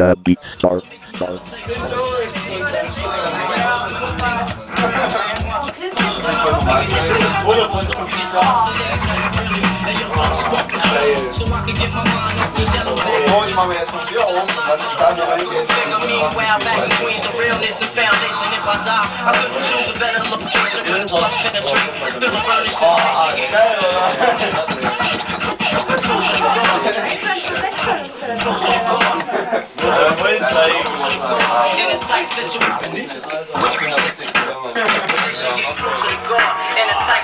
Derby 0.00 0.34
Star. 0.56 0.80
Star. 1.14 1.38
So, 13.28 13.44
ich 13.44 13.54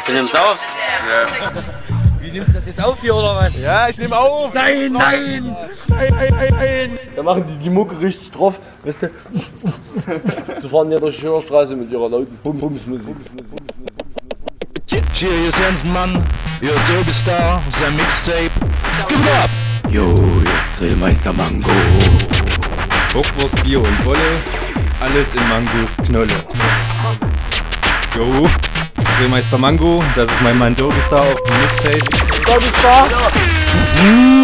Du 0.07 0.13
nimmst 0.13 0.37
auf? 0.37 0.59
Wie 2.21 2.31
nimmst 2.31 2.51
du 2.51 2.55
das 2.55 2.67
jetzt 2.67 2.85
auf 2.85 3.01
hier 3.01 3.15
oder 3.15 3.35
was? 3.37 3.53
Ja, 3.61 3.89
ich 3.89 3.99
nehme 3.99 4.17
auf. 4.17 4.55
Nein, 4.55 4.93
nein! 4.93 5.57
Nein, 5.89 6.15
nein, 6.15 6.35
nein, 6.35 6.55
nein! 6.59 6.99
Da 7.15 7.23
machen 7.23 7.45
die 7.47 7.57
die 7.57 7.71
Mucke 7.71 7.99
richtig 7.99 8.31
drauf, 8.31 8.59
weißt 8.85 9.03
du? 9.03 9.11
Sie 10.61 10.69
fahren 10.69 10.91
ja 10.91 10.99
durch 10.99 11.17
die 11.19 11.23
Hörstraße 11.27 11.75
mit 11.77 11.91
ihrer 11.91 12.09
lauten 12.09 12.39
Bum-Bums-Musik. 12.43 13.07
Hier, 13.07 13.15
hier 13.15 13.87
ist 13.87 13.96
Jensen 15.13 15.93
Mann, 15.93 16.23
ihr 16.61 16.75
Derby 16.89 17.13
Star, 17.13 17.63
sein 17.79 17.95
Mixtape. 17.97 18.51
Give 19.09 19.21
it 19.21 19.29
up! 19.43 19.51
Hier 19.89 20.03
ist 20.03 20.77
Grillmeister 20.79 21.33
Mango. 21.33 21.71
Bockwurst, 23.13 23.63
Bier 23.63 23.81
und 23.81 24.05
Wolle. 24.05 24.19
Alles 25.01 25.35
in 25.35 25.49
Mangos 25.49 25.97
Knolle. 26.05 26.35
Jo. 28.15 28.49
Grillmeister 29.19 29.57
Mango, 29.57 29.99
das 30.15 30.31
ist 30.31 30.43
mein 30.43 30.59
Mann 30.59 30.77
Derby 30.77 31.01
Star 31.01 31.23
auf 31.23 31.43
dem 31.43 31.55
Mixtape. 31.63 32.05
From 32.47 32.63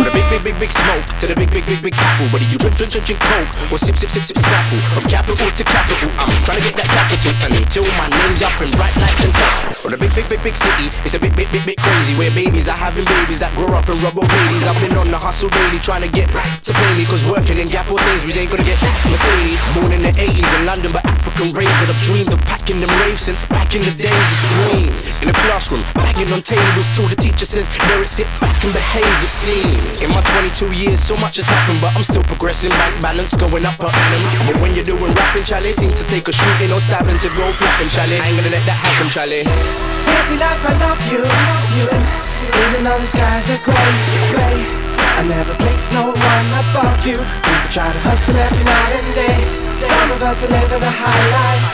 the 0.04 0.10
big, 0.10 0.24
big, 0.32 0.42
big, 0.42 0.58
big 0.58 0.70
smoke 0.72 1.04
to 1.20 1.28
the 1.28 1.36
big, 1.36 1.52
big, 1.52 1.64
big, 1.68 1.82
big 1.84 1.94
apple. 1.94 2.26
Whether 2.32 2.48
you 2.48 2.56
drink, 2.58 2.74
drink, 2.74 2.90
drink, 2.90 3.06
drink 3.06 3.20
coke 3.20 3.46
or 3.70 3.78
sip, 3.78 3.94
sip, 3.94 4.08
sip, 4.08 4.24
sip, 4.24 4.40
snapple. 4.40 4.80
From 4.96 5.04
capital 5.12 5.44
to 5.44 5.62
capital, 5.62 6.08
I'm 6.16 6.32
trying 6.42 6.58
to 6.58 6.64
get 6.66 6.74
that 6.80 6.88
capital 6.88 7.36
until 7.52 7.84
my 8.00 8.08
name's 8.08 8.42
up 8.42 8.56
in 8.64 8.72
bright 8.74 8.96
lights 8.96 9.22
and 9.22 9.30
top. 9.36 9.76
From 9.78 9.92
the 9.92 10.00
big, 10.00 10.10
big, 10.16 10.26
big, 10.26 10.42
big 10.42 10.56
city, 10.56 10.88
it's 11.04 11.14
a 11.14 11.20
bit, 11.20 11.36
bit, 11.36 11.52
bit, 11.52 11.62
bit 11.68 11.76
crazy 11.78 12.16
where 12.16 12.32
babies 12.32 12.66
are 12.66 12.80
having 12.80 13.04
babies 13.04 13.38
that 13.44 13.52
grow 13.54 13.76
up 13.76 13.86
in 13.92 14.00
rubber 14.00 14.24
babies. 14.24 14.64
I've 14.66 14.80
been 14.80 14.96
on 14.96 15.12
the 15.12 15.20
hustle 15.20 15.52
daily 15.52 15.78
trying 15.78 16.02
to 16.02 16.10
get 16.10 16.32
to 16.32 16.72
pay 16.72 16.90
me, 16.96 17.04
cause 17.04 17.22
working 17.28 17.60
in 17.60 17.68
Gap 17.68 17.92
or 17.92 18.00
Sainsbury's 18.00 18.40
ain't 18.40 18.50
gonna 18.50 18.66
get 18.66 18.80
Mercedes. 19.06 19.60
Born 19.76 19.92
in 19.92 20.02
the 20.02 20.16
80s 20.16 20.48
in 20.58 20.66
London, 20.66 20.90
but 20.90 21.04
African 21.06 21.52
raised 21.52 21.76
that 21.84 21.92
I've 21.92 22.02
dreamed 22.02 22.32
of 22.32 22.40
packing 22.48 22.80
them 22.80 22.90
raves 23.04 23.20
since 23.20 23.44
back 23.46 23.76
in 23.76 23.84
the 23.84 23.94
days. 23.94 24.32
It's 25.06 25.20
in 25.20 25.28
the 25.28 25.36
classroom, 25.46 25.82
banging 25.94 26.30
on 26.32 26.42
tables 26.42 26.86
till 26.94 27.08
the 27.08 27.16
teacher 27.16 27.44
says, 27.44 27.66
there 27.66 28.02
it 28.02 28.08
sit 28.08 28.26
back 28.40 28.56
and 28.62 28.72
behave. 28.72 29.06
It 29.22 29.32
seems 29.32 30.02
in 30.02 30.08
my 30.14 30.22
22 30.56 30.72
years, 30.72 31.00
so 31.02 31.16
much 31.16 31.36
has 31.36 31.46
happened, 31.46 31.80
but 31.80 31.94
I'm 31.96 32.04
still 32.04 32.22
progressing. 32.24 32.70
Bank 32.70 33.02
balance 33.02 33.34
going 33.36 33.64
up 33.66 33.76
per 33.78 33.90
annum. 33.90 34.22
But 34.46 34.56
when 34.62 34.74
you're 34.74 34.86
doing 34.86 35.12
rapping, 35.12 35.44
Charlie, 35.44 35.72
seems 35.72 35.98
to 36.00 36.06
take 36.06 36.28
a 36.28 36.32
shooting 36.32 36.70
or 36.70 36.80
stabbing 36.80 37.18
to 37.18 37.28
go 37.34 37.44
platinum, 37.58 37.90
Charlie. 37.90 38.18
I 38.20 38.30
ain't 38.30 38.38
gonna 38.38 38.54
let 38.54 38.64
that 38.66 38.78
happen, 38.78 39.08
Charlie. 39.10 39.44
City 39.90 40.36
life, 40.38 40.62
I 40.62 40.72
love 40.78 41.02
you, 41.10 41.20
love 41.26 41.68
you. 41.76 41.88
Even 42.52 42.84
though 42.84 42.98
the 42.98 43.06
skies 43.06 43.50
are 43.50 43.62
gray, 43.66 43.92
gray. 44.30 44.58
I 45.18 45.22
never 45.28 45.54
place 45.60 45.92
no 45.92 46.08
one 46.14 46.48
above 46.62 47.04
you. 47.06 47.18
People 47.18 47.70
try 47.70 47.92
to 47.92 48.00
hustle 48.00 48.36
every 48.36 48.64
night 48.64 48.92
and 48.96 49.10
day. 49.14 49.38
Some 49.76 50.08
of 50.12 50.22
us 50.22 50.44
are 50.44 50.48
living 50.48 50.82
a 50.82 50.92
high 50.92 51.24
life, 51.36 51.68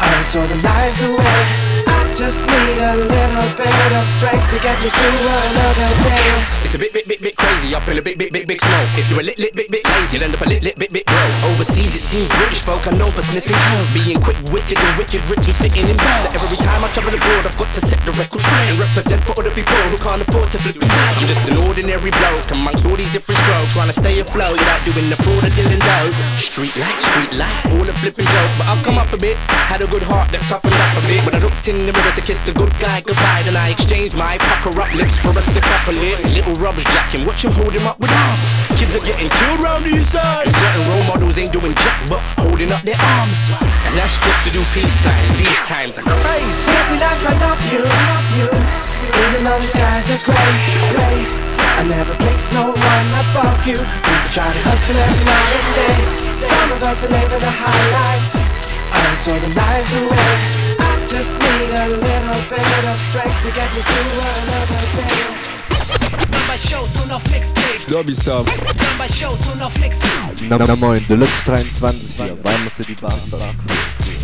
others 0.00 0.28
throw 0.32 0.46
their 0.46 0.62
lives 0.62 1.00
away. 1.02 1.40
I 1.86 1.99
just 2.16 2.42
need 2.42 2.78
a 2.78 2.96
little 2.96 3.48
bit 3.56 3.92
of 3.94 4.06
strength 4.16 4.48
to 4.50 4.58
get 4.60 4.76
me 4.82 4.90
through 4.90 5.28
another 5.28 5.90
day. 6.02 6.60
It's 6.70 6.74
a 6.74 6.78
bit, 6.78 6.92
bit, 6.92 7.06
bit, 7.08 7.20
bit 7.20 7.34
crazy 7.36 7.74
up 7.74 7.82
in 7.88 7.98
a 7.98 8.02
bit, 8.02 8.16
bit, 8.18 8.30
bit, 8.32 8.46
big 8.46 8.60
smoke. 8.62 8.90
If 8.94 9.10
you're 9.10 9.20
a 9.20 9.26
lit, 9.26 9.38
lit, 9.38 9.54
bit, 9.54 9.70
bit 9.70 9.82
lazy, 9.82 10.16
you'll 10.16 10.30
end 10.30 10.34
up 10.38 10.42
a 10.42 10.46
lit, 10.46 10.62
lit, 10.62 10.78
bit, 10.78 10.92
bit 10.92 11.06
bro. 11.06 11.18
Overseas, 11.50 11.98
it 11.98 12.04
seems 12.04 12.30
British 12.38 12.62
folk 12.62 12.86
are 12.86 12.94
known 12.94 13.10
for 13.10 13.22
sniffing 13.22 13.58
being 13.90 14.22
quick 14.22 14.38
witted 14.54 14.78
and 14.78 14.94
wicked 14.94 15.18
rich 15.26 15.50
and 15.50 15.56
sitting 15.58 15.86
in 15.90 15.96
bed. 15.98 16.18
So 16.22 16.28
every 16.30 16.58
time 16.62 16.86
I 16.86 16.88
travel 16.94 17.10
abroad, 17.10 17.46
I've 17.46 17.58
got 17.58 17.74
to 17.74 17.80
set 17.82 17.98
the 18.06 18.14
record 18.14 18.42
straight 18.42 18.70
and 18.70 18.78
represent 18.78 19.20
for 19.26 19.34
other 19.34 19.50
people 19.50 19.74
who 19.90 19.98
can't 19.98 20.22
afford 20.22 20.50
to 20.54 20.58
flip 20.62 20.78
bag. 20.78 21.14
I'm 21.18 21.26
just 21.26 21.42
an 21.50 21.58
ordinary 21.58 22.14
bloke 22.14 22.50
amongst 22.54 22.86
all 22.86 22.94
these 22.94 23.10
different 23.10 23.42
strokes, 23.42 23.74
trying 23.74 23.90
to 23.90 23.96
stay 23.98 24.22
afloat 24.22 24.54
without 24.54 24.82
doing 24.86 25.10
the 25.10 25.18
fraud 25.18 25.42
of 25.42 25.52
dealing 25.58 25.82
dope. 25.82 26.14
Street 26.38 26.74
life, 26.78 26.98
street 27.02 27.34
life, 27.34 27.66
all 27.74 27.82
a 27.82 27.94
flipping 27.98 28.30
joke. 28.30 28.52
But 28.58 28.66
I've 28.70 28.82
come 28.86 28.98
up 28.98 29.10
a 29.10 29.18
bit, 29.18 29.34
had 29.66 29.82
a 29.82 29.88
good 29.90 30.06
heart 30.06 30.30
that 30.30 30.42
toughened 30.46 30.74
up 30.74 30.94
a 30.98 31.02
bit. 31.10 31.18
but 31.26 31.34
I 31.34 31.42
looked 31.42 31.66
in 31.66 31.86
the 31.86 31.94
mirror 32.00 32.14
to 32.16 32.20
kiss 32.20 32.40
the 32.40 32.52
good 32.52 32.72
guy 32.80 33.00
goodbye, 33.00 33.42
then 33.44 33.56
I 33.56 33.70
exchanged 33.70 34.16
my 34.16 34.38
pucker 34.38 34.80
up 34.80 34.92
lips 34.94 35.16
for 35.20 35.36
a 35.36 35.42
stick 35.42 35.64
up 35.64 35.88
a 35.88 35.92
lip. 35.92 36.18
Little 36.32 36.54
rubbish 36.56 36.84
jacking, 36.84 37.26
watch 37.26 37.44
him 37.44 37.52
hold 37.52 37.72
him 37.72 37.86
up 37.86 37.98
with 38.00 38.10
arms. 38.10 38.48
Kids 38.78 38.96
are 38.96 39.04
getting 39.04 39.28
killed 39.28 39.60
round 39.60 39.84
these 39.84 40.08
sides. 40.08 40.54
Certain 40.54 40.84
role 40.88 41.04
models 41.04 41.36
ain't 41.38 41.52
doing 41.52 41.74
jack 41.74 41.98
but 42.08 42.20
holding 42.40 42.72
up 42.72 42.82
their 42.82 42.98
arms. 43.20 43.38
And 43.60 43.92
that's 43.96 44.16
just 44.16 44.40
to 44.48 44.50
do 44.50 44.62
peace 44.72 44.92
signs. 45.04 45.30
These 45.36 45.62
times 45.68 45.98
are 45.98 46.06
crazy. 46.06 46.52
City 46.64 46.96
life, 47.00 47.22
I 47.26 47.34
love 47.36 47.62
you, 47.72 47.82
you. 48.38 48.48
Even 49.28 49.40
though 49.44 49.60
the 49.60 49.68
skies 49.68 50.08
are 50.08 50.22
gray, 50.24 50.52
gray. 50.94 51.20
I 51.80 51.82
never 51.88 52.14
place 52.16 52.52
no 52.52 52.72
one 52.72 53.08
above 53.24 53.60
you. 53.66 53.78
People 53.78 54.30
try 54.32 54.48
to 54.48 54.60
hustle 54.68 54.96
every 54.96 55.24
night 55.24 55.52
and 55.58 55.70
day. 55.76 56.00
Some 56.36 56.72
of 56.72 56.80
us 56.82 57.04
are 57.04 57.12
living 57.12 57.42
a 57.42 57.52
high 57.52 57.84
life, 57.92 58.28
others 58.92 59.20
throw 59.24 59.38
their 59.38 59.54
lives 59.54 59.92
away. 59.96 60.59
Just 61.10 61.34
need 61.34 61.74
a 61.74 61.88
little 61.88 62.40
bit 62.48 62.84
of 62.86 62.96
strength 63.08 63.42
to 63.42 63.50
get 63.52 63.68
me 63.74 63.82
through 63.82 64.20
another 64.20 64.80
day. 64.96 65.26
Derby 67.88 68.14
Star. 68.14 68.44
na 70.48 70.76
moin, 70.76 71.04
Deluxe 71.08 71.42
23 71.44 72.16
hier, 72.16 72.38
Weimar 72.44 72.70
City 72.76 72.94
Bastards. 73.00 73.58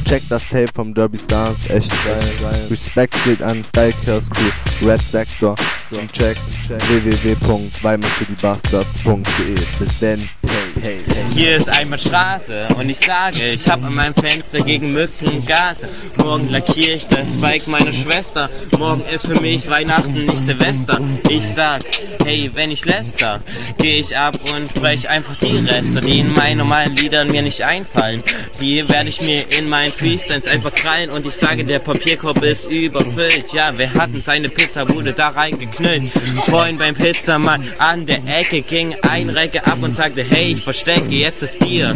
Check 0.05 0.23
das 0.29 0.45
Tape 0.49 0.69
vom 0.73 0.95
Derby 0.95 1.19
Stars, 1.19 1.69
echt 1.69 1.91
geil. 2.05 2.33
Respekt 2.71 3.17
gilt 3.25 3.43
an 3.43 3.65
Style 3.65 3.93
Chaos 4.05 4.31
Crew, 4.31 4.53
Red 4.89 5.03
Sector 5.11 5.57
und 5.91 6.13
check 6.13 6.37
www.weimarcitybastards.de. 6.69 9.55
Bis 9.81 9.99
denn, 9.99 10.21
hey, 10.47 10.66
hey. 10.83 10.99
Hier 11.35 11.57
ist 11.57 11.69
einmal 11.69 11.99
Straße 11.99 12.69
und 12.79 12.89
ich 12.89 12.97
sage, 12.97 13.45
ich 13.45 13.69
hab 13.69 13.85
an 13.85 13.95
meinem 13.95 14.15
Fenster 14.15 14.61
gegen 14.61 14.93
Mücken 14.93 15.29
und 15.29 15.47
Gase. 15.47 15.87
Morgen 16.17 16.49
lackiere 16.49 16.95
ich 16.95 17.07
das 17.07 17.29
Bike 17.41 17.67
meiner 17.67 17.93
Schwester. 17.93 18.49
Morgen 18.79 19.03
ist 19.03 19.27
für 19.27 19.39
mich 19.39 19.69
Weihnachten, 19.69 20.25
nicht 20.25 20.39
Silvester. 20.39 20.99
Ich 21.29 21.47
sag, 21.47 21.83
hey, 22.25 22.51
wenn 22.55 22.71
ich 22.71 22.87
läster, 22.87 23.41
geh 23.77 24.01
ich 24.01 24.17
ab 24.17 24.39
und 24.55 24.73
brech 24.75 25.09
einfach 25.11 25.37
die 25.37 25.59
Reste, 25.59 26.01
die 26.01 26.21
in 26.21 26.33
meinen 26.33 26.59
normalen 26.59 26.97
Liedern 26.97 27.31
mir 27.31 27.43
nicht 27.43 27.63
einfallen. 27.63 28.23
Die 28.61 28.89
werde 28.89 29.11
ich 29.11 29.21
mir 29.21 29.43
in 29.59 29.69
meinen 29.69 29.93
Freestyles 29.93 30.47
einfach 30.47 30.75
krallen 30.75 31.11
und 31.11 31.27
ich 31.27 31.35
sage, 31.35 31.65
der 31.65 31.81
Papierkorb 31.81 32.43
ist 32.43 32.71
überfüllt. 32.71 33.53
Ja, 33.53 33.73
wer 33.77 33.93
hat 33.93 34.15
denn 34.15 34.23
seine 34.23 34.49
Pizzabude 34.49 35.13
da 35.13 35.29
reingeknüllt? 35.29 36.11
Vorhin 36.47 36.79
beim 36.79 36.95
Pizzamann 36.95 37.73
an 37.79 38.07
der 38.07 38.25
Ecke 38.27 38.63
ging 38.63 38.97
ein 39.03 39.29
Recke 39.29 39.67
ab 39.67 39.79
und 39.83 39.95
sagte, 39.95 40.25
hey, 40.25 40.53
ich 40.53 40.66
verstecke 40.67 41.15
jetzt 41.15 41.43
das 41.43 41.55
Bier. 41.55 41.95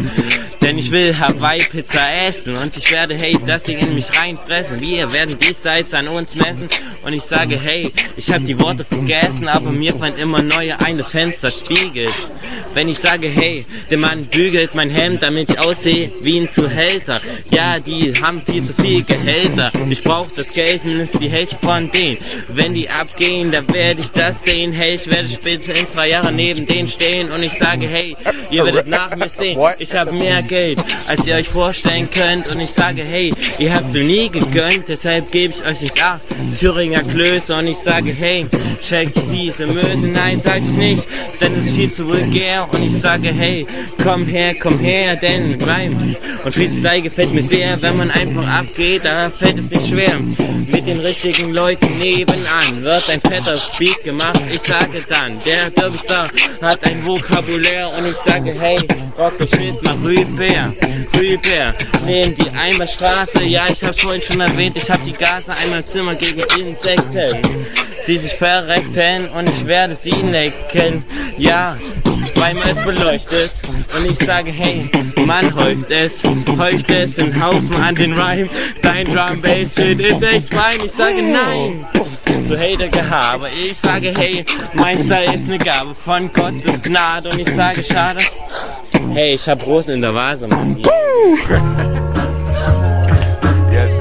Denn 0.63 0.79
ich 0.79 0.93
will 0.93 1.19
Hawaii-Pizza 1.19 2.01
essen 2.29 2.55
und 2.55 2.77
ich 2.77 2.93
werde, 2.93 3.17
hey, 3.17 3.37
das 3.45 3.65
Ding 3.65 3.79
in 3.79 3.95
mich 3.95 4.17
reinfressen. 4.17 4.81
Wir 4.81 5.13
werden 5.13 5.37
diesseits 5.41 5.93
an 5.93 6.07
uns 6.07 6.37
messen 6.37 6.69
und 7.03 7.13
ich 7.13 7.23
sage, 7.23 7.59
hey, 7.59 7.93
ich 8.17 8.31
hab 8.31 8.45
die 8.45 8.61
Worte 8.61 8.85
vergessen, 8.85 9.49
aber 9.49 9.73
mir 9.73 9.93
fallen 9.95 10.17
immer 10.19 10.43
neue 10.43 10.79
ein, 10.81 10.99
das 10.99 11.11
Fenster 11.11 11.51
spiegelt. 11.51 12.15
Wenn 12.75 12.89
ich 12.89 12.99
sage, 12.99 13.29
hey, 13.29 13.67
der 13.91 13.99
Mann 13.99 14.27
bügelt 14.27 14.75
mein 14.75 14.91
Hemd, 14.91 15.23
damit 15.23 15.51
ich 15.51 15.59
aussehe 15.59 16.13
wie 16.21 16.39
ein 16.39 16.49
Zuhälter. 16.49 17.21
Ja, 17.51 17.81
die 17.81 18.13
haben 18.23 18.43
viel 18.43 18.65
zu 18.65 18.75
viel 18.75 19.03
Gehälter. 19.03 19.73
Ich 19.89 20.05
brauch 20.05 20.29
das 20.29 20.53
Geld 20.53 20.85
und 20.85 21.01
ist 21.01 21.19
die 21.19 21.29
Hälfte 21.29 21.57
von 21.61 21.91
denen. 21.91 22.19
Wenn 22.49 22.75
die 22.75 22.89
abgehen, 22.89 23.51
dann 23.51 23.67
werde 23.73 24.01
ich 24.01 24.11
das 24.13 24.45
sehen. 24.45 24.73
Hey, 24.73 24.95
ich 24.95 25.11
werde 25.11 25.29
später 25.29 25.75
in 25.75 25.89
zwei 25.89 26.11
Jahren 26.11 26.37
neben 26.37 26.67
denen 26.67 26.87
stehen 26.87 27.33
und 27.33 27.43
ich 27.43 27.55
sage, 27.55 27.89
hey, 27.89 28.17
ihr 28.51 28.60
werdet 28.65 28.87
nach 28.87 29.15
mir 29.17 29.29
sehen. 29.29 29.59
Ich 29.79 29.95
habe 29.95 30.13
mehr 30.13 30.43
Geld, 30.43 30.81
als 31.07 31.27
ihr 31.27 31.37
euch 31.37 31.49
vorstellen 31.49 32.09
könnt. 32.11 32.53
Und 32.55 32.61
ich 32.61 32.71
sage, 32.71 33.03
hey, 33.03 33.33
ihr 33.59 33.75
habt's 33.75 33.93
mir 33.93 34.05
nie 34.05 34.29
gegönnt, 34.29 34.89
deshalb 34.89 35.31
gebe 35.31 35.55
ich 35.55 35.65
euch 35.65 35.81
nicht 35.81 36.03
acht. 36.03 36.21
Thüringer 36.59 37.03
Klöße 37.03 37.55
und 37.55 37.69
ich 37.69 37.79
sage, 37.79 38.13
hey, 38.13 38.47
check 38.81 39.13
diese 39.31 39.67
Möse. 39.67 40.09
Nein, 40.09 40.41
sag 40.41 40.63
ich 40.63 40.73
nicht, 40.73 41.03
denn 41.41 41.55
es 41.57 41.67
ist 41.67 41.75
viel 41.75 41.93
zu 41.93 42.07
vulgär. 42.07 42.69
Und 42.73 42.83
ich 42.83 42.99
sage, 42.99 43.29
hey, 43.29 43.67
komm 44.03 44.27
her, 44.27 44.55
komm 44.55 44.79
her, 44.79 45.17
denn 45.17 45.61
Rhymes 45.63 46.17
und 46.45 46.55
Freestyle 46.55 47.03
gefällt 47.03 47.33
mir 47.33 47.43
sehr. 47.43 47.81
Wenn 47.83 47.97
man 47.97 48.11
einfach 48.11 48.47
abgeht, 48.47 49.05
da 49.05 49.31
fällt 49.31 49.59
es 49.59 49.71
nicht 49.71 49.89
schwer. 49.89 50.19
Mit 50.19 50.87
den 50.87 51.01
richtigen 51.01 51.53
Leuten 51.53 51.99
nebenan 51.99 52.83
wird 52.83 53.09
ein 53.11 53.21
fetter 53.21 53.59
Beat 53.79 54.05
gemacht. 54.05 54.41
Ich 54.53 54.61
sage 54.61 55.03
dann, 55.09 55.39
der 55.45 55.71
Derbystar 55.71 56.27
hat 56.63 56.85
ein 56.85 57.05
Vokabulär 57.07 57.89
und 57.89 58.07
ich 58.07 58.17
sage, 58.17 58.50
hey, 58.59 58.77
rock 59.19 59.39
the 59.39 59.47
shit, 59.47 59.83
mach 59.83 59.97
rüber, 60.03 60.73
rüber. 61.17 61.75
Nehmen 62.05 62.35
die 62.35 62.51
Einbahnstraße, 62.51 63.45
ja, 63.45 63.65
ich 63.71 63.83
hab's 63.85 64.01
vorhin 64.01 64.23
schon 64.23 64.41
erwähnt, 64.41 64.77
ich 64.77 64.91
hab 64.91 65.05
die 65.05 65.13
Gase 65.13 65.53
einmal 65.63 65.81
im 65.81 65.87
Zimmer 65.87 66.15
gegen 66.15 66.41
Insekten, 66.59 67.43
die 68.07 68.19
sich 68.19 68.33
verreckten 68.33 69.29
und 69.31 69.49
ich 69.49 69.67
werde 69.67 69.95
sie 69.95 70.11
lecken. 70.11 71.05
Ja, 71.37 71.77
weil 72.35 72.55
man 72.55 72.69
es 72.69 72.83
beleuchtet 72.83 73.53
und 73.97 74.11
ich 74.11 74.19
sage, 74.27 74.51
hey, 74.51 74.91
Mann, 75.27 75.55
häuft 75.55 75.91
es, 75.91 76.23
häuft 76.59 76.91
es 76.91 77.19
in 77.19 77.43
Haufen 77.43 77.75
an 77.83 77.95
den 77.95 78.15
Rhyme. 78.15 78.49
Dein 78.83 79.05
Drum 79.05 79.41
Bass 79.41 79.75
Shit 79.75 80.01
ist 80.01 80.23
echt 80.23 80.53
fein. 80.53 80.81
Ich 80.85 80.93
sage 80.93 81.23
nein 81.23 81.87
zu 82.47 82.59
Hater-Gehabe. 82.59 83.49
Ich 83.49 83.79
sage, 83.79 84.13
hey, 84.17 84.45
mein 84.75 85.03
Style 85.03 85.35
ist 85.35 85.47
eine 85.47 85.59
Gabe 85.59 85.95
von 85.95 86.33
Gottes 86.33 86.81
Gnade 86.83 87.31
und 87.31 87.39
ich 87.39 87.55
sage, 87.55 87.83
schade. 87.83 88.21
Hey, 89.13 89.35
ich 89.35 89.49
hab 89.49 89.67
Rosen 89.67 89.95
in 89.95 90.03
der 90.03 90.15
Vase, 90.15 90.47
Mann. 90.49 90.77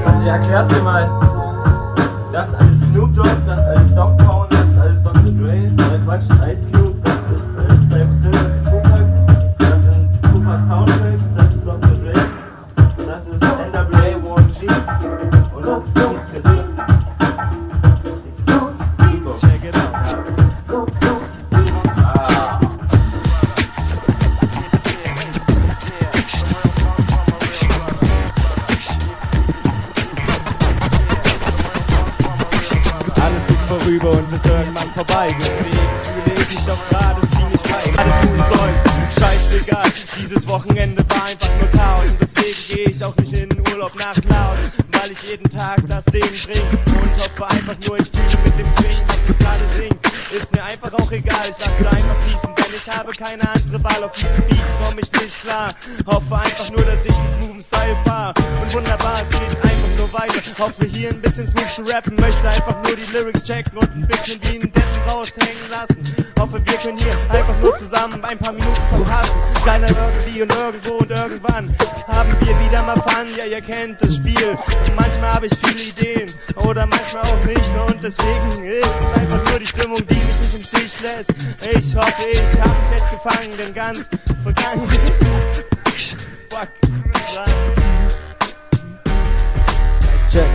Also 0.06 0.22
ich 0.22 0.28
erklär's 0.28 0.68
dir 0.68 0.82
mal. 0.82 1.08
Das 2.32 2.54
alles 2.54 2.78
Snoop 2.92 3.14
Dogg, 3.14 3.28
das 3.46 3.58
vorbei. 35.20 35.36
Deswegen 35.38 35.70
fühle 36.24 36.42
ich 36.42 36.48
mich 36.48 36.70
auch 36.70 36.88
gerade 36.88 37.20
ziemlich 37.28 37.60
frei. 37.62 37.90
Gerade 37.90 38.26
tun 38.26 38.44
sollen, 38.48 38.74
scheißegal. 39.18 39.92
Dieses 40.18 40.48
Wochenende 40.48 41.04
war 41.08 41.24
einfach 41.26 41.50
nur 41.58 41.68
Chaos. 41.70 42.10
Und 42.10 42.20
deswegen 42.20 42.56
gehe 42.68 42.90
ich 42.90 43.04
auch 43.04 43.16
nicht 43.16 43.32
in 43.32 43.48
den 43.48 43.60
Urlaub 43.72 43.94
nach 43.96 44.16
Laos. 44.28 44.58
Weil 44.92 45.12
ich 45.12 45.22
jeden 45.22 45.48
Tag 45.48 45.82
das 45.88 46.04
Ding 46.06 46.22
bring. 46.22 46.62
Und 47.02 47.12
hoffe 47.16 47.46
einfach 47.48 47.76
nur, 47.86 47.98
ich 47.98 48.10
fühle 48.10 48.44
mit 48.44 48.58
dem 48.58 48.68
Swing, 48.68 48.96
was 49.06 49.16
ich 49.28 49.38
gerade 49.38 49.68
sing. 49.72 49.90
Ist 50.30 50.52
mir 50.52 50.62
einfach 50.62 50.92
auch 50.92 51.10
egal, 51.10 51.50
ich 51.50 51.58
lasse 51.58 51.88
einfach 51.88 52.16
fließen. 52.26 52.50
Denn 52.56 52.74
ich 52.76 52.88
habe 52.88 53.12
keine 53.12 53.48
andere 53.50 53.82
Wahl. 53.84 54.04
Auf 54.04 54.12
diesem 54.12 54.42
Beat 54.42 54.64
komme 54.84 55.00
ich 55.00 55.12
nicht 55.12 55.42
klar. 55.42 55.74
Hoffe 56.06 56.36
einfach 56.36 56.70
nur, 56.70 56.84
dass 56.84 57.04
ich 57.04 57.18
einen 57.18 57.32
smoothen 57.32 57.62
Style 57.62 57.96
fahr. 58.04 58.34
Und 58.60 58.72
wunderbar, 58.72 59.20
es 59.22 59.30
geht 59.30 59.42
einfach 59.42 59.98
nur 59.98 60.12
weiter. 60.12 60.40
Hoffe 60.58 60.86
hier 60.86 61.10
ein 61.10 61.20
bisschen 61.20 61.46
smooth 61.46 61.70
zu 61.74 61.82
rappen. 61.82 62.16
Möchte 62.16 62.48
einfach 62.48 62.76
nur 62.84 62.96
die 62.96 63.10
Lyrics 63.12 63.44
checken 63.44 63.78
und 63.78 63.90
ein 63.90 64.06
bisschen 64.06 64.38
wie 64.42 64.60
einen 64.60 64.72
Deppen 64.72 64.89
raushängen 65.20 65.70
lassen. 65.70 66.02
Hoffe, 66.38 66.60
wir 66.64 66.78
können 66.78 66.96
hier 66.96 67.12
einfach 67.30 67.58
nur 67.60 67.74
zusammen 67.76 68.24
ein 68.24 68.38
paar 68.38 68.52
Minuten 68.52 68.82
verpassen. 68.88 69.40
Keiner 69.64 69.88
irgendwie 69.88 70.42
und 70.42 70.54
irgendwo 70.54 70.94
und 70.94 71.10
irgendwann 71.10 71.76
haben 72.06 72.34
wir 72.40 72.60
wieder 72.60 72.82
mal 72.82 73.00
Fun. 73.00 73.28
Ja, 73.36 73.44
ihr 73.44 73.60
kennt 73.60 74.00
das 74.00 74.16
Spiel. 74.16 74.48
Und 74.50 74.96
manchmal 74.96 75.34
habe 75.34 75.46
ich 75.46 75.52
viele 75.62 75.80
Ideen 75.80 76.32
oder 76.64 76.86
manchmal 76.86 77.22
auch 77.24 77.44
nicht. 77.44 77.72
Und 77.88 78.02
deswegen 78.02 78.64
ist 78.64 78.86
es 78.86 79.18
einfach 79.18 79.50
nur 79.50 79.58
die 79.58 79.66
Stimmung, 79.66 80.06
die 80.06 80.14
mich 80.14 80.40
nicht 80.40 80.54
im 80.54 80.62
Stich 80.62 81.00
lässt. 81.00 81.30
Ich 81.60 81.94
hoffe, 81.94 82.22
ich 82.32 82.60
habe 82.60 82.80
mich 82.80 82.90
jetzt 82.90 83.10
gefangen, 83.10 83.56
denn 83.58 83.74
ganz 83.74 84.08
vergangen. 84.42 84.88
Fuck. 86.48 86.68
Check. 90.30 90.46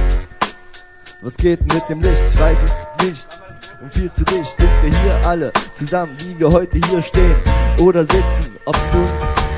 Was 1.21 1.37
geht 1.37 1.61
mit 1.73 1.89
dem 1.89 2.01
Licht? 2.01 2.23
Ich 2.31 2.39
weiß 2.39 2.57
es 2.63 3.05
nicht. 3.05 3.44
Und 3.85 3.93
viel 3.93 4.11
zu 4.13 4.23
dicht 4.23 4.57
sind 4.57 4.69
wir 4.81 4.99
hier 4.99 5.27
alle 5.27 5.53
zusammen, 5.77 6.17
wie 6.25 6.39
wir 6.39 6.49
heute 6.51 6.79
hier 6.89 7.03
stehen 7.03 7.35
oder 7.79 8.01
sitzen. 8.01 8.57
Ob 8.65 8.75
nun 8.91 9.07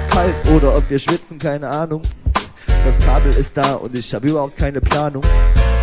kalt 0.09 0.35
oder 0.53 0.75
ob 0.75 0.89
wir 0.89 0.99
schwitzen, 0.99 1.37
keine 1.37 1.69
Ahnung. 1.69 2.01
Das 2.65 3.05
Kabel 3.05 3.31
ist 3.31 3.55
da 3.55 3.75
und 3.75 3.97
ich 3.97 4.13
habe 4.13 4.27
überhaupt 4.27 4.57
keine 4.57 4.81
Planung. 4.81 5.23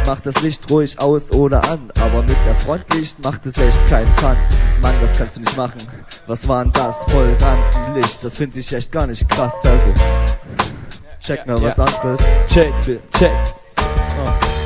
Mach 0.07 0.21
das 0.21 0.43
Licht 0.43 0.71
ruhig 0.71 1.01
aus 1.01 1.33
oder 1.33 1.65
an, 1.65 1.91
aber 1.99 2.21
mit 2.21 2.37
der 2.47 2.55
Frontlicht 2.61 3.25
macht 3.25 3.47
es 3.47 3.57
echt 3.57 3.87
keinen 3.87 4.15
Fun. 4.17 4.37
Mann, 4.83 4.95
das 5.01 5.17
kannst 5.17 5.37
du 5.39 5.41
nicht 5.41 5.57
machen. 5.57 5.81
Was 6.27 6.47
war 6.47 6.65
denn 6.65 6.73
das? 6.75 6.97
Voll 7.05 7.35
Rampenlicht, 7.41 8.23
das 8.23 8.37
finde 8.37 8.59
ich 8.59 8.71
echt 8.75 8.93
gar 8.93 9.07
nicht 9.07 9.27
krass. 9.27 9.55
Also, 9.65 9.95
check 11.19 11.47
mal 11.47 11.63
was 11.63 11.79
anderes. 11.79 12.21
Check, 12.47 12.75
check. 13.11 13.33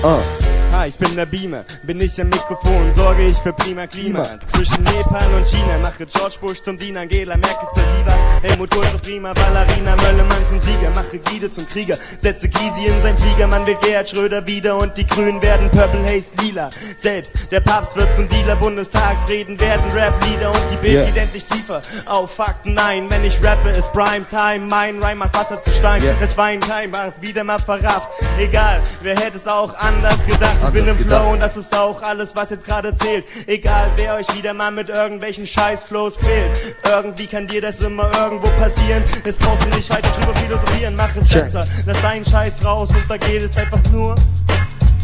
Oh. 0.03 0.48
Hi, 0.79 0.87
ich 0.87 0.97
bin 0.97 1.17
der 1.17 1.27
Beamer, 1.27 1.65
bin 1.83 2.01
ich 2.01 2.21
am 2.21 2.29
Mikrofon, 2.29 2.95
sorge 2.95 3.27
ich 3.27 3.37
für 3.39 3.53
prima 3.53 3.89
Klima. 3.89 4.23
Zwischen 4.45 4.85
Nepal 4.85 5.27
und 5.35 5.45
China 5.45 5.77
mache 5.83 6.07
George 6.07 6.37
Bush 6.41 6.63
zum 6.63 6.79
Diener, 6.79 7.01
Angela 7.01 7.37
Merkel 7.37 7.69
zur 7.75 7.83
Diva, 7.83 8.17
Helmut 8.43 8.71
Kohl 8.71 8.89
zur 8.89 9.01
Prima, 9.01 9.33
Ballerina, 9.33 9.97
Möllemann 9.97 10.47
zum 10.49 10.61
Sieger, 10.61 10.91
mache 10.95 11.19
Guido 11.19 11.49
zum 11.49 11.69
Krieger, 11.69 11.99
setze 12.21 12.49
Gysi 12.49 12.87
in 12.87 13.03
sein 13.03 13.19
Flieger, 13.19 13.49
man 13.49 13.67
will 13.67 13.77
Gerhard 13.83 14.09
Schröder 14.09 14.47
wieder 14.47 14.77
und 14.77 14.97
die 14.97 15.05
Grünen 15.05 15.43
werden 15.43 15.69
Purple 15.73 16.05
Haze 16.05 16.37
lila. 16.43 16.71
Selbst 16.97 17.35
der 17.51 17.59
Papst 17.59 17.97
wird 17.97 18.15
zum 18.15 18.29
Dealer, 18.29 18.55
Bundestagsreden 18.55 19.59
werden 19.59 19.91
Rap-Lieder 19.91 20.53
und 20.53 20.63
die 20.71 20.77
Bild 20.77 20.95
Yeah. 20.95 21.07
geht 21.07 21.17
endlich 21.17 21.45
tiefer. 21.45 21.83
Auf 22.07 22.37
Fakten 22.37 22.75
nein, 22.75 23.11
wenn 23.11 23.25
ich 23.25 23.43
rappe 23.43 23.71
ist 23.71 23.93
Primetime, 23.93 24.61
mein 24.61 25.03
Rhyme 25.03 25.17
macht 25.17 25.35
Wasser 25.35 25.61
zu 25.61 25.71
Stein, 25.71 26.05
Yeah. 26.05 26.15
das 26.21 26.37
Weintime 26.37 26.87
macht 26.87 27.21
wieder 27.21 27.43
mal 27.43 27.59
verrafft, 27.59 28.11
egal, 28.39 28.81
wer 29.03 29.17
hätte 29.17 29.39
es 29.39 29.49
auch 29.49 29.75
anders 29.75 30.25
gedacht, 30.25 30.68
ich 30.69 30.75
bin 30.75 30.87
im. 30.87 30.99
Flow 30.99 31.33
und 31.33 31.43
das 31.43 31.57
ist 31.57 31.77
auch 31.77 32.03
alles, 32.03 32.37
was 32.37 32.51
jetzt 32.51 32.67
gerade 32.67 32.95
zählt. 32.95 33.25
Egal, 33.47 33.91
wer 33.97 34.15
euch 34.15 34.27
wieder 34.37 34.53
mal 34.55 34.71
mit 34.71 34.89
irgendwelchen 34.89 35.47
Scheiß-Flows 35.47 36.19
quält. 36.19 36.77
Irgendwie 36.85 37.27
kann 37.27 37.47
dir 37.47 37.63
das 37.63 37.81
immer 37.81 38.11
irgendwo 38.19 38.49
passieren. 38.61 39.03
Jetzt 39.25 39.41
brauchst 39.41 39.65
du 39.65 39.69
nicht 39.71 39.91
weiter 39.91 40.11
drüber 40.11 40.35
philosophieren, 40.37 40.95
mach 40.97 41.15
es 41.17 41.27
Check. 41.27 41.41
besser. 41.41 41.67
Lass 41.87 42.01
deinen 42.03 42.25
Scheiß 42.25 42.65
raus 42.65 42.91
und 42.91 43.05
da 43.09 43.17
geht 43.17 43.43
es 43.43 43.57
einfach 43.57 43.81
nur. 43.93 44.15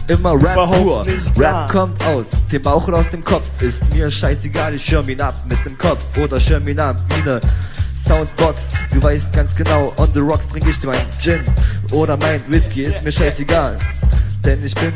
Immer 0.08 0.34
Rap 0.34 0.54
pur. 0.54 1.06
Rap 1.38 1.70
kommt 1.70 2.04
aus 2.04 2.26
dem 2.52 2.60
Bauch 2.60 2.86
und 2.86 2.94
aus 2.94 3.10
dem 3.10 3.24
Kopf. 3.24 3.46
Ist 3.62 3.92
mir 3.94 4.10
scheißegal, 4.10 4.74
ich 4.74 4.84
schirm 4.84 5.08
ihn 5.08 5.20
ab 5.20 5.34
mit 5.48 5.64
dem 5.64 5.78
Kopf 5.78 6.02
oder 6.22 6.38
schirm 6.38 6.68
ihn 6.68 6.78
ab 6.78 6.96
wie 7.08 7.22
ne 7.22 7.40
Soundbox. 8.06 8.72
Du 8.92 9.02
weißt 9.02 9.32
ganz 9.32 9.54
genau, 9.54 9.94
on 9.96 10.10
the 10.12 10.20
rocks 10.20 10.46
trinke 10.48 10.68
ich 10.68 10.82
mein 10.82 10.98
Gin 11.18 11.40
oder 11.90 12.18
mein 12.18 12.42
Whisky, 12.48 12.82
ist 12.82 13.02
mir 13.02 13.12
scheißegal. 13.12 13.78
Denn 14.44 14.62
ich 14.62 14.74
bin 14.74 14.92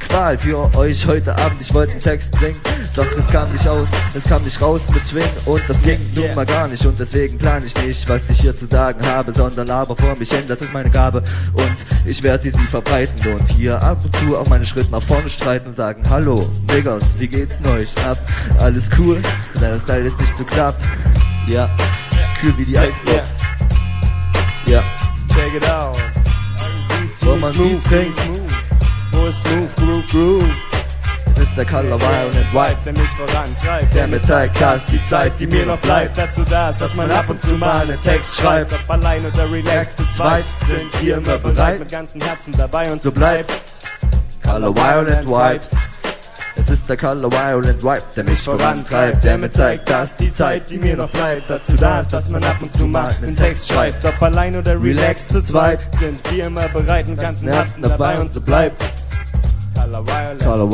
Qual 0.00 0.36
für 0.38 0.74
euch 0.76 1.06
heute 1.06 1.36
Abend. 1.36 1.60
Ich 1.60 1.72
wollte 1.72 1.92
einen 1.92 2.00
Text 2.00 2.30
bringen, 2.32 2.60
doch 2.96 3.06
es 3.18 3.26
kam 3.28 3.50
nicht 3.52 3.66
aus, 3.68 3.86
es 4.14 4.24
kam 4.24 4.42
nicht 4.42 4.60
raus 4.60 4.80
mit 4.92 5.06
Swing 5.06 5.30
und 5.46 5.62
das 5.68 5.80
ging 5.82 6.00
nun 6.14 6.34
mal 6.34 6.46
gar 6.46 6.66
nicht. 6.68 6.84
Und 6.84 6.98
deswegen 6.98 7.38
plane 7.38 7.66
ich 7.66 7.76
nicht, 7.76 8.08
was 8.08 8.28
ich 8.28 8.40
hier 8.40 8.56
zu 8.56 8.66
sagen 8.66 9.04
habe, 9.06 9.32
sondern 9.32 9.66
laber 9.66 9.94
vor 9.96 10.16
mich 10.16 10.30
hin, 10.30 10.44
das 10.48 10.60
ist 10.60 10.72
meine 10.72 10.90
Gabe. 10.90 11.22
Und 11.52 11.76
ich 12.04 12.22
werde 12.22 12.50
sie 12.50 12.66
verbreiten 12.66 13.32
und 13.32 13.48
hier 13.52 13.80
ab 13.82 13.98
und 14.04 14.16
zu 14.16 14.36
auch 14.36 14.46
meine 14.48 14.64
Schritte 14.64 14.90
nach 14.90 15.02
vorne 15.02 15.30
streiten 15.30 15.68
und 15.68 15.76
sagen, 15.76 16.02
hallo, 16.08 16.48
Niggas, 16.68 17.04
wie 17.18 17.28
geht's 17.28 17.56
euch 17.66 17.96
ab? 18.04 18.18
Alles 18.58 18.84
cool? 18.98 19.20
Dein 19.60 19.80
Style 19.80 20.06
ist 20.06 20.20
nicht 20.20 20.36
zu 20.36 20.44
knapp. 20.44 20.76
Ja, 21.46 21.70
kühl 22.40 22.56
wie 22.58 22.64
die 22.64 22.78
Eisbox. 22.78 23.30
Ja. 24.66 24.82
Check 25.32 25.54
it 25.54 25.68
out. 25.68 25.96
Wo 27.22 27.36
man 27.36 27.52
smooth, 27.52 27.82
smooth. 27.84 28.49
Ist 29.28 29.42
smooth, 29.42 29.76
groove, 29.76 30.06
groove. 30.08 30.44
Es 31.30 31.38
ist 31.38 31.56
der 31.56 31.64
Color 31.64 32.00
Violent 32.00 32.52
White. 32.52 32.76
der 32.84 32.92
mich 32.94 33.08
vorantreibt, 33.10 33.94
Der 33.94 34.08
mir 34.08 34.20
zeigt, 34.20 34.60
dass 34.60 34.84
die 34.86 35.02
Zeit, 35.04 35.32
die 35.38 35.46
mir 35.46 35.64
noch 35.66 35.78
bleibt, 35.78 36.18
dazu 36.18 36.42
da 36.42 36.70
ist, 36.70 36.80
dass 36.80 36.96
man 36.96 37.08
ab 37.12 37.28
und 37.28 37.40
zu 37.40 37.50
mal 37.50 37.82
einen 37.82 38.00
Text 38.00 38.40
schreibt. 38.40 38.72
Ob 38.72 38.90
allein 38.90 39.24
oder 39.24 39.48
relaxed 39.50 39.98
zu 39.98 40.08
zweit, 40.08 40.44
sind 40.66 41.00
wir 41.00 41.18
immer 41.18 41.38
bereit, 41.38 41.78
mit 41.78 41.90
ganzem 41.90 42.20
Herzen 42.22 42.52
dabei 42.58 42.90
und 42.90 43.02
so 43.02 43.12
bleibt's. 43.12 43.76
Color 44.42 44.74
Violent 44.74 45.28
Vibes. 45.28 45.76
Es 46.56 46.68
ist 46.68 46.88
der 46.88 46.96
Color 46.96 47.30
Violent 47.30 47.82
Vibe, 47.84 48.02
der 48.16 48.24
mich 48.24 48.40
vorantreibt, 48.40 49.22
der 49.22 49.38
mir 49.38 49.50
zeigt, 49.50 49.88
dass 49.88 50.16
die 50.16 50.32
Zeit, 50.32 50.68
die 50.68 50.78
mir 50.78 50.96
noch 50.96 51.10
bleibt, 51.10 51.48
dazu 51.48 51.74
da 51.76 52.00
ist, 52.00 52.12
dass 52.12 52.28
man 52.28 52.42
ab 52.42 52.56
und 52.60 52.72
zu 52.72 52.86
mal 52.86 53.14
einen 53.22 53.36
Text 53.36 53.68
schreibt. 53.70 54.04
Ob 54.04 54.20
allein 54.20 54.56
oder 54.56 54.72
relax 54.82 55.28
zu 55.28 55.40
zweit, 55.40 55.78
sind 56.00 56.20
wir 56.32 56.46
immer 56.46 56.68
bereit, 56.68 57.06
mit 57.06 57.20
ganzen 57.20 57.48
Herzen 57.48 57.82
dabei 57.82 58.18
und 58.18 58.32
so 58.32 58.40
bleibt's. 58.40 58.99
Color 59.80 60.02
Violent 60.06 60.42
Color. 60.42 60.68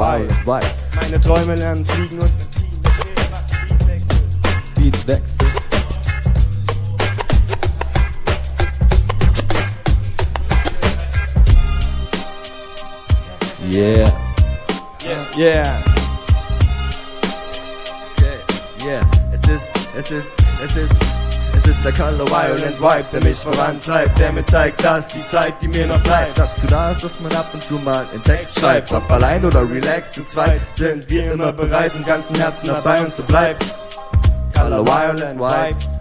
Vibes. 0.45 0.89
Meine 0.97 1.21
Träume 1.21 1.55
lernen 1.55 1.85
fliegen 1.85 2.19
und 2.19 2.39
mit 2.39 2.55
Fliegen 2.55 2.83
erzählen, 2.83 3.31
Beatwechsel. 3.79 4.17
Beatwechsel. 4.75 5.47
Yeah. 13.71 14.11
Yeah, 15.05 15.27
yeah. 15.37 15.83
Okay, 18.13 18.39
yeah. 18.85 19.11
Es 19.33 19.49
ist, 19.49 19.65
es 19.97 20.11
ist, 20.11 20.33
es 20.65 20.77
ist, 20.77 20.93
es 21.57 21.69
ist 21.69 21.85
der 21.85 21.93
Color 21.93 22.27
Violent 22.29 22.81
Vibe, 22.81 23.05
der 23.13 23.25
mich 23.25 23.39
vorantreibt, 23.39 24.19
der 24.19 24.33
mir 24.33 24.45
zeigt, 24.45 24.85
dass 24.85 25.09
die 25.09 25.25
Zeit, 25.27 25.55
die 25.61 25.69
mir 25.69 25.87
noch 25.87 26.03
bleibt, 26.03 26.39
dazu 26.39 26.67
da 26.69 26.91
ist, 26.91 27.05
dass 27.05 27.19
man 27.21 27.33
ab 27.33 27.49
und 27.53 27.63
zu 27.63 27.75
mal 27.75 28.07
einen 28.13 28.23
Text 28.23 28.61
schreibt. 28.61 28.93
Ob 28.93 29.11
allein 29.11 29.45
oder 29.45 29.69
relax 29.69 30.13
zu 30.13 30.25
zweit, 30.25 30.61
sind 30.75 31.09
wir 31.09 31.33
immer 31.33 31.53
bereit 31.53 31.95
und 31.95 32.07
ganzen 32.07 32.37
Herzen 32.37 32.67
dabei 32.67 33.01
und 33.03 33.15
so 33.15 33.23
bleibt's. 33.23 33.87
Color 34.55 34.87
Violent 34.87 35.41
Vibes. 35.41 35.96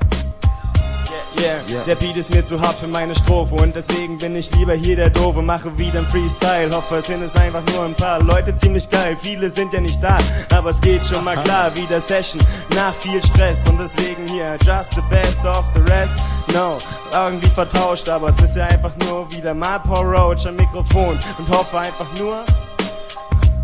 Yeah, 1.38 1.62
yeah, 1.69 1.84
der 1.84 1.95
Beat 1.95 2.15
ist 2.17 2.34
mir 2.34 2.43
zu 2.43 2.60
hart 2.60 2.79
für 2.79 2.88
meine 2.88 3.13
Strophe 3.13 3.55
und 3.55 3.75
deswegen 3.75 4.17
bin 4.17 4.36
ich 4.36 4.50
lieber 4.55 4.74
hier 4.74 4.95
der 4.95 5.10
Doofe, 5.10 5.41
mache 5.41 5.77
wieder 5.77 6.00
ein 6.00 6.05
Freestyle, 6.05 6.74
hoffe 6.74 6.98
es 6.98 7.07
sind 7.07 7.22
es 7.22 7.36
einfach 7.36 7.62
nur 7.74 7.86
ein 7.86 7.93
paar 7.93 8.22
Leute 8.22 8.53
ziemlich 8.53 8.89
geil, 8.89 9.17
viele 9.22 9.50
sind 9.50 9.74
ja 9.74 9.81
nicht 9.81 10.01
da, 10.01 10.17
aber 10.53 10.69
es 10.69 10.79
geht 10.79 11.05
schon 11.05 11.24
mal 11.24 11.38
klar, 11.43 11.75
wieder 11.75 12.00
Session 12.00 12.41
nach 12.75 12.93
viel 12.93 13.22
Stress 13.22 13.67
und 13.69 13.79
deswegen 13.79 14.25
hier 14.27 14.57
just 14.65 14.93
the 14.93 15.01
best 15.10 15.43
of 15.45 15.65
the 15.74 15.81
rest, 15.91 16.19
no, 16.53 16.77
irgendwie 17.13 17.50
vertauscht, 17.50 18.07
aber 18.07 18.29
es 18.29 18.41
ist 18.41 18.55
ja 18.55 18.65
einfach 18.65 18.93
nur 19.07 19.29
wieder 19.31 19.53
mal 19.53 19.79
Paul 19.79 20.15
Roach 20.15 20.48
am 20.48 20.55
Mikrofon 20.55 21.19
und 21.38 21.50
hoffe 21.50 21.77
einfach 21.77 22.07
nur, 22.17 22.43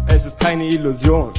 es 0.08 0.25
ist 0.25 0.39
keine 0.39 0.65
Illusion. 0.65 1.31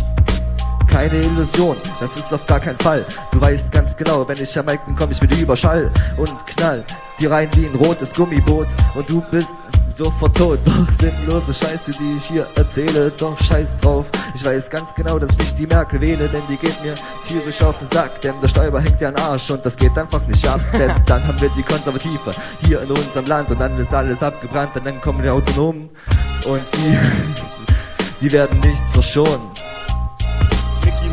Keine 0.93 1.21
Illusion, 1.21 1.79
das 2.01 2.15
ist 2.17 2.33
auf 2.35 2.45
gar 2.47 2.61
keinen 2.61 2.79
Fall. 2.79 3.07
Du 3.33 3.41
weißt 3.41 3.73
ganz 3.73 3.97
genau, 3.97 4.29
wenn 4.29 4.37
ich 4.37 4.59
am 4.59 4.67
Mic 4.67 4.79
bin, 4.85 4.95
komm 4.95 5.11
ich 5.11 5.23
mit 5.23 5.35
Überschall 5.41 5.91
und 6.19 6.47
knall 6.47 6.85
dir 7.19 7.31
rein 7.31 7.49
wie 7.55 7.65
ein 7.65 7.75
rotes 7.77 8.13
Gummiboot 8.13 8.67
und 8.95 9.09
du 9.09 9.23
bist 9.31 9.55
sofort 9.97 10.37
tot. 10.37 10.59
Doch 10.67 10.87
sinnlose 11.01 11.55
Scheiße, 11.55 11.93
die 11.93 12.17
ich 12.19 12.25
hier 12.27 12.47
erzähle, 12.57 13.11
doch 13.11 13.39
scheiß 13.43 13.79
drauf. 13.79 14.07
Ich 14.35 14.45
weiß 14.45 14.69
ganz 14.69 14.95
genau, 14.95 15.19
dass 15.19 15.31
ich 15.33 15.39
nicht 15.39 15.59
die 15.61 15.67
Merkel 15.67 15.99
wähle, 16.01 16.29
denn 16.29 16.43
die 16.49 16.57
geht 16.57 16.83
mir 16.83 16.95
tierisch 17.27 17.63
auf 17.63 17.79
den 17.79 17.89
Sack. 17.91 18.21
Denn 18.21 18.35
der 18.43 18.49
Stäuber 18.49 18.81
hängt 18.81 19.01
ja 19.01 19.09
am 19.09 19.17
Arsch 19.17 19.51
und 19.51 19.65
das 19.65 19.75
geht 19.77 19.97
einfach 19.97 20.27
nicht 20.27 20.47
ab. 20.47 20.61
Denn 20.79 20.93
dann 21.07 21.27
haben 21.27 21.41
wir 21.41 21.49
die 21.51 21.63
Konservative 21.63 22.33
hier 22.67 22.83
in 22.83 22.91
unserem 22.91 23.25
Land 23.25 23.51
und 23.51 23.61
dann 23.61 23.79
ist 23.79 23.93
alles 23.95 24.23
abgebrannt 24.23 24.77
und 24.77 24.85
dann 24.85 25.01
kommen 25.01 25.23
die 25.23 25.31
Autonomen 25.31 25.89
und 26.47 26.63
die, 26.75 26.99
die 28.21 28.33
werden 28.33 28.61
nichts 28.61 28.91
verschonen. 28.91 29.51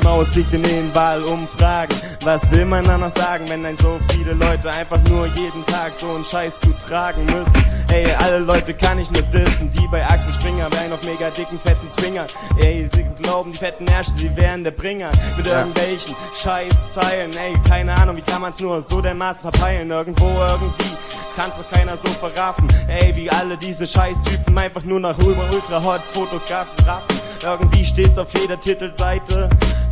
Maus 0.10 0.36
liegt 0.36 0.52
in 0.56 0.64
den 0.64 0.96
Wahlumfragen. 0.96 1.96
Was 2.24 2.50
will 2.50 2.66
man 2.66 2.84
da 2.84 2.98
noch 2.98 3.12
sagen, 3.12 3.46
wenn 3.50 3.64
ein 3.64 3.78
so 3.78 4.00
viele 4.12 4.34
Leute 4.34 4.72
einfach 4.72 5.00
nur 5.08 5.28
jeden 5.28 5.64
Tag 5.66 5.94
so 5.94 6.10
einen 6.10 6.26
Scheiß 6.26 6.62
zu 6.62 6.72
tragen 6.80 7.26
müssen? 7.26 7.64
Ey, 7.94 8.08
alle 8.18 8.40
Leute 8.40 8.74
kann 8.74 8.98
ich 8.98 9.12
nur 9.12 9.22
dissen, 9.22 9.72
die 9.72 9.88
bei 9.88 10.04
Axel 10.04 10.34
Springer 10.34 10.68
wären 10.74 10.94
auf 10.94 11.04
mega 11.06 11.30
dicken, 11.30 11.60
fetten 11.60 11.88
Swinger. 11.88 12.26
Ey, 12.60 12.90
sie 12.92 13.06
glauben, 13.22 13.52
die 13.52 13.60
fetten 13.60 13.86
Ärsche, 13.86 14.10
sie 14.16 14.36
wären 14.36 14.64
der 14.64 14.72
Bringer 14.72 15.12
mit 15.38 15.46
Ja. 15.46 15.60
irgendwelchen 15.60 16.16
Scheißzeilen. 16.34 17.38
Ey, 17.38 17.54
keine 17.70 17.94
Ahnung, 17.94 18.16
wie 18.18 18.22
kann 18.22 18.42
man's 18.42 18.60
nur 18.60 18.82
so 18.82 19.02
dermaßen 19.02 19.44
verpeilen? 19.44 19.92
Irgendwo, 19.92 20.26
irgendwie 20.26 20.92
kann's 21.36 21.60
doch 21.60 21.70
keiner 21.70 21.96
so 21.96 22.08
verraffen. 22.08 22.68
Ey, 22.88 23.16
wie 23.16 23.30
alle 23.30 23.58
diese 23.58 23.86
Scheißtypen 23.86 24.58
einfach 24.58 24.84
nur 24.84 25.00
nach 25.00 25.20
ultra 25.20 25.84
hot 25.84 26.02
Fotos 26.14 26.46
raffen. 26.52 27.20
Irgendwie 27.44 27.86
steht's 27.86 28.18
auf 28.18 28.28
jeder 28.34 28.60
Titelseite. 28.60 29.50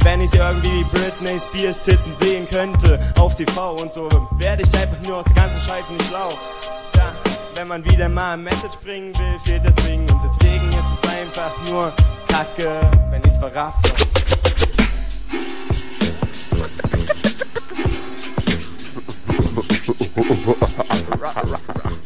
Wenn 0.08 0.22
ich 0.22 0.34
irgendwie 0.34 0.72
wie 0.72 0.84
Britney 0.86 1.38
Spears 1.38 1.82
Titten 1.82 2.14
sehen 2.14 2.48
könnte 2.50 2.98
auf 3.20 3.36
TV 3.36 3.74
und 3.74 3.92
so, 3.92 4.08
werde 4.38 4.64
ich 4.64 4.74
einfach 4.74 5.02
nur 5.06 5.18
aus 5.18 5.26
der 5.26 5.36
ganzen 5.36 5.60
Scheiße 5.70 5.92
nicht 5.92 6.06
schlau. 6.06 6.30
Tja, 6.94 7.14
wenn 7.56 7.68
man 7.68 7.84
wieder 7.84 8.08
mal 8.08 8.36
ein 8.36 8.44
Message 8.44 8.78
bringen 8.82 9.14
will, 9.20 9.38
fehlt 9.44 9.66
der 9.66 9.74
Swing 9.74 10.10
und 10.10 10.22
deswegen 10.24 10.70
ist 10.70 11.04
es 11.04 11.10
einfach 11.10 11.54
nur 11.70 11.92
Kacke, 12.30 12.90
wenn 13.10 13.22
ich's 13.26 13.38
verraffe. 13.38 13.82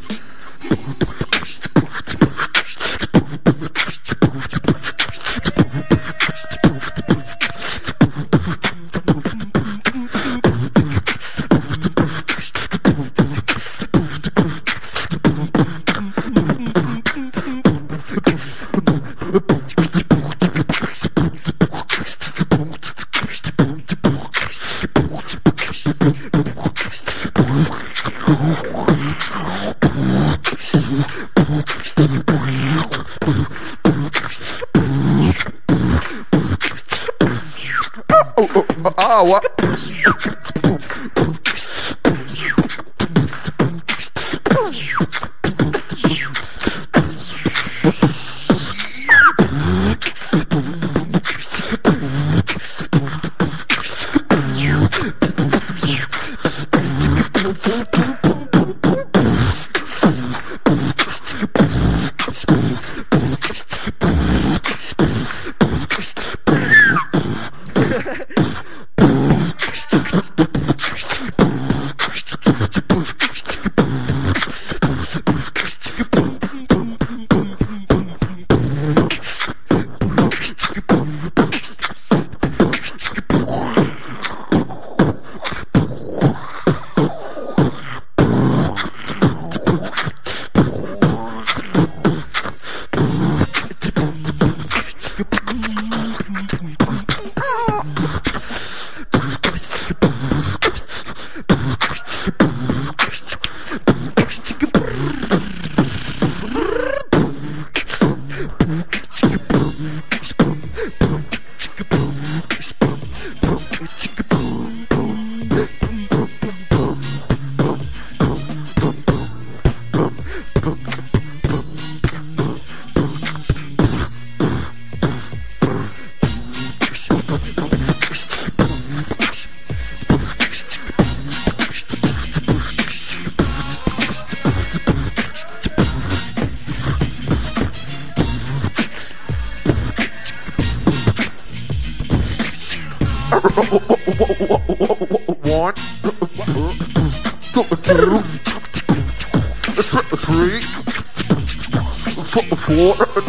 Ah, 38.97 39.23
what? 39.23 39.43
One, 39.43 39.50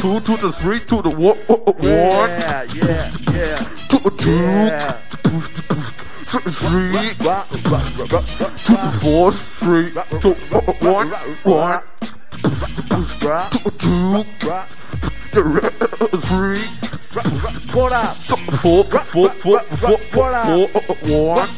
two 0.03 0.19
to 0.19 0.37
the 0.37 0.51
three 0.51 0.81
to 0.81 1.01
the 1.01 1.11
one, 1.11 1.39
one, 1.47 1.77
Yeah, 1.81 2.65
yeah, 2.75 3.15
yeah. 3.31 3.59
two, 3.89 4.11
two, 4.19 4.33
Yeah. 4.33 4.99
three, 6.27 6.91
two, 8.67 8.77
four, 8.99 9.31
three, 9.63 9.93
two, 10.21 10.35
one, 10.83 11.09
one, 11.45 11.83
two, 13.79 14.25
three, 16.19 16.65
What 17.73 17.93
up? 17.93 18.17
four, 18.59 18.83
four, 18.83 19.31
four, 19.31 19.31
four, 19.31 19.61
four, 19.71 19.99
four, 20.11 21.37
one, 21.37 21.49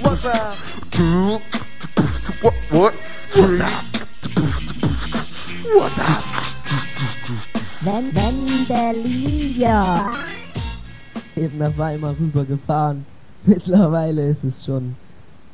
What's 0.00 0.24
up? 0.24 0.56
two, 0.90 1.38
what, 2.40 2.54
what, 2.70 2.94
three. 3.28 3.58
What's 5.74 5.98
up? 5.98 6.51
Wenn, 7.84 8.14
wenn 8.14 8.66
Berlin, 8.68 9.54
ja. 9.58 10.12
Eben 11.36 11.58
nach 11.58 11.76
Weimar 11.76 12.14
rübergefahren. 12.18 13.04
Mittlerweile 13.44 14.28
ist 14.28 14.44
es 14.44 14.64
schon 14.64 14.94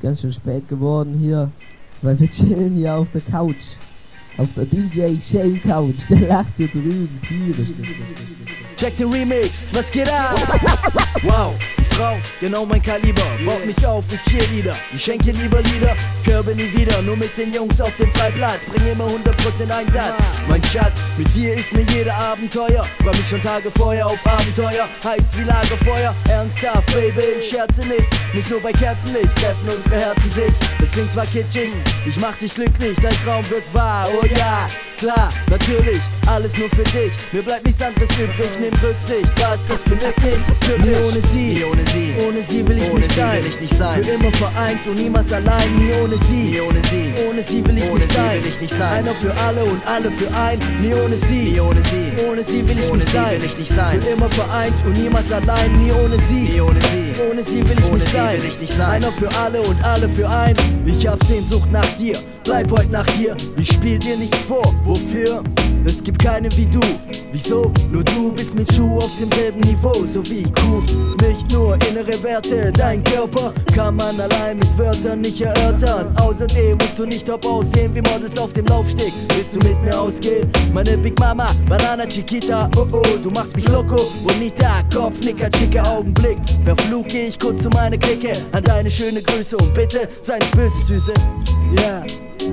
ganz 0.03 0.21
schön 0.21 0.33
spät 0.33 0.69
geworden 0.69 1.19
hier, 1.19 1.51
weil 2.03 2.21
wir 2.21 2.31
chillen 2.31 2.77
hier 2.77 2.97
auf 2.97 3.07
der 3.15 3.23
Couch. 3.23 3.79
Auf 4.37 4.49
der 4.55 4.67
DJ 4.67 5.19
Shane 5.21 5.61
Couch. 5.63 6.09
Der 6.11 6.21
lacht 6.29 6.53
hier 6.59 6.69
drüben 6.69 7.19
tierisch. 7.27 7.71
Check 8.77 8.99
den 8.99 9.11
Remix, 9.11 9.67
was 9.73 9.91
geht 9.91 10.09
ab? 10.13 10.37
Wow, 11.23 11.55
Frau, 11.99 12.17
genau 12.41 12.65
mein 12.65 12.81
Kaliber. 12.81 13.25
Baut 13.45 13.67
mich 13.67 13.85
auf 13.85 14.05
wie 14.09 14.19
Cheerleader. 14.19 14.77
Ich 14.95 15.03
schenke 15.03 15.33
lieber 15.33 15.61
Lieder, 15.63 15.97
Körbe 16.25 16.55
nie 16.55 16.73
wieder. 16.73 17.03
Nur 17.03 17.17
mit 17.17 17.37
den 17.37 17.53
Jungs 17.53 17.81
auf 17.81 17.95
dem 17.97 18.09
Freiplatz. 18.13 18.65
Bring 18.67 18.87
immer 18.87 19.07
100% 19.07 19.69
Einsatz. 19.69 20.21
Mein 20.47 20.63
Schatz, 20.63 20.99
mit 21.17 21.35
dir 21.35 21.55
ist 21.55 21.73
mir 21.73 21.83
jeder 21.93 22.15
Abenteuer. 22.15 22.85
Freu 23.03 23.11
mich 23.11 23.29
schon 23.29 23.43
Tage 23.43 23.69
vorher 23.73 24.07
auf 24.07 24.25
Abenteuer. 24.25 24.89
Heiß 25.05 25.39
wie 25.39 25.43
Lagerfeuer. 25.43 26.15
Ernsthaft, 26.29 26.87
Baby, 26.95 27.39
ich 27.41 27.51
scherze 27.51 27.81
nicht. 27.81 28.07
Nicht 28.33 28.49
nur 28.49 28.61
bei 28.61 28.71
Kerzenlicht 28.71 29.35
treffen 29.35 29.69
unsere 29.69 29.97
Herzen 29.97 30.31
sich. 30.31 30.53
Es 30.81 30.93
klingt 30.93 31.11
zwar 31.11 31.27
kitschig, 31.27 31.73
ich 32.07 32.21
mach 32.21 32.37
dich 32.37 32.55
glücklich. 32.55 32.97
Dein 33.03 33.15
Traum 33.25 33.43
wird 33.51 33.65
wahr, 33.75 34.09
oh 34.21 34.25
ja. 34.27 34.69
Klar, 34.99 35.31
natürlich, 35.49 36.01
alles 36.27 36.57
nur 36.59 36.69
für 36.71 36.83
dich. 36.83 37.13
Mir 37.31 37.43
bleibt 37.43 37.65
nichts 37.65 37.81
anderes 37.81 38.11
übrig, 38.19 38.51
nimm 38.61 38.75
Rücksicht. 38.83 39.33
Was, 39.41 39.65
das 39.69 39.85
genügt 39.85 40.23
nicht. 40.25 40.39
Nie 40.79 40.97
ohne 41.07 41.23
sie, 41.23 41.65
sie. 41.93 42.15
Ohne 42.27 42.43
sie 42.43 42.67
will 42.67 42.79
ich, 42.79 42.91
Ohne 42.91 43.01
nicht, 43.01 43.11
sie 43.13 43.21
sein. 43.21 43.43
will 43.45 43.51
ich 43.51 43.61
nicht 43.61 43.77
sein. 43.77 44.03
Für 44.05 44.11
immer 44.11 44.33
vereint 44.33 44.87
und 44.87 44.95
niemals 45.01 45.33
allein. 45.33 45.69
Nie 45.79 45.93
ohne 46.03 46.17
sie, 46.19 46.35
Nie 46.53 46.61
ohne 46.61 46.81
sie. 46.91 47.15
Ohne 47.29 47.43
sie 47.43 47.65
will 47.65 47.79
ich 47.79 47.85
Ohne 47.91 47.95
nicht 47.99 48.09
sie 48.11 48.15
sein. 48.17 48.43
will 48.45 48.51
ich 48.51 48.61
nicht 48.61 48.75
sein. 48.75 48.93
Einer 48.99 49.15
für 49.15 49.35
alle 49.37 49.65
und 49.65 49.87
alle 49.87 50.11
für 50.11 50.29
ein. 50.35 50.59
Nie 50.81 50.95
ohne 50.95 51.17
sie, 51.17 51.51
Nie 51.53 51.61
ohne 51.61 51.81
sie. 51.91 52.25
Ohne 52.31 52.43
sie 52.43 52.67
will 52.67 52.79
ich 52.79 52.89
Ohne 52.89 52.97
nicht 52.99 53.09
sie 53.09 53.17
sein. 53.17 53.31
will 53.41 53.45
ich 53.45 53.59
nicht 53.59 53.73
sein. 53.75 54.01
Für 54.03 54.09
immer 54.11 54.29
vereint 54.31 54.75
und 54.85 54.97
niemals 55.03 55.33
allein. 55.33 55.79
Nie 55.83 55.93
ohne 55.93 56.19
sie, 56.21 56.49
Nie 56.49 56.61
ohne 56.61 56.81
sie. 56.81 57.21
Ohne 57.31 57.43
sie 57.43 57.65
will 57.69 57.79
ich 57.79 57.85
Ohne 57.87 57.99
nicht 57.99 58.13
sein. 58.13 58.43
will 58.43 58.49
ich 58.49 58.61
nicht 58.61 58.73
sein. 58.73 58.91
Einer 58.91 59.13
für 59.13 59.29
alle 59.43 59.61
und 59.63 59.83
alle 59.85 60.09
für 60.09 60.29
ein. 60.29 60.55
Ich 60.87 61.07
hab 61.07 61.23
Sehnsucht 61.25 61.71
nach 61.73 61.87
dir. 61.97 62.17
Bleib 62.49 62.71
heute 62.71 62.91
Nacht 62.91 63.11
hier. 63.11 63.37
Ich 63.59 63.73
spiel 63.73 63.99
dir 63.99 64.17
nichts 64.17 64.39
vor. 64.45 64.75
Wofür? 64.85 65.45
Es 65.85 66.03
gibt 66.03 66.19
keinen 66.19 66.51
wie 66.57 66.65
du. 66.65 66.81
Wieso? 67.31 67.71
Nur 67.93 68.03
du 68.03 68.33
bist 68.33 68.55
mit 68.55 68.73
Schuh 68.73 68.97
auf 68.97 69.11
demselben 69.21 69.61
Niveau, 69.61 69.93
so 70.07 70.25
wie 70.31 70.45
Kuh. 70.45 70.83
Nicht 71.29 71.53
nur 71.53 71.77
innere 71.91 72.23
Werte, 72.23 72.73
dein 72.73 73.05
Körper 73.05 73.53
kann 73.75 73.97
man 73.97 74.19
allein 74.19 74.57
mit 74.57 74.79
Wörtern 74.79 75.21
nicht 75.21 75.43
erörtern. 75.43 76.17
Außerdem 76.23 76.79
musst 76.79 76.99
du 76.99 77.05
nicht 77.05 77.27
top 77.27 77.45
aussehen 77.45 77.95
wie 77.95 78.01
Models 78.01 78.39
auf 78.39 78.55
dem 78.55 78.65
Laufsteg. 78.65 79.13
Willst 79.35 79.55
du 79.55 79.59
mit 79.69 79.83
mir 79.83 80.01
ausgehen? 80.01 80.51
Meine 80.73 80.97
Big 80.97 81.21
Mama, 81.21 81.49
Banana 81.69 82.07
Chiquita, 82.07 82.71
oh 82.79 82.87
oh, 82.91 83.03
du 83.23 83.29
machst 83.29 83.55
mich 83.57 83.69
loco. 83.69 84.01
Bonita, 84.25 84.83
Kopfnicker, 84.91 85.51
schicker 85.55 85.87
Augenblick. 85.87 86.39
Per 86.65 86.77
Flug 86.79 87.09
geh 87.09 87.27
ich 87.27 87.39
kurz 87.39 87.61
zu 87.61 87.69
meiner 87.69 87.99
Clique 87.99 88.33
an 88.53 88.65
deine 88.65 88.89
schöne 88.89 89.21
Größe 89.21 89.55
und 89.59 89.75
bitte 89.75 90.09
sei 90.23 90.39
nicht 90.39 90.57
böse, 90.57 90.81
Süße. 90.87 91.13
Ja. 91.77 92.03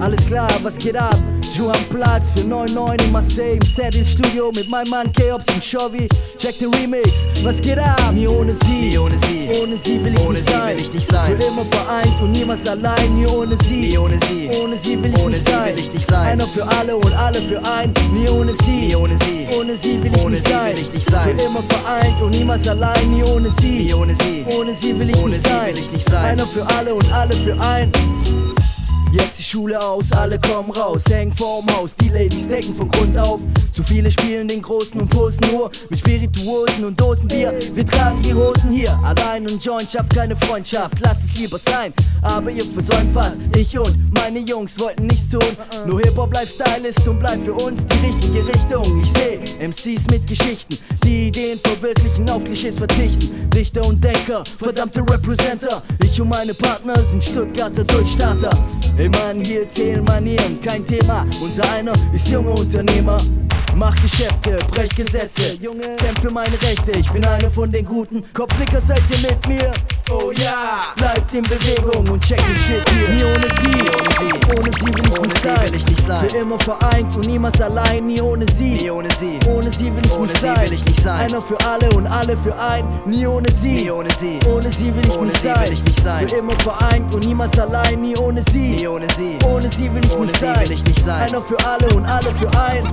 Alles 0.02 0.26
klar, 0.26 0.48
was 0.64 0.78
geht 0.78 0.98
ab? 0.98 1.16
Ju 1.56 1.70
am 1.70 1.84
Platz 1.90 2.34
für 2.34 2.42
9-9 2.42 3.02
in 3.06 3.12
Marseille 3.14 3.54
im 3.56 3.62
Setting 3.62 4.06
Studio 4.06 4.52
mit 4.54 4.70
meinem 4.70 4.90
Mann 4.90 5.12
Keops 5.14 5.46
und 5.54 5.64
Chovy. 5.64 6.10
Check 6.38 6.60
den 6.60 6.74
Remix, 6.74 7.26
was 7.44 7.62
geht 7.62 7.78
ab? 7.80 8.12
Nie 8.14 8.28
ohne 8.28 8.54
sie, 8.54 8.90
Nie 8.90 8.98
ohne 8.98 9.16
sie. 9.26 9.50
ohne 9.62 9.78
sie 9.78 10.04
will 10.04 10.14
ich, 10.14 10.20
Ohne 10.20 10.34
nicht, 10.34 10.46
sie 10.46 10.52
sein. 10.54 10.76
will 10.78 10.82
ich 10.84 10.94
nicht 10.94 11.10
sein. 11.12 11.28
Für 11.38 11.48
immer 11.48 11.66
vereint 11.72 12.22
und 12.22 12.32
niemals 12.34 12.68
allein. 12.68 13.16
Nie 13.16 13.28
ohne 13.28 13.58
sie, 13.64 13.74
Nie 13.88 13.98
ohne 13.98 14.20
sie. 14.28 14.50
ohne 14.62 14.78
sie 14.78 15.02
will 15.02 15.12
ich, 15.14 15.18
Ohne 15.24 15.30
nicht, 15.32 15.46
sie 15.46 15.52
sein. 15.52 15.66
will 15.78 15.80
ich 15.80 15.94
nicht 15.94 16.10
sein. 16.10 16.28
Einer 16.28 16.46
für 16.46 16.68
alle 16.68 16.98
und 16.98 17.14
alle 17.14 17.42
für 17.42 17.62
ein. 17.64 17.94
Nie 18.14 18.28
ohne 18.30 18.54
sie, 18.66 18.72
Nie 18.88 18.96
ohne 18.96 19.18
sie. 19.24 19.48
ohne 19.58 19.76
sie 19.78 20.04
will 20.04 20.12
ich 20.14 20.22
Ohne 20.22 20.32
nicht 20.32 20.46
sie 20.46 20.52
sein. 20.52 20.74
will 20.76 20.82
ich 20.82 20.94
nicht 20.94 21.10
sein. 21.10 21.24
Für 21.38 21.46
immer 21.46 21.64
vereint 21.70 22.22
und 22.22 22.32
niemals 22.32 22.68
allein. 22.68 23.12
Nie 23.12 23.24
ohne 23.24 23.50
sie, 23.62 23.84
Nie 23.86 23.94
ohne 23.94 24.16
sie. 24.16 24.46
ohne 24.60 24.74
sie 24.74 25.00
will 25.00 25.10
ich 25.10 25.16
Ohne 25.18 25.30
nicht 25.30 25.46
sie 25.46 25.50
sein. 25.52 25.68
will 25.68 25.78
ich 25.80 25.92
nicht 25.92 26.10
sein. 26.10 26.26
Einer 26.26 26.46
für 26.46 26.68
alle 26.78 26.94
und 26.94 27.10
alle 27.14 27.34
für 27.34 27.58
ein. 27.62 27.92
Jetzt 29.16 29.40
die 29.40 29.44
Schule 29.44 29.82
aus, 29.82 30.12
alle 30.12 30.38
kommen 30.38 30.72
raus, 30.72 31.04
hängen 31.10 31.32
vorm 31.38 31.66
Haus, 31.78 31.96
die 31.96 32.10
Ladies 32.10 32.50
decken 32.50 32.76
von 32.76 32.90
Grund 32.90 33.18
auf. 33.18 33.40
Zu 33.72 33.82
viele 33.82 34.12
spielen 34.12 34.46
den 34.46 34.62
Großen 34.62 35.00
und 35.00 35.10
posen 35.10 35.40
nur 35.54 35.72
mit 35.90 36.00
Spirituosen 36.00 36.84
und 36.84 37.00
Dosenbier. 37.00 37.54
Wir 37.74 37.86
tragen 37.86 38.22
die 38.22 38.34
Hosen 38.34 38.72
hier, 38.72 38.92
allein 39.06 39.48
und 39.48 39.64
Joint 39.64 39.90
schafft 39.90 40.14
keine 40.14 40.36
Freundschaft, 40.36 40.96
lass 41.02 41.24
es 41.24 41.36
lieber 41.40 41.58
sein. 41.58 41.94
Aber 42.24 42.52
ihr 42.52 42.66
versäumt 42.66 43.14
fast, 43.14 43.38
ich 43.56 43.80
und 43.80 44.14
meine 44.14 44.40
Jungs 44.40 44.78
wollten 44.82 45.08
nichts 45.08 45.30
tun. 45.30 45.56
Nur 45.88 46.02
Hip-Hop 46.02 46.32
bleibt 46.32 46.50
Stylist 46.50 47.08
und 47.08 47.18
bleibt 47.18 47.46
für 47.46 47.54
uns 47.54 47.86
die 47.86 48.06
richtige 48.06 48.46
Richtung. 48.46 49.02
Ich 49.02 49.12
seh 49.14 49.40
MCs 49.66 50.08
mit 50.10 50.28
Geschichten, 50.28 50.78
die 51.06 51.28
Ideen 51.28 51.58
verwirklichen, 51.60 52.30
auf 52.30 52.44
Klischees 52.44 52.80
verzichten. 52.80 53.50
Dichter 53.52 53.86
und 53.86 54.04
Denker, 54.04 54.44
verdammte 54.60 55.00
Representer. 55.00 55.82
Ich 56.04 56.20
und 56.20 56.28
meine 56.28 56.54
Partner 56.54 57.00
sind 57.00 57.24
Stuttgarter 57.24 57.86
Durchstarter. 57.86 58.50
Ey 59.06 59.10
Mann, 59.12 59.40
hier 59.46 59.70
zählen 59.70 60.04
Manieren, 60.04 60.60
kein 60.62 60.84
Thema. 60.88 61.28
Unser 61.40 61.72
einer 61.74 61.94
ist 62.12 62.28
junger 62.28 62.58
Unternehmer. 62.58 63.18
Mach 63.76 63.94
Geschäfte, 64.02 64.58
brech 64.72 64.90
Gesetze, 64.96 65.58
Junge, 65.62 65.98
kämpf 65.98 66.22
für 66.22 66.32
meine 66.32 66.60
Rechte. 66.62 66.92
Ich 66.94 67.12
bin 67.12 67.24
einer 67.26 67.52
von 67.52 67.70
den 67.70 67.86
Guten. 67.86 68.24
Kopfnicker, 68.34 68.80
seid 68.82 69.02
ihr 69.12 69.30
mit 69.30 69.48
mir? 69.48 69.72
Oh 70.10 70.32
ja! 70.32 70.94
Bleibt 70.96 71.34
in 71.34 71.44
Bewegung 71.44 72.08
und 72.10 72.24
check 72.24 72.38
den 72.48 72.56
Shit 72.56 72.90
hier. 72.90 73.10
Nie 73.10 73.24
ohne 73.26 73.48
sie, 73.60 73.82
ohne 73.92 74.12
sie, 74.18 74.58
ohne 74.58 74.72
sie 74.80 74.86
will 74.86 75.04
ich 75.04 75.12
Ohne 75.20 75.28
nicht 75.28 75.34
sie 75.36 75.42
sein. 75.44 75.68
will 75.68 75.76
ich 75.76 75.86
nicht 75.88 76.06
sein. 76.06 76.30
Für 76.30 76.38
immer 76.38 76.60
vereint 76.60 77.16
und 77.18 77.28
niemals 77.28 77.60
allein. 77.62 78.08
Nie 78.08 78.22
ohne 78.22 78.46
sie, 78.54 78.76
Nie 78.76 78.90
ohne 78.92 79.10
sie. 79.20 79.40
ohne 79.50 79.72
sie 79.72 79.86
will 79.94 80.06
ich 80.06 80.12
Ohne 80.14 80.22
nicht 80.28 80.38
sie 80.38 80.42
sein. 80.48 80.62
will 80.62 80.74
ich 80.74 80.86
nicht 80.86 81.02
sein. 81.04 81.20
Einer 81.30 81.42
für 81.42 81.58
alle 81.66 81.90
und 81.90 82.08
alle 82.08 82.38
für 82.38 82.58
ein. 82.58 82.86
Nie 83.06 83.28
ohne 83.28 83.52
sie, 83.52 83.68
Nie 83.84 83.92
ohne 83.92 84.10
sie. 84.12 84.40
ohne 84.48 84.72
sie 84.72 84.96
will 84.96 85.06
ich 85.06 85.18
Ohne 85.18 85.26
nicht 85.28 85.42
sie 85.42 85.48
sein. 85.50 85.66
will 85.66 85.74
ich 85.74 85.84
nicht 85.84 86.02
sein. 86.02 86.30
Für 86.30 86.36
immer 86.38 86.58
vereint 86.60 87.14
und 87.14 87.26
niemals 87.26 87.60
allein. 87.60 88.02
Nie 88.02 88.16
ohne 88.16 88.42
sie. 88.44 88.76
Nie 88.76 88.88
ohne 88.88 88.95
sie. 89.16 89.38
Ohne 89.46 89.70
sie 89.70 89.94
will 89.94 90.06
ich 90.06 90.12
Ohne 90.14 90.26
nicht 90.26 90.40
sie 90.40 90.46
sein. 90.46 90.62
will 90.62 90.72
ich 90.72 90.86
nicht 90.86 91.04
sein. 91.04 91.30
Einer 91.30 91.42
für 91.42 91.58
alle 91.66 91.88
und 91.96 92.06
alle 92.06 92.34
für 92.34 92.50
ein. 92.60 92.84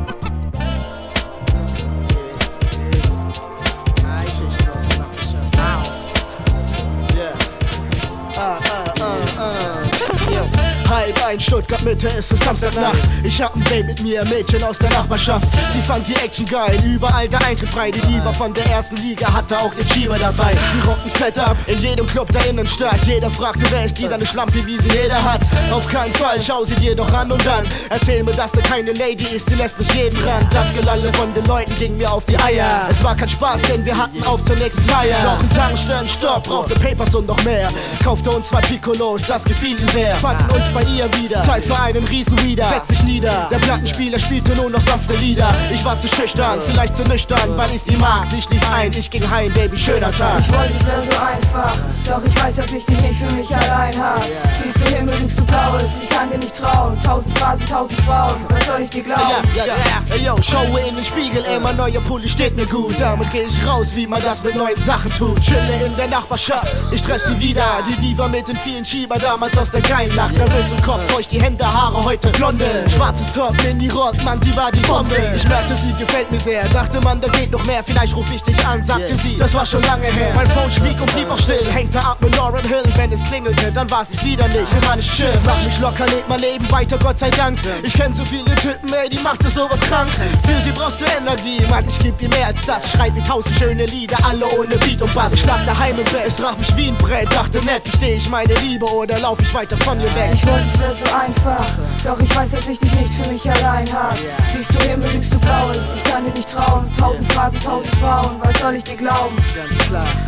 Halb 10.88 11.21
ein 11.32 11.40
Stuttgart 11.40 11.82
Mitte, 11.82 12.08
es 12.08 12.30
ist 12.30 12.44
Samstagnacht. 12.44 12.98
Ich 13.24 13.40
hab 13.40 13.56
ein 13.56 13.64
Date 13.64 13.86
mit 13.86 14.02
mir, 14.02 14.22
Mädchen 14.26 14.62
aus 14.64 14.78
der 14.78 14.90
Nachbarschaft. 14.90 15.46
Sie 15.72 15.80
fand 15.80 16.06
die 16.06 16.14
Action 16.16 16.44
geil, 16.44 16.76
überall 16.84 17.26
der 17.26 17.42
Eintritt 17.46 17.70
frei. 17.70 17.90
Die 17.90 18.00
Diva 18.02 18.34
von 18.34 18.52
der 18.52 18.66
ersten 18.66 18.96
Liga 18.96 19.32
hatte 19.32 19.58
auch 19.58 19.72
den 19.74 19.88
Schieber 19.88 20.18
dabei. 20.18 20.50
Die 20.50 20.86
rocken 20.86 21.10
fett 21.10 21.38
ab, 21.38 21.56
in 21.68 21.78
jedem 21.78 22.06
Club 22.06 22.30
der 22.32 22.44
Innenstadt. 22.50 23.02
Jeder 23.06 23.30
fragte, 23.30 23.62
wer 23.70 23.86
ist 23.86 23.96
die, 23.96 24.02
dann 24.02 24.14
eine 24.14 24.26
Schlampe, 24.26 24.64
wie 24.66 24.78
sie 24.78 24.90
jeder 24.90 25.22
hat. 25.24 25.40
Auf 25.70 25.88
keinen 25.88 26.12
Fall, 26.12 26.38
schau 26.42 26.64
sie 26.64 26.74
dir 26.74 26.94
doch 26.94 27.10
an 27.14 27.32
und 27.32 27.44
dann 27.46 27.66
erzähl 27.88 28.22
mir, 28.22 28.32
dass 28.32 28.52
sie 28.52 28.60
keine 28.60 28.92
Lady 28.92 29.24
ist, 29.34 29.48
sie 29.48 29.54
lässt 29.54 29.78
mich 29.78 29.90
jeden 29.94 30.20
ran. 30.24 30.46
Das 30.52 30.70
Gelalle 30.74 31.10
von 31.14 31.32
den 31.32 31.46
Leuten 31.46 31.74
ging 31.76 31.96
mir 31.96 32.12
auf 32.12 32.26
die 32.26 32.38
Eier. 32.40 32.88
Es 32.90 33.02
war 33.02 33.16
kein 33.16 33.30
Spaß, 33.30 33.62
denn 33.62 33.82
wir 33.86 33.96
hatten 33.96 34.22
auf 34.24 34.44
zur 34.44 34.56
nächsten 34.56 34.82
Feier. 34.82 35.22
Noch 35.24 35.40
ein 35.40 35.48
Tankstellen, 35.48 36.06
Stopp, 36.06 36.44
brauchte 36.44 36.74
Papers 36.74 37.14
und 37.14 37.26
noch 37.26 37.42
mehr. 37.42 37.68
Kaufte 38.04 38.28
uns 38.30 38.48
zwei 38.48 38.60
Piccolos, 38.60 39.22
das 39.22 39.42
gefiel 39.44 39.80
ihm 39.80 39.88
sehr. 39.88 40.14
Fanden 40.16 40.44
uns 40.54 40.68
bei 40.74 40.82
ihr 40.94 41.08
wieder, 41.22 41.42
Zeit 41.42 41.64
für 41.64 41.78
einen 41.78 42.04
riesen 42.04 42.40
Wieder. 42.42 42.68
Setz 42.68 42.88
dich 42.88 43.02
nieder, 43.04 43.48
der 43.50 43.58
Plattenspieler 43.58 44.18
spielte 44.18 44.54
nur 44.54 44.70
noch 44.70 44.80
sanfte 44.80 45.14
Lieder. 45.16 45.48
Ich 45.72 45.84
war 45.84 45.98
zu 45.98 46.08
schüchtern, 46.08 46.60
vielleicht 46.60 46.96
zu 46.96 47.02
nüchtern, 47.04 47.56
weil 47.56 47.70
ich 47.70 47.82
sie 47.82 47.96
mag. 47.96 48.26
Sie 48.30 48.42
schlief 48.42 48.62
ein, 48.72 48.90
ich 48.92 49.10
ging 49.10 49.28
heim, 49.30 49.52
Baby, 49.52 49.78
schöner 49.78 50.12
Tag. 50.12 50.40
Ich 50.40 50.52
wollte, 50.52 50.72
es 50.78 50.86
wäre 50.86 51.00
so 51.00 51.12
einfach. 51.12 51.72
Doch 52.06 52.22
ich 52.24 52.42
weiß, 52.42 52.56
dass 52.56 52.72
ich 52.72 52.84
dich 52.84 53.00
nicht 53.00 53.20
für 53.20 53.34
mich 53.34 53.54
allein 53.54 53.92
hab. 53.98 54.24
Siehst 54.62 54.80
du 54.80 54.94
Himmel, 54.94 55.14
liegst 55.18 55.38
du 55.38 55.44
blaues, 55.44 55.84
ich 56.00 56.08
kann 56.08 56.30
dir 56.30 56.38
nicht 56.38 56.56
trauen. 56.56 56.98
Tausend 57.00 57.38
Phasen, 57.38 57.66
tausend 57.66 58.00
Frauen, 58.02 58.34
was 58.48 58.66
soll 58.66 58.82
ich 58.82 58.90
dir 58.90 59.02
glauben? 59.02 59.22
Ja, 59.54 59.64
ja, 59.64 59.74
ja, 59.74 60.14
ey, 60.14 60.24
yo, 60.24 60.36
schaue 60.42 60.80
in 60.80 60.96
den 60.96 61.04
Spiegel, 61.04 61.44
ey, 61.44 61.60
mein 61.60 61.76
neuer 61.76 62.00
Pulli 62.00 62.28
steht 62.28 62.56
mir 62.56 62.66
gut. 62.66 62.94
Damit 62.98 63.30
geh 63.30 63.42
ich 63.42 63.66
raus, 63.66 63.88
wie 63.94 64.06
man 64.06 64.22
das 64.22 64.42
mit 64.42 64.56
neuen 64.56 64.76
Sachen 64.76 65.12
tut. 65.14 65.40
Chille 65.40 65.86
in 65.86 65.96
der 65.96 66.08
Nachbarschaft, 66.08 66.72
ich 66.90 67.02
treff 67.02 67.22
sie 67.22 67.38
wieder. 67.40 67.66
Die 67.88 67.96
Diva 67.96 68.28
mit 68.28 68.48
den 68.48 68.56
vielen 68.56 68.84
Schieber, 68.84 69.18
damals 69.18 69.56
aus 69.58 69.70
der 69.70 69.82
geilen 69.82 70.14
Nacht. 70.14 70.36
Nervös 70.36 70.66
im 70.70 70.82
Kopf, 70.82 71.11
feucht 71.12 71.30
die 71.30 71.40
Hände, 71.40 71.64
Haare 71.64 72.02
heute 72.04 72.28
blonde. 72.30 72.64
Schwarzes 72.94 73.32
Top, 73.32 73.52
Mini-Rock, 73.62 74.22
Mann, 74.24 74.40
sie 74.42 74.56
war 74.56 74.72
die 74.72 74.80
Bombe. 74.80 75.14
Ich 75.36 75.46
merkte, 75.46 75.76
sie 75.76 75.92
gefällt 75.92 76.30
mir 76.30 76.40
sehr. 76.40 76.66
Dachte 76.68 77.00
man, 77.00 77.20
da 77.20 77.28
geht 77.28 77.50
noch 77.50 77.64
mehr, 77.66 77.82
vielleicht 77.84 78.16
ruf 78.16 78.26
ich 78.34 78.42
dich 78.42 78.66
an, 78.66 78.82
sagte 78.82 79.14
sie. 79.16 79.36
Das 79.36 79.52
war 79.54 79.66
schon 79.66 79.82
lange 79.82 80.06
her. 80.06 80.32
Mein 80.34 80.46
Phone 80.46 80.70
schwieg 80.70 80.98
und 81.00 81.12
blieb 81.12 81.30
auch 81.30 81.38
still. 81.38 81.70
Hängte 81.72 81.98
ab 81.98 82.16
mit 82.20 82.34
Lauren 82.36 82.66
Hill, 82.66 82.84
wenn 82.96 83.12
es 83.12 83.22
klingelte, 83.24 83.70
dann 83.72 83.90
war's 83.90 84.08
es 84.10 84.24
wieder 84.24 84.48
nicht. 84.48 84.72
Immer 84.80 84.96
nicht 84.96 85.12
chill, 85.14 85.38
mach 85.44 85.62
mich 85.64 85.78
locker, 85.80 86.06
leg 86.06 86.24
mein 86.28 86.40
Leben 86.40 86.70
weiter, 86.70 86.98
Gott 86.98 87.18
sei 87.18 87.30
Dank. 87.30 87.58
Ich 87.82 87.92
kenn 87.92 88.14
so 88.14 88.24
viele 88.24 88.54
Typen, 88.56 88.90
ey, 88.92 89.10
die 89.10 89.20
macht 89.20 89.44
es 89.44 89.54
sowas 89.54 89.80
krank. 89.80 90.08
Für 90.44 90.60
sie 90.62 90.72
brauchst 90.72 91.00
du 91.00 91.04
Energie, 91.04 91.60
Mann, 91.68 91.84
ich 91.88 91.98
geb 91.98 92.20
ihr 92.22 92.28
mehr 92.30 92.46
als 92.46 92.64
das. 92.64 92.92
Schreib 92.92 93.12
mir 93.14 93.22
tausend 93.24 93.54
schöne 93.56 93.84
Lieder, 93.86 94.16
alle 94.24 94.46
ohne 94.58 94.76
Beat 94.78 95.02
und 95.02 95.14
Bass. 95.14 95.34
Ich 95.34 95.44
lag 95.44 95.64
daheim 95.66 95.96
im 95.98 96.04
Bett, 96.04 96.26
es 96.26 96.36
traf 96.36 96.56
mich 96.56 96.74
wie 96.76 96.88
ein 96.88 96.96
Brett. 96.96 97.30
Dachte 97.34 97.58
nett, 97.66 97.84
gesteh 97.84 98.14
ich 98.14 98.30
meine 98.30 98.54
Liebe 98.54 98.86
oder 98.86 99.18
lauf 99.18 99.38
ich 99.40 99.52
weiter 99.52 99.76
von 99.78 100.00
ihr 100.00 100.14
weg. 100.14 100.30
Ich 100.32 100.46
wollte, 100.46 100.91
wäre 100.92 100.94
so 100.94 101.16
einfach, 101.16 101.66
doch 102.04 102.20
ich 102.20 102.36
weiß, 102.36 102.50
dass 102.52 102.68
ich 102.68 102.78
dich 102.78 102.92
nicht 102.94 103.14
für 103.14 103.32
mich 103.32 103.50
allein 103.50 103.86
hab. 103.92 104.14
Siehst 104.48 104.74
du 104.74 104.78
Himmel, 104.88 105.08
liegst 105.10 105.32
du 105.32 105.38
blaues, 105.38 105.78
ich 105.94 106.04
kann 106.04 106.24
dir 106.24 106.30
nicht 106.30 106.50
trauen. 106.50 106.90
Tausend 106.98 107.32
Phasen, 107.32 107.60
tausend 107.60 107.94
Frauen, 107.96 108.40
was 108.42 108.58
soll 108.58 108.74
ich 108.74 108.84
dir 108.84 108.96
glauben? 108.96 109.36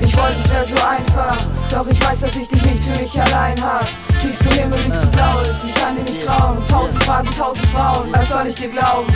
Ich 0.01 0.17
wollte, 0.17 0.39
es 0.43 0.51
wäre 0.51 0.67
so 0.67 0.77
einfach, 0.77 1.37
doch 1.71 1.87
ich 1.87 2.05
weiß, 2.05 2.21
dass 2.21 2.37
ich 2.37 2.49
dich 2.49 2.65
nicht 2.65 2.83
für 2.83 3.03
mich 3.03 3.21
allein 3.21 3.61
hab. 3.63 3.87
Siehst 4.17 4.45
du 4.45 4.51
Himmel, 4.51 4.79
liegst 4.81 5.03
du 5.03 5.07
blaues, 5.09 5.51
ich 5.65 5.75
kann 5.75 5.97
dir 5.97 6.03
nicht 6.03 6.25
trauen. 6.25 6.65
Tausend 6.67 7.03
Phasen, 7.03 7.31
tausend 7.37 7.67
Frauen, 7.67 8.09
was 8.13 8.29
soll 8.29 8.47
ich 8.47 8.55
dir 8.55 8.69
glauben? 8.69 9.13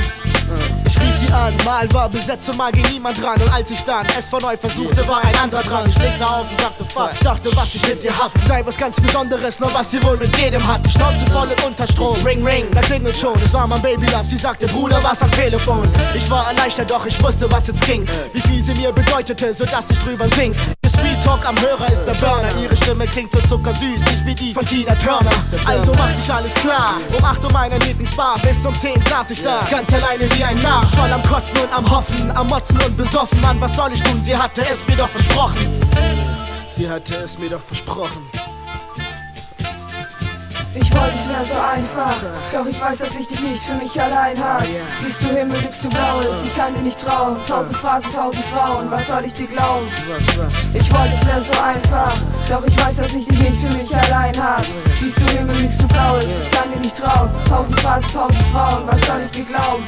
Rief 1.01 1.17
sie 1.19 1.33
an, 1.33 1.55
mal 1.65 1.93
war 1.93 2.09
besetzt 2.09 2.49
und 2.49 2.57
mal 2.57 2.73
ging 2.73 2.87
niemand 2.93 3.23
dran. 3.23 3.41
Und 3.41 3.53
als 3.53 3.71
ich 3.71 3.81
dann 3.83 4.07
es 4.19 4.29
von 4.29 4.41
neu 4.41 4.57
versuchte, 4.57 5.07
war 5.09 5.25
ein 5.25 5.37
anderer 5.37 5.63
dran. 5.63 5.89
Ich 5.89 5.99
legte 5.99 6.25
auf 6.25 6.51
und 6.51 6.61
sagte 6.61 6.85
fuck, 6.85 7.21
dachte, 7.21 7.57
was 7.57 7.75
ich 7.75 7.87
mit 7.87 8.03
dir 8.03 8.17
hab, 8.19 8.33
sei 8.47 8.65
was 8.65 8.77
ganz 8.77 9.01
Besonderes, 9.01 9.61
nur 9.61 9.73
was 9.75 9.91
sie 9.91 10.03
wohl 10.03 10.17
mit 10.17 10.37
jedem 10.37 10.67
hat. 10.67 10.81
Schnauze 10.91 11.27
voll 11.27 11.49
und 11.49 11.65
unter 11.65 11.87
Strom, 11.87 12.19
ring 12.25 12.45
ring, 12.45 12.67
da 12.73 12.81
klingelt 12.81 13.17
schon. 13.17 13.35
Es 13.43 13.53
war 13.53 13.67
mein 13.67 13.81
Baby 13.83 14.07
Love, 14.07 14.25
sie 14.25 14.39
sagte, 14.39 14.67
Bruder, 14.69 15.03
was 15.03 15.23
am 15.23 15.31
Telefon. 15.33 15.89
Ich 16.15 16.29
war 16.31 16.49
erleichtert, 16.49 16.91
doch 16.91 17.05
ich 17.07 17.23
wusste, 17.23 17.51
was 17.51 17.67
jetzt 17.69 17.83
ging. 17.87 18.07
Wie 18.33 18.41
viel 18.41 18.63
sie 18.63 18.75
mir 18.75 18.93
bedeutete, 18.93 19.53
sodass 19.55 19.85
ich 19.91 19.99
drüber 19.99 20.27
sing. 20.29 20.55
Street 20.99 21.23
Talk 21.23 21.47
am 21.47 21.55
Hörer 21.61 21.87
ist 21.93 22.05
der 22.05 22.15
Burner. 22.15 22.49
Ihre 22.61 22.77
Stimme 22.77 23.07
klingt 23.07 23.31
so 23.33 23.41
zuckersüß, 23.41 24.01
nicht 24.01 24.27
wie 24.27 24.35
die 24.35 24.53
von 24.53 24.67
Tina 24.67 24.95
Turner. 24.95 25.31
Also 25.67 25.93
machte 25.93 26.21
ich 26.21 26.33
alles 26.33 26.55
klar. 26.55 27.01
Um 27.17 27.25
8 27.25 27.45
Uhr 27.45 27.53
meiner 27.53 27.79
Lieblingsbar, 27.79 28.37
bis 28.43 28.65
um 28.67 28.75
10 28.75 29.03
saß 29.09 29.31
ich 29.31 29.43
da. 29.43 29.61
Ganz 29.71 29.93
alleine 29.93 30.31
wie 30.35 30.45
ein 30.45 30.59
Narr. 30.61 30.85
Voll 30.87 31.13
am 31.13 31.23
Kotzen 31.23 31.59
und 31.59 31.73
am 31.73 31.89
Hoffen, 31.91 32.31
am 32.37 32.47
Motzen 32.49 32.79
und 32.83 32.97
besoffen. 32.97 33.41
Mann, 33.41 33.61
was 33.61 33.77
soll 33.77 33.93
ich 33.93 34.03
tun? 34.03 34.21
Sie 34.23 34.37
hatte 34.37 34.63
es 34.71 34.87
mir 34.87 34.97
doch 34.97 35.09
versprochen. 35.09 35.61
Sie 36.73 36.89
hatte 36.89 37.17
es 37.17 37.39
mir 37.39 37.51
doch 37.51 37.63
versprochen. 37.63 38.48
Ich 40.81 40.95
wollte, 40.95 41.15
es 41.19 41.29
wäre 41.29 41.45
so 41.45 41.59
einfach, 41.59 42.15
doch 42.53 42.67
ich 42.67 42.81
weiß, 42.81 42.99
dass 42.99 43.17
ich 43.17 43.27
dich 43.27 43.41
nicht 43.41 43.63
für 43.65 43.77
mich 43.77 44.01
allein 44.01 44.39
hab. 44.39 44.63
Siehst 44.97 45.23
du 45.23 45.27
Himmel, 45.27 45.59
liegst 45.59 45.83
du 45.83 45.89
blaues, 45.89 46.43
ich 46.45 46.55
kann 46.55 46.73
dir 46.73 46.83
nicht 46.83 47.01
trauen. 47.05 47.37
Tausend 47.45 47.77
Phasen, 47.79 48.11
tausend 48.13 48.45
Frauen, 48.47 48.89
was 48.91 49.09
soll 49.09 49.25
ich 49.25 49.33
dir 49.33 49.49
glauben? 49.49 49.87
Ich 50.75 50.93
wollte, 50.93 51.15
es 51.21 51.27
wäre 51.27 51.43
so 51.43 51.53
einfach, 51.61 52.15
doch 52.49 52.65
ich 52.65 52.79
weiß, 52.79 52.97
dass 52.99 53.15
ich 53.15 53.27
dich 53.27 53.39
nicht 53.41 53.61
für 53.61 53.77
mich 53.77 53.93
allein 53.93 54.37
hab. 54.41 54.63
Siehst 54.95 55.21
du 55.21 55.27
Himmel, 55.27 55.57
liegst 55.57 55.83
du 55.83 55.89
blaues, 55.89 56.25
ich 56.43 56.51
kann 56.51 56.71
dir 56.73 56.79
nicht 56.79 56.97
trauen. 56.97 57.31
Tausend 57.49 57.81
Phasen, 57.81 58.09
tausend 58.13 58.45
Frauen, 58.53 58.87
was 58.87 59.01
soll 59.07 59.21
ich 59.25 59.31
dir 59.33 59.45
glauben? 59.45 59.85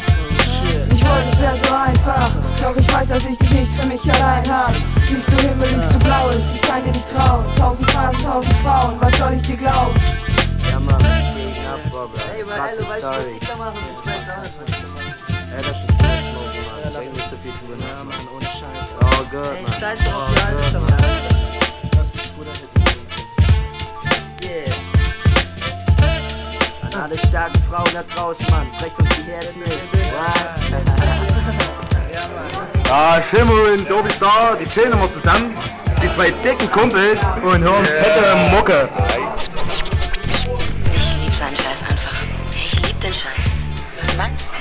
Ich 0.92 1.09
wollte, 1.09 1.29
es 1.33 1.38
wäre 1.38 1.57
so 1.57 1.74
einfach, 1.74 2.31
doch 2.61 2.76
ich 2.76 2.92
weiß, 2.92 3.09
dass 3.09 3.26
ich 3.26 3.38
dich 3.38 3.50
nicht 3.53 3.72
für 3.72 3.87
mich 3.87 4.03
allein 4.14 4.42
hab. 4.50 4.74
Siehst 5.07 5.29
du 5.29 5.37
Himmel, 5.37 5.68
liegst 5.68 5.94
du 5.94 5.98
blaues, 6.00 6.37
ich 6.53 6.61
kann 6.62 6.83
dir 6.83 6.90
nicht 6.90 7.09
trauen. 7.14 7.44
Tausend 7.57 7.90
Phasen, 7.90 8.20
tausend 8.22 8.55
Frauen, 8.62 8.96
was 9.00 9.16
soll 9.16 9.33
ich 9.35 9.42
dir 9.42 9.57
glauben? 9.57 9.94
Ja, 10.81 10.93
Mann, 10.93 11.03
gegen 11.37 11.66
ab, 11.66 11.81
Bobber. 11.90 12.21
Ey, 12.35 12.47
weil, 12.47 12.61
also, 12.61 12.88
weißt 12.88 13.03
du, 13.03 13.09
was 13.09 13.27
ich 13.27 13.40
da 13.40 13.57
mache? 13.57 13.75
Ich 13.79 13.85
weiß 14.07 14.29
auch 14.31 14.43
nicht. 14.43 14.79
Ey, 15.53 15.62
das 15.62 15.66
ist 15.66 15.85
Smoke, 16.01 16.61
Mann. 16.66 16.93
Denk 16.93 17.12
nicht 17.16 17.29
so 17.29 17.37
viel 17.43 17.53
drüber 17.53 17.77
nach, 17.81 18.05
Mann. 18.05 18.25
Ohne 18.35 18.47
Scheiß. 18.47 18.87
Oh 19.01 19.25
Gott, 19.31 19.57
Mann. 19.62 19.75
Scheiß 19.81 20.01
auf 20.12 20.25
die 20.31 20.40
Alter, 20.40 20.81
Mann. 20.81 20.97
Das 21.90 22.07
ist 22.07 22.16
ein 22.16 22.23
guter 22.37 22.53
Hit. 22.53 22.71
Yeah. 24.43 24.75
An 26.83 26.93
alle 27.03 27.16
starken 27.19 27.62
Frauen 27.71 27.93
da 27.93 28.03
draußen, 28.14 28.47
Mann. 28.51 28.66
Brecht 28.79 28.99
uns 28.99 29.09
die 29.16 29.23
Herzen 29.31 29.61
nicht. 29.61 29.81
Ah, 32.93 33.23
Schimmerin, 33.23 33.87
du 33.87 34.03
bist 34.03 34.21
da, 34.21 34.57
die 34.61 34.69
chillen 34.69 34.93
immer 34.93 35.12
zusammen, 35.12 35.55
die 36.03 36.12
zwei 36.14 36.31
dicken 36.43 36.69
Kumpels 36.73 37.21
und 37.43 37.62
hören 37.62 37.85
fette 37.85 38.35
Mucke. 38.51 38.88
Ich 43.01 43.07
lieb 43.07 43.13
den 43.13 43.15
Scheiß. 43.15 43.45
Was 43.99 44.17
meinst 44.17 44.51
du? 44.51 44.55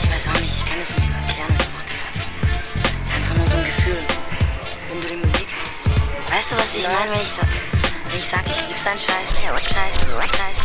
Ich 0.00 0.10
weiß 0.10 0.28
auch 0.28 0.40
nicht, 0.40 0.56
ich 0.56 0.64
kann 0.64 0.78
es 0.80 0.96
nicht 0.96 1.10
erklären 1.10 1.50
in 1.50 1.58
Worte 1.74 1.92
fassen. 1.92 2.22
Es 3.04 3.10
ist 3.10 3.16
einfach 3.16 3.36
nur 3.36 3.46
so 3.46 3.56
ein 3.58 3.64
Gefühl, 3.64 3.98
wenn 4.88 5.00
du 5.02 5.08
die 5.08 5.16
Musik 5.16 5.48
hörst. 5.52 5.84
Weißt 6.32 6.52
du, 6.52 6.56
was 6.56 6.74
ich 6.74 6.84
meine, 6.88 7.12
wenn 7.12 7.20
ich 7.20 7.28
sag, 7.28 7.48
wenn 8.08 8.18
ich 8.18 8.24
sag, 8.24 8.46
ich 8.46 8.66
lieb 8.66 8.78
seinen 8.78 8.98
Scheiß? 8.98 9.28
Scheiß, 9.38 9.64
Scheiß, 9.64 9.94
Scheiß, 10.00 10.32
Scheiß. 10.36 10.62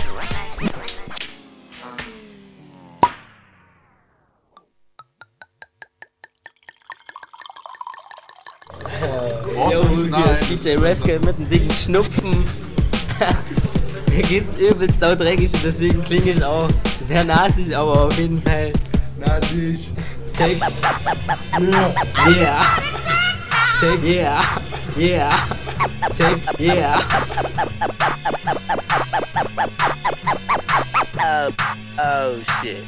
Yo, 9.69 9.84
hier 10.15 10.32
ist 10.32 10.50
DJ 10.50 10.78
Rascal 10.78 11.19
mit 11.19 11.36
einem 11.36 11.50
dicken 11.50 11.73
Schnupfen. 11.73 12.45
Mir 14.21 14.23
geht's 14.23 14.58
übelst 14.58 14.99
saudreckig 14.99 15.53
und 15.53 15.63
deswegen 15.63 16.01
klinge 16.01 16.32
ich 16.32 16.43
auch 16.43 16.71
sehr 17.06 17.23
nasig, 17.23 17.77
aber 17.77 18.08
auf 18.08 18.17
jeden 18.17 18.41
Fall. 18.41 18.73
Nasig. 19.19 19.93
Check. 20.34 20.58
Yeah. 22.27 22.62
Check. 23.80 24.03
Yeah. 24.03 24.41
Yeah. 24.97 25.36
Check. 26.15 26.38
Yeah. 26.58 26.99
Oh, 31.19 31.51
oh 31.99 32.34
shit. 32.63 32.84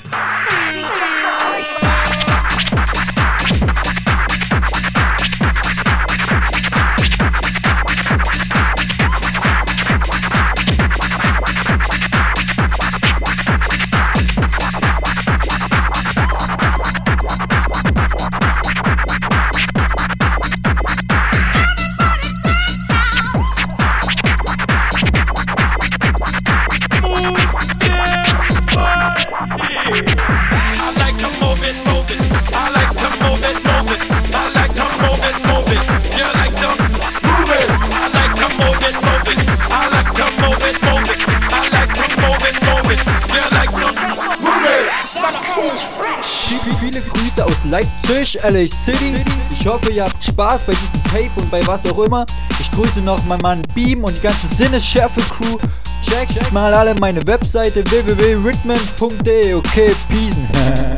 Leipzig, 47.70 48.40
LA 48.44 48.68
City. 48.68 49.14
Ich 49.52 49.68
hoffe, 49.68 49.92
ihr 49.92 50.04
habt 50.04 50.24
Spaß 50.24 50.64
bei 50.64 50.74
diesem 50.74 51.04
Tape 51.04 51.42
und 51.42 51.52
bei 51.52 51.66
was 51.68 51.86
auch 51.86 52.00
immer. 52.00 52.26
Ich 52.60 52.72
grüße 52.72 53.02
noch 53.02 53.24
meinen 53.26 53.42
Mann 53.42 53.64
Beam 53.76 54.04
und 54.04 54.16
die 54.16 54.22
ganze 54.22 54.48
Sinnesschärfe-Crew. 54.48 55.58
Checkt 56.02 56.52
mal 56.52 56.74
alle 56.74 56.96
meine 56.96 57.26
Webseite 57.28 57.84
www.ritman.de. 57.90 59.54
Okay, 59.54 59.96
peace. 60.10 60.86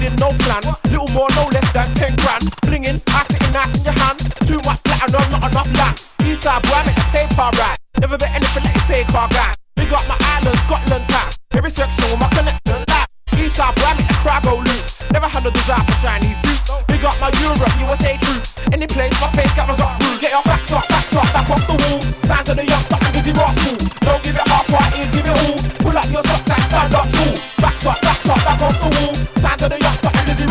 lot 0.00 0.16
no 0.20 0.30
plan. 0.38 0.62
Little 0.88 1.08
more, 1.12 1.28
no 1.36 1.44
less 1.52 1.68
than 1.72 1.88
10 1.92 2.16
grand. 2.16 2.44
Blinging, 2.64 2.98
I 3.12 3.24
sitting 3.28 3.52
nice 3.52 3.76
in 3.76 3.84
your 3.84 3.96
hand. 3.98 4.18
Too 4.48 4.60
much 4.64 4.80
platinum, 4.84 5.24
not 5.28 5.44
enough 5.50 5.70
land. 5.76 5.96
Eastside 6.24 6.62
boy, 6.64 6.78
I 6.78 6.82
make 6.86 6.96
the 6.96 7.06
paper 7.12 7.48
right. 7.58 7.78
Never 8.00 8.16
bet 8.16 8.32
anything 8.32 8.64
like 8.64 8.76
a 8.76 8.82
fake 8.88 9.08
car 9.12 9.28
guy. 9.28 9.52
Big 9.76 9.92
up 9.92 10.04
my 10.08 10.16
island, 10.38 10.58
Scotland 10.64 11.04
time. 11.08 11.30
Every 11.52 11.70
section 11.70 12.04
with 12.08 12.20
my 12.20 12.28
connection 12.32 12.78
live. 12.88 13.08
Eastside 13.36 13.74
boy, 13.76 13.90
I 13.90 13.94
make 13.98 14.08
the 14.08 14.16
crowd 14.22 14.42
go 14.44 14.54
loose. 14.56 15.02
Never 15.12 15.28
had 15.28 15.44
no 15.44 15.50
desire 15.50 15.84
for 15.84 15.96
shiny 16.00 16.32
suits. 16.40 16.72
Big 16.88 17.04
up 17.04 17.16
my 17.20 17.30
Europe, 17.42 17.74
USA 17.84 18.16
troops. 18.16 18.56
Any 18.72 18.86
place 18.86 19.12
my 19.20 19.28
face 19.36 19.52
covers 19.52 19.80
up 19.80 19.98
rude. 20.00 20.20
Get 20.20 20.32
your 20.32 20.44
backs 20.46 20.72
up, 20.72 20.88
backs 20.88 21.12
up, 21.12 21.28
back 21.36 21.50
off 21.50 21.62
the 21.68 21.76
wall. 21.76 22.00
Sign 22.24 22.42
to 22.48 22.54
the 22.54 22.64
youngster 22.64 22.96
and 22.96 23.12
Dizzy 23.12 23.32
Rascal. 23.36 23.76
Don't 24.06 24.22
give 24.24 24.36
it 24.36 24.46
half 24.48 24.66
party, 24.72 25.04
give 25.12 25.26
it 25.26 25.36
all. 25.36 25.58
Pull 25.84 25.96
up 25.98 26.08
your 26.08 26.24
socks 26.24 26.48
and 26.48 26.64
stand 26.70 26.94
up 26.96 27.06
tall. 27.12 27.34
Backs 27.60 27.84
up, 27.84 27.98
backs 28.00 28.28
up, 28.30 28.40
back 28.46 28.60
off 28.62 28.76
the 28.80 28.88
wall. 28.88 29.41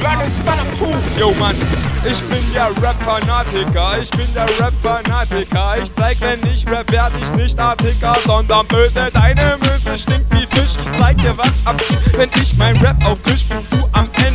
Gun 0.00 0.30
stand 0.30 0.60
up 0.60 0.76
too. 0.76 1.18
Yo 1.18 1.32
Mann, 1.38 1.54
ich 2.04 2.20
bin 2.22 2.52
der 2.52 2.70
Rap-Fanatiker, 2.82 3.98
ich 4.00 4.10
bin 4.10 4.32
der 4.34 4.48
Rap-Fanatiker. 4.60 5.74
Ich 5.82 5.92
zeig, 5.94 6.18
wenn 6.20 6.40
ich 6.52 6.66
rap, 6.68 6.90
werd 6.90 7.12
ich 7.20 7.30
nicht 7.32 7.58
Artiker, 7.58 8.16
sondern 8.24 8.66
böse. 8.66 9.08
Deine 9.12 9.56
Möse 9.60 9.98
stinkt 9.98 10.32
wie 10.34 10.46
Fisch. 10.46 10.76
Ich 10.76 11.00
zeig 11.00 11.16
dir, 11.18 11.36
was 11.36 11.52
abgeht, 11.64 12.16
wenn 12.16 12.30
ich 12.42 12.56
mein 12.56 12.76
Rap 12.78 12.96
auftisch, 13.06 13.46
bist 13.46 13.72
du 13.72 13.85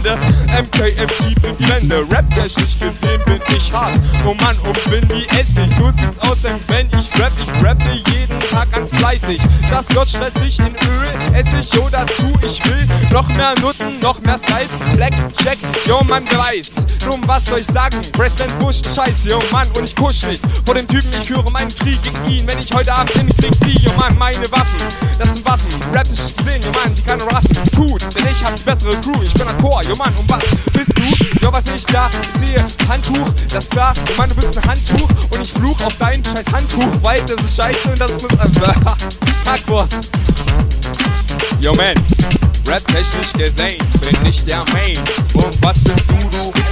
Ende. 0.03 0.17
MKMC 0.61 1.35
die 1.59 1.69
Wände, 1.69 2.05
rap-technisch 2.09 2.77
gesehen 2.79 3.21
bin 3.25 3.39
ich 3.55 3.71
hart. 3.71 3.99
Oh 4.25 4.33
Mann, 4.35 4.57
bin 4.89 5.07
wie 5.09 5.25
Essig, 5.29 5.75
so 5.77 5.91
sieht's 5.91 6.19
aus, 6.19 6.37
denn 6.43 6.59
wenn 6.67 6.87
ich 6.99 7.09
rap, 7.21 7.31
ich 7.37 7.65
rappe 7.65 7.83
jeden 8.11 8.39
Tag 8.51 8.71
ganz 8.71 8.89
fleißig. 8.91 9.41
Das 9.69 9.89
wird 9.95 10.09
stressig 10.09 10.59
in 10.59 10.75
Öl, 10.89 11.07
Essig, 11.33 11.73
yo 11.73 11.87
dazu, 11.89 12.31
ich 12.45 12.63
will 12.65 12.85
noch 13.11 13.27
mehr 13.29 13.53
Nutten, 13.61 13.99
noch 13.99 14.19
mehr 14.21 14.37
Styles, 14.37 14.71
Black 14.95 15.13
Jack, 15.43 15.57
yo 15.85 16.01
wer 16.07 16.21
weiß. 16.37 16.71
Nun, 17.07 17.21
was 17.27 17.45
soll 17.45 17.59
ich 17.59 17.67
sagen? 17.67 17.97
President 18.11 18.57
Bush, 18.59 18.81
scheiße, 18.83 19.29
yo 19.29 19.39
Mann, 19.51 19.67
und 19.77 19.85
ich 19.85 19.95
kusch 19.95 20.23
nicht 20.23 20.43
vor 20.65 20.75
dem 20.75 20.87
Typen, 20.87 21.09
ich 21.19 21.27
führe 21.27 21.49
meinen 21.51 21.73
Krieg 21.75 22.01
gegen 22.03 22.27
ihn. 22.27 22.47
Wenn 22.47 22.59
ich 22.59 22.71
heute 22.73 22.93
Abend 22.93 23.15
in 23.15 23.27
den 23.27 23.37
Krieg 23.37 23.53
zieh, 23.63 23.85
yo 23.85 23.91
Mann, 23.97 24.17
meine 24.17 24.51
Waffen, 24.51 24.77
das 25.17 25.29
sind 25.29 25.45
Waffen, 25.45 25.69
rap 25.93 26.07
ist 26.11 26.37
gesehen, 26.37 26.61
yo 26.61 26.71
Mann, 26.71 26.93
die 26.93 27.01
kann 27.01 27.21
raffen. 27.21 27.51
Tut, 27.73 28.01
denn 28.15 28.27
ich 28.31 28.43
hab 28.43 28.55
die 28.55 28.63
bessere 28.63 28.95
Crew, 29.01 29.21
ich 29.23 29.33
bin 29.33 29.47
ein 29.47 29.57
Chor, 29.57 29.81
yo 29.83 29.90
Mann, 29.95 30.13
und 30.15 30.29
was 30.29 30.43
bist 30.71 30.91
du? 30.95 31.03
Jo, 31.41 31.51
was 31.51 31.65
ich 31.75 31.83
da? 31.85 32.09
Ich 32.21 32.47
sehe 32.47 32.67
Handtuch, 32.87 33.29
das 33.51 33.75
war, 33.75 33.93
yo 34.07 34.15
Mann, 34.17 34.29
du 34.29 34.35
bist 34.35 34.57
ein 34.57 34.63
Handtuch 34.63 35.09
und 35.31 35.41
ich 35.41 35.51
fluch 35.51 35.79
auf 35.83 35.95
dein 35.97 36.23
scheiß 36.23 36.45
Handtuch, 36.53 36.87
weil 37.01 37.21
das 37.23 37.43
ist 37.43 37.55
scheiße 37.57 37.89
und 37.89 37.99
das 37.99 38.11
muss 38.21 38.39
einfach. 38.39 38.97
Hackwurst. 39.45 40.09
Yo 41.59 41.73
man, 41.73 41.95
rap 42.67 42.85
technisch 42.87 43.33
gesehen, 43.33 43.83
bin 44.01 44.25
ich 44.25 44.43
der 44.43 44.63
Main. 44.71 44.97
Und 45.33 45.61
was 45.61 45.77
bist 45.79 46.05
du, 46.07 46.29
du. 46.29 46.70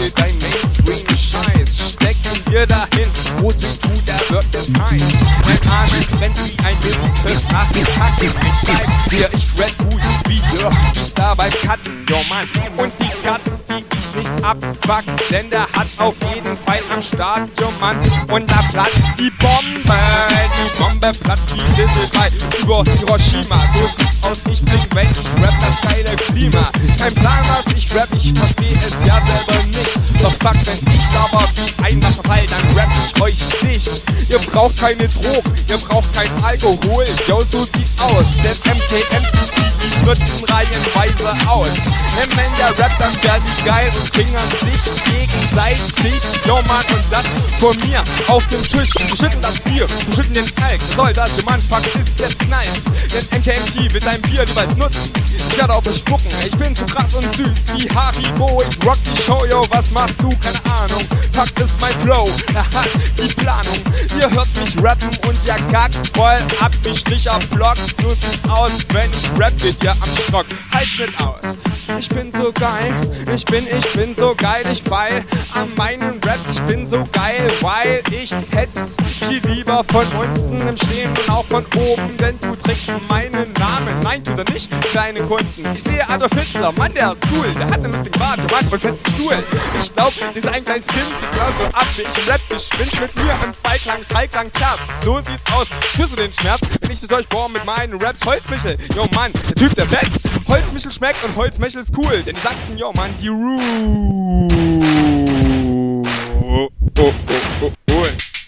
Dir 0.00 0.10
dein 0.12 0.38
Mainstream-Scheiß. 0.38 1.92
Steck 1.92 2.16
ihn 2.24 2.44
dir 2.46 2.66
dahin, 2.66 3.10
wo's 3.40 3.56
weh 3.60 3.76
tut, 3.82 4.02
da 4.06 4.18
wird 4.30 4.46
es 4.54 4.68
heiß. 4.80 5.02
Mein 5.44 5.70
Arsch 5.70 6.06
brennt 6.16 6.36
wie 6.38 6.56
ein 6.64 6.76
Wildfest 6.82 7.52
nach 7.52 7.70
dem 7.72 7.84
Kacken. 7.84 8.32
Ich 8.46 8.66
zeig 8.66 9.08
dir, 9.10 9.28
ich 9.30 9.60
rap 9.60 9.76
gut 9.76 10.00
wie. 10.26 10.40
Ich 10.94 11.14
da 11.14 11.34
beim 11.34 11.52
Cutten, 11.52 12.06
yo 12.08 12.16
man. 12.30 12.48
Und 12.78 12.92
die 12.98 13.10
Cuts, 13.22 13.64
die 13.68 13.84
ich 13.98 14.14
nicht 14.14 14.42
abfuck, 14.42 15.04
denn 15.30 15.50
der 15.50 15.66
hat's 15.74 15.98
auf 15.98 16.16
jeden 16.32 16.56
Fall 16.56 16.80
am 16.94 17.02
Start, 17.02 17.50
yo 17.60 17.70
Mann. 17.78 17.98
Und 18.32 18.50
da 18.50 18.62
platzt 18.72 18.96
die 19.18 19.30
Bombe, 19.32 19.98
die 20.56 20.82
Bombe 20.82 21.12
platzt 21.22 21.54
wie 21.54 21.60
Dissel 21.76 22.08
bei 22.14 22.30
über 22.58 22.84
Hiroshima. 22.84 23.62
So 23.74 23.86
sieht's 23.86 24.16
aus, 24.22 24.38
ich 24.50 24.62
bling, 24.64 24.86
wenn 24.94 25.08
ich 25.10 25.44
rap 25.44 25.54
das 25.60 25.92
geile 25.92 26.16
Klima. 26.16 26.70
Kein 26.98 27.14
Plan, 27.14 27.44
was 27.48 27.74
ich 27.74 27.94
rap, 27.94 28.08
ich 28.16 28.22
selber 28.22 28.59
fuck, 30.40 30.56
wenn 30.66 30.94
ich 30.94 31.02
aber 31.16 31.44
wie 31.56 31.84
ein 31.84 32.02
Wasserfall, 32.02 32.46
dann 32.46 32.76
rap 32.76 32.88
ich 33.06 33.22
euch 33.22 33.62
nicht. 33.62 33.90
Ihr 34.28 34.38
braucht 34.38 34.78
keine 34.78 35.08
Drogen, 35.08 35.52
ihr 35.68 35.78
braucht 35.78 36.12
kein 36.14 36.30
Alkohol, 36.42 37.04
yo, 37.26 37.42
so 37.50 37.64
sieht's 37.64 37.92
aus. 38.00 38.26
Denn 38.42 38.74
MTM 38.74 39.24
zieht 39.24 39.79
Nutzen 40.04 40.44
reihenweise 40.48 41.48
aus. 41.48 41.68
Denn 42.18 42.30
wenn 42.36 42.56
der 42.58 42.70
Rap, 42.78 42.92
dann 42.98 43.22
werden 43.22 43.42
die 43.46 43.64
geil 43.64 43.90
und 43.98 44.14
fingern 44.14 44.50
sich 44.60 44.80
gegenseitig. 45.04 46.22
Yo, 46.46 46.56
Mann, 46.66 46.84
und 46.94 47.04
das 47.10 47.24
vor 47.58 47.74
mir 47.74 48.02
auf 48.28 48.46
dem 48.48 48.62
Tisch. 48.62 48.90
Wir 48.96 49.16
schütten 49.16 49.42
das 49.42 49.58
Bier, 49.60 49.86
wir 49.88 50.14
schütten 50.14 50.34
den 50.34 50.46
Alk. 50.62 50.80
Was 50.80 50.96
soll 50.96 51.12
das, 51.12 51.44
Mann, 51.44 51.60
fuck, 51.62 51.84
ist 51.86 52.18
jetzt 52.18 52.38
Knalls. 52.38 52.82
Denn 53.12 53.40
MKMT 53.40 53.92
wird 53.92 54.04
dein 54.04 54.20
Bier 54.22 54.44
jeweils 54.44 54.76
nutzen. 54.76 55.12
Ich 55.50 55.58
werde 55.58 55.74
auf 55.74 55.86
euch 55.86 55.98
spucken, 55.98 56.28
ich 56.44 56.56
bin 56.56 56.74
zu 56.74 56.84
krass 56.86 57.14
und 57.14 57.24
süß 57.36 57.74
wie 57.74 57.90
Haribo. 57.90 58.62
Ich 58.68 58.86
rock 58.86 58.98
die 59.04 59.22
Show, 59.22 59.44
yo, 59.50 59.64
was 59.70 59.90
machst 59.90 60.16
du? 60.20 60.30
Keine 60.40 60.58
Ahnung. 60.78 61.04
Fuck, 61.32 61.58
ist 61.60 61.80
mein 61.80 61.94
Flow, 62.02 62.28
aha, 62.54 62.84
die 63.18 63.32
Planung. 63.34 63.78
Ihr 64.18 64.30
hört 64.30 64.48
mich 64.56 64.82
rappen 64.82 65.10
und 65.26 65.38
ihr 65.46 65.56
kackt 65.72 65.96
voll 66.14 66.38
ab 66.60 66.72
wie 66.82 66.96
Strich 66.96 67.30
am 67.30 67.40
Block. 67.48 67.76
So 68.00 68.10
sieht's 68.10 68.48
aus, 68.48 68.72
wenn 68.92 69.10
ich 69.10 69.40
rap 69.40 69.52
mit 69.80 69.82
dir 69.82 69.92
am 69.92 70.16
Stock. 70.28 70.46
Halt's 70.72 70.98
nicht 70.98 71.20
aus. 71.20 71.56
Ich 71.98 72.08
bin 72.08 72.30
so 72.30 72.52
geil, 72.52 72.94
ich 73.34 73.44
bin, 73.44 73.66
ich 73.66 73.92
bin 73.92 74.14
so 74.14 74.34
geil, 74.34 74.64
ich 74.70 74.88
weil 74.88 75.24
an 75.52 75.68
meinen 75.76 76.20
Raps, 76.24 76.50
ich 76.52 76.60
bin 76.62 76.86
so 76.86 77.04
geil, 77.12 77.50
weil 77.60 78.02
ich 78.10 78.30
hetz 78.30 78.96
viel 79.30 79.52
lieber 79.52 79.84
von 79.84 80.06
unten 80.12 80.66
im 80.66 80.76
Stehen 80.76 81.08
und 81.10 81.30
auch 81.30 81.44
von 81.44 81.64
oben, 81.76 82.16
denn 82.16 82.38
du 82.40 82.56
trägst 82.56 82.88
meinen 83.08 83.52
Namen. 83.52 84.00
Nein, 84.02 84.24
tut 84.24 84.38
er 84.38 84.52
nicht, 84.52 84.68
deine 84.92 85.20
Kunden. 85.20 85.64
Ich 85.74 85.84
sehe 85.84 86.08
Adolf 86.08 86.32
Hitler, 86.32 86.72
Mann, 86.72 86.92
der 86.94 87.12
ist 87.12 87.22
cool, 87.32 87.46
der 87.54 87.66
hat 87.66 87.74
einen 87.74 87.92
lustigen 87.92 88.18
Bart, 88.18 88.40
Mann 88.50 88.66
und 88.68 88.80
festen 88.80 89.10
Stuhl. 89.14 89.44
Ich 89.80 89.94
glaub, 89.94 90.12
dieser 90.34 90.52
ein 90.52 90.64
kleines 90.64 90.86
Kind 90.88 91.06
genauso 91.32 91.64
ab 91.72 91.86
ich 91.96 92.28
rap, 92.28 92.40
ich 92.50 92.70
bin 92.70 92.88
mit 93.00 93.16
mir 93.16 93.34
im 93.44 93.54
Zweiklang, 93.54 94.00
Dreiklang, 94.08 94.52
Terz. 94.52 94.80
So 95.04 95.18
sieht's 95.18 95.52
aus, 95.52 95.68
spürst 95.92 96.12
du 96.12 96.16
den 96.16 96.32
Schmerz, 96.32 96.62
wenn 96.80 96.90
ich 96.90 97.00
zu 97.00 97.14
euch 97.14 97.28
bohr 97.28 97.48
mit 97.48 97.64
meinen 97.64 98.00
Raps, 98.02 98.18
Holzmichel, 98.24 98.76
yo 98.96 99.06
Mann, 99.14 99.32
der 99.32 99.54
Typ, 99.54 99.74
der 99.76 99.86
fetzt. 99.86 100.20
Holzmichel 100.48 100.90
schmeckt 100.90 101.22
und 101.24 101.36
Holzmichel 101.36 101.82
ist 101.82 101.92
cool, 101.96 102.22
denn 102.26 102.34
die 102.34 102.40
Sachsen, 102.40 102.76
yo 102.76 102.92
Mann, 102.92 103.14
die 103.20 103.28
Ruhe. 103.28 103.60
Oh, 106.42 106.68
oh, 106.98 107.12
oh, 107.62 107.72
oh. 107.92 108.39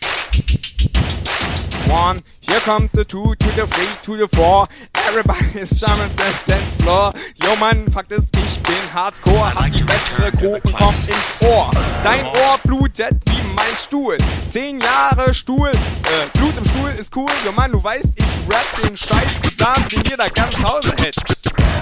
One, 1.89 2.23
here 2.53 2.61
comes 2.61 2.91
the 2.93 3.05
two 3.05 3.35
to 3.39 3.47
the 3.57 3.67
three 3.67 3.89
to 4.03 4.17
the 4.17 4.29
four. 4.37 4.69
Everybody 5.07 5.61
is 5.61 5.71
jamming 5.71 6.15
the 6.17 6.29
dance 6.47 6.75
floor. 6.83 7.13
Yo 7.43 7.57
Mann, 7.57 7.91
Fakt 7.91 8.13
ist, 8.13 8.29
ich 8.37 8.63
bin 8.63 8.85
Hardcore, 8.93 9.55
hab 9.55 9.73
die 9.73 9.83
bessere 9.83 10.55
und 10.55 10.75
komm 10.75 10.95
ins 10.95 11.49
Ohr. 11.49 11.71
Dein 12.05 12.27
Ohr 12.27 12.59
blutet 12.65 13.15
wie 13.27 13.43
mein 13.55 13.75
Stuhl. 13.83 14.19
Zehn 14.51 14.81
Jahre 14.81 15.33
Stuhl, 15.33 15.71
äh, 15.71 16.39
Blut 16.39 16.55
im 16.59 16.65
Stuhl 16.67 16.91
ist 16.99 17.17
cool. 17.17 17.31
Yo 17.45 17.53
Mann, 17.53 17.73
du 17.73 17.83
weißt, 17.83 18.13
ich 18.17 18.53
rap 18.53 18.67
den 18.83 18.97
Scheiß 18.97 19.31
zusammen, 19.49 19.89
den 19.91 20.03
jeder 20.11 20.29
ganz 20.29 20.55
Hause 20.63 20.91
hätte. 20.99 21.23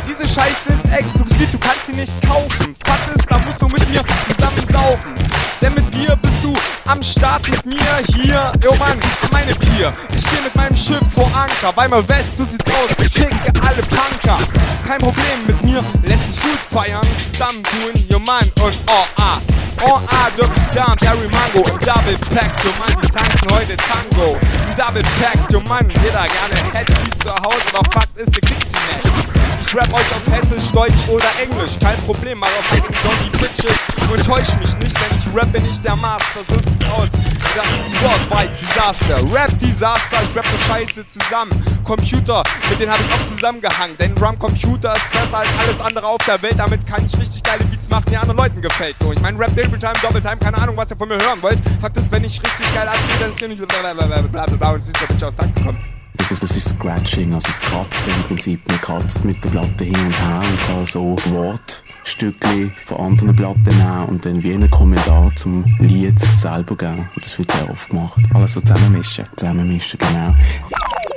Diese 0.06 0.26
Scheiße 0.28 0.72
ist 0.72 0.92
exklusiv, 0.92 1.50
du 1.50 1.58
kannst 1.58 1.86
sie 1.86 1.94
nicht 1.94 2.14
kaufen. 2.22 2.76
Fakt 2.84 3.16
ist, 3.16 3.26
da 3.28 3.38
musst 3.38 3.60
du 3.60 3.66
mit 3.66 3.88
mir 3.88 4.04
zusammen 4.28 4.66
saufen. 4.70 5.14
Denn 5.60 5.74
mit 5.74 5.94
dir 5.94 6.16
bist 6.16 6.42
du 6.42 6.54
am 6.86 7.02
Start 7.02 7.46
mit 7.48 7.66
mir 7.66 8.02
hier. 8.14 8.52
Jo 8.62 8.74
Mann, 8.76 8.98
meine 9.30 9.54
Pier. 9.54 9.92
Ich 10.16 10.26
stehe 10.26 10.42
mit 10.42 10.54
meinem 10.60 10.76
Schiff 10.76 11.00
vor 11.14 11.30
Anker. 11.34 11.72
Bei 11.74 11.88
mir 11.88 12.06
West, 12.08 12.36
so 12.36 12.44
sieht's 12.44 12.66
aus. 12.66 12.90
Ich 13.00 13.14
kicke 13.14 13.52
alle 13.66 13.82
Punker. 13.82 14.38
Kein 14.86 14.98
Problem 14.98 15.38
mit 15.46 15.62
mir, 15.62 15.82
lässt 16.02 16.34
sich 16.34 16.42
gut 16.42 16.58
feiern. 16.70 17.06
Zusammentun, 17.32 18.06
jo 18.08 18.18
Mann 18.18 18.50
und 18.62 18.78
oh 18.88 19.06
ah. 19.16 19.38
Oh 19.82 19.98
ah, 20.08 20.28
Dirk 20.36 20.50
Star, 20.70 20.94
Terry 20.96 21.28
Mango 21.28 21.66
im 21.68 21.78
Double 21.78 22.18
Pack. 22.34 22.50
Jo 22.64 22.70
Mann, 22.78 23.02
wir 23.02 23.10
tanzen 23.10 23.48
heute 23.50 23.76
Tango. 23.76 24.36
Im 24.68 24.76
Double 24.76 25.02
Pack, 25.20 25.38
jo 25.50 25.60
Mann, 25.60 25.88
jeder 25.88 26.26
gerne 26.26 26.74
hätte 26.74 26.92
sie 26.92 27.18
zu 27.20 27.30
Hause. 27.30 27.64
Doch 27.72 27.92
Fakt 27.92 28.18
ist, 28.18 28.34
ihr 28.36 28.42
kriegt 28.42 28.66
sie 28.68 28.76
nicht. 28.96 29.49
Ich 29.70 29.76
rap 29.76 29.94
euch 29.94 30.00
auf 30.00 30.26
Hessisch, 30.32 30.72
Deutsch 30.72 31.08
oder 31.08 31.30
Englisch. 31.40 31.78
Kein 31.78 31.96
Problem, 31.98 32.40
mal 32.40 32.48
auf 32.48 32.72
eigenen 32.72 32.92
Johnny 33.04 33.30
Bitches. 33.38 33.78
Und 34.10 34.26
täusch 34.26 34.48
mich 34.58 34.76
nicht, 34.78 34.96
denn 34.96 35.16
ich 35.16 35.26
rappe 35.32 35.60
nicht 35.60 35.84
der 35.84 35.94
Master. 35.94 36.40
So 36.48 36.54
sieht 36.56 36.90
aus. 36.90 37.08
Das 37.54 37.64
ist 37.66 38.02
Worldwide 38.02 38.52
Disaster. 38.58 39.32
Rap 39.32 39.60
Disaster, 39.60 40.16
ich 40.24 40.36
rappe 40.36 40.58
Scheiße 40.66 41.06
zusammen. 41.06 41.52
Computer, 41.84 42.42
mit 42.68 42.80
denen 42.80 42.90
habe 42.90 43.00
ich 43.00 43.14
auch 43.14 43.32
zusammengehangen. 43.32 43.96
Denn 43.96 44.12
Drum 44.16 44.36
Computer 44.40 44.92
ist 44.96 45.08
besser 45.12 45.38
als 45.38 45.48
alles 45.60 45.80
andere 45.80 46.06
auf 46.08 46.20
der 46.26 46.42
Welt. 46.42 46.58
Damit 46.58 46.84
kann 46.84 47.06
ich 47.06 47.16
richtig 47.16 47.40
geile 47.44 47.62
Beats 47.62 47.88
machen, 47.88 48.06
die 48.10 48.16
anderen 48.16 48.38
Leuten 48.38 48.60
gefällt. 48.60 48.96
So, 48.98 49.12
ich 49.12 49.20
mein 49.20 49.36
Rap 49.36 49.54
Double 49.54 49.78
Time, 49.78 49.92
Double 50.02 50.20
Time, 50.20 50.38
keine 50.38 50.58
Ahnung, 50.58 50.76
was 50.76 50.90
ihr 50.90 50.96
von 50.96 51.06
mir 51.06 51.18
hören 51.22 51.40
wollt. 51.42 51.60
Fakt 51.80 51.96
ist, 51.96 52.10
wenn 52.10 52.24
ich 52.24 52.42
richtig 52.42 52.74
geil 52.74 52.88
abgehe, 52.88 53.18
dann 53.20 53.30
ist 53.30 53.38
hier 53.38 53.46
nicht 53.46 53.64
blablabla 53.64 54.70
und 54.72 54.80
es 54.80 54.88
ist 54.88 54.98
so 54.98 55.06
bitch 55.06 55.22
aus 55.22 55.36
Dank 55.36 55.54
gekommen. 55.54 55.99
Das, 56.16 56.40
das 56.40 56.56
ist 56.56 56.68
Scratching, 56.68 57.34
also 57.34 57.46
das 57.46 57.60
Kratzen 57.60 58.12
im 58.16 58.22
Prinzip. 58.24 58.68
Man 58.68 58.80
kratzt 58.80 59.24
mit 59.24 59.42
der 59.44 59.50
Platte 59.50 59.84
hin 59.84 59.94
und 59.94 60.20
her 60.20 60.40
und 60.40 60.66
kann 60.66 60.86
so 60.86 61.16
Wortstückchen 61.32 62.70
von 62.86 62.96
anderen 62.98 63.36
Platten 63.36 63.62
nehmen 63.64 64.08
und 64.08 64.26
dann 64.26 64.42
wie 64.42 64.54
einen 64.54 64.70
Kommentar 64.70 65.30
zum 65.36 65.64
Lied 65.78 66.14
selber 66.40 66.76
geben. 66.76 67.08
Und 67.14 67.24
das 67.24 67.38
wird 67.38 67.50
sehr 67.52 67.70
oft 67.70 67.88
gemacht. 67.88 68.20
Alles 68.34 68.54
so 68.54 68.60
zusammenmischen. 68.60 69.26
Zusammenmischen, 69.36 69.98
genau. 69.98 70.34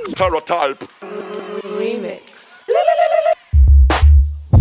Stereotype. 0.08 0.88
Remix. 1.80 2.66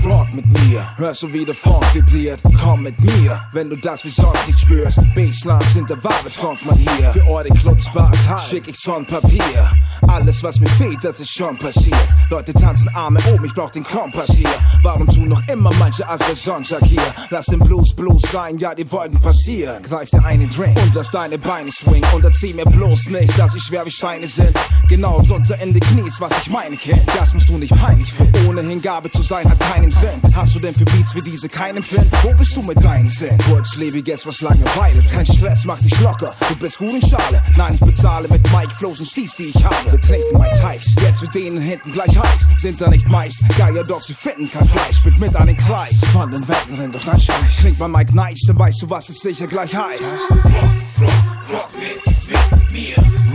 Rock 0.05 0.35
mit 0.35 0.47
mir, 0.47 0.85
hörst 0.97 1.23
du 1.23 1.33
wie 1.33 1.45
der 1.45 1.55
Funk 1.55 1.85
vibriert? 1.95 2.43
Komm 2.61 2.83
mit 2.83 2.99
mir, 3.01 3.41
wenn 3.53 3.71
du 3.71 3.77
das 3.77 4.05
wie 4.05 4.09
sonst 4.09 4.49
nicht 4.49 4.59
spürst. 4.59 4.99
Baselines 5.15 5.75
sind 5.75 5.89
der 5.89 6.03
wahre 6.03 6.29
Funkmann 6.29 6.77
hier. 6.77 7.11
Für 7.11 7.25
eure 7.29 7.49
Clubs, 7.51 7.89
Bars, 7.93 8.29
Hall, 8.29 8.39
schick 8.41 8.67
ich's 8.67 8.83
von 8.83 9.07
Papier. 9.07 9.71
Alles, 10.09 10.43
was 10.43 10.59
mir 10.59 10.69
fehlt, 10.71 11.05
das 11.05 11.21
ist 11.21 11.31
schon 11.31 11.57
passiert. 11.57 11.97
Leute 12.31 12.53
tanzen 12.53 12.93
Arme 12.95 13.21
oben, 13.33 13.45
ich 13.45 13.55
brauch 13.55 13.71
den 13.71 13.85
Kompass 13.85 14.33
hier. 14.33 14.49
Warum 14.83 15.07
tun 15.07 15.29
noch 15.29 15.43
immer 15.47 15.71
manche 15.79 16.07
als 16.09 16.27
der 16.27 16.35
Sonntag 16.35 16.83
hier? 16.85 17.15
Lass 17.31 17.47
den 17.47 17.61
Blues 17.61 17.95
Blues 17.95 18.23
sein, 18.23 18.59
ja, 18.59 18.75
die 18.75 18.91
Wolken 18.91 19.21
passieren. 19.21 19.83
Greif 19.85 20.11
dir 20.11 20.25
einen 20.25 20.51
Drink 20.51 20.77
und 20.83 20.95
lass 20.95 21.13
deine 21.13 21.39
Beine 21.39 21.71
swingen. 21.71 22.09
Und 22.13 22.25
erzähl 22.25 22.55
mir 22.55 22.65
bloß 22.65 23.11
nicht, 23.11 23.39
dass 23.39 23.55
ich 23.55 23.63
schwer 23.63 23.87
wie 23.87 23.91
Steine 23.91 24.27
sind. 24.27 24.53
Genau 24.89 25.23
drunter 25.23 25.61
in 25.63 25.73
die 25.73 25.81
Knies, 25.81 26.21
was 26.21 26.33
ich 26.43 26.51
meine, 26.51 26.77
Kind. 26.77 27.03
Das 27.17 27.33
musst 27.35 27.49
du 27.49 27.57
nicht 27.57 27.75
peinlich 27.77 28.13
finden. 28.13 28.49
Ohne 28.49 28.63
Hingabe 28.63 29.09
zu 29.11 29.23
sein 29.23 29.49
hat 29.49 29.61
keinen 29.61 29.92
Sinn. 29.93 30.35
Hast 30.35 30.55
du 30.55 30.61
denn 30.61 30.75
für 30.75 30.85
Beats 30.87 31.15
wie 31.15 31.21
diese 31.21 31.49
keinen 31.49 31.83
Fan? 31.83 32.07
Wo 32.23 32.33
bist 32.35 32.57
du 32.57 32.63
mit 32.63 32.83
deinen 32.83 33.09
Sinn? 33.09 33.37
Kurzlebig 33.49 34.07
jetzt 34.07 34.27
was 34.27 34.41
Langeweile. 34.41 35.03
Kein 35.13 35.27
Stress, 35.27 35.65
mach 35.65 35.79
dich 35.79 35.99
locker. 36.01 36.35
Du 36.49 36.57
bist 36.57 36.79
gut 36.79 36.95
in 36.95 37.09
Schale. 37.09 37.43
Nein, 37.57 37.75
ich 37.75 37.81
bezahle 37.81 38.29
mit 38.29 38.43
Mike 38.53 38.75
Flows 38.79 38.99
und 39.01 39.07
Steez, 39.07 39.37
die 39.37 39.53
ich 39.55 39.65
habe. 39.65 39.93
Wir 39.93 40.01
trinken 40.01 40.39
Mike 40.39 40.59
Teich. 40.59 40.85
Jetzt 41.03 41.23
wird 41.23 41.35
denen 41.35 41.61
hinten 41.61 41.93
gleich 41.93 42.17
heiß. 42.17 42.49
Sind 42.57 42.81
da 42.81 42.89
nicht 42.89 43.09
meist 43.09 43.43
Geier, 43.57 43.85
doch 43.85 44.03
sie 44.03 44.15
finden 44.15 44.51
kein 44.51 44.69
Fleisch. 44.69 45.05
Mit 45.05 45.19
mit 45.19 45.37
an 45.37 45.47
den 45.47 45.57
Kreis. 45.57 46.01
Von 46.13 46.31
den 46.31 46.47
Wänden 46.49 46.81
rennt 46.81 46.95
doch 46.95 47.05
dein 47.05 47.21
Scheiß. 47.21 47.59
Klingt 47.61 47.79
bei 47.79 47.89
Mike 47.89 48.15
nice, 48.15 48.45
dann 48.47 48.59
weißt 48.59 48.83
du, 48.83 48.91
was 48.91 49.09
es 49.09 49.21
sicher 49.21 49.47
gleich 49.47 49.75
heißt. 49.75 50.03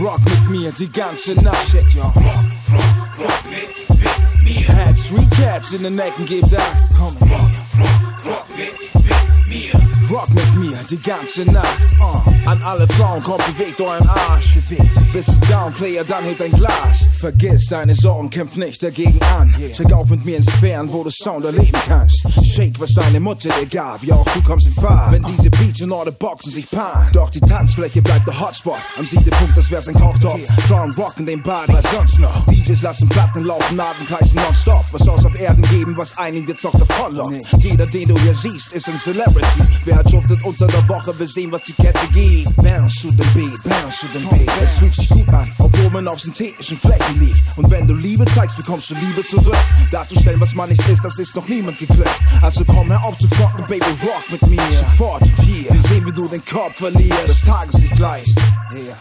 Rock 0.00 0.20
mit 0.24 0.50
mir 0.50 0.72
die 0.78 0.90
ganze 0.90 1.34
Nacht. 1.42 1.70
Shit, 1.70 1.88
yo. 1.94 2.02
Rock, 2.02 2.14
rock, 2.14 3.18
rock 3.18 3.42
mit, 3.50 3.88
mit 3.88 4.18
mir. 4.18 4.27
Had 4.68 4.96
three 4.96 5.26
cats 5.30 5.72
in 5.72 5.82
den 5.82 5.98
Ecken, 5.98 6.26
gebt 6.26 6.54
acht. 6.54 6.90
Komm 6.96 7.14
mit 7.14 7.28
mir. 7.28 7.36
Rock, 7.36 8.24
rock 8.26 8.46
mit, 8.56 8.76
mit 8.94 9.48
mir. 9.48 9.97
Rock 10.10 10.28
mit 10.30 10.54
mir 10.54 10.78
die 10.90 10.96
ganze 10.96 11.44
Nacht. 11.50 11.78
Uh. 12.00 12.48
An 12.48 12.62
alle 12.62 12.88
Frauen, 12.88 13.22
kommt, 13.22 13.44
bewegt 13.46 13.78
euren 13.78 14.08
Arsch. 14.08 14.54
Bewegt. 14.54 15.12
Bist 15.12 15.28
du 15.28 15.46
down, 15.48 15.72
Player, 15.74 16.02
dann 16.02 16.24
hebt 16.24 16.40
ein 16.40 16.50
Glas. 16.52 17.04
Vergiss 17.18 17.66
deine 17.66 17.94
Sorgen, 17.94 18.30
kämpf 18.30 18.56
nicht 18.56 18.82
dagegen 18.82 19.20
an. 19.36 19.54
Check 19.74 19.92
auf 19.92 20.08
mit 20.08 20.24
mir 20.24 20.38
ins 20.38 20.46
Sphären, 20.46 20.90
wo 20.90 21.04
du 21.04 21.10
Sound 21.10 21.44
erleben 21.44 21.78
kannst. 21.86 22.26
Shake, 22.42 22.80
was 22.80 22.94
deine 22.94 23.20
Mutter 23.20 23.50
dir 23.60 23.66
gab. 23.66 24.02
Ja, 24.02 24.14
auch 24.14 24.28
du 24.30 24.42
kommst 24.42 24.68
in 24.68 24.72
Fahrt. 24.72 25.12
Wenn 25.12 25.22
diese 25.24 25.50
Beats 25.50 25.82
und 25.82 25.92
eure 25.92 26.12
Boxen 26.12 26.52
sich 26.52 26.70
paaren. 26.70 27.08
Doch 27.12 27.28
die 27.28 27.40
Tanzfläche 27.40 28.00
bleibt 28.00 28.26
der 28.26 28.40
Hotspot. 28.40 28.78
Am 28.96 29.04
Siedepunkt, 29.04 29.56
das 29.56 29.70
wär's 29.70 29.88
ein 29.88 29.94
Kochtopf. 29.94 30.40
Frauen 30.68 30.92
rocken 30.92 31.26
den 31.26 31.42
Bad, 31.42 31.68
was 31.68 31.90
sonst 31.90 32.18
noch? 32.20 32.46
DJs 32.46 32.80
lassen 32.80 33.10
Platten 33.10 33.44
laufen, 33.44 33.78
Abendkreisen 33.78 34.36
nonstop. 34.36 34.84
Was 34.92 35.02
soll's 35.02 35.26
auf 35.26 35.38
Erden 35.38 35.64
geben, 35.64 35.98
was 35.98 36.16
einigen 36.16 36.46
wird's 36.46 36.62
doch 36.62 36.72
davonlockt? 36.72 37.44
Jeder, 37.58 37.84
den 37.84 38.08
du 38.08 38.18
hier 38.20 38.34
siehst, 38.34 38.72
ist 38.72 38.88
ein 38.88 38.96
Celebrity. 38.96 39.62
Wer 39.84 39.97
schuftet 40.06 40.42
unter 40.44 40.66
der 40.66 40.88
Woche, 40.88 41.18
wir 41.18 41.28
sehen, 41.28 41.50
was 41.50 41.62
die 41.62 41.72
Kette 41.72 42.06
gibt. 42.12 42.54
Bounce 42.56 43.02
to 43.02 43.08
the 43.10 43.28
beat, 43.34 43.62
bounce 43.64 44.00
to 44.00 44.06
the 44.12 44.18
beat. 44.30 44.50
Es 44.62 44.76
fühlt 44.76 44.94
sich 44.94 45.08
gut 45.08 45.28
an, 45.28 45.50
obwohl 45.58 45.90
man 45.90 46.08
auf 46.08 46.20
synthetischen 46.20 46.76
Flecken 46.76 47.20
liegt. 47.20 47.36
Und 47.56 47.70
wenn 47.70 47.86
du 47.86 47.94
Liebe 47.94 48.24
zeigst, 48.26 48.56
bekommst 48.56 48.90
du 48.90 48.94
Liebe 48.94 49.22
zurück. 49.22 49.56
Darzustellen, 49.90 50.40
was 50.40 50.54
man 50.54 50.68
nicht 50.68 50.86
ist, 50.88 51.04
das 51.04 51.18
ist 51.18 51.34
noch 51.34 51.48
niemand 51.48 51.78
geglückt. 51.78 52.14
Also 52.42 52.64
komm 52.64 52.88
hör 52.88 53.02
auf 53.04 53.18
zu 53.18 53.28
fronten, 53.28 53.62
Baby, 53.68 53.84
rock 54.02 54.24
mit 54.30 54.42
mir. 54.48 54.72
Sofort 54.72 55.22
und 55.22 55.40
hier, 55.40 55.72
wir 55.72 55.80
sehen, 55.80 56.04
wie 56.06 56.12
du 56.12 56.28
den 56.28 56.44
Kopf 56.44 56.76
verlierst. 56.76 57.28
Das 57.28 57.42
Tageslicht 57.42 57.96
gleißt. 57.96 58.38
Yeah. 58.72 58.96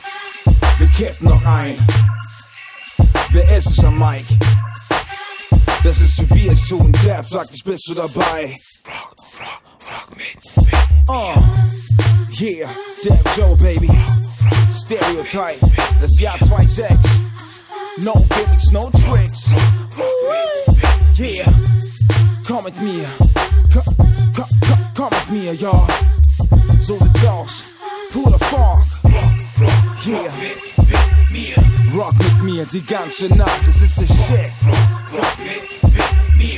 Wir 0.78 0.88
kippen 0.88 1.30
noch 1.30 1.46
ein. 1.46 1.76
Wer 3.32 3.58
ist 3.58 3.68
es 3.68 3.84
am 3.84 3.98
Mic? 3.98 4.26
Das 5.84 6.02
ist 6.02 6.30
wie 6.32 6.44
wir 6.44 6.52
es 6.52 6.64
tun. 6.64 6.92
Depp 7.04 7.28
sagt, 7.28 7.54
ich 7.54 7.64
bist 7.64 7.88
du 7.90 7.94
dabei. 7.94 8.56
Rock, 11.08 11.36
rock, 11.36 11.36
rock 11.36 11.58
mit, 11.58 11.72
mit 11.72 11.88
Oh, 12.40 12.40
yeah, 12.40 12.70
Dev 13.04 13.36
Joe, 13.36 13.56
baby. 13.56 13.90
Stereotype, 14.70 15.60
das 16.02 16.20
Jahr 16.20 16.36
2.6. 16.38 16.98
No 18.00 18.14
gimmicks, 18.36 18.72
no 18.72 18.90
tricks. 18.90 19.50
Yeah, 21.18 21.46
komm 22.46 22.64
mit 22.66 22.82
mir. 22.82 23.08
Komm, 23.74 23.96
komm, 24.36 24.46
komm, 24.68 24.80
komm 24.96 25.10
mit 25.12 25.30
mir, 25.30 25.54
ja. 25.54 25.88
So 26.80 26.98
sieht's 26.98 27.26
aus. 27.26 27.64
Purer 28.12 28.40
Funk. 28.40 28.84
Yeah. 30.06 30.32
Rock 31.96 32.14
mit 32.18 32.44
mir 32.44 32.66
die 32.66 32.86
ganze 32.86 33.28
Nacht, 33.36 33.62
das 33.66 33.82
ist 33.82 34.00
der 34.00 34.08
Shit. 34.08 34.52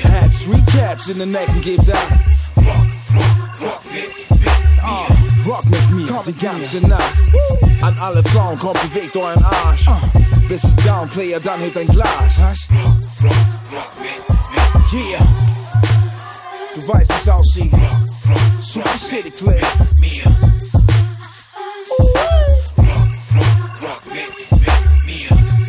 Had 0.04 0.32
three 0.32 0.62
cats 0.72 1.08
in 1.08 1.20
den 1.20 1.36
Ecken, 1.36 1.62
gebt 1.62 1.90
acht. 1.90 2.39
Rock 5.50 5.66
mit 5.66 5.90
mir 5.90 6.22
die 6.28 6.34
ganze 6.34 6.78
Nacht. 6.88 7.16
An 7.82 7.98
alle 7.98 8.24
Frauen, 8.26 8.56
kommt, 8.60 8.80
bewegt 8.84 9.18
euren 9.18 9.44
Arsch. 9.44 9.88
Bist 10.48 10.66
du 10.66 10.84
down, 10.84 11.10
Player, 11.10 11.40
dann 11.40 11.60
hebt 11.60 11.76
ein 11.76 11.88
Glas. 11.88 12.68
Yeah. 14.94 15.28
Du 16.76 16.88
weißt, 16.88 17.12
wie's 17.16 17.30
aussieht. 17.30 17.72
Super 18.60 18.98
City 18.98 19.32
Clip. 19.32 19.60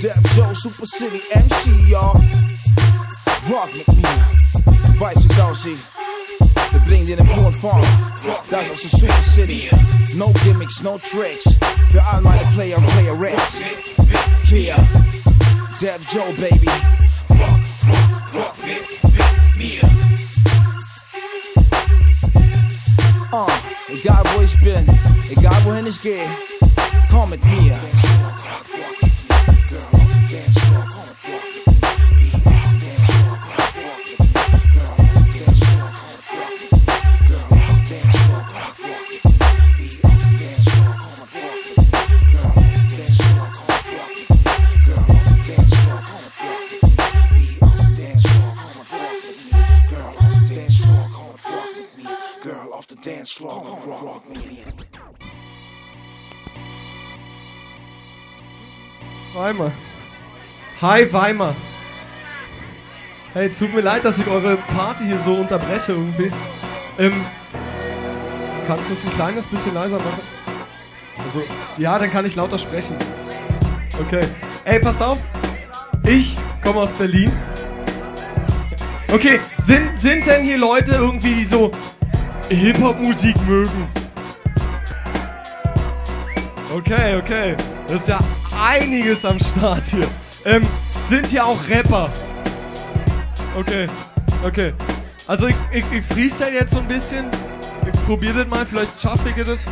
Dev 0.03 0.37
Joe, 0.37 0.55
Super 0.55 0.87
City 0.87 1.23
MC, 1.35 1.89
y'all. 1.89 2.21
Rock 3.49 3.71
mit 3.75 3.89
mir. 3.89 4.93
Du 4.93 5.01
weißt, 5.01 5.25
wie's 5.25 5.41
aussieht. 5.41 6.00
Wir 6.71 6.81
bringen 6.81 7.07
dir 7.07 7.17
den 7.17 7.27
puren 7.27 7.55
Funk. 7.55 7.85
Das 8.51 8.63
ist 8.63 8.73
aus 8.73 8.83
der 8.83 9.01
Super 9.01 9.23
City. 9.23 9.71
No 10.15 10.33
gimmicks, 10.45 10.83
no 10.83 10.99
tricks. 10.99 11.45
Für 11.91 12.03
all 12.05 12.21
meine 12.21 12.45
Player 12.55 12.77
und 12.77 12.87
Playerettes. 12.89 13.61
Yeah. 14.53 14.77
Dev 15.81 16.01
Joe, 16.13 16.33
baby. 16.39 16.67
Uh, 23.33 23.47
egal 23.89 24.23
wo 24.35 24.43
ich 24.43 24.59
bin, 24.59 24.85
egal 25.31 25.65
wohin 25.65 25.87
ich 25.87 26.03
gehe, 26.03 26.27
komm 27.11 27.31
mit 27.31 27.45
mir. 27.45 27.77
Hi, 60.83 61.13
Weimar. 61.13 61.55
Hey, 63.35 63.51
tut 63.51 63.75
mir 63.75 63.83
leid, 63.83 64.03
dass 64.03 64.19
ich 64.19 64.27
eure 64.27 64.57
Party 64.57 65.05
hier 65.05 65.21
so 65.21 65.35
unterbreche 65.35 65.93
irgendwie. 65.93 66.33
Ähm, 66.99 67.27
kannst 68.67 68.89
du 68.89 68.95
es 68.95 69.05
ein 69.05 69.11
kleines 69.11 69.47
bisschen 69.47 69.75
leiser 69.75 69.99
machen? 69.99 70.23
Also, 71.23 71.43
ja, 71.77 71.99
dann 71.99 72.11
kann 72.11 72.25
ich 72.25 72.35
lauter 72.35 72.57
sprechen. 72.57 72.97
Okay. 74.01 74.23
Ey, 74.65 74.81
pass 74.81 75.03
auf. 75.03 75.23
Ich 76.07 76.39
komme 76.65 76.81
aus 76.81 76.95
Berlin. 76.95 77.31
Okay, 79.13 79.39
sind, 79.67 80.01
sind 80.01 80.25
denn 80.25 80.45
hier 80.45 80.57
Leute 80.57 80.93
irgendwie, 80.93 81.35
die 81.35 81.45
so 81.45 81.73
Hip-Hop-Musik 82.49 83.37
mögen? 83.47 83.87
Okay, 86.75 87.17
okay. 87.17 87.55
Das 87.87 87.97
ist 87.97 88.09
ja 88.09 88.19
einiges 88.59 89.23
am 89.27 89.39
Start 89.39 89.85
hier. 89.85 90.09
Ähm, 90.45 90.63
sind 91.09 91.27
hier 91.27 91.45
auch 91.45 91.59
Rapper? 91.69 92.11
Okay, 93.59 93.89
okay. 94.45 94.73
Also 95.27 95.49
ich, 95.49 95.57
ich, 95.71 95.85
ich 95.93 96.05
freestyle 96.05 96.53
jetzt 96.53 96.73
so 96.73 96.81
ein 96.81 96.89
bisschen. 96.89 97.27
Ich 97.93 98.05
probier 98.05 98.33
das 98.33 98.47
mal, 98.47 98.65
vielleicht 98.65 99.01
schaffe 99.01 99.29
ich 99.29 99.45
das. 99.45 99.67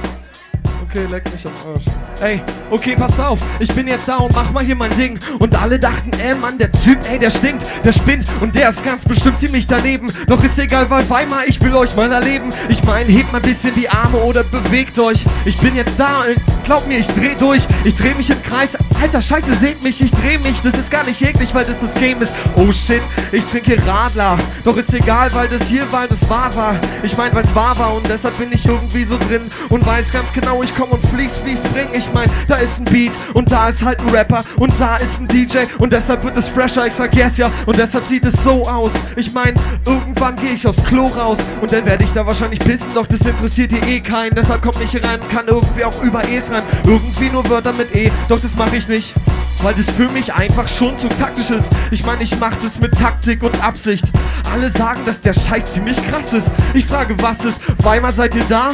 Okay, 0.89 1.07
leck 1.11 1.31
mich 1.33 1.47
am 1.47 1.53
Arsch. 1.71 1.85
Ey, 2.21 2.41
okay, 2.71 2.97
pass 2.97 3.19
auf. 3.19 3.41
Ich 3.59 3.69
bin 3.75 3.87
jetzt 3.87 4.09
da 4.09 4.17
und 4.17 4.35
mach 4.35 4.51
mal 4.51 4.65
hier 4.65 4.75
mein 4.75 4.95
Ding. 4.97 5.19
Und 5.39 5.55
alle 5.61 5.79
dachten, 5.79 6.11
ey 6.19 6.35
Mann, 6.35 6.57
der 6.57 6.73
Typ, 6.73 6.99
ey, 7.11 7.19
der 7.19 7.31
stinkt, 7.31 7.65
der 7.85 7.93
spinnt. 7.93 8.25
Und 8.41 8.55
der 8.55 8.71
ist 8.71 8.83
ganz 8.83 9.05
bestimmt 9.05 9.39
ziemlich 9.39 9.67
daneben. 9.67 10.07
Doch 10.27 10.43
ist 10.43 10.59
egal, 10.59 10.89
weil 10.89 11.09
Weimar, 11.11 11.47
ich 11.47 11.61
will 11.61 11.75
euch 11.75 11.95
mal 11.95 12.11
erleben. 12.11 12.51
Ich 12.69 12.83
mein, 12.85 13.07
hebt 13.07 13.33
mal 13.33 13.39
ein 13.39 13.43
bisschen 13.43 13.75
die 13.75 13.89
Arme 13.89 14.19
oder 14.19 14.45
bewegt 14.45 14.99
euch. 14.99 15.25
Ich 15.45 15.59
bin 15.59 15.77
jetzt 15.77 15.99
da, 16.01 16.23
und 16.23 16.41
glaub 16.69 16.87
mir, 16.87 16.99
ich 16.99 17.07
dreh 17.07 17.35
durch. 17.35 17.67
Ich 17.83 17.95
dreh 17.95 18.13
mich 18.13 18.29
im 18.29 18.43
Kreis. 18.43 18.77
Alter, 19.01 19.23
scheiße, 19.23 19.55
seht 19.55 19.83
mich, 19.83 20.03
ich 20.03 20.11
dreh 20.11 20.37
mich. 20.37 20.61
Das 20.61 20.75
ist 20.75 20.91
gar 20.91 21.05
nicht 21.07 21.23
eklig, 21.23 21.55
weil 21.55 21.65
das 21.65 21.81
das 21.81 21.95
Game 21.95 22.21
ist. 22.21 22.35
Oh 22.57 22.71
shit, 22.71 23.01
ich 23.33 23.47
trinke 23.47 23.75
Radler. 23.87 24.37
Doch 24.65 24.77
ist 24.77 24.93
egal, 24.93 25.33
weil 25.33 25.49
das 25.49 25.67
hier, 25.67 25.91
weil 25.91 26.09
das 26.09 26.29
wahr 26.29 26.55
war. 26.55 26.77
Ich 27.03 27.17
mein, 27.17 27.35
weil's 27.35 27.55
wahr 27.55 27.79
war 27.79 27.95
und 27.95 28.07
deshalb 28.07 28.37
bin 28.37 28.53
ich 28.53 28.67
irgendwie 28.67 29.05
so 29.05 29.17
drin. 29.17 29.49
Und 29.71 29.87
weiß 29.87 30.11
ganz 30.11 30.31
genau, 30.31 30.63
ich 30.63 30.71
komm 30.73 30.91
und 30.91 31.03
wie 31.17 31.25
ich's 31.25 31.41
bring. 31.41 31.89
Ich 31.95 32.13
mein, 32.13 32.31
da 32.49 32.57
ist 32.57 32.79
ein 32.81 32.85
Beat 32.85 33.13
und 33.33 33.51
da 33.51 33.71
ist 33.71 33.83
halt 33.83 34.01
ein 34.01 34.11
Rapper 34.11 34.45
und 34.57 34.71
da 34.79 34.97
ist 34.97 35.21
ein 35.21 35.27
DJ 35.27 35.61
und 35.79 35.91
deshalb 35.91 36.23
wird 36.23 36.37
es 36.37 36.51
fresher. 36.51 36.87
Ich 36.87 36.95
sag 36.95 37.15
yes, 37.17 37.39
ja, 37.39 37.51
und 37.65 37.79
deshalb 37.79 38.05
sieht 38.05 38.27
es 38.27 38.35
so 38.45 38.63
aus. 38.65 38.93
Ich 39.17 39.33
mein, 39.33 39.55
irgendwann 39.87 40.37
gehe 40.37 40.51
ich 40.51 40.67
aufs 40.67 40.85
Klo 40.85 41.07
raus 41.07 41.39
und 41.63 41.73
dann 41.73 41.87
werde 41.87 42.05
ich 42.05 42.13
da 42.13 42.27
wahrscheinlich 42.27 42.59
pissen, 42.59 42.89
doch 42.95 43.07
das 43.07 43.21
interessiert 43.23 43.73
hier 43.73 43.83
eh 43.85 44.01
keinen. 44.01 44.35
Deshalb 44.35 44.61
kommt 44.61 44.81
nicht 44.81 44.95
rein, 44.97 45.21
kann 45.31 45.47
irgendwie 45.47 45.85
auch 45.85 46.03
über 46.03 46.29
E's 46.29 46.45
rein. 46.53 46.58
Irgendwie 46.85 47.31
nur 47.31 47.49
Wörter 47.49 47.73
mit 47.73 47.95
E, 47.95 48.11
doch 48.29 48.41
das 48.41 48.55
mache 48.55 48.77
ich 48.77 48.89
nicht. 48.89 49.15
Weil 49.63 49.75
das 49.75 49.87
für 49.91 50.09
mich 50.09 50.33
einfach 50.33 50.69
schon 50.69 50.97
zu 50.99 51.09
taktisch 51.09 51.51
ist. 51.51 51.69
Ich 51.91 52.07
meine, 52.07 52.23
ich 52.23 52.39
mach 52.39 52.55
das 52.57 52.79
mit 52.79 52.97
Taktik 52.97 53.43
und 53.43 53.63
Absicht. 53.63 54.05
Alle 54.53 54.71
sagen, 54.71 55.03
dass 55.05 55.21
der 55.21 55.33
Scheiß 55.35 55.73
ziemlich 55.73 55.97
krass 56.07 56.33
ist. 56.33 56.49
Ich 56.75 56.87
frage, 56.87 57.21
was 57.21 57.45
ist? 57.45 57.59
Weimar, 57.85 58.13
seid 58.13 58.37
ihr 58.37 58.45
da? 58.49 58.71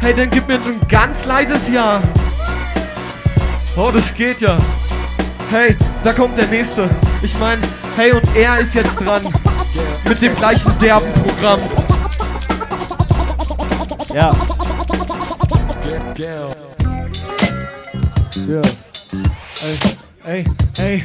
Hey, 0.00 0.14
dann 0.14 0.28
gib 0.30 0.46
mir 0.46 0.56
ein 0.56 0.86
ganz 0.88 1.24
leises 1.24 1.68
Ja. 1.68 2.02
Oh, 3.76 3.90
das 3.92 4.12
geht 4.14 4.40
ja. 4.40 4.58
Hey, 5.50 5.76
da 6.02 6.12
kommt 6.12 6.36
der 6.36 6.46
nächste. 6.48 6.90
Ich 7.22 7.38
meine, 7.38 7.62
hey, 7.96 8.12
und 8.12 8.36
er 8.36 8.58
ist 8.58 8.74
jetzt 8.74 8.96
dran. 8.96 9.22
Mit 10.06 10.20
dem 10.20 10.34
gleichen 10.34 10.78
derben 10.78 11.12
Programm. 11.12 11.60
Ja. 14.12 14.32
Ja. 18.48 18.62
Ey, 20.24 20.44
ey, 20.44 20.44
ey. 20.78 21.02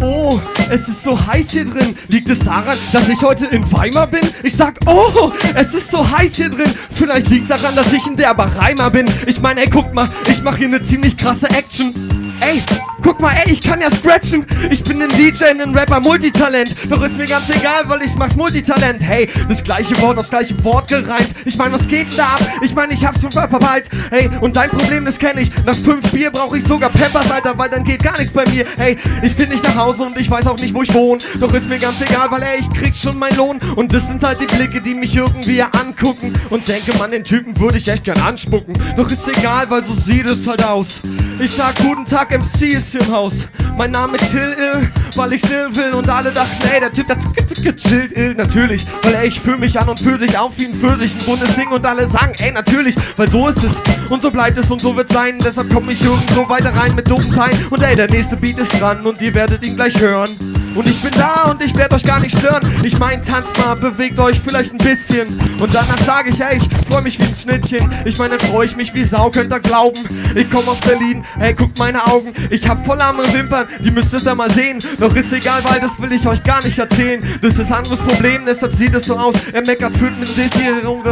Oh, 0.00 0.40
es 0.70 0.88
ist 0.88 1.04
so 1.04 1.26
heiß 1.26 1.50
hier 1.50 1.66
drin. 1.66 1.94
Liegt 2.08 2.30
es 2.30 2.38
daran, 2.38 2.74
dass 2.94 3.06
ich 3.06 3.20
heute 3.20 3.44
in 3.46 3.70
Weimar 3.70 4.06
bin? 4.06 4.22
Ich 4.42 4.56
sag, 4.56 4.78
oh, 4.86 5.30
es 5.54 5.74
ist 5.74 5.90
so 5.90 6.10
heiß 6.10 6.36
hier 6.36 6.48
drin. 6.48 6.72
Vielleicht 6.94 7.28
liegt 7.28 7.50
daran, 7.50 7.76
dass 7.76 7.92
ich 7.92 8.06
ein 8.06 8.16
derber 8.16 8.44
Reimer 8.56 8.90
bin. 8.90 9.06
Ich 9.26 9.42
meine, 9.42 9.60
ey, 9.60 9.68
guck 9.68 9.92
mal, 9.92 10.08
ich 10.26 10.42
mache 10.42 10.56
hier 10.56 10.68
eine 10.68 10.82
ziemlich 10.82 11.18
krasse 11.18 11.50
Action. 11.50 11.92
Ey, 12.40 12.62
guck 13.02 13.20
mal, 13.20 13.32
ey, 13.32 13.52
ich 13.52 13.60
kann 13.60 13.80
ja 13.80 13.90
scratchen. 13.90 14.46
Ich 14.70 14.82
bin 14.82 15.02
ein 15.02 15.10
DJ, 15.10 15.44
ein 15.44 15.74
Rapper, 15.76 16.00
Multitalent. 16.00 16.74
Doch 16.88 17.02
ist 17.02 17.16
mir 17.16 17.26
ganz 17.26 17.50
egal, 17.50 17.82
weil 17.86 18.02
ich 18.02 18.14
mach's 18.14 18.34
Multitalent. 18.34 19.02
Hey, 19.02 19.28
das 19.48 19.62
gleiche 19.62 20.00
Wort 20.00 20.16
aufs 20.18 20.30
gleiche 20.30 20.62
Wort 20.64 20.88
gereimt. 20.88 21.28
Ich 21.44 21.56
meine, 21.58 21.72
was 21.72 21.86
geht 21.86 22.16
da 22.16 22.24
ab? 22.24 22.40
Ich 22.62 22.74
meine, 22.74 22.94
ich 22.94 23.04
hab's 23.04 23.20
schon 23.20 23.30
verpeilt. 23.30 23.88
Hey, 24.10 24.30
und 24.40 24.56
dein 24.56 24.70
Problem, 24.70 25.04
das 25.04 25.18
kenn 25.18 25.36
ich. 25.38 25.50
Nach 25.64 25.74
fünf 25.74 26.10
Bier 26.12 26.30
brauche 26.30 26.56
ich 26.56 26.64
sogar 26.64 26.88
Peppers, 26.90 27.30
Alter, 27.30 27.56
weil 27.58 27.68
dann 27.68 27.84
geht 27.84 28.02
gar 28.02 28.18
nichts 28.18 28.32
bei 28.32 28.44
mir. 28.50 28.64
Hey, 28.76 28.96
ich 29.22 29.36
bin 29.36 29.50
nicht 29.50 29.62
nach 29.64 29.76
Hause 29.76 30.04
und 30.04 30.18
ich 30.18 30.30
weiß 30.30 30.46
auch 30.46 30.58
nicht, 30.58 30.74
wo 30.74 30.82
ich 30.82 30.92
wohne. 30.94 31.20
Doch 31.40 31.52
ist 31.52 31.68
mir 31.68 31.78
ganz 31.78 32.00
egal, 32.00 32.30
weil 32.30 32.42
ey, 32.42 32.60
ich 32.60 32.72
krieg 32.72 32.94
schon 32.94 33.18
meinen 33.18 33.36
Lohn. 33.36 33.60
Und 33.76 33.92
das 33.92 34.06
sind 34.06 34.24
halt 34.24 34.40
die 34.40 34.46
Blicke, 34.46 34.80
die 34.80 34.94
mich 34.94 35.14
irgendwie 35.14 35.62
angucken. 35.62 36.32
Und 36.48 36.66
denke, 36.68 36.96
man, 36.98 37.10
den 37.10 37.24
Typen 37.24 37.58
würde 37.58 37.76
ich 37.76 37.88
echt 37.88 38.04
gern 38.04 38.20
anspucken. 38.20 38.74
Doch 38.96 39.10
ist 39.10 39.28
egal, 39.28 39.68
weil 39.70 39.84
so 39.84 39.94
sieht 40.06 40.26
es 40.26 40.46
halt 40.46 40.64
aus. 40.64 41.00
Ich 41.38 41.52
sag 41.52 41.74
guten 41.76 42.04
Tag, 42.04 42.29
MC 42.30 42.74
ist 42.74 42.94
im 42.94 43.12
Haus. 43.12 43.32
Mein 43.76 43.90
Name 43.90 44.16
ist 44.16 44.30
Till 44.30 44.54
Ill, 44.56 44.88
weil 45.16 45.32
ich 45.32 45.42
Sil 45.42 45.66
will. 45.74 45.94
Und 45.94 46.08
alle 46.08 46.30
dachten, 46.30 46.68
ey, 46.72 46.80
der 46.80 46.92
Typ, 46.92 47.06
der 47.08 47.16
gechillt 47.62 48.12
Ill. 48.16 48.34
Natürlich, 48.34 48.86
weil 49.02 49.14
ey, 49.14 49.28
ich 49.28 49.40
fühl 49.40 49.58
mich 49.58 49.78
an 49.78 49.88
und 49.88 49.98
für 49.98 50.16
sich 50.16 50.38
auf 50.38 50.52
wie 50.56 50.66
ein 50.66 50.74
Pfirsich, 50.74 51.14
ein 51.14 51.24
buntes 51.26 51.56
Ding. 51.56 51.68
Und 51.68 51.84
alle 51.84 52.08
sagen, 52.08 52.34
ey, 52.38 52.52
natürlich, 52.52 52.94
weil 53.16 53.28
so 53.28 53.48
ist 53.48 53.58
es. 53.64 53.72
Und 54.08 54.22
so 54.22 54.30
bleibt 54.30 54.58
es 54.58 54.70
und 54.70 54.80
so 54.80 54.94
wird 54.96 55.12
sein. 55.12 55.38
Deshalb 55.38 55.72
komm 55.72 55.90
ich 55.90 56.02
irgendwo 56.04 56.48
weiter 56.48 56.72
rein 56.74 56.94
mit 56.94 57.10
doofen 57.10 57.32
Teilen. 57.34 57.66
Und 57.68 57.82
ey, 57.82 57.96
der 57.96 58.08
nächste 58.08 58.36
Beat 58.36 58.58
ist 58.58 58.80
dran 58.80 59.04
und 59.06 59.20
ihr 59.20 59.34
werdet 59.34 59.66
ihn 59.66 59.74
gleich 59.74 59.98
hören. 60.00 60.30
Und 60.74 60.86
ich 60.86 61.02
bin 61.02 61.10
da 61.16 61.50
und 61.50 61.60
ich 61.62 61.74
werde 61.76 61.96
euch 61.96 62.04
gar 62.04 62.20
nicht 62.20 62.36
stören. 62.38 62.60
Ich 62.84 62.98
mein, 62.98 63.22
tanzt 63.22 63.56
mal, 63.58 63.74
bewegt 63.74 64.18
euch 64.18 64.40
vielleicht 64.44 64.72
ein 64.72 64.78
bisschen. 64.78 65.26
Und 65.58 65.74
danach 65.74 65.98
sage 65.98 66.30
ich, 66.30 66.40
ey, 66.40 66.58
ich 66.58 66.68
freu 66.88 67.00
mich 67.00 67.18
wie 67.18 67.24
ein 67.24 67.36
Schnittchen. 67.36 67.92
Ich 68.04 68.18
meine, 68.18 68.36
dann 68.36 68.48
freu 68.48 68.64
ich 68.64 68.76
mich 68.76 68.94
wie 68.94 69.04
Sau, 69.04 69.30
könnt 69.30 69.52
ihr 69.52 69.60
glauben. 69.60 70.00
Ich 70.34 70.50
komm 70.50 70.68
aus 70.68 70.80
Berlin, 70.80 71.24
ey, 71.38 71.54
guckt 71.54 71.78
meine 71.78 72.06
Augen. 72.06 72.32
Ich 72.50 72.68
hab 72.68 72.84
voll 72.86 73.00
arme 73.00 73.22
Wimpern, 73.32 73.66
die 73.80 73.90
müsst 73.90 74.14
ihr 74.14 74.34
mal 74.34 74.50
sehen. 74.50 74.78
Doch 74.98 75.14
ist 75.14 75.32
egal, 75.32 75.60
weil 75.64 75.80
das 75.80 75.90
will 75.98 76.12
ich 76.12 76.26
euch 76.26 76.42
gar 76.44 76.62
nicht 76.64 76.78
erzählen. 76.78 77.22
Das 77.42 77.58
ist 77.58 77.72
anderes 77.72 77.98
Problem, 77.98 78.42
deshalb 78.46 78.76
sieht 78.76 78.94
es 78.94 79.06
so 79.06 79.16
aus. 79.16 79.34
Er 79.52 79.66
meckert, 79.66 79.96
fühlt 79.96 80.18
mit 80.18 80.36
Desirierung. 80.36 81.02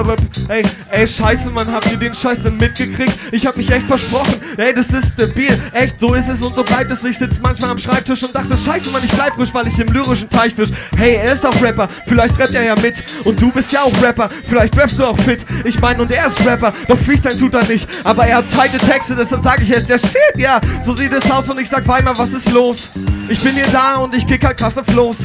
Ey, 0.48 0.62
ey, 0.90 1.06
scheiße, 1.06 1.50
Mann, 1.50 1.72
habt 1.72 1.90
ihr 1.90 1.98
den 1.98 2.14
Scheiß 2.14 2.42
denn 2.42 2.56
mitgekriegt? 2.56 3.18
Ich 3.32 3.46
hab 3.46 3.56
mich 3.56 3.70
echt 3.70 3.86
versprochen. 3.86 4.34
Ey, 4.56 4.72
das 4.72 4.86
ist 4.88 5.12
stabil. 5.14 5.58
Echt, 5.72 5.98
so 5.98 6.14
ist 6.14 6.28
es 6.28 6.40
und 6.40 6.54
so 6.54 6.62
bleibt 6.62 6.90
es. 6.90 7.02
Ich 7.02 7.18
sitz 7.18 7.36
manchmal 7.42 7.70
am 7.70 7.78
Schreibtisch 7.78 8.22
und 8.22 8.34
dachte, 8.34 8.56
scheiße, 8.56 8.90
Mann, 8.90 9.02
ich 9.04 9.12
bleib 9.12 9.34
frisch, 9.34 9.47
weil 9.54 9.68
ich 9.68 9.78
im 9.78 9.88
lyrischen 9.88 10.28
Teich 10.28 10.54
fisch. 10.54 10.70
Hey, 10.96 11.14
er 11.14 11.32
ist 11.32 11.46
auch 11.46 11.62
Rapper, 11.62 11.88
vielleicht 12.06 12.38
rappt 12.38 12.54
er 12.54 12.62
ja 12.62 12.74
mit. 12.76 13.02
Und 13.24 13.40
du 13.40 13.50
bist 13.50 13.72
ja 13.72 13.82
auch 13.82 14.02
Rapper, 14.02 14.28
vielleicht 14.48 14.76
rappst 14.76 14.98
du 14.98 15.04
auch 15.04 15.18
fit. 15.18 15.44
Ich 15.64 15.80
mein, 15.80 16.00
und 16.00 16.10
er 16.10 16.26
ist 16.26 16.44
Rapper, 16.46 16.72
doch 16.86 16.98
Freestyle 16.98 17.38
tut 17.38 17.54
er 17.54 17.64
nicht. 17.64 17.88
Aber 18.04 18.26
er 18.26 18.38
hat 18.38 18.50
zweite 18.50 18.78
Texte, 18.78 19.14
deshalb 19.14 19.42
sag 19.42 19.60
ich 19.62 19.68
jetzt, 19.68 19.88
der 19.88 19.98
Shit, 19.98 20.36
ja. 20.36 20.60
So 20.84 20.94
sieht 20.94 21.12
es 21.12 21.30
aus 21.30 21.48
und 21.48 21.58
ich 21.58 21.68
sag 21.68 21.86
Weimar, 21.86 22.16
was 22.18 22.32
ist 22.32 22.50
los? 22.52 22.88
Ich 23.28 23.42
bin 23.42 23.52
hier 23.52 23.66
da 23.72 23.96
und 23.96 24.14
ich 24.14 24.26
kick 24.26 24.44
halt 24.44 24.58
krasse 24.58 24.82
Flows. 24.84 25.16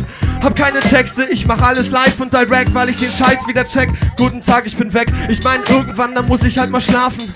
Hab 0.42 0.58
keine 0.58 0.80
Texte, 0.80 1.24
ich 1.32 1.48
mach 1.48 1.62
alles 1.62 1.90
live 1.90 2.20
und 2.20 2.34
direct, 2.34 2.74
weil 2.74 2.90
ich 2.90 2.98
den 2.98 3.10
Scheiß 3.10 3.48
wieder 3.48 3.64
check. 3.64 3.90
Guten 4.18 4.42
Tag, 4.42 4.66
ich 4.66 4.76
bin 4.76 4.94
weg. 4.94 5.08
Ich 5.30 5.42
mein, 5.44 5.60
irgendwann, 5.70 6.14
dann 6.14 6.28
muss 6.28 6.44
ich 6.44 6.58
halt 6.58 6.70
mal 6.70 6.82
schlafen. 6.82 7.32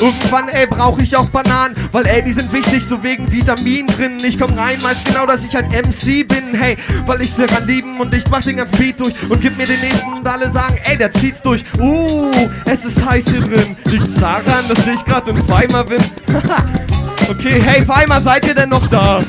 Irgendwann, 0.00 0.48
ey, 0.48 0.66
brauche 0.66 1.02
ich 1.02 1.16
auch 1.16 1.26
Bananen, 1.26 1.76
weil 1.92 2.06
ey, 2.06 2.22
die 2.22 2.32
sind 2.32 2.52
wichtig, 2.52 2.84
so 2.84 3.02
wegen 3.02 3.30
Vitamin 3.30 3.86
drin. 3.86 4.18
Ich 4.22 4.38
komm 4.38 4.54
rein, 4.54 4.82
weiß 4.82 5.04
genau, 5.04 5.26
dass 5.26 5.44
ich 5.44 5.54
halt 5.54 5.68
MC 5.70 6.26
bin, 6.26 6.54
hey, 6.54 6.76
weil 7.06 7.20
ich 7.22 7.32
sehr 7.32 7.50
ran 7.50 7.66
lieben 7.66 7.98
und 8.00 8.14
ich 8.14 8.28
mach 8.30 8.42
den 8.42 8.56
ganzen 8.56 8.76
Beat 8.78 9.00
durch 9.00 9.14
und 9.28 9.40
gib 9.40 9.56
mir 9.56 9.66
den 9.66 9.80
nächsten 9.80 10.12
und 10.12 10.26
alle 10.26 10.50
sagen, 10.50 10.76
ey, 10.84 10.96
der 10.96 11.12
zieht's 11.12 11.42
durch. 11.42 11.64
Uh, 11.78 12.48
es 12.64 12.84
ist 12.84 13.04
heiß 13.04 13.24
hier 13.28 13.40
drin. 13.40 13.76
Liegt's 13.86 14.14
daran, 14.14 14.64
dass 14.68 14.86
ich 14.86 15.04
gerade 15.04 15.30
in 15.30 15.48
Weimar 15.48 15.84
bin? 15.84 16.02
okay, 17.28 17.60
hey, 17.60 17.86
Weimar, 17.86 18.22
seid 18.22 18.46
ihr 18.46 18.54
denn 18.54 18.68
noch 18.68 18.86
da? 18.86 19.20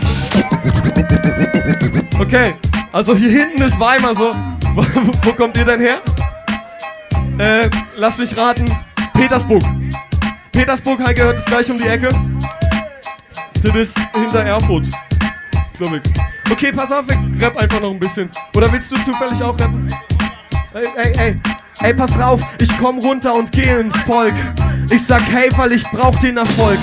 Okay, 2.19 2.53
also 2.91 3.15
hier 3.15 3.31
hinten 3.31 3.63
ist 3.63 3.79
Weimar 3.79 4.15
so. 4.15 4.29
Wo, 4.75 4.85
wo 5.23 5.31
kommt 5.33 5.57
ihr 5.57 5.65
denn 5.65 5.79
her? 5.79 5.97
Äh, 7.39 7.69
lass 7.95 8.17
mich 8.17 8.37
raten. 8.37 8.65
Petersburg. 9.13 9.63
Petersburg 10.51 10.99
halt 10.99 11.15
gehört 11.17 11.37
es 11.39 11.45
gleich 11.45 11.69
um 11.69 11.77
die 11.77 11.87
Ecke. 11.87 12.09
Das 13.63 13.75
ist 13.75 13.93
hinter 14.13 14.43
Erfurt. 14.43 14.87
Glaub 15.77 15.93
ich. 15.93 16.51
Okay, 16.51 16.71
pass 16.71 16.91
auf, 16.91 17.05
ich 17.07 17.43
rapp 17.43 17.57
einfach 17.57 17.81
noch 17.81 17.91
ein 17.91 17.99
bisschen. 17.99 18.29
Oder 18.55 18.71
willst 18.71 18.91
du 18.91 18.95
zufällig 18.95 19.41
auch 19.43 19.59
rappen? 19.59 19.87
Ey, 20.73 20.85
ey, 20.95 21.13
ey. 21.17 21.41
Ey, 21.81 21.93
pass 21.93 22.17
rauf, 22.19 22.41
ich 22.59 22.77
komm 22.77 22.99
runter 22.99 23.33
und 23.33 23.51
geh 23.51 23.79
ins 23.79 23.97
Volk. 24.03 24.33
Ich 24.91 25.01
sag 25.07 25.21
hey, 25.29 25.49
weil 25.55 25.73
ich 25.73 25.83
brauch 25.83 26.15
den 26.19 26.37
Erfolg. 26.37 26.79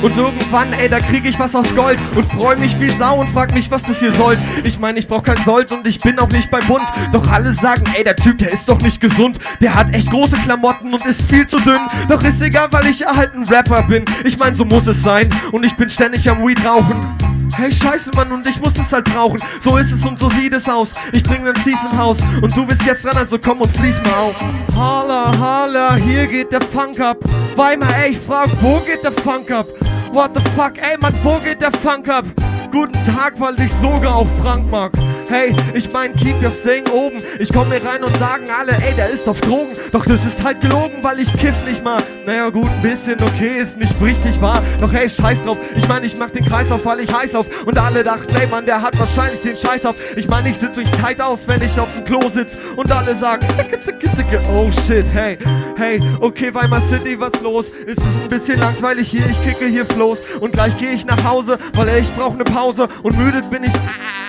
Und 0.00 0.16
irgendwann, 0.16 0.72
ey, 0.74 0.88
da 0.88 1.00
krieg 1.00 1.24
ich 1.24 1.38
was 1.38 1.54
aus 1.54 1.74
Gold 1.74 1.98
und 2.14 2.24
freu 2.30 2.54
mich 2.56 2.78
wie 2.78 2.90
Sau 2.90 3.20
und 3.20 3.28
frag 3.30 3.52
mich, 3.52 3.70
was 3.70 3.82
das 3.82 3.98
hier 3.98 4.12
soll. 4.12 4.38
Ich 4.62 4.78
meine, 4.78 4.98
ich 4.98 5.08
brauch 5.08 5.22
kein 5.22 5.36
Sold 5.38 5.72
und 5.72 5.86
ich 5.86 5.98
bin 5.98 6.18
auch 6.18 6.28
nicht 6.28 6.50
bei 6.50 6.60
Bund. 6.60 6.84
Doch 7.12 7.28
alle 7.30 7.54
sagen, 7.54 7.82
ey, 7.96 8.04
der 8.04 8.14
Typ, 8.14 8.38
der 8.38 8.52
ist 8.52 8.68
doch 8.68 8.80
nicht 8.80 9.00
gesund. 9.00 9.38
Der 9.60 9.74
hat 9.74 9.92
echt 9.94 10.10
große 10.10 10.36
Klamotten 10.36 10.92
und 10.92 11.04
ist 11.04 11.22
viel 11.22 11.46
zu 11.48 11.58
dünn. 11.58 11.80
Doch 12.08 12.22
ist 12.22 12.40
egal, 12.40 12.68
weil 12.70 12.86
ich 12.86 13.04
halt 13.04 13.34
ein 13.34 13.42
Rapper 13.44 13.82
bin. 13.82 14.04
Ich 14.24 14.38
mein, 14.38 14.54
so 14.54 14.64
muss 14.64 14.86
es 14.86 15.02
sein. 15.02 15.28
Und 15.50 15.64
ich 15.64 15.74
bin 15.74 15.88
ständig 15.88 16.28
am 16.30 16.46
Weed 16.46 16.64
rauchen. 16.64 17.17
Hey, 17.56 17.72
scheiße, 17.72 18.10
Mann, 18.14 18.32
und 18.32 18.46
ich 18.46 18.60
muss 18.60 18.72
es 18.74 18.92
halt 18.92 19.04
brauchen. 19.06 19.38
So 19.62 19.76
ist 19.76 19.92
es 19.92 20.04
und 20.04 20.18
so 20.18 20.30
sieht 20.30 20.52
es 20.52 20.68
aus. 20.68 20.88
Ich 21.12 21.22
bring 21.22 21.44
Zies 21.64 21.80
ins 21.82 21.96
Haus 21.96 22.18
und 22.40 22.56
du 22.56 22.66
bist 22.66 22.82
jetzt 22.82 23.04
dran, 23.04 23.16
also 23.16 23.38
komm 23.38 23.60
und 23.60 23.76
fließ 23.76 23.96
mal 24.04 24.14
auf. 24.14 24.44
Holla, 24.76 25.32
holla, 25.38 25.96
hier 25.96 26.26
geht 26.26 26.52
der 26.52 26.60
Funk 26.60 27.00
ab. 27.00 27.16
Weimar, 27.56 27.88
ey, 28.02 28.12
ich 28.12 28.20
frag, 28.20 28.48
wo 28.60 28.78
geht 28.80 29.02
der 29.02 29.12
Funk 29.12 29.50
ab? 29.50 29.66
What 30.12 30.30
the 30.34 30.42
fuck, 30.56 30.72
ey, 30.82 30.96
Mann, 30.98 31.14
wo 31.22 31.38
geht 31.38 31.60
der 31.60 31.72
Funk 31.72 32.08
ab? 32.08 32.24
Guten 32.70 32.98
Tag, 33.06 33.34
weil 33.38 33.58
ich 33.60 33.72
sogar 33.80 34.16
auf 34.16 34.28
Frank 34.42 34.70
mag. 34.70 34.92
Hey, 35.30 35.54
ich 35.74 35.92
mein, 35.92 36.14
keep 36.16 36.42
your 36.42 36.50
thing 36.50 36.88
oben. 36.90 37.18
Ich 37.38 37.52
komm 37.52 37.70
hier 37.70 37.84
rein 37.84 38.02
und 38.02 38.16
sagen 38.16 38.44
alle, 38.58 38.72
ey, 38.72 38.94
der 38.96 39.10
ist 39.10 39.28
auf 39.28 39.38
Drogen. 39.42 39.72
Doch 39.92 40.02
das 40.06 40.24
ist 40.24 40.42
halt 40.42 40.62
gelogen, 40.62 41.04
weil 41.04 41.20
ich 41.20 41.30
kiff 41.34 41.54
nicht 41.66 41.84
mal. 41.84 42.02
Naja, 42.24 42.48
gut, 42.48 42.64
ein 42.64 42.80
bisschen 42.80 43.22
okay, 43.22 43.58
ist 43.58 43.76
nicht 43.76 43.94
richtig 44.00 44.40
wahr. 44.40 44.62
Doch 44.80 44.90
hey, 44.90 45.06
scheiß 45.06 45.42
drauf. 45.42 45.58
Ich 45.76 45.86
mein, 45.86 46.02
ich 46.02 46.18
mach 46.18 46.30
den 46.30 46.46
Kreislauf, 46.46 46.86
weil 46.86 47.00
ich 47.00 47.12
heiß 47.12 47.32
lauf. 47.32 47.46
Und 47.66 47.76
alle 47.76 48.02
dachten, 48.02 48.34
ey, 48.36 48.46
Mann, 48.46 48.64
der 48.64 48.80
hat 48.80 48.98
wahrscheinlich 48.98 49.42
den 49.42 49.56
Scheiß 49.56 49.84
auf. 49.84 49.96
Ich 50.16 50.28
mein, 50.28 50.46
ich 50.46 50.58
sitz 50.58 50.72
durch 50.72 50.90
Zeit 50.92 51.20
aus, 51.20 51.40
wenn 51.46 51.60
ich 51.60 51.78
auf 51.78 51.92
dem 51.92 52.04
Klo 52.06 52.20
sitz. 52.32 52.60
Und 52.76 52.90
alle 52.90 53.14
sagen, 53.14 53.46
zicke, 53.54 53.78
zicke, 53.78 54.10
zicke. 54.12 54.40
Oh 54.50 54.70
shit, 54.86 55.12
hey, 55.12 55.36
hey, 55.76 56.00
okay, 56.20 56.54
Weimar 56.54 56.80
City, 56.88 57.20
was 57.20 57.38
los? 57.42 57.70
Ist 57.70 57.98
es 57.98 58.22
ein 58.22 58.28
bisschen 58.28 58.60
langweilig 58.60 59.10
hier? 59.10 59.26
Ich 59.26 59.44
kicke 59.44 59.66
hier 59.66 59.84
Floß. 59.84 60.36
Und 60.40 60.52
gleich 60.52 60.78
geh 60.78 60.86
ich 60.86 61.04
nach 61.04 61.22
Hause, 61.22 61.58
weil 61.74 61.88
ey, 61.88 62.00
ich 62.00 62.12
brauch 62.12 62.34
ne 62.34 62.44
Pause. 62.44 62.88
Und 63.02 63.18
müde 63.18 63.40
bin 63.50 63.64
ich 63.64 63.74
ah, 63.74 64.28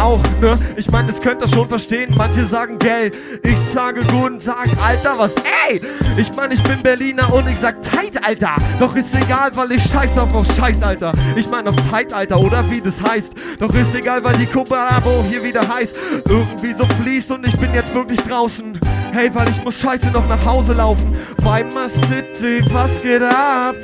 auch, 0.00 0.20
ne? 0.40 0.54
Ich 0.76 0.90
meine, 0.90 1.12
das 1.12 1.20
könnt 1.20 1.42
ihr 1.42 1.48
schon 1.48 1.68
verstehen. 1.68 2.14
Manche 2.16 2.44
sagen 2.46 2.78
gell, 2.78 3.10
ich 3.42 3.58
sage 3.74 4.00
guten 4.00 4.38
Tag, 4.38 4.68
Alter, 4.82 5.14
was? 5.18 5.32
Ey! 5.68 5.80
Ich 6.16 6.34
meine, 6.34 6.54
ich 6.54 6.62
bin 6.62 6.82
Berliner 6.82 7.32
und 7.32 7.48
ich 7.48 7.58
sag 7.60 7.84
Zeit, 7.84 8.22
Alter. 8.24 8.56
Doch 8.78 8.94
ist 8.96 9.14
egal, 9.14 9.50
weil 9.54 9.72
ich 9.72 9.82
scheiß 9.82 10.16
auf, 10.18 10.34
auf 10.34 10.46
Scheiß, 10.56 10.82
Alter. 10.82 11.12
Ich 11.36 11.48
meine 11.50 11.70
auf 11.70 11.90
Zeitalter, 11.90 12.40
oder 12.40 12.68
wie 12.70 12.80
das 12.80 13.00
heißt. 13.00 13.32
Doch 13.58 13.74
ist 13.74 13.94
egal, 13.94 14.24
weil 14.24 14.36
die 14.36 14.46
Kollabo 14.46 15.24
hier 15.28 15.42
wieder 15.44 15.66
heiß 15.68 15.90
irgendwie 16.28 16.72
so 16.72 16.84
fließt 17.02 17.30
und 17.32 17.46
ich 17.46 17.56
bin 17.58 17.72
jetzt 17.74 17.94
wirklich 17.94 18.20
draußen. 18.20 18.78
Hey, 19.12 19.30
weil 19.34 19.48
ich 19.48 19.62
muss 19.64 19.78
scheiße 19.78 20.06
noch 20.12 20.26
nach 20.28 20.44
Hause 20.44 20.72
laufen. 20.72 21.16
Weimar 21.42 21.88
City, 21.88 22.62
was 22.72 23.02
geht 23.02 23.22
ab? 23.22 23.74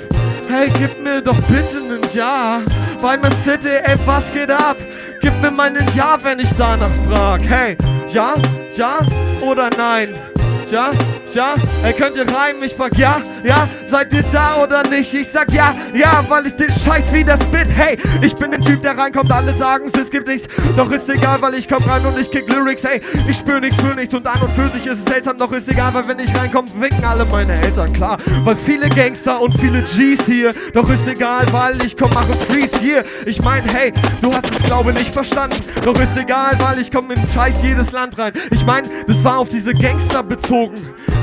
Hey, 0.48 0.70
gib 0.78 1.02
mir 1.02 1.20
doch 1.20 1.36
bitte 1.42 1.80
nen 1.88 2.00
Ja. 2.14 2.60
Weimar 3.00 3.32
City, 3.44 3.70
ey, 3.82 3.96
was 4.06 4.32
geht 4.32 4.50
ab? 4.50 4.76
Gib 5.20 5.32
mir 5.42 5.50
mal 5.50 5.70
nen 5.70 5.86
Ja, 5.94 6.16
wenn 6.22 6.38
ich 6.38 6.50
danach 6.56 6.90
frag. 7.08 7.42
Hey, 7.48 7.76
ja, 8.08 8.34
ja 8.76 8.98
oder 9.44 9.68
nein? 9.76 10.08
Ja, 10.70 10.90
ja, 11.32 11.54
ey, 11.84 11.92
könnt 11.92 12.16
ihr 12.16 12.26
reimen? 12.26 12.62
Ich 12.64 12.74
frag 12.74 12.96
ja, 12.98 13.22
ja, 13.44 13.68
seid 13.84 14.12
ihr 14.12 14.24
da 14.32 14.62
oder 14.62 14.82
nicht? 14.88 15.14
Ich 15.14 15.28
sag 15.28 15.52
ja, 15.52 15.76
ja, 15.94 16.24
weil 16.28 16.46
ich 16.46 16.56
den 16.56 16.72
Scheiß 16.72 17.12
wieder 17.12 17.36
spit. 17.36 17.68
Hey, 17.76 17.98
ich 18.20 18.34
bin 18.34 18.50
der 18.50 18.60
Typ, 18.60 18.82
der 18.82 18.98
reinkommt, 18.98 19.30
alle 19.30 19.54
sagen 19.56 19.90
es 19.94 20.10
gibt 20.10 20.26
nichts. 20.26 20.48
Doch 20.76 20.90
ist 20.90 21.08
egal, 21.08 21.40
weil 21.40 21.54
ich 21.54 21.68
komm 21.68 21.84
rein 21.84 22.04
und 22.04 22.18
ich 22.18 22.30
kick 22.30 22.48
Lyrics. 22.48 22.82
Hey, 22.84 23.00
ich 23.28 23.36
spür 23.36 23.60
nichts, 23.60 23.76
spür 23.76 23.94
nichts 23.94 24.14
und 24.14 24.26
an 24.26 24.40
und 24.40 24.50
für 24.52 24.68
sich 24.76 24.86
ist 24.86 24.98
es 24.98 25.04
seltsam. 25.04 25.36
Doch 25.36 25.52
ist 25.52 25.68
egal, 25.68 25.94
weil 25.94 26.08
wenn 26.08 26.18
ich 26.18 26.34
reinkomm, 26.34 26.64
winken 26.80 27.04
alle 27.04 27.24
meine 27.26 27.60
Eltern, 27.60 27.92
klar. 27.92 28.18
Weil 28.42 28.56
viele 28.56 28.88
Gangster 28.88 29.40
und 29.40 29.56
viele 29.58 29.82
G's 29.82 30.26
hier. 30.26 30.52
Doch 30.74 30.88
ist 30.90 31.06
egal, 31.06 31.46
weil 31.52 31.84
ich 31.84 31.96
komm, 31.96 32.10
mache 32.14 32.32
Freeze 32.48 32.78
hier. 32.78 33.04
Ich 33.24 33.40
mein, 33.42 33.62
hey, 33.68 33.92
du 34.20 34.32
hast 34.32 34.50
es, 34.50 34.62
glaube 34.64 34.92
nicht 34.92 35.12
verstanden. 35.12 35.60
Doch 35.82 35.98
ist 36.00 36.16
egal, 36.16 36.56
weil 36.60 36.80
ich 36.80 36.90
komm 36.90 37.10
in 37.10 37.20
Scheiß 37.34 37.62
jedes 37.62 37.92
Land 37.92 38.18
rein. 38.18 38.32
Ich 38.50 38.64
mein, 38.64 38.82
das 39.06 39.22
war 39.22 39.38
auf 39.38 39.48
diese 39.48 39.72
Gangster 39.72 40.22
bezogen. 40.22 40.55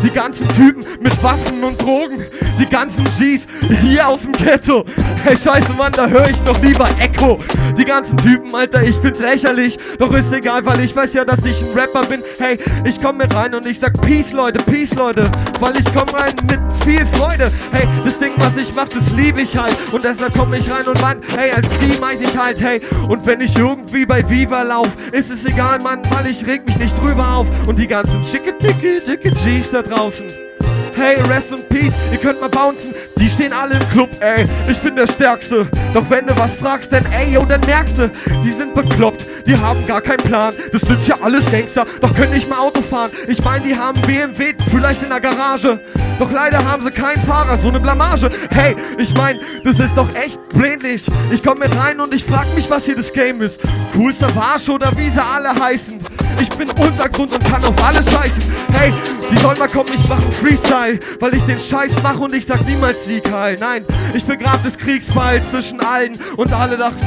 Die 0.03 0.09
ganzen 0.09 0.47
Typen 0.49 0.84
mit 1.01 1.23
Waffen 1.23 1.63
und 1.63 1.81
Drogen. 1.81 2.23
Die 2.59 2.65
ganzen 2.67 3.05
G's 3.05 3.47
hier 3.81 4.07
aus 4.07 4.21
dem 4.21 4.34
Ghetto. 4.34 4.86
Hey, 5.23 5.36
scheiße, 5.36 5.73
Mann, 5.73 5.93
da 5.93 6.07
höre 6.07 6.29
ich 6.29 6.43
noch 6.43 6.61
lieber 6.61 6.88
Echo. 6.99 7.39
Die 7.77 7.84
ganzen 7.84 8.17
Typen, 8.17 8.53
Alter, 8.53 8.84
ich 8.84 8.97
find's 8.97 9.19
lächerlich. 9.19 9.77
Doch 9.97 10.13
ist 10.13 10.31
egal, 10.31 10.65
weil 10.65 10.81
ich 10.81 10.95
weiß 10.95 11.13
ja, 11.13 11.23
dass 11.25 11.43
ich 11.45 11.61
ein 11.61 11.79
Rapper 11.79 12.05
bin. 12.05 12.21
Hey, 12.38 12.59
ich 12.84 13.01
komm 13.01 13.17
mir 13.17 13.34
rein 13.34 13.55
und 13.55 13.65
ich 13.65 13.79
sag 13.79 13.99
Peace, 14.01 14.34
Leute, 14.34 14.59
Peace, 14.63 14.93
Leute. 14.93 15.31
Weil 15.59 15.77
ich 15.77 15.86
komm 15.86 16.09
rein 16.09 16.34
mit 16.49 16.59
viel 16.84 17.05
Freude. 17.05 17.49
Hey, 17.71 17.88
das 18.03 18.19
Ding, 18.19 18.34
was 18.38 18.57
ich 18.57 18.75
mach, 18.75 18.89
das 18.89 19.09
lieb 19.11 19.38
ich 19.38 19.57
halt. 19.57 19.75
Und 19.91 20.03
deshalb 20.03 20.38
komm 20.38 20.53
ich 20.53 20.69
rein 20.69 20.86
und 20.86 20.99
Mann, 21.01 21.21
hey, 21.38 21.51
als 21.51 21.67
sie 21.79 21.97
meint 21.99 22.21
ich 22.21 22.38
halt, 22.38 22.61
hey. 22.61 22.81
Und 23.07 23.25
wenn 23.25 23.39
ich 23.41 23.57
irgendwie 23.57 24.05
bei 24.05 24.27
Viva 24.29 24.61
lauf, 24.61 24.89
ist 25.13 25.31
es 25.31 25.45
egal, 25.45 25.79
Mann, 25.81 26.01
weil 26.11 26.29
ich 26.29 26.45
reg 26.45 26.65
mich 26.65 26.77
nicht 26.77 26.97
drüber 26.99 27.36
auf. 27.36 27.47
Und 27.65 27.79
die 27.79 27.88
ganzen 27.88 28.25
schicke, 28.25 28.53
dicke 29.24 29.36
G's 29.43 29.71
da 29.71 29.82
draußen. 29.82 30.26
Hey, 30.95 31.19
rest 31.24 31.51
in 31.51 31.67
peace, 31.69 31.93
ihr 32.11 32.17
könnt 32.17 32.39
mal 32.39 32.49
bouncen. 32.49 32.93
Die 33.17 33.28
stehen 33.28 33.51
alle 33.51 33.76
im 33.76 33.89
Club, 33.89 34.09
ey, 34.19 34.45
ich 34.69 34.78
bin 34.80 34.95
der 34.95 35.07
Stärkste. 35.07 35.67
Doch 35.93 36.07
wenn 36.09 36.28
du 36.28 36.38
was 36.38 36.53
fragst, 36.53 36.91
dann 36.91 37.05
ey, 37.11 37.32
yo, 37.32 37.43
dann 37.45 37.61
merkst 37.61 37.97
du, 37.97 38.11
die 38.43 38.51
sind 38.51 38.76
bekloppt, 38.76 39.26
die 39.47 39.57
haben 39.57 39.86
gar 39.86 40.01
keinen 40.01 40.24
Plan. 40.24 40.53
Das 40.71 40.82
sind 40.82 41.07
ja 41.07 41.15
alles 41.21 41.49
Gangster, 41.51 41.86
doch 42.01 42.13
können 42.13 42.34
nicht 42.34 42.49
mal 42.49 42.59
Auto 42.59 42.82
fahren. 42.82 43.11
Ich 43.28 43.43
mein, 43.43 43.63
die 43.63 43.76
haben 43.76 43.99
BMW, 44.01 44.53
vielleicht 44.69 45.03
in 45.03 45.09
der 45.09 45.19
Garage. 45.21 45.80
Doch 46.24 46.32
leider 46.32 46.63
haben 46.63 46.82
sie 46.82 46.89
keinen 46.89 47.21
Fahrer, 47.21 47.57
so 47.57 47.69
ne 47.69 47.82
Blamage. 47.82 48.30
Hey, 48.51 48.78
ich 48.97 49.13
mein, 49.13 49.41
das 49.65 49.78
ist 49.78 49.91
doch 49.97 50.07
echt 50.15 50.39
blendlich. 50.53 51.05
Ich 51.30 51.43
komm 51.43 51.59
mit 51.59 51.76
rein 51.76 51.99
und 51.99 52.13
ich 52.13 52.24
frag 52.24 52.45
mich, 52.55 52.69
was 52.69 52.86
hier 52.86 52.95
das 52.95 53.11
Game 53.11 53.41
ist. 53.41 53.59
Coolster 53.93 54.34
Warsch 54.34 54.69
oder 54.69 54.97
wie 54.97 55.09
sie 55.09 55.21
alle 55.21 55.53
heißen. 55.53 55.99
Ich 56.39 56.47
bin 56.51 56.69
Untergrund 56.69 57.34
und 57.34 57.43
kann 57.43 57.61
auf 57.65 57.84
alles 57.84 58.09
scheißen. 58.09 58.41
Hey, 58.71 58.93
die 59.30 59.38
sollen 59.38 59.59
mal 59.59 59.67
kommen, 59.67 59.89
ich 59.93 60.07
mach 60.07 60.21
Freestyle, 60.32 60.97
weil 61.19 61.36
ich 61.36 61.43
den 61.43 61.59
Scheiß 61.59 61.91
mach 62.01 62.17
und 62.17 62.34
ich 62.34 62.45
sag 62.45 62.65
niemals 62.65 63.03
Sieg 63.03 63.30
heil. 63.30 63.57
Nein, 63.59 63.84
ich 64.13 64.24
begrab 64.24 64.63
das 64.63 64.78
Kriegsbeil 64.78 65.45
zwischen 65.49 65.82
allen 65.82 66.13
und 66.38 66.53
alle 66.53 66.78
dachten. 66.78 67.05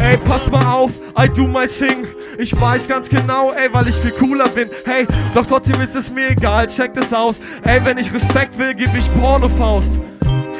Ey, 0.00 0.16
pass 0.18 0.48
mal 0.52 0.64
auf, 0.64 0.92
I 1.20 1.28
do 1.28 1.48
my 1.48 1.66
thing. 1.66 2.06
Ich 2.40 2.58
weiß 2.58 2.86
ganz 2.86 3.08
genau, 3.08 3.50
ey, 3.50 3.68
weil 3.72 3.88
ich 3.88 3.96
viel 3.96 4.12
cooler 4.12 4.48
bin. 4.48 4.68
Hey, 4.84 5.08
doch 5.34 5.44
trotzdem 5.44 5.80
ist 5.80 5.96
es 5.96 6.08
mir 6.12 6.30
egal, 6.30 6.68
check 6.68 6.94
das 6.94 7.12
aus. 7.12 7.40
Ey, 7.64 7.84
wenn 7.84 7.98
ich 7.98 8.14
Respekt 8.14 8.56
will, 8.56 8.74
geb 8.74 8.94
ich 8.96 9.12
Pornofaust. 9.20 9.90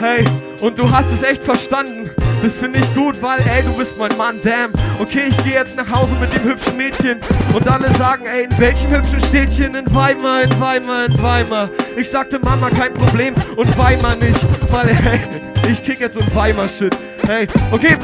Hey, 0.01 0.25
und 0.61 0.77
du 0.77 0.91
hast 0.91 1.07
es 1.17 1.25
echt 1.25 1.45
verstanden. 1.45 2.11
Das 2.43 2.57
finde 2.57 2.81
ich 2.81 2.95
gut, 2.97 3.23
weil, 3.23 3.39
ey, 3.43 3.63
du 3.63 3.73
bist 3.79 3.97
mein 3.97 4.17
Mann, 4.17 4.41
damn. 4.43 4.73
Okay, 5.01 5.27
ich 5.29 5.37
gehe 5.45 5.53
jetzt 5.53 5.77
nach 5.77 5.89
Hause 5.89 6.11
mit 6.21 6.35
dem 6.35 6.51
hübschen 6.51 6.77
Mädchen. 6.77 7.21
Und 7.55 7.69
alle 7.69 7.95
sagen, 7.95 8.25
ey, 8.27 8.45
in 8.45 8.59
welchem 8.59 8.91
hübschen 8.91 9.21
Städtchen? 9.21 9.77
In 9.77 9.95
Weimar, 9.95 10.43
in 10.43 10.61
Weimar, 10.61 11.07
in 11.07 11.23
Weimar. 11.23 11.71
Ich 11.97 12.11
sagte 12.11 12.41
Mama, 12.41 12.71
kein 12.71 12.93
Problem. 12.93 13.37
Und 13.55 13.79
Weimar 13.79 14.17
nicht. 14.17 14.41
Weil, 14.73 14.89
ey, 14.89 15.71
ich 15.71 15.85
kick 15.85 16.01
jetzt 16.01 16.17
in 16.17 16.35
Weimar 16.35 16.69
Shit. 16.69 16.97
Hey, 17.25 17.47
okay. 17.71 17.97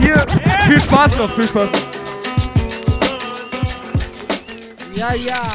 Hier, 0.00 0.26
viel 0.66 0.80
Spaß 0.80 1.16
noch, 1.16 1.34
viel 1.34 1.48
Spaß 1.48 1.70
noch. 1.72 1.83
Ja, 4.96 5.12
ja. 5.14 5.50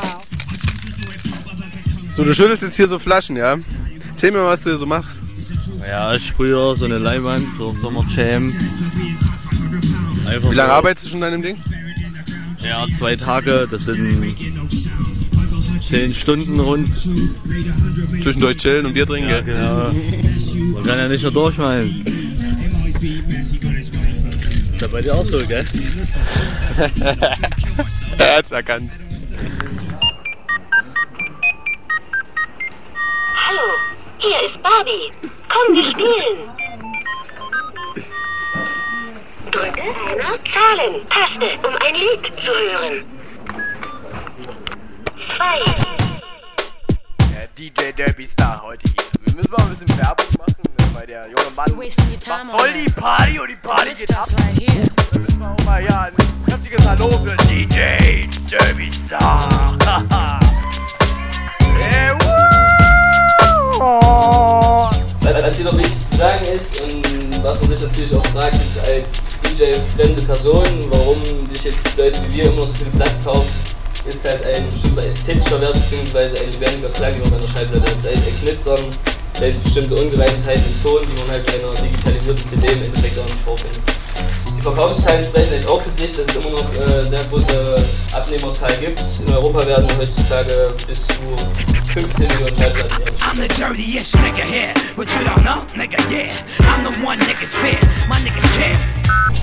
So, 2.14 2.24
du 2.24 2.34
schüttelst 2.34 2.64
jetzt 2.64 2.76
hier 2.76 2.88
so 2.88 3.00
Flaschen, 3.00 3.36
ja? 3.38 3.56
Erzähl 4.12 4.32
mir 4.32 4.40
mal, 4.40 4.48
was 4.50 4.64
du 4.64 4.78
so 4.78 4.86
machst. 4.86 5.22
Ja, 5.88 6.14
ich 6.14 6.32
früher 6.34 6.76
so 6.76 6.86
eine 6.86 6.98
Leinwand 6.98 7.48
für 7.56 7.72
Sommerjam. 7.82 8.54
Einfach 10.28 10.52
Wie 10.52 10.56
lange 10.56 10.70
so- 10.70 10.76
arbeitest 10.76 11.06
du 11.06 11.10
schon 11.12 11.24
an 11.24 11.32
dem 11.32 11.42
Ding? 11.42 11.58
Ja, 12.64 12.86
zwei 12.98 13.16
Tage, 13.16 13.68
das 13.72 13.86
sind 13.86 14.36
zehn 15.82 16.14
Stunden 16.14 16.60
rund. 16.60 16.98
Zwischendurch 18.22 18.58
chillen 18.58 18.86
und 18.86 18.94
Bier 18.94 19.06
trinken, 19.06 19.30
Ja, 19.30 19.40
gell? 19.40 19.56
genau. 19.56 19.92
Man 20.74 20.84
kann 20.84 21.00
ja 21.00 21.08
nicht 21.08 21.24
nur 21.24 21.32
durchmalen. 21.32 22.06
Ist 23.02 24.82
ja 24.82 24.88
bei 24.92 25.02
dir 25.02 25.14
auch 25.16 25.26
so, 25.26 25.38
gell? 25.48 25.64
er 28.18 28.38
hat's 28.38 28.52
erkannt. 28.52 28.92
Hallo, 33.50 33.74
hier 34.20 34.48
ist 34.48 34.62
Barbie. 34.62 35.12
Komm, 35.50 35.76
wir 35.76 35.84
spielen. 35.90 36.52
Drücke 39.50 39.82
einer 39.82 40.38
Zahlen-Taste, 40.54 41.68
um 41.68 41.74
ein 41.84 41.96
Lied 41.96 42.26
zu 42.46 42.52
hören. 42.52 43.06
Zwei. 45.36 45.64
Der 47.34 47.48
DJ 47.58 47.92
Derby 47.98 48.28
Star 48.28 48.62
heute 48.62 48.88
hier. 48.88 49.06
Wir 49.26 49.36
müssen 49.38 49.52
mal 49.52 49.64
ein 49.64 49.70
bisschen 49.70 49.98
Werbung 49.98 50.28
machen, 50.38 50.62
ne, 50.62 50.86
weil 50.94 51.08
der 51.08 51.24
junge 51.24 51.50
Mann 51.56 51.76
macht 51.76 52.48
voll 52.52 52.74
die 52.74 52.92
Party 52.92 53.40
und 53.40 53.50
die 53.50 53.68
Party 53.68 53.96
geht 53.96 54.16
ab. 54.16 54.28
Da 54.30 55.20
müssen 55.20 55.40
wir 55.42 55.50
auch 55.50 55.66
mal 55.66 55.84
ja 55.84 56.02
ein 56.02 56.14
kräftiges 56.46 56.88
Hallo 56.88 57.10
für 57.24 57.36
DJ 57.48 58.28
Derby 58.48 58.92
Star. 58.92 59.76
hey, 61.80 62.14
woo! 62.14 62.49
Was 63.80 65.56
hier 65.56 65.66
noch 65.66 65.78
wichtig 65.78 65.96
zu 66.12 66.18
sagen 66.18 66.46
ist 66.54 66.82
und 66.82 67.44
was 67.44 67.62
man 67.62 67.70
sich 67.72 67.88
natürlich 67.88 68.14
auch 68.14 68.26
fragt, 68.28 68.56
ist 68.56 68.78
als 68.86 69.36
DJ 69.42 69.76
fremde 69.96 70.22
Person, 70.22 70.66
warum 70.90 71.46
sich 71.46 71.64
jetzt 71.64 71.98
Leute 71.98 72.20
wie 72.28 72.34
wir 72.34 72.44
immer 72.46 72.68
so 72.68 72.74
viele 72.74 72.90
Platten 72.92 73.24
kaufen, 73.24 73.48
ist 74.06 74.28
halt 74.28 74.46
ein 74.46 74.70
bestimmter 74.70 75.06
ästhetischer 75.06 75.62
Wert 75.62 75.78
bzw. 75.90 76.20
eine 76.44 76.60
wärmige 76.60 76.90
Klangung 76.90 77.24
an 77.34 77.42
der 77.42 77.48
Schallplatte. 77.48 77.96
Das 77.96 78.06
heißt 78.06 78.28
ein 78.28 78.42
Knistern, 78.44 78.84
es 79.40 79.60
bestimmte 79.60 79.96
Ungereimtheiten 79.96 80.66
im 80.66 80.84
Ton, 80.84 81.02
die 81.04 81.22
man 81.22 81.32
halt 81.32 81.46
bei 81.46 81.54
einer 81.54 81.74
digitalisierten 81.82 82.46
CD 82.46 82.68
im 82.74 82.84
Endeffekt 82.84 83.18
auch 83.18 83.24
nicht 83.24 83.40
vorfindet. 83.46 83.80
Die 84.60 84.64
Verkaufszahlen 84.66 85.24
sprechen 85.24 85.54
echt 85.54 85.68
auch 85.70 85.80
für 85.80 85.90
sich, 85.90 86.12
dass 86.12 86.28
es 86.28 86.36
immer 86.36 86.50
noch 86.50 86.74
äh, 86.76 87.06
sehr 87.06 87.24
große 87.32 87.82
Abnehmerzahl 88.12 88.74
gibt. 88.82 89.02
In 89.26 89.34
Europa 89.34 89.66
werden 89.66 89.88
heutzutage 89.98 90.74
bis 90.86 91.08
zu 91.08 91.14
15 91.94 92.28
Millionen 92.28 92.58
Schallplatten 92.58 93.04
I'm 93.22 93.38
the 93.38 93.48
dirtiest 93.48 94.18
nigga 94.18 94.44
here, 94.44 94.74
but 94.98 95.08
you 95.12 95.22
don't 95.22 95.44
know, 95.44 95.64
nigga, 95.78 95.98
yeah. 96.12 96.30
I'm 96.68 96.84
the 96.84 96.92
one 97.06 97.18
niggas 97.20 97.56
fear, 97.56 97.80
my 98.10 98.20
niggas 98.20 98.52
care. 98.58 98.76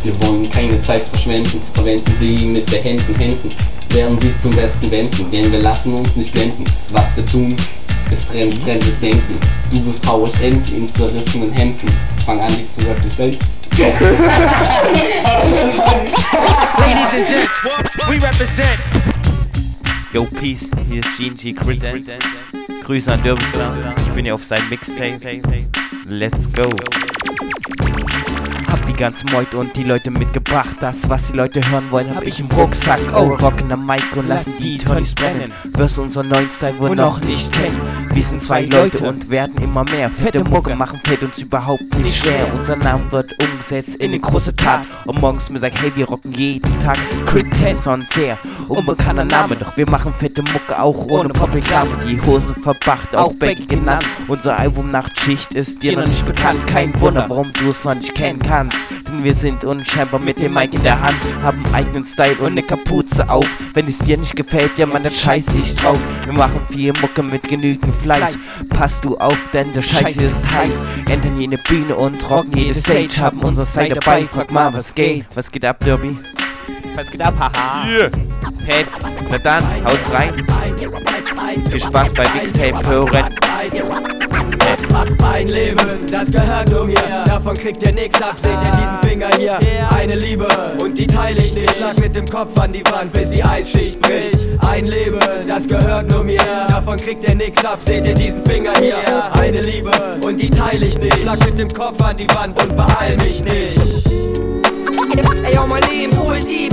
Wir 0.03 0.13
wollen 0.21 0.51
keine 0.51 0.79
Zeit 0.83 1.09
verschwenden, 1.09 1.63
verwenden 1.73 2.15
sie 2.21 2.45
mit 2.45 2.67
behenden 2.67 3.15
Händen, 3.15 3.49
werden 3.95 4.19
sie 4.21 4.35
zum 4.43 4.51
Besten 4.51 4.91
wenden, 4.91 5.31
denn 5.31 5.51
wir 5.51 5.61
lassen 5.61 5.95
uns 5.95 6.15
nicht 6.15 6.35
blenden. 6.35 6.65
Was 6.91 7.07
wir 7.15 7.25
tun, 7.25 7.57
ist 8.11 8.27
fremd, 8.27 8.53
fremdes 8.65 9.01
Denken. 9.01 9.41
Du 9.73 9.81
bist 9.81 10.43
End 10.43 10.71
in 10.73 10.95
zerrissenen 10.95 11.53
Hemden. 11.53 11.89
Fang 12.27 12.39
an, 12.41 12.49
dich 12.49 12.67
zu 12.79 12.91
representen. 12.91 13.66
Ladies 13.79 13.93
and 17.13 17.27
gents, 17.27 17.61
we 18.09 18.19
represent. 18.19 18.81
Yo, 20.15 20.25
Peace, 20.25 20.71
hier 20.89 21.01
ist 21.01 21.17
Gene 21.19 21.35
G. 21.35 21.53
Grüße 22.83 23.13
an 23.13 23.23
Derbystar. 23.23 23.95
Ich 23.99 24.13
bin 24.15 24.25
ja 24.25 24.33
auf 24.33 24.43
seinem 24.47 24.71
Mixtape. 24.71 25.21
Let's 26.07 26.51
go. 26.55 26.71
Hab 28.67 28.87
die 28.87 28.95
ganze 28.95 29.27
Meute 29.27 29.59
und 29.59 29.77
die 29.77 29.85
Leute 29.85 30.11
mitgebracht. 30.11 30.77
Das, 30.81 31.11
was 31.11 31.27
die 31.27 31.37
Leute 31.37 31.61
hören 31.71 31.91
wollen, 31.91 32.17
hab 32.17 32.27
ich 32.27 32.41
im 32.41 32.47
Rucksack. 32.47 33.03
Oh, 33.15 33.35
rocken 33.35 33.71
am 33.71 33.85
Mic 33.85 34.17
und 34.17 34.29
lassen 34.29 34.55
die 34.59 34.79
Tonys 34.79 35.15
brennen. 35.15 35.53
Wirst 35.65 35.99
unseren 35.99 36.29
neuen 36.29 36.51
Style 36.51 36.79
wohl 36.79 36.97
noch 36.97 37.21
nicht 37.21 37.53
kennen. 37.53 38.06
Wir 38.17 38.25
sind 38.25 38.41
zwei 38.41 38.63
Leute 38.65 39.07
und 39.07 39.29
werden 39.29 39.63
immer 39.63 39.85
mehr. 39.85 40.09
Fette 40.09 40.43
Mucke 40.43 40.75
machen 40.75 40.99
fällt 41.05 41.23
uns 41.23 41.39
überhaupt 41.39 41.99
nicht 41.99 42.17
schwer. 42.17 42.51
Unser 42.55 42.77
Name 42.77 43.13
wird 43.13 43.39
umgesetzt 43.39 43.97
in 43.97 44.07
eine 44.07 44.19
große 44.19 44.57
Tat. 44.57 44.87
Und 45.05 45.21
morgens 45.21 45.51
mir 45.51 45.59
sagt, 45.59 45.83
hey, 45.83 45.93
wir 45.95 46.07
rocken 46.07 46.33
jeden 46.33 46.81
Tag. 46.81 46.97
Crit 47.27 47.47
Tesson 47.61 48.01
sehr 48.01 48.39
unbekannter 48.69 49.27
Name. 49.27 49.55
Doch 49.57 49.77
wir 49.77 49.87
machen 49.91 50.15
fette 50.15 50.43
Mucke 50.51 50.81
auch 50.81 50.97
ohne 51.09 51.29
Popreklame. 51.29 51.91
Die 52.09 52.19
Hosen 52.23 52.55
verbracht, 52.55 53.15
auch 53.15 53.35
Becky 53.35 53.67
genannt. 53.67 54.07
Unser 54.29 54.59
Album 54.59 54.91
Nachtschicht 54.91 55.53
ist 55.53 55.83
dir 55.83 55.99
noch 55.99 56.09
nicht 56.09 56.25
bekannt. 56.25 56.67
Kein 56.67 56.99
Wunder, 56.99 57.27
warum 57.29 57.53
du 57.53 57.71
es 57.71 57.85
noch 57.85 57.97
nicht 57.97 58.15
kennen 58.15 58.39
kannst. 58.39 58.79
Denn 59.17 59.25
wir 59.25 59.35
sind 59.35 59.65
unscheinbar 59.65 60.21
mit 60.21 60.39
dem 60.39 60.53
Mic 60.53 60.77
in 60.77 60.83
der 60.83 61.01
Hand. 61.01 61.17
Haben 61.43 61.65
eigenen 61.73 62.05
Style 62.05 62.37
und 62.37 62.55
ne 62.55 62.63
Kapuze 62.63 63.29
auf. 63.31 63.47
Wenn 63.73 63.89
es 63.89 63.99
dir 63.99 64.19
nicht 64.19 64.37
gefällt, 64.37 64.73
ja 64.77 64.85
man, 64.85 65.03
dann 65.03 65.13
scheiß 65.13 65.55
ich 65.55 65.75
drauf. 65.75 65.99
Wir 66.25 66.35
machen 66.35 66.61
viel 66.69 66.93
Mucke 67.01 67.23
mit 67.23 67.45
genügend 67.45 67.95
Fleiß. 67.95 68.37
Pass 68.69 69.01
du 69.01 69.17
auf, 69.17 69.39
denn 69.55 69.73
der 69.73 69.83
Scheiße 69.83 70.23
ist 70.23 70.53
heiß. 70.53 70.83
Ändern 71.09 71.41
jede 71.41 71.57
Bühne 71.57 71.97
und 71.97 72.29
rocken 72.29 72.57
jede 72.57 72.75
Stage. 72.75 73.21
Haben 73.21 73.41
unser 73.41 73.65
Style 73.65 73.95
dabei, 73.95 74.27
frag 74.27 74.51
mal, 74.51 74.75
was 74.75 74.95
geht. 74.95 75.25
Was 75.35 75.51
geht 75.51 75.65
ab, 75.65 75.83
Derby? 75.83 76.19
Was 76.97 77.11
geht 77.11 77.21
ab, 77.21 77.35
haha? 77.39 77.87
Yeah. 77.87 78.11
Pets, 78.65 79.05
na 79.31 79.37
dann, 79.37 79.63
haut's 79.85 80.11
rein. 80.11 80.33
Viel 81.71 81.81
Spaß 81.81 82.15
bei 82.15 82.25
Mixtape 82.35 82.89
hören. 82.89 83.25
Ein 85.31 85.49
Leben, 85.49 85.87
das 86.11 86.31
gehört 86.31 86.71
nur 86.71 86.87
mir. 86.87 86.97
Davon 87.27 87.55
kriegt 87.55 87.83
ihr 87.83 87.93
nix 87.93 88.21
ab, 88.23 88.37
seht 88.39 88.53
ihr 88.53 88.81
diesen 88.81 88.99
Finger 89.07 89.29
hier. 89.37 89.59
Eine 89.95 90.15
Liebe 90.15 90.49
und 90.83 90.97
die 90.97 91.07
teile 91.07 91.43
ich 91.43 91.55
nicht. 91.55 91.71
Schlag 91.77 91.99
mit 91.99 92.17
dem 92.17 92.27
Kopf 92.27 92.59
an 92.59 92.73
die 92.73 92.85
Wand, 92.87 93.13
bis 93.13 93.31
die 93.31 93.45
Eisschicht 93.45 94.01
bricht. 94.01 94.49
Ein 94.67 94.87
Leben, 94.87 95.21
das 95.47 95.69
gehört 95.69 96.11
nur 96.11 96.25
mir. 96.25 96.41
Davon 96.69 96.97
kriegt 96.97 97.29
ihr 97.29 97.35
nix 97.35 97.63
ab, 97.63 97.79
seht 97.85 98.07
ihr 98.07 98.15
diesen 98.15 98.43
Finger 98.43 98.73
hier. 98.81 98.97
Eine 99.33 99.61
Liebe 99.61 99.91
und 100.25 100.41
die 100.41 100.49
teile 100.49 100.87
ich 100.87 100.99
nicht. 100.99 101.19
Schlag 101.19 101.45
mit 101.45 101.59
dem 101.59 101.69
Kopf 101.69 102.01
an 102.03 102.17
die 102.17 102.29
Wand 102.31 102.61
und 102.61 102.75
beeil 102.75 103.19
mich 103.19 103.45
nicht. 103.45 104.26
Ey, 105.17 105.55
yo, 105.55 105.67
mein 105.67 105.83
Leben, 105.85 106.15
Poesie. 106.17 106.69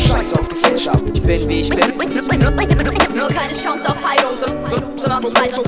Scheiß 0.00 0.34
auf 0.34 0.48
Gesellschaft. 0.48 1.02
Ich 1.14 1.22
bin 1.22 1.48
wie 1.48 1.60
ich 1.60 1.68
bin. 1.68 1.96
Nur 3.14 3.28
keine 3.28 3.54
Chance 3.54 3.88
auf 3.88 3.96
Heilung, 4.04 4.36
so, 4.36 4.46
so, 4.46 4.76
so 4.96 5.08
mach 5.08 5.20
ich 5.20 5.34
weiter. 5.40 5.62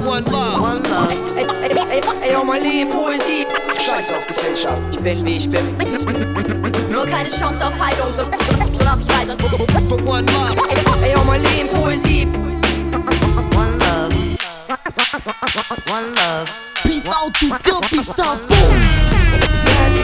Ey, 1.37 1.47
ey, 1.63 1.79
ey, 1.91 2.03
ey, 2.23 2.33
yo, 2.33 2.45
mein 2.45 2.63
Leben, 2.63 2.91
Poesie. 2.91 3.47
Scheiß 3.79 4.15
auf 4.15 4.27
Gesellschaft. 4.27 4.83
Ich 4.91 4.99
bin 4.99 5.25
wie 5.25 5.37
ich 5.37 5.49
bin. 5.49 5.77
Nur 6.91 7.07
keine 7.07 7.29
Chance 7.29 7.67
auf 7.67 7.79
Heilung, 7.79 8.13
so, 8.13 8.23
so, 8.23 8.29
so 8.29 8.85
mach 8.85 9.01
ich 9.01 9.09
weiter. 9.09 9.37
Ey, 11.03 11.13
yo, 11.13 11.25
mein 11.25 11.43
Leben, 11.43 11.69
Poesie. 11.69 12.27
One 13.55 13.79
love. 13.79 14.15
One 15.87 16.15
love. 16.15 16.51
Peace 16.83 17.07
out 17.07 17.33
to 17.35 17.47
the 17.47 17.59
Dumpy 17.63 18.03
Star 18.03 18.37
Boom. 18.49 19.05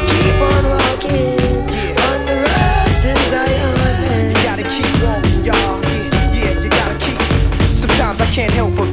Keep 0.09 0.41
on 0.41 0.65
walking 0.71 1.40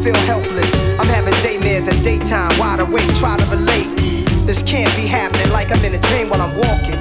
feel 0.08 0.16
helpless. 0.24 0.74
I'm 1.00 1.08
having 1.08 1.34
daymares 1.44 1.92
and 1.92 2.02
daytime, 2.02 2.58
wide 2.58 2.80
awake, 2.80 3.14
try 3.16 3.36
to 3.36 3.46
relate. 3.48 3.90
This 4.48 4.64
can't 4.64 4.94
be 4.96 5.06
happening 5.06 5.52
like 5.52 5.70
I'm 5.70 5.84
in 5.84 5.94
a 5.94 6.00
dream 6.00 6.30
while 6.30 6.42
I'm 6.42 6.56
walking. 6.56 6.96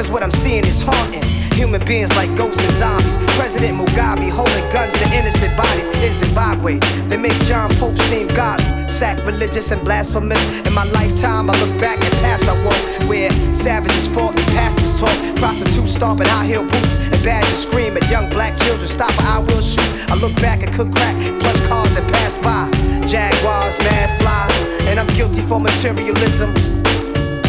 Cause 0.00 0.10
what 0.10 0.22
I'm 0.22 0.30
seeing 0.30 0.64
is 0.64 0.80
haunting. 0.80 1.22
Human 1.52 1.84
beings 1.84 2.08
like 2.16 2.34
ghosts 2.34 2.64
and 2.64 2.72
zombies. 2.72 3.18
President 3.36 3.76
Mugabe 3.76 4.30
holding 4.32 4.64
guns 4.72 4.94
to 4.96 5.04
innocent 5.12 5.54
bodies 5.58 5.88
in 6.00 6.14
Zimbabwe. 6.14 6.78
They 7.12 7.18
make 7.18 7.36
John 7.44 7.68
Pope 7.76 8.00
seem 8.08 8.26
godly, 8.28 8.64
sacrilegious 8.88 9.70
and 9.70 9.84
blasphemous. 9.84 10.40
In 10.66 10.72
my 10.72 10.84
lifetime, 10.84 11.50
I 11.50 11.60
look 11.60 11.78
back 11.78 12.00
at 12.00 12.12
paths 12.24 12.48
I 12.48 12.56
walk 12.64 12.80
where 13.10 13.30
savages 13.52 14.08
fought 14.08 14.40
and 14.40 14.48
pastors 14.56 14.98
taught. 14.98 15.36
Prostitutes 15.36 15.92
stomping 15.92 16.28
high 16.28 16.46
heel 16.46 16.62
boots 16.62 16.96
and 16.96 17.22
badgers 17.22 17.60
scream 17.60 17.94
at 17.98 18.08
young 18.08 18.30
black 18.30 18.56
children. 18.56 18.88
Stop 18.88 19.12
or 19.20 19.28
I 19.28 19.38
will 19.40 19.60
shoot. 19.60 19.84
I 20.08 20.14
look 20.14 20.34
back 20.36 20.62
and 20.62 20.72
cook 20.72 20.90
crack, 20.96 21.14
plus 21.40 21.60
cars 21.68 21.92
that 21.92 22.08
pass 22.08 22.40
by. 22.40 22.72
Jaguars, 23.04 23.76
mad 23.80 24.08
fly, 24.18 24.48
and 24.88 24.98
I'm 24.98 25.08
guilty 25.08 25.42
for 25.42 25.60
materialism. 25.60 26.54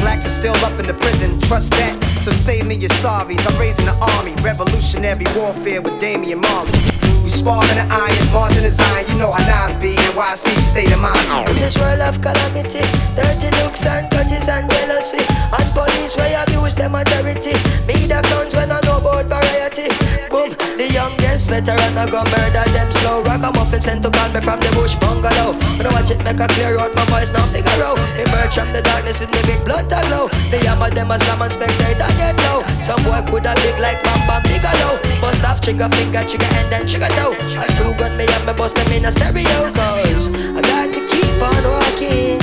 Blacks 0.03 0.25
are 0.25 0.35
still 0.35 0.55
up 0.67 0.77
in 0.81 0.85
the 0.85 0.95
prison, 0.99 1.39
trust 1.47 1.71
that. 1.79 2.10
So 2.21 2.29
save 2.29 2.67
me 2.67 2.75
your 2.75 2.91
sorries. 3.01 3.51
I'm 3.51 3.59
raising 3.59 3.85
the 3.85 3.95
army, 3.95 4.33
revolutionary 4.43 5.25
warfare 5.35 5.81
with 5.81 5.99
Damian 5.99 6.39
Marley. 6.39 7.00
We 7.41 7.49
sparking 7.49 7.81
the 7.81 7.87
irons, 7.89 8.29
marching 8.29 8.61
the 8.61 8.69
Zion. 8.69 9.09
You 9.09 9.17
know 9.17 9.31
how 9.33 9.41
Nas 9.49 9.73
be, 9.81 9.97
NYC 10.13 10.61
state 10.61 10.93
of 10.93 11.01
mind. 11.01 11.49
In 11.49 11.57
this 11.57 11.73
world 11.73 11.97
of 11.97 12.21
calamity, 12.21 12.85
dirty 13.17 13.49
looks 13.65 13.81
and 13.81 14.05
grudges 14.13 14.45
and 14.45 14.69
jealousy, 14.69 15.25
and 15.25 15.67
police 15.73 16.13
where 16.17 16.37
abuse 16.37 16.75
them 16.75 16.93
authority. 16.93 17.57
Me 17.89 18.05
the 18.05 18.21
clowns 18.29 18.53
when 18.53 18.69
I 18.69 18.77
know 18.85 19.01
about 19.01 19.25
variety. 19.25 19.89
Boom, 20.29 20.53
the 20.77 20.85
youngest 20.93 21.49
veteran 21.49 21.97
I 21.97 22.05
go 22.05 22.21
murder 22.29 22.61
them 22.77 22.91
slow. 22.93 23.25
Ragamuffin 23.25 23.81
sent 23.81 24.05
to 24.05 24.11
call 24.13 24.29
me 24.29 24.41
from 24.41 24.61
the 24.61 24.69
bush 24.77 24.93
bungalow. 25.01 25.57
When 25.81 25.89
I 25.89 25.91
watch 25.97 26.13
it 26.13 26.21
make 26.21 26.37
a 26.37 26.45
clear 26.45 26.77
out, 26.77 26.93
my 26.93 27.05
voice 27.09 27.33
now 27.33 27.49
figure 27.49 27.81
out. 27.81 27.97
Emerge 28.21 28.53
from 28.53 28.69
the 28.69 28.85
darkness 28.85 29.17
with 29.17 29.33
me 29.33 29.41
big 29.49 29.65
blood 29.65 29.89
tag 29.89 30.05
low. 30.13 30.29
Me 30.53 30.61
hammer 30.61 30.93
them 30.93 31.09
as 31.09 31.25
slam 31.25 31.41
and 31.41 31.49
spectator 31.49 32.05
get 32.21 32.37
low. 32.45 32.61
Some 32.85 33.01
boy 33.01 33.25
coulda 33.25 33.57
big 33.65 33.81
like 33.81 33.97
Bam 34.05 34.21
Bam 34.29 34.45
Bigelow. 34.45 35.01
Bust 35.17 35.41
off 35.41 35.57
trigger 35.57 35.89
finger, 35.89 36.21
trigger 36.21 36.53
and 36.61 36.69
then 36.69 36.85
trigger 36.85 37.09
toe. 37.17 37.30
A 37.31 37.67
two 37.77 37.93
gun 37.95 38.17
me 38.17 38.25
and 38.27 38.45
me 38.45 38.53
bust 38.53 38.75
them 38.75 38.91
in 38.91 39.05
a 39.05 39.11
stereo. 39.11 39.71
Cause 39.71 40.33
I 40.33 40.61
got 40.61 40.93
to 40.93 40.99
keep 41.07 41.41
on 41.41 41.63
walking 41.63 42.41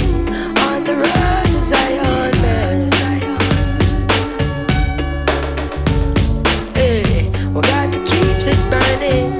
on 0.66 0.84
the 0.84 0.94
road 0.96 1.46
to 1.46 1.60
Zion, 1.60 2.32
man. 2.40 2.90
Hey, 6.74 7.30
we 7.52 7.60
got 7.60 7.92
to 7.92 7.98
keep 8.04 8.38
it 8.46 8.58
burning 8.70 9.37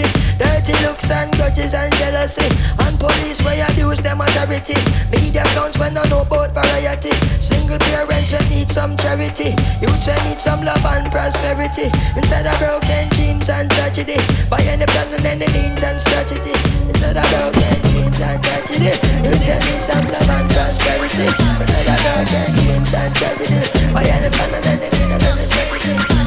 vex 0.00 1.10
and 1.10 1.32
grudges 1.36 1.74
and 1.74 1.92
jealousy. 1.96 2.48
And 2.78 2.98
police 2.98 3.42
where 3.42 3.56
you 3.56 3.88
use 3.88 4.00
them 4.00 4.20
authority. 4.20 4.76
Media 5.10 5.42
clowns 5.52 5.78
when 5.78 5.96
I 5.96 6.08
know 6.08 6.22
about 6.22 6.54
variety. 6.54 7.12
Single 7.40 7.78
parents 7.78 8.32
will 8.32 8.48
need 8.48 8.70
some 8.70 8.96
charity. 8.96 9.54
Youths 9.80 10.06
will 10.06 10.22
need 10.24 10.40
some 10.40 10.64
love 10.64 10.84
and 10.84 11.10
prosperity. 11.10 11.90
Instead 12.16 12.46
of 12.46 12.58
broken 12.58 13.08
dreams 13.10 13.48
and 13.48 13.70
tragedy. 13.70 14.16
By 14.48 14.60
any 14.62 14.86
plan 14.86 15.12
and 15.12 15.26
any 15.26 15.48
means 15.52 15.82
and 15.82 16.00
strategy. 16.00 16.54
Instead 16.88 17.16
of 17.16 17.26
broken 17.30 17.80
dreams 17.90 18.20
and 18.20 18.42
tragedy. 18.42 18.92
Youths 19.24 19.46
will 19.46 19.60
need 19.60 19.82
some 19.82 20.06
love 20.08 20.30
and 20.30 20.48
prosperity. 20.50 21.28
Instead 21.28 21.88
of 21.90 21.98
broken 22.00 22.48
dreams 22.56 22.92
and 22.94 23.12
tragedy. 23.14 23.60
By 23.92 24.04
any 24.04 24.30
plan 24.30 24.54
and 24.54 24.66
any 24.66 24.88
means 24.96 25.24
and 25.24 25.48
strategy. 25.48 26.22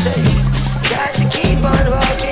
Say, 0.00 0.16
got 0.88 1.12
to 1.12 1.28
keep 1.28 1.60
on 1.62 1.90
walking. 1.90 2.29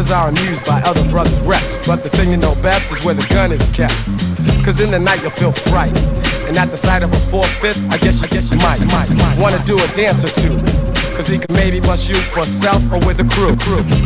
Brothers 0.00 0.16
are 0.16 0.28
amused 0.30 0.64
by 0.64 0.80
other 0.80 1.06
brothers' 1.10 1.38
reps, 1.42 1.76
but 1.86 2.02
the 2.02 2.08
thing 2.08 2.30
you 2.30 2.38
know 2.38 2.54
best 2.62 2.90
is 2.90 3.04
where 3.04 3.12
the 3.12 3.26
gun 3.28 3.52
is 3.52 3.68
kept. 3.68 3.92
Cause 4.64 4.80
in 4.80 4.90
the 4.90 4.98
night 4.98 5.20
you'll 5.20 5.30
feel 5.30 5.52
fright. 5.52 5.94
And 6.48 6.56
at 6.56 6.70
the 6.70 6.78
sight 6.78 7.02
of 7.02 7.12
a 7.12 7.20
four-fifth, 7.28 7.76
I 7.90 7.98
guess, 7.98 8.22
I 8.22 8.26
guess 8.28 8.50
you 8.50 8.56
might, 8.56 8.80
might, 8.86 9.10
might 9.10 9.38
wanna 9.38 9.62
do 9.66 9.76
a 9.76 9.86
dance 9.88 10.24
or 10.24 10.28
two. 10.28 10.56
Cause 11.14 11.28
he 11.28 11.38
could 11.38 11.52
maybe 11.52 11.80
bust 11.80 12.08
you 12.08 12.14
for 12.14 12.46
self 12.46 12.82
or 12.90 12.98
with 13.00 13.20
a 13.20 13.28
crew. 13.28 13.54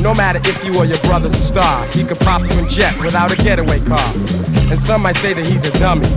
No 0.02 0.12
matter 0.12 0.40
if 0.42 0.64
you 0.64 0.76
or 0.76 0.84
your 0.84 0.98
brother's 1.02 1.34
a 1.34 1.40
star, 1.40 1.86
he 1.86 2.02
could 2.02 2.18
pop 2.18 2.42
you 2.50 2.58
in 2.58 2.66
jet 2.66 2.98
without 2.98 3.30
a 3.30 3.36
getaway 3.36 3.78
car. 3.78 4.12
And 4.70 4.76
some 4.76 5.02
might 5.02 5.14
say 5.14 5.32
that 5.32 5.46
he's 5.46 5.64
a 5.64 5.78
dummy, 5.78 6.08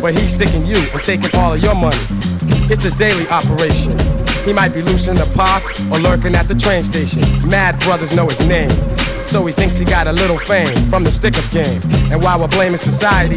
but 0.00 0.14
he's 0.14 0.34
sticking 0.34 0.64
you 0.64 0.78
and 0.78 1.02
taking 1.02 1.34
all 1.34 1.54
of 1.54 1.60
your 1.60 1.74
money. 1.74 1.98
It's 2.70 2.84
a 2.84 2.92
daily 2.92 3.26
operation. 3.30 3.98
He 4.44 4.52
might 4.52 4.72
be 4.72 4.80
loose 4.80 5.08
in 5.08 5.16
the 5.16 5.26
park 5.34 5.64
or 5.90 5.98
lurking 5.98 6.36
at 6.36 6.46
the 6.46 6.54
train 6.54 6.84
station. 6.84 7.20
Mad 7.48 7.80
brothers 7.80 8.12
know 8.12 8.28
his 8.28 8.40
name. 8.46 8.70
So 9.28 9.44
he 9.44 9.52
thinks 9.52 9.76
he 9.76 9.84
got 9.84 10.06
a 10.06 10.12
little 10.12 10.38
fame 10.38 10.74
from 10.86 11.04
the 11.04 11.12
stick 11.12 11.36
up 11.36 11.50
game. 11.50 11.82
And 12.10 12.22
while 12.22 12.40
we're 12.40 12.48
blaming 12.48 12.78
society, 12.78 13.36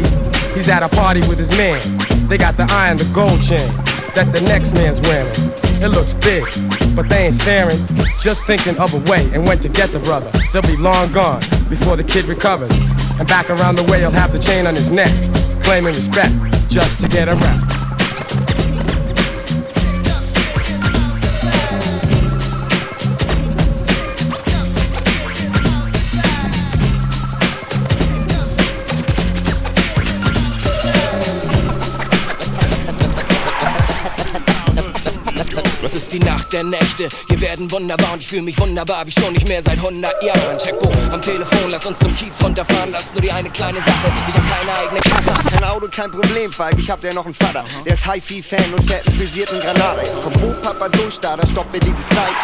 he's 0.54 0.66
at 0.70 0.82
a 0.82 0.88
party 0.88 1.20
with 1.28 1.38
his 1.38 1.50
man. 1.50 1.82
They 2.28 2.38
got 2.38 2.56
the 2.56 2.66
eye 2.70 2.88
and 2.88 2.98
the 2.98 3.04
gold 3.12 3.42
chain 3.42 3.68
that 4.14 4.32
the 4.32 4.40
next 4.40 4.72
man's 4.72 5.02
wearing. 5.02 5.34
It 5.82 5.88
looks 5.88 6.14
big, 6.14 6.44
but 6.96 7.10
they 7.10 7.26
ain't 7.26 7.34
staring, 7.34 7.84
just 8.18 8.46
thinking 8.46 8.78
of 8.78 8.94
a 8.94 9.10
way 9.10 9.30
and 9.34 9.46
when 9.46 9.60
to 9.60 9.68
get 9.68 9.92
the 9.92 9.98
brother. 9.98 10.30
They'll 10.50 10.62
be 10.62 10.78
long 10.78 11.12
gone 11.12 11.40
before 11.68 11.96
the 11.96 12.04
kid 12.04 12.24
recovers. 12.24 12.72
And 13.18 13.28
back 13.28 13.50
around 13.50 13.76
the 13.76 13.84
way, 13.84 14.00
he'll 14.00 14.10
have 14.12 14.32
the 14.32 14.38
chain 14.38 14.66
on 14.66 14.74
his 14.74 14.90
neck, 14.90 15.12
claiming 15.62 15.94
respect 15.94 16.32
just 16.68 17.00
to 17.00 17.08
get 17.08 17.28
a 17.28 17.34
rap. 17.34 17.71
Die 36.12 36.18
Nacht 36.18 36.52
der 36.52 36.62
Nächte. 36.62 37.08
Hier 37.28 37.40
werden 37.40 37.70
wunderbar 37.70 38.12
und 38.12 38.20
ich 38.20 38.28
fühle 38.28 38.42
mich 38.42 38.58
wunderbar 38.58 39.06
wie 39.06 39.12
schon 39.12 39.32
nicht 39.32 39.48
mehr 39.48 39.62
seit 39.62 39.78
100 39.78 40.22
Jahren. 40.22 40.58
Checkbo 40.58 40.90
am 41.10 41.20
Telefon, 41.22 41.70
lass 41.70 41.86
uns 41.86 41.98
zum 41.98 42.14
Kiez 42.14 42.32
runterfahren. 42.42 42.92
Das 42.92 43.04
ist 43.04 43.12
nur 43.14 43.22
die 43.22 43.32
eine 43.32 43.48
kleine 43.48 43.78
Sache. 43.78 44.12
Ich 44.28 44.34
hab 44.34 44.44
keine 44.46 44.78
eigene 44.78 45.00
Kasse. 45.00 45.50
Kein 45.50 45.64
Auto, 45.64 45.88
kein 45.90 46.10
Problem, 46.10 46.52
Falk. 46.52 46.78
Ich 46.78 46.90
hab 46.90 47.02
ja 47.02 47.14
noch 47.14 47.24
einen 47.24 47.34
Vater. 47.34 47.64
Der 47.86 47.94
ist 47.94 48.04
Hi-Fi-Fan 48.04 48.74
und 48.74 48.84
fährt 48.84 49.06
einen 49.06 49.16
frisierten 49.16 49.58
Granada. 49.60 50.02
Jetzt 50.02 50.22
kommt 50.22 50.36
Hochpapa 50.36 50.88
durch, 50.90 51.18
da, 51.18 51.36
da 51.36 51.46
stoppt 51.46 51.72
mir 51.72 51.80
die 51.80 51.94
Zeit. 52.14 52.36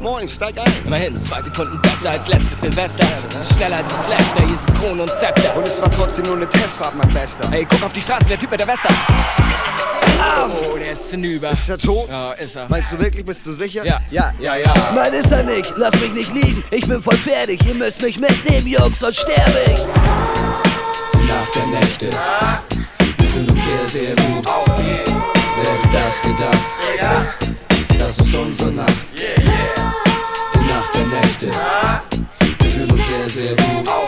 Moin, 0.00 0.28
steig 0.28 0.58
ein. 0.58 0.72
Immerhin, 0.86 1.22
zwei 1.22 1.42
Sekunden 1.42 1.80
besser 1.82 2.10
als 2.10 2.26
letztes 2.28 2.60
Silvester. 2.60 3.06
Schneller 3.54 3.76
als 3.76 3.94
ein 3.94 4.02
Flash, 4.04 4.32
da 4.34 4.40
hier 4.40 4.48
sind 4.48 4.74
Krone 4.78 5.02
und 5.02 5.10
Zepter. 5.20 5.54
Und 5.54 5.68
es 5.68 5.80
war 5.82 5.90
trotzdem 5.90 6.24
nur 6.24 6.36
eine 6.36 6.48
Testfahrt, 6.48 6.96
mein 6.96 7.10
Bester. 7.10 7.52
Ey, 7.52 7.66
guck 7.70 7.82
auf 7.82 7.92
die 7.92 8.00
Straße, 8.00 8.24
der 8.24 8.38
Typ 8.38 8.50
mit 8.50 8.60
der 8.60 8.66
Weste. 8.66 8.88
Oh, 10.24 10.76
der 10.78 10.92
ist 10.92 11.10
hinüber. 11.10 11.50
Ist 11.50 11.68
er 11.68 11.78
tot? 11.78 12.08
Ja, 12.08 12.32
ist 12.32 12.56
er. 12.56 12.68
Meinst 12.68 12.92
du 12.92 12.98
wirklich, 12.98 13.24
bist 13.24 13.46
du 13.46 13.52
sicher? 13.52 13.84
Ja. 13.84 14.00
Ja, 14.10 14.32
ja, 14.38 14.56
ja. 14.56 14.74
Nein, 14.94 15.12
ist 15.12 15.30
er 15.30 15.42
nicht. 15.42 15.72
Lass 15.76 15.98
mich 16.00 16.12
nicht 16.12 16.34
liegen. 16.34 16.64
Ich 16.70 16.86
bin 16.86 17.02
voll 17.02 17.16
fertig. 17.16 17.60
Ihr 17.66 17.74
müsst 17.74 18.02
mich 18.02 18.18
mitnehmen, 18.18 18.66
Jungs, 18.66 18.98
sonst 18.98 19.20
sterbe 19.20 19.60
ich. 19.66 19.80
Nacht 21.28 21.54
der 21.54 21.66
Nächte. 21.66 22.10
Wir 23.18 23.28
fühlen 23.28 23.50
uns 23.50 23.62
sehr, 23.64 23.86
sehr 23.86 24.16
gut. 24.16 24.46
Wer 24.76 25.72
hätte 25.72 25.88
das 25.92 26.20
gedacht? 26.22 26.60
Das 27.98 28.18
ist 28.18 28.34
unsere 28.34 28.72
Nacht. 28.72 28.92
Die 29.16 30.68
Nacht 30.68 30.94
der 30.94 31.06
Nächte. 31.06 31.50
Wir 32.60 32.70
fühlen 32.70 32.90
uns 32.90 33.02
sehr, 33.06 33.28
sehr 33.28 33.56
gut. 33.56 34.01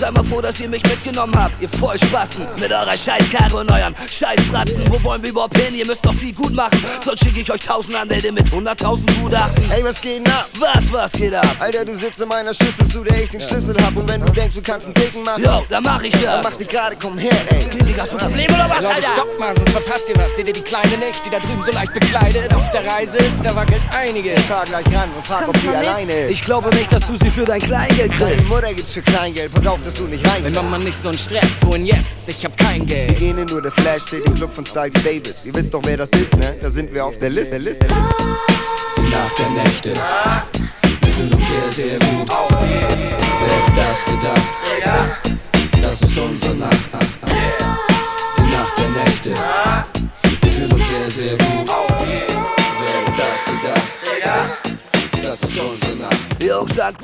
Sei 0.00 0.10
mal 0.10 0.24
froh, 0.24 0.40
dass 0.40 0.58
ihr 0.60 0.68
mich 0.68 0.82
mitgenommen 0.82 1.34
habt, 1.36 1.60
ihr 1.60 1.68
Vollspassen. 1.68 2.46
Mit 2.58 2.72
eurer 2.72 2.96
Scheißkarre 2.96 3.56
und 3.60 3.70
euren 3.70 3.94
Scheißfratzen. 4.10 4.90
Wo 4.90 5.02
wollen 5.04 5.22
wir 5.22 5.30
überhaupt 5.30 5.56
hin? 5.58 5.74
Ihr 5.74 5.86
müsst 5.86 6.04
doch 6.04 6.14
viel 6.14 6.34
gut 6.34 6.52
machen. 6.54 6.82
Sonst 7.04 7.20
schicke 7.22 7.40
ich 7.40 7.52
euch 7.52 7.60
tausend 7.60 7.94
Anwälte 7.94 8.32
mit 8.32 8.48
100.000 8.48 9.20
Gutachten. 9.22 9.70
Ey, 9.70 9.84
was 9.84 10.00
geht 10.00 10.26
denn 10.26 10.32
ab? 10.32 10.48
Was, 10.58 10.90
was 10.90 11.12
geht 11.12 11.34
ab? 11.34 11.54
Alter, 11.58 11.84
du 11.84 11.98
sitzt 11.98 12.18
in 12.20 12.28
meiner 12.28 12.54
Schüssel, 12.54 12.86
zu 12.88 13.04
der 13.04 13.22
ich 13.24 13.30
den 13.30 13.40
Schlüssel 13.42 13.76
hab. 13.84 13.94
Und 13.94 14.08
wenn 14.08 14.22
du 14.22 14.32
denkst, 14.32 14.54
du 14.54 14.62
kannst 14.62 14.86
einen 14.86 14.94
Dicken 14.94 15.22
machen, 15.22 15.44
Jo, 15.44 15.64
dann 15.68 15.82
mach 15.82 16.02
ich 16.02 16.12
dann 16.14 16.22
das. 16.22 16.44
mach 16.44 16.56
dich 16.56 16.68
gerade, 16.68 16.96
komm 17.00 17.18
her, 17.18 17.32
ey. 17.50 17.84
Digga, 17.84 18.02
hast 18.02 18.12
du 18.12 18.16
Probleme 18.16 18.54
oder 18.54 18.70
was, 18.70 18.82
Leute, 18.82 18.94
Alter? 18.96 19.08
stopp 19.12 19.38
mal, 19.38 19.54
sonst 19.54 19.70
verpasst 19.70 20.04
ihr 20.08 20.16
was. 20.16 20.28
Seht 20.34 20.46
ihr 20.46 20.52
die 20.54 20.60
Kleine 20.62 20.96
nicht, 20.96 21.24
die 21.26 21.30
da 21.30 21.38
drüben 21.38 21.62
so 21.62 21.72
leicht 21.72 21.92
bekleidet 21.92 22.54
auf 22.54 22.70
der 22.70 22.86
Reise 22.86 23.18
ist? 23.18 23.44
Da 23.44 23.54
wackelt 23.54 23.82
einiges. 23.92 24.40
Fahr 24.44 24.64
gleich 24.64 24.86
ran 24.86 25.10
und 25.14 25.26
frag, 25.26 25.46
ob 25.46 25.60
die 25.60 25.68
alleine 25.68 26.12
ist. 26.12 26.30
Ich 26.30 26.42
glaube 26.42 26.70
nicht, 26.74 26.90
dass 26.90 27.06
du 27.06 27.16
sie 27.16 27.30
für 27.30 27.44
dein 27.44 27.60
Kleingeld 27.60 28.12
Deine 28.18 28.32
kriegst. 28.32 28.48
Mutter 28.48 28.72
gibt's 28.72 28.92
für 28.94 29.02
Kleingeld, 29.02 29.52
pass 29.52 29.66
auf, 29.66 29.80
dass 29.90 29.98
du 29.98 30.06
nicht 30.06 30.24
Wenn 30.24 30.44
rein. 30.44 30.52
Mama 30.54 30.78
nicht 30.78 31.02
so 31.02 31.08
ein 31.08 31.18
Stress, 31.18 31.48
wohin 31.62 31.86
jetzt? 31.86 32.28
Ich 32.28 32.44
hab 32.44 32.56
kein 32.56 32.80
Wir 32.88 33.06
Geld. 33.06 33.18
gehen 33.18 33.38
in 33.38 33.46
nur 33.46 33.62
der 33.62 33.72
Flash, 33.72 34.02
steht 34.02 34.24
im 34.24 34.34
Club 34.34 34.52
von 34.52 34.64
Styles 34.64 35.02
Davis. 35.02 35.46
Ihr 35.46 35.54
wisst 35.54 35.74
doch, 35.74 35.82
wer 35.84 35.96
das 35.96 36.10
ist, 36.10 36.36
ne? 36.36 36.56
Da 36.60 36.70
sind 36.70 36.92
wir 36.92 37.04
auf 37.04 37.18
der 37.18 37.30
Liste. 37.30 37.58
Liste. 37.58 37.86
Die 37.88 39.10
Nacht 39.10 39.38
der 39.38 39.50
Nächte. 39.50 39.92
Wir 41.00 41.12
fühlen 41.12 41.34
uns 41.34 41.44
sehr, 41.48 41.70
sehr 41.72 41.98
gut. 41.98 42.30
Wer 42.60 42.78
hätte 43.48 43.72
das 43.76 44.04
gedacht? 44.04 45.82
Das 45.82 46.02
ist 46.02 46.18
unsere 46.18 46.54
Nacht. 46.54 46.78
Die 48.36 48.52
Nacht 48.52 48.78
der 48.78 48.88
Nächte. 48.90 49.34
Wir 50.42 50.52
fühlen 50.52 50.72
uns 50.72 50.88
sehr, 50.88 51.10
sehr 51.10 51.36
gut. 51.36 51.89
Sag, 56.50 56.94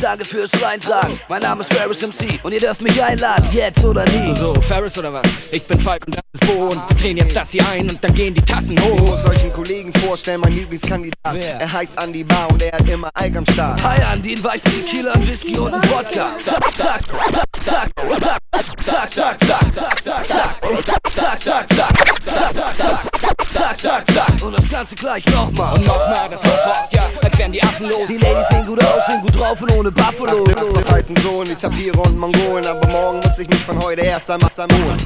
danke 0.00 0.24
fürs 0.24 0.50
Reintragen. 0.60 1.16
Mein 1.28 1.40
Name 1.40 1.60
ist 1.60 1.72
Ferris 1.72 2.02
MC 2.02 2.40
und 2.42 2.52
ihr 2.52 2.58
dürft 2.58 2.82
mich 2.82 3.00
einladen, 3.00 3.46
jetzt 3.52 3.84
oder 3.84 4.04
nie. 4.06 4.34
So, 4.34 4.52
so, 4.52 4.60
Ferris 4.62 4.98
oder 4.98 5.12
was? 5.12 5.22
Ich 5.52 5.62
bin 5.64 5.78
Falk 5.78 6.04
und 6.06 6.16
das 6.16 6.22
ist 6.32 6.46
Bo 6.46 6.64
und 6.64 6.88
wir 6.88 6.96
drehen 6.96 7.16
jetzt 7.18 7.36
das 7.36 7.50
hier 7.50 7.64
ein 7.68 7.88
und 7.88 8.02
dann 8.02 8.12
gehen 8.14 8.34
die 8.34 8.42
Tassen 8.42 8.76
Ich 8.76 8.82
hoch. 8.82 8.98
muss 8.98 9.24
euch 9.26 9.42
einen 9.42 9.52
Kollegen 9.52 9.92
vorstellen, 9.92 10.40
mein 10.40 10.54
Lieblingskandidat. 10.54 11.34
Wer? 11.34 11.60
Er 11.60 11.72
heißt 11.72 12.02
Andy 12.02 12.24
Bar 12.24 12.50
und 12.50 12.62
er 12.64 12.72
hat 12.72 12.88
immer 12.88 13.08
Alk 13.14 13.36
am 13.36 13.46
Start. 13.46 13.80
Hi 13.84 14.02
Andi, 14.02 14.34
einen 14.34 14.42
weißen 14.42 14.68
Tequila, 14.68 15.14
Whisky 15.20 15.56
und 15.56 15.72
einen 15.72 15.88
Wodka. 15.88 16.30
Zack, 16.40 16.76
zack, 16.76 17.06
zack, 17.62 17.90
zack, 18.02 18.40
zack, 18.82 19.12
zack, 19.12 19.12
zack, 19.12 19.44
zack, 19.44 20.02
zack, 20.02 20.02
zack, 20.02 20.26
zack, 20.28 21.40
zack, 21.40 21.40
zack, 21.40 21.70
zack, 21.70 22.74
zack, 22.74 23.50
zack, 23.52 23.78
zack, 23.78 24.12
zack. 24.12 24.42
Und 24.42 24.52
das 24.56 24.68
Ganze 24.68 24.94
gleich 24.96 25.24
nochmal. 25.26 25.74
Und 25.74 25.86
nochmal 25.86 26.28
das 26.28 26.40
Hauswort, 26.42 26.92
ja, 26.92 27.06
als 27.22 27.38
wären 27.38 27.52
die 27.52 27.62
Affen 27.62 27.88
los. 27.88 28.06
Die 28.08 28.16
Ladies 28.16 28.48
sehen 28.50 28.66
gut 28.66 28.82
aus, 28.84 29.06
sehen 29.06 29.20
gut 29.22 29.38
drauf 29.38 29.60
und 29.62 29.72
ohne 29.72 29.90
Buffalo. 29.90 30.46
Ich 30.46 30.92
heißen 30.92 31.16
Sohn, 31.16 31.46
die 31.46 31.54
Tapire 31.54 31.98
und 31.98 32.18
Mongolen, 32.18 32.66
aber 32.66 32.86
morgen 32.88 33.18
muss 33.18 33.38
ich 33.38 33.48
mich 33.48 33.60
von 33.60 33.80
heute 33.82 34.02
erst 34.02 34.30
einmal 34.30 34.50
holen. 34.56 34.96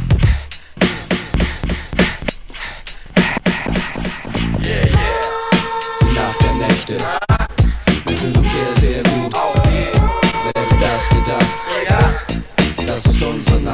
Die 4.61 6.15
Nacht 6.15 6.43
der 6.43 6.55
Nächte. 6.55 6.97
Wir 8.07 8.17
fühlen 8.17 8.37
uns 8.37 8.49
sehr, 8.53 8.75
sehr 8.81 9.03
gut. 9.03 9.35
Wer 9.35 10.62
hätte 10.62 10.77
das 10.81 11.09
gedacht? 11.09 11.49
Das 12.87 13.05
ist 13.07 13.23
unsere 13.23 13.61
Nacht. 13.61 13.74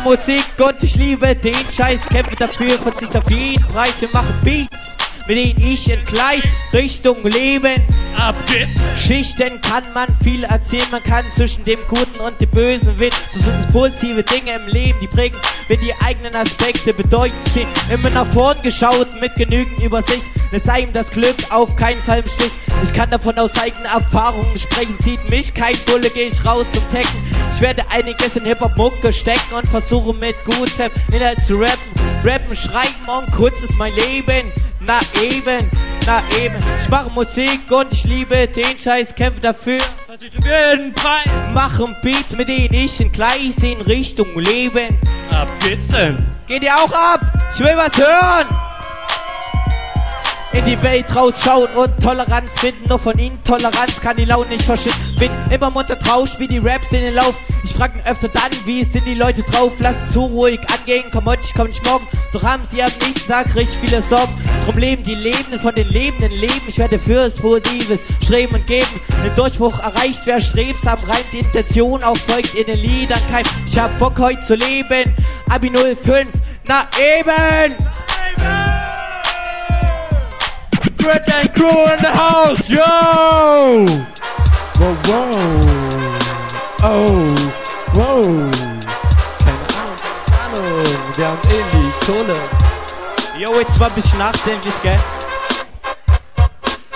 Musik 0.00 0.44
und 0.58 0.82
ich 0.82 0.96
liebe 0.96 1.34
den 1.34 1.54
Scheiß, 1.54 2.06
kämpfe 2.06 2.36
dafür, 2.36 2.70
verzichte 2.70 3.18
auf 3.18 3.30
jeden 3.30 3.62
Preis, 3.66 4.00
wir 4.00 4.08
machen 4.12 4.34
Beats. 4.42 5.05
Mit 5.26 5.36
denen 5.36 5.60
ich 5.60 5.90
entgleis 5.90 6.42
Richtung 6.72 7.22
Leben. 7.24 7.82
Ab 8.16 8.36
Geschichten 8.46 9.60
kann 9.60 9.84
man 9.92 10.08
viel 10.22 10.44
erzählen, 10.44 10.86
man 10.90 11.02
kann 11.02 11.24
zwischen 11.34 11.64
dem 11.64 11.78
Guten 11.88 12.20
und 12.20 12.40
dem 12.40 12.50
Bösen 12.50 12.98
wählen. 12.98 13.12
Das 13.34 13.44
sind 13.44 13.72
positive 13.72 14.22
Dinge 14.22 14.54
im 14.54 14.66
Leben, 14.68 14.98
die 15.00 15.06
prägen, 15.06 15.38
wenn 15.68 15.80
die 15.80 15.94
eigenen 16.04 16.34
Aspekte 16.34 16.94
bedeuten. 16.94 17.34
Immer 17.90 18.10
nach 18.10 18.26
vorn 18.32 18.60
geschaut 18.62 19.08
mit 19.20 19.34
genügend 19.34 19.82
Übersicht, 19.82 20.24
lässt 20.50 20.68
einem 20.68 20.92
das 20.92 21.10
Glück 21.10 21.36
auf 21.50 21.76
keinen 21.76 22.02
Fall 22.02 22.20
im 22.20 22.26
Stich. 22.26 22.52
Ich 22.82 22.92
kann 22.92 23.10
davon 23.10 23.38
aus 23.38 23.50
eigenen 23.60 23.86
Erfahrungen 23.86 24.58
sprechen, 24.58 24.94
sieht 24.98 25.28
mich 25.28 25.52
kein 25.52 25.76
Bulle, 25.86 26.10
geh 26.10 26.28
ich 26.28 26.44
raus 26.44 26.66
zum 26.72 26.88
Tecken. 26.88 27.24
Ich 27.52 27.60
werde 27.60 27.84
einiges 27.90 28.36
in 28.36 28.44
Hip-Hop-Mucke 28.44 29.12
stecken 29.12 29.54
und 29.56 29.68
versuche 29.68 30.14
mit 30.14 30.36
gutem 30.44 30.90
Inhalt 31.12 31.42
zu 31.44 31.54
rappen. 31.54 31.92
Rappen, 32.24 32.54
schreiben 32.54 32.94
und 33.06 33.30
kurz 33.32 33.62
ist 33.62 33.74
mein 33.76 33.94
Leben. 33.94 34.52
Na 34.86 35.00
eben, 35.20 35.68
na 36.06 36.22
eben. 36.40 36.58
Ich 36.80 36.88
mache 36.88 37.10
Musik 37.10 37.70
und 37.70 37.92
ich 37.92 38.04
liebe 38.04 38.46
den 38.46 38.78
Scheiß, 38.78 39.14
kämpfe 39.14 39.40
dafür. 39.40 39.80
Jeden 40.32 40.92
Preis. 40.92 41.26
Machen 41.52 41.96
Beats, 42.02 42.36
mit 42.36 42.46
denen 42.48 42.72
ich 42.72 43.00
in 43.00 43.10
Gleis 43.10 43.62
in 43.62 43.80
Richtung 43.80 44.28
Leben. 44.38 44.96
Ab 45.30 45.50
geht's 45.60 45.88
denn? 45.88 46.24
Geht 46.46 46.62
ihr 46.62 46.74
auch 46.76 46.92
ab? 46.92 47.20
Ich 47.52 47.60
will 47.60 47.76
was 47.76 47.96
hören! 47.96 48.46
In 50.56 50.64
die 50.64 50.82
Welt 50.82 51.14
rausschauen 51.14 51.68
und 51.74 52.00
Toleranz 52.02 52.58
finden. 52.58 52.88
Nur 52.88 52.98
von 52.98 53.18
ihnen 53.18 53.42
Toleranz 53.44 54.00
kann 54.00 54.16
die 54.16 54.24
Laune 54.24 54.48
nicht 54.48 54.62
verschieden. 54.62 54.96
Bin 55.18 55.30
immer 55.50 55.70
munter 55.70 55.98
trausch 55.98 56.38
wie 56.38 56.48
die 56.48 56.58
Raps 56.58 56.90
in 56.92 57.04
den 57.04 57.14
Lauf. 57.14 57.34
Ich 57.62 57.72
frag 57.72 57.94
mich 57.94 58.06
öfter 58.06 58.28
dann, 58.28 58.50
wie 58.64 58.82
sind 58.82 59.04
die 59.06 59.14
Leute 59.14 59.42
drauf? 59.42 59.72
Lass 59.80 59.96
es 60.06 60.12
zu 60.12 60.20
ruhig 60.20 60.60
angehen, 60.72 61.04
komm 61.12 61.26
heute, 61.26 61.42
ich 61.44 61.52
komm 61.52 61.66
nicht 61.66 61.84
morgen. 61.84 62.06
Doch 62.32 62.42
haben 62.42 62.62
sie 62.70 62.82
am 62.82 62.90
nächsten 63.02 63.30
Tag 63.30 63.54
richtig 63.54 63.78
viele 63.80 64.02
Sorgen. 64.02 64.34
Drum 64.64 64.78
leben 64.78 65.02
die 65.02 65.14
Lebenden 65.14 65.60
von 65.60 65.74
den 65.74 65.88
Lebenden 65.88 66.32
leben. 66.32 66.62
Ich 66.66 66.78
werde 66.78 66.98
fürs 66.98 67.34
Positives 67.36 68.00
streben 68.22 68.54
und 68.54 68.66
geben. 68.66 68.88
Den 69.24 69.34
Durchbruch 69.34 69.78
erreicht, 69.80 70.22
wer 70.24 70.40
strebsam 70.40 70.98
reimt. 71.00 71.26
Die 71.32 71.40
Intention 71.40 72.02
auffolgt 72.02 72.54
in 72.54 72.66
den 72.66 72.78
Liedern 72.78 73.20
kein. 73.30 73.44
Ich 73.66 73.78
hab 73.78 73.96
Bock 73.98 74.18
heute 74.18 74.40
zu 74.40 74.54
leben. 74.54 75.14
Abi 75.50 75.70
05, 75.70 76.28
na 76.66 76.88
eben! 76.98 77.85
Grit 81.06 81.22
and 81.32 81.54
Crew 81.54 81.68
in 81.68 81.98
the 82.00 82.10
house, 82.10 82.68
yo! 82.68 82.82
Wow, 84.80 84.96
wow. 85.06 85.30
Oh, 86.82 87.30
wow. 87.94 88.50
Keine 89.38 89.66
Ahnung. 90.42 90.82
Wir 91.14 91.28
haben 91.28 91.38
eh 91.48 91.62
die 91.72 91.92
Kohle. 92.04 92.36
Yo, 93.38 93.60
jetzt 93.60 93.78
war 93.78 93.86
ein 93.86 93.94
bisschen 93.94 94.18
nachdenklich, 94.18 94.74
gell? 94.82 94.98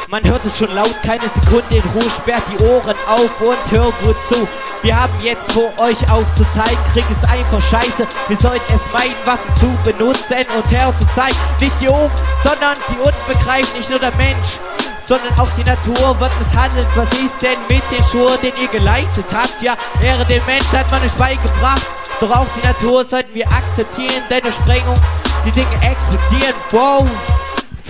Man 0.09 0.25
hört 0.25 0.45
es 0.45 0.59
schon 0.59 0.75
laut, 0.75 1.01
keine 1.05 1.29
Sekunde 1.29 1.77
in 1.77 1.83
Ruhe, 1.95 2.11
sperrt 2.11 2.43
die 2.51 2.65
Ohren 2.65 2.97
auf 3.07 3.41
und 3.41 3.71
hör 3.71 3.93
gut 4.03 4.17
zu. 4.29 4.49
Wir 4.83 4.99
haben 4.99 5.13
jetzt 5.23 5.53
vor 5.53 5.73
euch 5.81 6.11
aufzuzeigen, 6.11 6.79
Krieg 6.95 7.05
ist 7.11 7.29
einfach 7.29 7.61
scheiße. 7.61 8.07
Wir 8.29 8.37
sollten 8.37 8.75
es 8.75 8.93
meinen, 8.93 9.15
Waffen 9.27 9.55
zu 9.55 9.67
benutzen 9.85 10.47
und 10.57 10.73
herzuzeigen. 10.73 11.37
Nicht 11.61 11.81
die 11.83 11.89
oben, 11.89 12.11
sondern 12.43 12.79
die 12.89 12.97
unten 12.97 13.27
begreifen 13.29 13.77
nicht 13.77 13.91
nur 13.91 13.99
der 13.99 14.15
Mensch, 14.17 14.59
sondern 15.05 15.39
auch 15.39 15.51
die 15.59 15.65
Natur 15.65 16.19
wird 16.19 16.31
misshandelt. 16.39 16.89
Was 16.95 17.13
ist 17.19 17.43
denn 17.43 17.59
mit 17.69 17.83
dem 17.91 18.05
Schwur, 18.05 18.39
den 18.39 18.53
ihr 18.59 18.69
geleistet 18.69 19.27
habt? 19.31 19.61
Ja, 19.61 19.75
Ehre 20.03 20.25
dem 20.25 20.45
Menschen 20.47 20.79
hat 20.79 20.91
man 20.91 21.03
euch 21.03 21.15
beigebracht. 21.15 21.83
Doch 22.19 22.31
auch 22.31 22.47
die 22.57 22.67
Natur 22.67 23.05
sollten 23.05 23.35
wir 23.35 23.47
akzeptieren, 23.49 24.25
denn 24.31 24.41
durch 24.41 24.55
Sprengung 24.55 24.97
die 25.45 25.53
Dinge 25.53 25.75
explodieren. 25.83 26.55
Wow! 26.71 27.07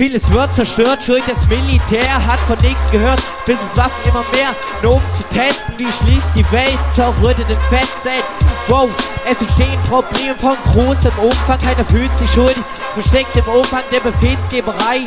Vieles 0.00 0.32
wird 0.32 0.54
zerstört, 0.54 1.02
schuld 1.02 1.22
das 1.26 1.46
Militär 1.46 2.26
hat 2.26 2.38
von 2.48 2.56
nichts 2.62 2.90
gehört, 2.90 3.22
bis 3.44 3.56
es 3.56 3.76
Waffen 3.76 3.92
immer 4.06 4.24
mehr, 4.32 4.54
nur 4.82 4.94
um 4.94 5.02
zu 5.14 5.22
testen, 5.24 5.74
wie 5.76 5.92
schließt 5.92 6.30
die 6.34 6.50
Welt, 6.50 6.78
zerrüttet 6.94 7.44
in 7.50 7.60
Festzelt. 7.68 8.24
Wow, 8.68 8.88
es 9.30 9.42
entstehen 9.42 9.78
Probleme 9.84 10.34
von 10.36 10.56
großem 10.72 11.12
Umfang, 11.18 11.58
keiner 11.58 11.84
fühlt 11.84 12.16
sich 12.16 12.30
schuldig, 12.30 12.64
versteckt 12.94 13.36
im 13.36 13.44
Umfang 13.44 13.82
der 13.92 14.00
Befehlsgeberei, 14.00 15.06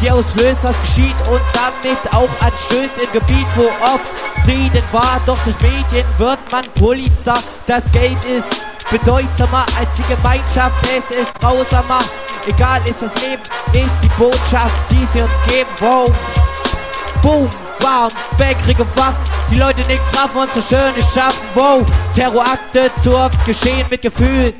die 0.00 0.10
auslöst, 0.10 0.64
was 0.64 0.80
geschieht 0.80 1.14
und 1.30 1.40
damit 1.54 2.12
auch 2.12 2.44
anstößt 2.44 3.00
im 3.00 3.12
Gebiet, 3.12 3.46
wo 3.54 3.66
oft 3.84 4.44
Frieden 4.44 4.82
war, 4.90 5.20
doch 5.24 5.38
durch 5.44 5.60
Medien 5.60 6.06
wird 6.18 6.40
man 6.50 6.64
Polizei, 6.74 7.38
das 7.68 7.88
Geld 7.92 8.24
ist 8.24 8.71
bedeutsamer 8.90 9.66
als 9.78 9.94
die 9.96 10.14
Gemeinschaft, 10.14 10.74
es 10.86 11.16
ist 11.16 11.38
grausamer. 11.40 12.00
Egal 12.46 12.80
ist 12.86 13.02
das 13.02 13.14
Leben, 13.22 13.42
ist 13.72 13.92
die 14.02 14.08
Botschaft, 14.18 14.90
die 14.90 15.06
sie 15.12 15.22
uns 15.22 15.32
geben. 15.46 15.70
Wow. 15.80 16.10
Boom, 17.22 17.48
bam, 17.80 18.10
Weltkriege 18.38 18.84
Waffen, 18.96 19.22
die 19.50 19.54
Leute 19.54 19.82
nichts 19.82 20.06
raffen 20.18 20.38
und 20.40 20.52
zerstören, 20.52 20.94
nicht 20.96 21.12
schaffen. 21.12 21.46
Wow, 21.54 21.84
Terrorakte 22.14 22.90
zu 23.02 23.16
oft 23.16 23.44
geschehen 23.44 23.86
mit 23.90 24.02
Gefühl. 24.02 24.52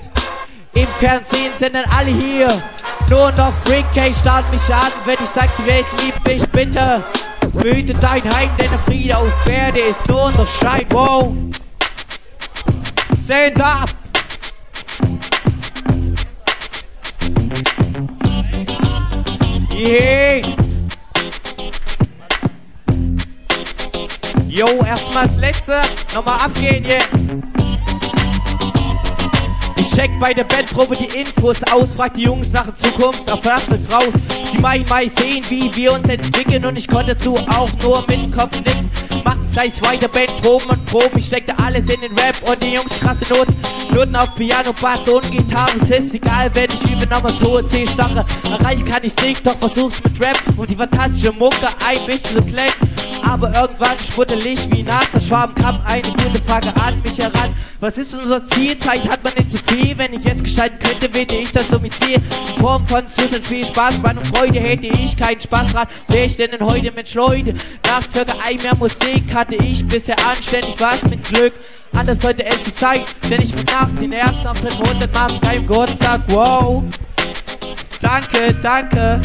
Im 0.75 0.87
Fernsehen 1.01 1.53
sind 1.59 1.75
dann 1.75 1.85
alle 1.97 2.11
hier. 2.11 2.63
Nur 3.11 3.33
noch 3.33 3.53
Freak, 3.65 3.85
hey, 3.95 4.15
starrt 4.15 4.51
mich 4.53 4.73
an, 4.73 4.93
wenn 5.05 5.17
ich 5.23 5.31
sag, 5.35 5.49
die 5.57 5.67
Welt 5.67 5.87
liebt 6.03 6.25
mich, 6.27 6.49
bitte. 6.51 7.05
Wüte 7.53 7.95
dein 7.95 8.23
Heim, 8.35 8.49
denn 8.59 8.71
der 8.71 8.79
Friede 8.87 9.17
auf 9.17 9.47
Erde 9.47 9.81
ist 9.81 10.09
nur 10.09 10.31
noch 10.33 10.49
Schein. 10.49 10.87
Wow. 10.91 11.35
Stand 13.25 13.61
up. 13.61 14.02
Yeah. 19.75 20.43
Jo, 24.49 24.67
erstmal 24.87 25.27
das 25.27 25.37
letzte. 25.39 25.83
Nochmal 26.15 26.41
abgehen, 26.41 26.85
yeah. 26.85 27.62
Ich 29.93 29.99
check 29.99 30.19
bei 30.19 30.33
der 30.33 30.45
Bandprobe 30.45 30.97
die 30.97 31.19
Infos 31.21 31.59
aus, 31.71 31.93
frag 31.93 32.15
die 32.15 32.23
Jungs 32.23 32.51
nach 32.51 32.65
der 32.65 32.75
Zukunft, 32.75 33.31
auf 33.31 33.45
was 33.45 33.69
ist 33.79 33.93
raus. 33.93 34.15
Sie 34.51 34.57
meinen 34.57 34.89
mal 34.89 35.07
sehen, 35.07 35.45
wie 35.51 35.71
wir 35.77 35.93
uns 35.93 36.09
entwickeln 36.09 36.65
und 36.65 36.77
ich 36.77 36.89
konnte 36.89 37.15
dazu 37.15 37.37
auch 37.37 37.69
nur 37.83 38.01
mit 38.09 38.23
dem 38.23 38.31
Kopf 38.31 38.57
nicken. 38.65 38.91
Machen 39.23 39.47
fleißig 39.53 39.83
weiter 39.83 40.09
Bandproben 40.09 40.71
und 40.71 40.87
Proben, 40.87 41.19
ich 41.19 41.27
steckte 41.27 41.55
alles 41.59 41.91
in 41.91 42.01
den 42.01 42.19
Rap 42.19 42.37
und 42.49 42.63
die 42.63 42.73
Jungs 42.73 42.99
krasse 43.01 43.27
Noten. 43.29 43.55
Noten 43.93 44.17
auf 44.17 44.35
Piano, 44.35 44.73
Bass 44.81 45.07
und 45.09 45.31
Gitarre, 45.31 45.73
es 45.83 45.91
ist 45.91 46.15
egal, 46.15 46.51
wenn 46.55 46.71
ich 46.71 46.89
wie 46.89 47.07
nochmal 47.07 47.35
so 47.35 47.61
C-Starre. 47.61 48.25
Erreichen 48.51 48.87
kann 48.87 49.05
ich 49.05 49.15
nicht, 49.17 49.47
doch 49.47 49.59
versuch's 49.59 50.03
mit 50.03 50.19
Rap 50.19 50.41
und 50.57 50.71
die 50.71 50.77
fantastische 50.77 51.33
Mucke 51.33 51.69
ein 51.87 52.07
bisschen 52.07 52.43
zu 52.43 52.49
klecken. 52.49 52.92
Aber 53.23 53.55
irgendwann 53.55 53.99
sputtelig 53.99 54.59
wie 54.71 54.83
NASA 54.83 55.21
Schwaben 55.21 55.55
kam 55.55 55.81
eine 55.87 56.03
gute 56.03 56.43
Frage 56.47 56.69
an 56.77 57.01
mich 57.03 57.19
heran. 57.19 57.55
Was 57.81 57.99
ist 57.99 58.15
unser 58.15 58.45
Ziel? 58.47 58.79
Zeit 58.79 59.09
hat 59.09 59.25
man 59.25 59.33
nicht 59.35 59.51
zu 59.51 59.59
viel. 59.59 59.97
Wenn 59.99 60.13
ich 60.13 60.25
jetzt 60.25 60.45
gestalten 60.45 60.79
könnte, 60.79 61.13
wähle 61.13 61.43
ich 61.43 61.51
das 61.51 61.67
Domizil. 61.69 62.15
In 62.15 62.61
Form 62.61 62.87
von 62.87 63.07
zwischen 63.09 63.43
viel 63.43 63.65
Spaß, 63.65 63.99
Mann 63.99 64.19
und 64.19 64.27
Freude 64.29 64.61
hätte 64.61 64.87
ich 64.87 65.17
keinen 65.17 65.41
Spaß 65.41 65.73
dran. 65.73 65.89
Wer 66.09 66.27
ich 66.27 66.37
denn, 66.37 66.51
denn 66.53 66.65
heute 66.65 66.93
Mensch 66.93 67.15
Leute? 67.15 67.55
Nach 67.85 68.03
circa 68.11 68.35
ein 68.45 68.59
Jahr 68.61 68.77
Musik 68.77 69.25
hatte 69.35 69.57
ich 69.57 69.87
bisher 69.87 70.17
anständig 70.27 70.77
was 70.79 71.03
mit 71.05 71.25
Glück. 71.25 71.55
Anders 71.93 72.21
sollte 72.21 72.45
es 72.45 72.65
nicht 72.65 72.79
sein, 72.79 73.01
denn 73.29 73.43
ich 73.43 73.55
nach 73.67 73.89
den 74.01 74.13
ersten 74.13 74.47
Auftritt 74.47 74.75
100 74.81 75.13
Mal 75.13 75.33
mit 75.33 75.45
meinem 75.45 75.67
Geburtstag. 75.67 76.21
Wow. 76.29 76.85
Danke, 78.01 78.55
danke. 78.63 79.21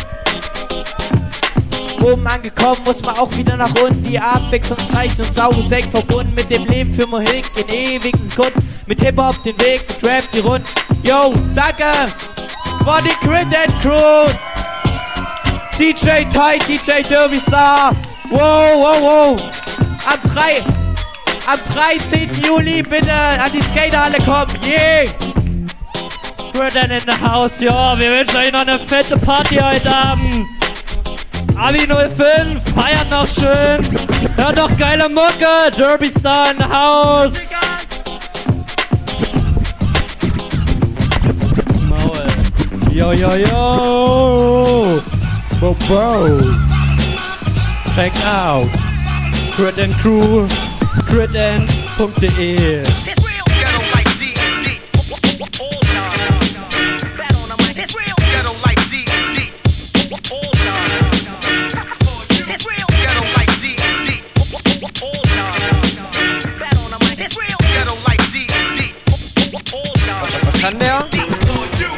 Oben 2.02 2.26
angekommen 2.28 2.82
muss 2.86 3.02
man 3.04 3.18
auch 3.18 3.32
wieder 3.36 3.58
nach 3.58 3.74
unten. 3.82 4.04
Die 4.04 4.20
Abwechslung 4.20 4.80
zeichnet 4.88 5.28
uns 5.28 5.39
aus, 5.39 5.70
Sekt 5.70 5.91
verbunden 5.91 6.34
mit 6.36 6.50
dem 6.50 6.66
Leben 6.66 6.93
für 6.93 7.08
Mohik 7.08 7.50
in 7.56 7.68
ewigen 7.70 8.18
Sekunden. 8.18 8.60
Mit 8.86 9.02
Hip-Hop 9.02 9.41
den 9.43 9.60
Weg, 9.60 9.86
mit 9.89 10.06
Rap 10.06 10.30
die 10.32 10.39
Runden. 10.39 10.68
Yo, 11.04 11.34
danke 11.56 11.86
for 12.84 13.02
die 13.02 13.16
Crit 13.26 13.48
and 13.56 13.82
Crew. 13.82 14.28
DJ 15.78 16.26
Tight, 16.34 16.68
DJ 16.68 17.04
Derby 17.08 17.39
Star. 17.39 17.93
Wow, 18.30 18.39
wow, 18.76 19.02
wow. 19.02 19.41
Am 20.06 20.20
3. 20.34 20.64
Am 21.48 21.60
13. 21.74 22.30
Juli 22.43 22.82
bitte 22.82 23.14
an 23.14 23.52
die 23.54 23.62
Skaterhalle 23.62 24.18
kommen. 24.20 24.58
Yeah. 24.66 25.12
Britain 26.52 26.91
in 26.91 27.02
the 27.06 27.14
house, 27.14 27.60
ja. 27.60 27.98
Wir 28.00 28.10
wünschen 28.10 28.36
euch 28.36 28.52
noch 28.52 28.62
eine 28.62 28.80
fette 28.80 29.16
Party 29.18 29.56
heute 29.56 29.95
Abend. 29.95 30.48
Abi 31.58 31.88
05, 31.88 32.62
feiert 32.76 33.10
noch 33.10 33.28
schön. 33.28 33.84
Hört 34.36 34.58
doch 34.58 34.78
geile 34.78 35.10
Mucke. 35.10 35.72
Derby 35.76 36.10
Star 36.10 36.51
in 36.51 36.60
house. 36.60 37.34
Maul. 41.89 42.28
Yo, 42.91 43.12
yo, 43.12 43.34
yo. 43.34 45.01
Bo, 45.60 45.76
bo. 45.88 46.38
Check 47.95 48.14
out. 48.24 48.70
Crit 49.55 49.80
and 49.80 49.93
Crew. 49.95 50.47
Critend.de. 51.08 52.84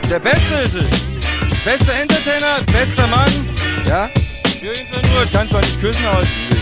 Der 0.10 0.18
Beste 0.18 0.56
ist 0.56 0.74
es. 0.74 1.06
Bester 1.64 1.94
Entertainer, 2.02 2.58
bester 2.74 3.06
Mann. 3.06 3.30
Ja? 3.86 4.10
Ich 4.44 4.62
will 4.64 4.72
ihn 4.72 5.14
nur, 5.14 5.24
ich 5.24 5.32
kann 5.32 5.48
zwar 5.48 5.62
nicht 5.62 5.80
küssen, 5.80 6.04
aber 6.04 6.24
ich 6.24 6.30
liebe 6.30 6.56
ihn. 6.56 6.59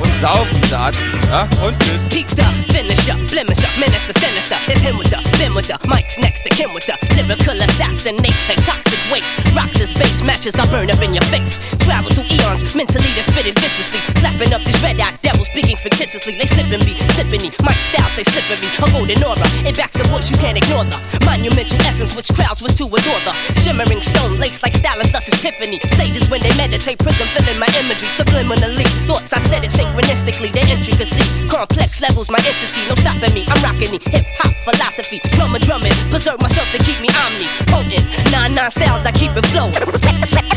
Und 0.00 0.20
saufen 0.20 0.74
Art. 0.74 0.96
Ja? 1.28 1.48
Und 1.64 1.78
tschüss. 1.80 2.02
Peaked 2.10 2.40
up, 2.40 2.54
finish 2.70 3.08
up, 3.08 3.18
blemish 3.30 3.64
up, 3.64 3.74
the 4.06 4.12
sinister. 4.20 4.58
It's 4.68 4.82
him 4.82 4.98
with 4.98 5.08
the, 5.08 5.18
Ben 5.38 5.54
with 5.54 5.66
the, 5.68 5.78
Mike's 5.88 6.18
next 6.18 6.44
to 6.44 6.50
Kim 6.50 6.74
with 6.74 6.84
the 6.86 6.96
lyrical 7.16 7.56
assassinate 7.56 8.36
like 8.48 8.60
toxic 8.64 9.00
waste. 9.08 9.38
Rocks 9.56 9.80
his 9.80 9.92
base 9.92 10.20
matches, 10.22 10.54
I 10.56 10.66
burn 10.68 10.90
up 10.90 11.00
in 11.00 11.14
your 11.14 11.24
face. 11.32 11.60
Travel 11.80 12.10
through 12.12 12.28
eons, 12.28 12.76
mentally 12.76 13.10
they 13.16 13.24
spit 13.24 13.46
it 13.48 13.56
viciously. 13.58 14.00
Slapping 14.20 14.52
up 14.52 14.62
these 14.66 14.80
red 14.82 15.00
eyed 15.00 15.16
devils, 15.22 15.48
speaking 15.48 15.76
fictitiously. 15.80 16.36
They 16.36 16.46
slipping 16.46 16.84
me, 16.84 16.98
slipping 17.16 17.40
me. 17.40 17.50
Mike 17.64 17.80
styles, 17.80 18.12
they 18.16 18.26
slipping 18.26 18.60
me. 18.60 18.68
A 18.82 18.86
golden 18.92 19.20
aura, 19.24 19.48
it 19.64 19.76
backs 19.76 19.96
the 19.96 20.04
voice, 20.12 20.28
you 20.28 20.36
can't 20.36 20.58
ignore 20.58 20.84
the 20.84 20.98
monumental 21.24 21.80
essence 21.88 22.12
which 22.16 22.28
crowds 22.36 22.60
was 22.60 22.74
to 22.76 22.84
adore 22.84 23.20
the 23.24 23.32
shimmering 23.56 24.02
stone 24.02 24.36
lace 24.38 24.60
like 24.62 24.74
stylist, 24.76 25.12
thus 25.12 25.28
is 25.28 25.40
Tiffany. 25.40 25.78
Sages 25.96 26.28
when 26.28 26.42
they 26.42 26.52
meditate, 26.60 26.98
prism 26.98 27.26
filling 27.32 27.58
my 27.58 27.70
imagery 27.80 28.12
subliminally. 28.12 28.84
Thoughts 29.08 29.32
I 29.32 29.40
said 29.40 29.64
it 29.64 29.72
synchronistically, 29.84 30.52
the 30.52 30.64
intricacy. 30.72 31.24
Complex 31.48 32.00
levels, 32.00 32.30
my 32.30 32.38
entity, 32.46 32.80
no 32.88 32.94
stopping 32.96 33.32
me. 33.34 33.44
I'm 33.48 33.60
rocking 33.62 33.90
the 33.92 34.00
hip 34.10 34.24
hop 34.40 34.52
philosophy. 34.64 35.20
Drummer 35.36 35.58
drumming, 35.58 35.92
preserve 36.10 36.40
myself 36.40 36.68
to 36.72 36.78
keep 36.78 37.00
me 37.00 37.08
omni 37.20 37.46
potent. 37.68 38.06
Nine 38.32 38.54
nine 38.54 38.70
styles, 38.70 39.04
I 39.04 39.12
keep 39.12 39.36
it 39.36 39.44
flowing. 39.52 39.76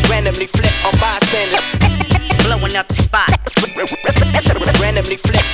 Randomly 0.09 0.47
flip 0.47 0.73
on 0.86 0.93
bystanders, 0.99 1.59
blowing 2.45 2.75
up 2.75 2.88
the 2.88 2.95
spot. 2.95 3.30
Randomly 4.82 5.17
flip. 5.17 5.45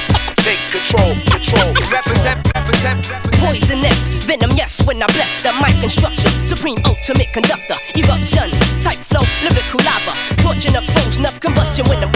Take 0.44 0.60
control, 0.68 1.16
control. 1.32 1.72
Represent, 1.88 2.36
represent, 2.52 3.00
represent. 3.08 3.40
Poisonous, 3.40 4.12
venom, 4.28 4.52
yes, 4.60 4.86
when 4.86 5.02
I 5.02 5.08
bless 5.16 5.42
the 5.42 5.56
mic 5.64 5.80
instruction. 5.82 6.30
Supreme 6.46 6.76
ultimate 6.84 7.32
conductor, 7.32 7.80
eruption, 7.96 8.52
type 8.84 9.00
flow, 9.00 9.24
lyrical 9.40 9.80
lava. 9.88 10.12
Torching 10.44 10.76
up 10.76 10.84
foes, 10.92 11.16
enough 11.18 11.40
combustion 11.40 11.88
when 11.88 12.04
I'm 12.04 12.12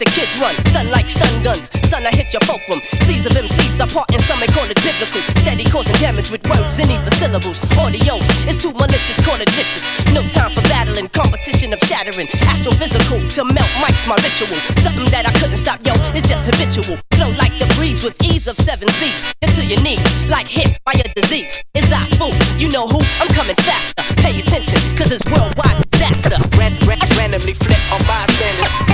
the 0.00 0.08
kids 0.16 0.40
run? 0.40 0.56
Stun 0.72 0.88
like 0.88 1.12
stun 1.12 1.44
guns, 1.44 1.68
son, 1.84 2.00
I 2.08 2.10
hit 2.16 2.32
your 2.32 2.40
fulcrum. 2.48 2.80
Seas 3.04 3.28
of 3.28 3.36
MCs 3.36 3.76
apart 3.76 4.08
and 4.08 4.20
some 4.24 4.40
may 4.40 4.48
call 4.48 4.64
it 4.64 4.80
biblical. 4.80 5.20
Steady 5.36 5.68
causing 5.68 5.94
damage 6.00 6.32
with 6.32 6.40
words 6.48 6.80
and 6.80 6.88
even 6.88 7.12
syllables. 7.20 7.60
Audio 7.76 8.16
is 8.48 8.56
too 8.56 8.72
malicious, 8.72 9.20
call 9.20 9.36
it 9.36 9.52
vicious. 9.52 9.84
No 10.16 10.24
time 10.32 10.56
for 10.56 10.64
battling, 10.72 11.12
competition 11.12 11.76
of 11.76 11.80
shattering. 11.84 12.32
Astrophysical 12.48 13.28
to 13.36 13.44
melt 13.44 13.68
mics, 13.76 14.08
my 14.08 14.16
ritual. 14.24 14.56
Something 14.80 15.04
that 15.12 15.28
I 15.28 15.32
couldn't 15.36 15.60
stop, 15.60 15.84
yo, 15.84 15.92
it's 16.16 16.24
just 16.24 16.48
habitual. 16.48 16.96
Flow 17.12 17.30
like 17.36 17.52
the 17.60 17.68
breeze 17.76 18.00
with 18.00 18.16
ease 18.24 18.48
of 18.48 18.56
seven 18.56 18.88
seas. 18.96 19.28
Into 19.44 19.60
your 19.68 19.80
knees, 19.84 20.00
like 20.32 20.48
hit 20.48 20.80
by 20.88 20.96
a 20.96 21.04
disease. 21.12 21.60
Is 21.76 21.92
I 21.92 22.08
fool? 22.16 22.32
You 22.56 22.72
know 22.72 22.88
who? 22.88 23.04
I'm 23.20 23.28
coming 23.36 23.56
faster. 23.68 24.00
Pay 24.24 24.40
attention, 24.40 24.80
cause 24.96 25.12
it's 25.12 25.24
worldwide 25.28 25.84
disaster. 25.92 26.40
Ran, 26.56 26.72
ran, 26.88 27.04
randomly 27.20 27.52
flip 27.52 27.84
on 27.92 28.00
bystanders. 28.08 28.89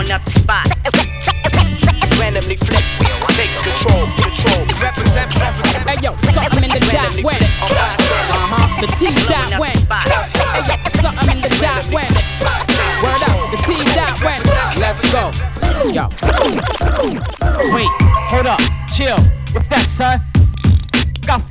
Blowing 0.00 0.12
up 0.16 0.24
the 0.24 0.30
spot. 0.30 0.64
Randomly 2.16 2.56
flip. 2.56 2.80
Take 3.36 3.52
control, 3.60 4.08
control. 4.16 4.64
Represent, 4.80 5.28
represent. 5.36 5.84
Hey 5.84 6.00
yo, 6.00 6.16
something 6.32 6.64
in 6.64 6.70
the 6.72 6.80
dot 6.88 7.20
wet. 7.22 7.42
Uh-huh, 7.60 8.80
the 8.80 8.86
T 8.96 9.12
dot 9.28 9.60
wet. 9.60 9.76
Hey 10.56 10.64
yo, 10.64 10.80
something 11.04 11.36
in 11.36 11.42
the 11.42 11.52
dot 11.60 11.84
wet. 11.92 12.08
Word 13.04 13.20
up, 13.28 13.52
the 13.52 13.60
T 13.60 13.76
dot 13.92 14.16
wet. 14.24 14.40
Let's 14.80 15.04
go. 15.12 15.28
Yo. 15.92 16.08
Wait, 17.68 17.92
hold 18.32 18.46
up, 18.46 18.60
chill. 18.88 19.20
What's 19.52 19.68
that, 19.68 19.84
son? 19.84 20.16
Got 21.26 21.42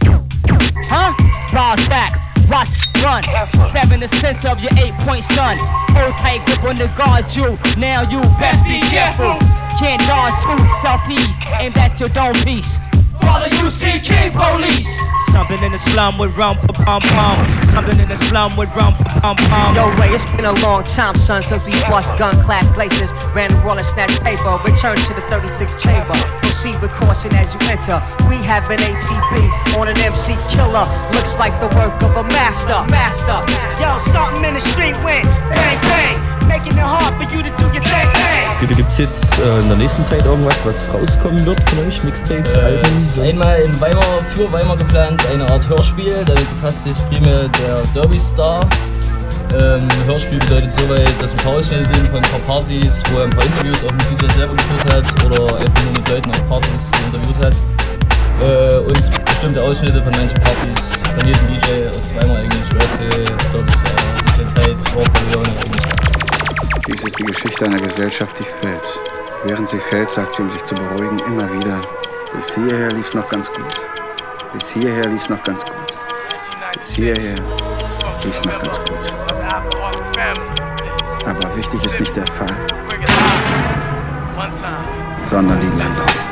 huh? 0.89 1.13
Bars 1.53 1.87
back, 1.87 2.17
watch 2.49 2.69
run. 3.03 3.23
Seven 3.71 3.99
the 3.99 4.07
center 4.07 4.49
of 4.49 4.59
your 4.61 4.71
eight 4.77 4.93
point 5.05 5.23
sun. 5.23 5.55
Hold 5.95 6.13
tight 6.17 6.45
grip 6.45 6.63
on 6.63 6.75
the 6.75 6.87
guard 6.97 7.25
you. 7.35 7.57
Now 7.79 8.01
you 8.01 8.21
best 8.41 8.63
be 8.65 8.81
careful. 8.89 9.37
Can't 9.79 10.01
dodge 10.07 10.35
two 10.43 10.59
selfies 10.83 11.37
aimed 11.59 11.77
at 11.77 11.99
your 11.99 12.09
dome 12.09 12.33
piece. 12.43 12.79
Follow 13.21 13.47
UCK 13.47 14.31
police. 14.33 14.89
Something 15.31 15.61
in 15.63 15.71
the 15.71 15.77
slum 15.77 16.17
with 16.17 16.35
rum 16.35 16.57
pum 16.85 17.01
pum. 17.01 17.37
Something 17.63 17.99
in 17.99 18.09
the 18.09 18.17
slum 18.17 18.55
with 18.57 18.69
rum 18.75 18.93
pum 19.21 19.35
pum. 19.35 19.75
Yo, 19.75 19.89
Ray, 19.99 20.09
it's 20.09 20.25
been 20.35 20.45
a 20.45 20.53
long 20.65 20.83
time, 20.83 21.15
son, 21.15 21.43
since 21.43 21.63
we 21.65 21.71
bust 21.89 22.09
gun 22.17 22.35
class 22.43 22.65
glaciers, 22.73 23.11
ran 23.35 23.53
roll 23.63 23.77
and 23.77 23.85
snatch 23.85 24.11
paper, 24.21 24.57
return 24.65 24.97
to 24.97 25.13
the 25.13 25.21
36 25.29 25.81
chamber. 25.81 26.15
Proceed 26.41 26.79
with 26.81 26.91
caution 26.91 27.33
as 27.35 27.53
you 27.53 27.61
enter. 27.69 28.01
We 28.27 28.37
have 28.47 28.69
an 28.71 28.79
APB 28.79 29.77
on 29.77 29.87
an 29.87 29.97
MC 29.99 30.33
killer. 30.49 30.85
Looks 31.13 31.37
like 31.37 31.53
the 31.59 31.69
work 31.77 32.01
of 32.01 32.17
a 32.17 32.23
master. 32.33 32.79
Master. 32.89 33.39
Yo, 33.77 33.97
something 34.11 34.43
in 34.43 34.53
the 34.53 34.61
street 34.61 34.97
went 35.03 35.25
bang 35.53 35.77
bang, 35.81 36.17
making 36.49 36.73
it 36.73 36.83
hard 36.83 37.13
for 37.15 37.23
you 37.33 37.41
to 37.43 37.49
do 37.57 37.65
your 37.71 37.81
thing. 37.81 38.09
thing. 38.59 38.67
Gibt 38.67 38.89
es 38.91 38.97
jetzt 38.97 39.39
äh, 39.39 39.59
in 39.61 39.67
der 39.69 39.77
nächsten 39.77 40.03
Zeit 40.03 40.25
irgendwas, 40.25 40.55
was 40.65 40.89
rauskommen 40.93 41.45
wird 41.45 41.61
von 41.69 41.79
euch? 41.87 42.03
Mixtapes, 42.03 42.53
Äh, 42.55 42.65
Alben? 42.65 42.97
es 42.99 43.15
ist 43.17 43.19
einmal 43.23 43.59
in 43.61 43.79
Weimar, 43.79 44.03
für 44.31 44.51
Weimar 44.51 44.75
geplant, 44.75 45.21
eine 45.31 45.45
Art 45.49 45.67
Hörspiel. 45.69 46.25
Damit 46.25 46.45
befasst 46.59 46.83
sich 46.83 46.97
primär 47.07 47.47
der 47.63 47.81
Derby 47.93 48.19
Star. 48.19 48.67
Ähm, 49.53 49.87
Hörspiel 50.05 50.39
bedeutet 50.39 50.73
soweit, 50.73 51.09
dass 51.21 51.31
ein 51.31 51.37
paar 51.37 51.53
Ausschnitte 51.53 51.85
sind 51.85 52.07
von 52.09 52.17
ein 52.17 52.29
paar 52.29 52.39
Partys, 52.45 53.01
wo 53.11 53.19
er 53.19 53.23
ein 53.25 53.29
paar 53.31 53.45
Interviews 53.45 53.81
auf 53.83 53.89
dem 53.89 54.17
DJ 54.17 54.33
selber 54.37 54.53
geführt 54.55 54.93
hat 54.93 55.25
oder 55.25 55.43
einfach 55.59 55.83
nur 55.85 55.93
mit 55.93 56.09
Leuten 56.09 56.29
auf 56.31 56.49
Partys 56.49 56.83
interviewt 57.07 57.39
hat. 57.45 57.55
Äh, 58.41 58.77
und 58.85 59.25
bestimmte 59.25 59.63
Ausschnitte 59.63 60.01
von 60.03 60.11
manchen 60.11 60.39
Partys, 60.41 60.81
von 61.17 61.25
jedem 61.27 61.47
DJ 61.47 61.89
aus 61.89 62.13
Weimar 62.15 62.37
eigentlich, 62.37 62.69
Rascal, 62.75 63.23
Derby 63.53 63.71
Star, 63.71 63.97
DJ 64.37 64.43
Tight, 64.53 64.77
Warfare, 64.95 65.25
Leone 65.31 65.49
eigentlich. 65.49 65.98
Dies 66.91 67.03
ist 67.03 67.19
die 67.19 67.23
Geschichte 67.23 67.65
einer 67.65 67.79
Gesellschaft, 67.79 68.39
die 68.39 68.67
fällt. 68.67 68.89
Während 69.45 69.69
sie 69.69 69.77
fällt, 69.77 70.09
sagt 70.09 70.33
sie, 70.33 70.41
um 70.41 70.51
sich 70.51 70.65
zu 70.65 70.73
beruhigen, 70.73 71.19
immer 71.19 71.53
wieder, 71.53 71.79
bis 72.33 72.55
hierher 72.55 72.89
lief's 72.89 73.13
noch 73.13 73.29
ganz 73.29 73.47
gut. 73.53 73.81
Bis 74.53 74.69
hierher 74.71 75.05
lief's 75.05 75.29
noch 75.29 75.43
ganz 75.43 75.63
gut. 75.65 75.75
Bis 76.79 76.95
hierher 76.95 77.35
lief's 78.25 78.43
noch 78.43 78.63
ganz 78.63 78.79
gut. 78.89 78.97
Aber 81.27 81.57
wichtig 81.57 81.85
ist 81.85 81.99
nicht 81.99 82.15
der 82.15 82.25
Fall, 82.25 82.57
sondern 85.29 85.59
die 85.61 85.67
Landung. 85.67 86.28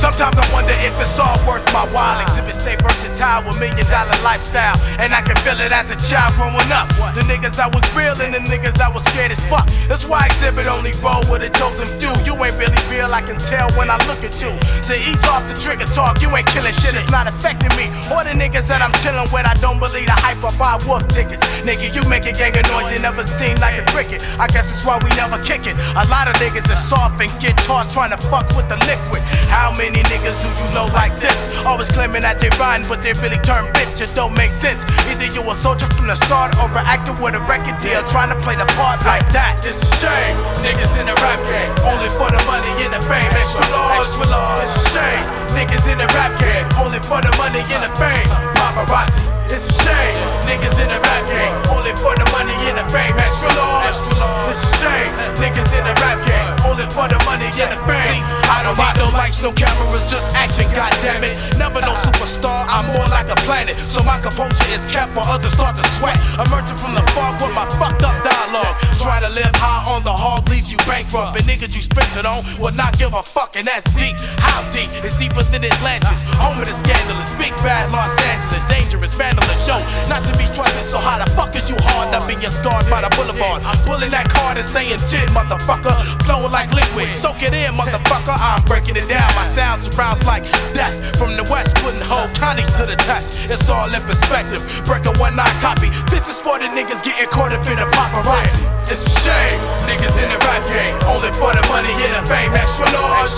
Sometimes 0.00 0.40
I 0.40 0.48
wonder 0.48 0.72
if 0.80 0.96
it's 0.96 1.20
all 1.20 1.36
worth 1.44 1.60
my 1.76 1.84
while. 1.92 2.16
Exhibit 2.24 2.56
stay 2.56 2.72
versatile 2.80 3.44
with 3.44 3.60
million 3.60 3.84
dollar 3.84 4.16
lifestyle. 4.24 4.72
And 4.96 5.12
I 5.12 5.20
can 5.20 5.36
feel 5.44 5.60
it 5.60 5.76
as 5.76 5.92
a 5.92 5.98
child 6.08 6.32
growing 6.40 6.72
up. 6.72 6.88
The 7.12 7.20
niggas 7.28 7.60
I 7.60 7.68
was 7.68 7.84
real 7.92 8.16
and 8.16 8.32
the 8.32 8.40
niggas 8.48 8.80
that 8.80 8.88
was 8.88 9.04
scared 9.12 9.28
as 9.28 9.44
fuck. 9.44 9.68
That's 9.92 10.08
why 10.08 10.24
exhibit 10.24 10.64
only 10.72 10.96
roll 11.04 11.20
with 11.28 11.44
a 11.44 11.52
chosen 11.52 11.84
few. 12.00 12.16
You 12.24 12.32
ain't 12.40 12.56
really 12.56 12.80
real, 12.88 13.12
I 13.12 13.20
can 13.20 13.36
tell 13.36 13.68
when 13.76 13.92
I 13.92 14.00
look 14.08 14.24
at 14.24 14.32
you. 14.40 14.48
So 14.80 14.96
ease 14.96 15.20
off 15.28 15.44
the 15.44 15.52
trigger 15.52 15.84
talk, 15.84 16.24
you 16.24 16.32
ain't 16.32 16.48
killing 16.48 16.72
shit, 16.72 16.96
it's 16.96 17.12
not 17.12 17.28
affecting 17.28 17.76
me. 17.76 17.92
Or 18.08 18.24
the 18.24 18.32
niggas 18.32 18.72
that 18.72 18.80
I'm 18.80 18.96
chilling 19.04 19.28
with, 19.28 19.44
I 19.44 19.52
don't 19.60 19.76
believe 19.76 20.08
the 20.08 20.16
hype 20.16 20.40
or 20.40 20.56
buy 20.56 20.80
wolf 20.88 21.12
tickets. 21.12 21.44
Nigga, 21.60 21.92
you 21.92 22.08
make 22.08 22.24
a 22.24 22.32
gang 22.32 22.56
of 22.56 22.64
noise, 22.72 22.88
you 22.88 23.04
never 23.04 23.20
seem 23.20 23.60
like 23.60 23.76
a 23.76 23.84
cricket. 23.92 24.24
I 24.40 24.48
guess 24.48 24.72
that's 24.72 24.80
why 24.88 24.96
we 24.96 25.12
never 25.12 25.36
kick 25.44 25.68
it. 25.68 25.76
A 25.92 26.08
lot 26.08 26.24
of 26.24 26.40
niggas 26.40 26.72
are 26.72 26.80
soft 26.88 27.20
and 27.20 27.28
get 27.36 27.60
tossed 27.68 27.92
trying 27.92 28.16
to 28.16 28.20
fuck 28.32 28.48
with 28.56 28.64
the 28.72 28.80
liquid. 28.88 29.20
How 29.52 29.74
many 29.76 29.89
niggas 29.98 30.38
do 30.42 30.48
you 30.54 30.68
know 30.74 30.86
like 30.94 31.18
this? 31.18 31.64
Always 31.66 31.90
claiming 31.90 32.22
that 32.22 32.38
they 32.38 32.50
rhyme, 32.54 32.82
but 32.86 33.02
they 33.02 33.12
really 33.18 33.40
turn 33.42 33.66
bitch. 33.74 33.98
It 33.98 34.14
don't 34.14 34.34
make 34.34 34.50
sense. 34.50 34.86
Either 35.10 35.26
you 35.34 35.42
a 35.50 35.54
soldier 35.54 35.86
from 35.90 36.06
the 36.06 36.14
start 36.14 36.54
or 36.62 36.70
an 36.70 36.86
actor 36.86 37.12
with 37.18 37.34
a 37.34 37.42
record 37.50 37.78
deal 37.80 38.04
trying 38.04 38.30
to 38.30 38.38
play 38.40 38.54
the 38.54 38.66
part 38.78 39.02
like 39.04 39.26
that. 39.32 39.58
It's 39.66 39.82
a 39.82 39.90
shame. 39.98 40.36
Niggas 40.62 40.94
in 41.00 41.06
the 41.06 41.16
rap 41.18 41.40
game, 41.50 41.72
only 41.82 42.10
for 42.14 42.30
the 42.30 42.42
money 42.46 42.70
and 42.84 42.92
the 42.94 43.02
fame. 43.10 43.30
Extra 43.34 43.66
large, 43.74 44.06
extra 44.06 44.26
large. 44.30 44.62
It's 44.62 44.76
a 44.76 44.90
shame. 44.94 45.39
Niggas 45.56 45.90
in 45.90 45.98
the 45.98 46.06
rap 46.14 46.32
game, 46.40 46.66
only 46.78 47.00
for 47.00 47.20
the 47.20 47.32
money 47.36 47.60
and 47.60 47.82
the 47.84 47.90
fame. 47.98 48.26
Paparazzi. 48.54 49.28
It's 49.50 49.66
a 49.66 49.74
shame. 49.82 50.14
Niggas 50.46 50.78
in 50.78 50.88
the 50.88 51.00
rap 51.02 51.24
game, 51.26 51.54
only 51.74 51.90
for 51.98 52.14
the 52.14 52.26
money 52.30 52.54
and 52.70 52.78
the 52.78 52.86
fame. 52.88 53.14
Extra 53.18 53.50
large. 53.58 53.98
It's 54.46 54.62
a 54.62 54.70
shame. 54.78 55.10
Niggas 55.42 55.74
in 55.74 55.82
the 55.82 55.94
rap 55.98 56.22
game, 56.22 56.70
only 56.70 56.86
for 56.94 57.10
the 57.10 57.18
money 57.26 57.50
and 57.58 57.70
the 57.74 57.78
fame. 57.82 58.14
See, 58.14 58.22
I 58.46 58.62
don't 58.62 58.78
need 58.78 58.96
no 59.02 59.10
lights, 59.10 59.42
no 59.42 59.50
cameras, 59.50 60.06
just 60.06 60.34
action. 60.38 60.70
God 60.70 60.94
damn 61.02 61.22
it. 61.26 61.34
Never 61.58 61.82
no 61.82 61.98
superstar. 61.98 62.66
I'm 62.70 62.86
more 62.94 63.06
like 63.10 63.26
a 63.26 63.38
planet. 63.42 63.74
So 63.74 64.02
my 64.06 64.22
composure 64.22 64.70
is 64.70 64.86
kept 64.86 65.18
while 65.18 65.26
others 65.26 65.52
start 65.52 65.74
to 65.76 65.84
sweat. 65.98 66.14
Emerging 66.38 66.78
from 66.78 66.94
the 66.94 67.02
fog 67.10 67.42
with 67.42 67.54
my 67.54 67.66
fucked 67.74 68.06
up 68.06 68.16
dialogue. 68.22 68.74
Trying 69.02 69.24
to 69.26 69.32
live 69.34 69.50
high 69.56 69.82
on 69.90 70.04
the 70.04 70.12
hog 70.12 70.48
leaves 70.48 70.70
you 70.70 70.78
bankrupt. 70.86 71.34
And 71.34 71.44
niggas 71.44 71.74
you 71.74 71.82
spent 71.82 72.14
it 72.16 72.26
on 72.26 72.44
will 72.60 72.74
not 72.78 72.98
give 72.98 73.14
a 73.14 73.22
fuck, 73.22 73.56
and 73.56 73.66
that's 73.66 73.90
deep. 73.98 74.14
How 74.38 74.62
deep? 74.70 74.90
It's 75.02 75.18
deeper 75.18 75.39
Eastern 75.40 75.64
Atlantis, 75.64 76.20
home 76.36 76.60
of 76.60 76.68
the 76.68 76.76
scandalous, 76.76 77.32
big 77.40 77.56
bad 77.64 77.90
Los 77.90 78.12
Angeles, 78.28 78.62
dangerous, 78.68 79.16
vandalous, 79.16 79.66
yo, 79.66 79.80
not 80.12 80.20
to 80.28 80.36
be 80.36 80.44
trusted. 80.44 80.84
So 80.84 80.98
how 80.98 81.16
the 81.16 81.28
fuck 81.32 81.56
is 81.56 81.68
you 81.68 81.76
hard 81.80 82.14
up 82.14 82.28
in 82.28 82.40
your 82.44 82.52
scarred 82.52 82.84
by 82.92 83.00
the 83.00 83.10
boulevard? 83.16 83.64
Pulling 83.88 84.12
that 84.12 84.28
card 84.28 84.58
and 84.58 84.66
saying 84.66 85.00
shit, 85.08 85.28
motherfucker, 85.32 85.96
flowing 86.24 86.52
like 86.52 86.70
liquid. 86.70 87.16
Soak 87.16 87.42
it 87.42 87.56
in, 87.56 87.72
motherfucker. 87.72 88.36
I'm 88.36 88.62
breaking 88.68 88.96
it 88.96 89.08
down. 89.08 89.26
My 89.34 89.48
sound 89.48 89.82
surrounds 89.82 90.24
like 90.28 90.44
death 90.76 90.94
from 91.18 91.36
the 91.36 91.44
west, 91.50 91.74
putting 91.82 92.04
whole 92.04 92.28
counties 92.36 92.72
to 92.76 92.86
the 92.86 92.96
test. 92.96 93.40
It's 93.48 93.68
all 93.68 93.88
in 93.88 94.02
perspective. 94.04 94.60
Breaking 94.84 95.16
one 95.18 95.36
night 95.36 95.56
copy. 95.64 95.88
This 96.12 96.28
is 96.28 96.40
for 96.40 96.60
the 96.60 96.68
niggas 96.70 97.02
getting 97.02 97.28
caught 97.32 97.52
up 97.52 97.66
in 97.66 97.76
the 97.80 97.88
paparazzi. 97.90 98.79
It's 98.90 99.06
a 99.06 99.20
shame, 99.22 99.60
niggas 99.86 100.18
in 100.18 100.26
the 100.26 100.38
rap 100.42 100.66
game, 100.66 100.98
only 101.06 101.30
for 101.38 101.54
the 101.54 101.62
money 101.70 101.94
and 101.94 102.10
the 102.10 102.26
fame. 102.26 102.50
Extra 102.50 102.90
large, 102.90 103.30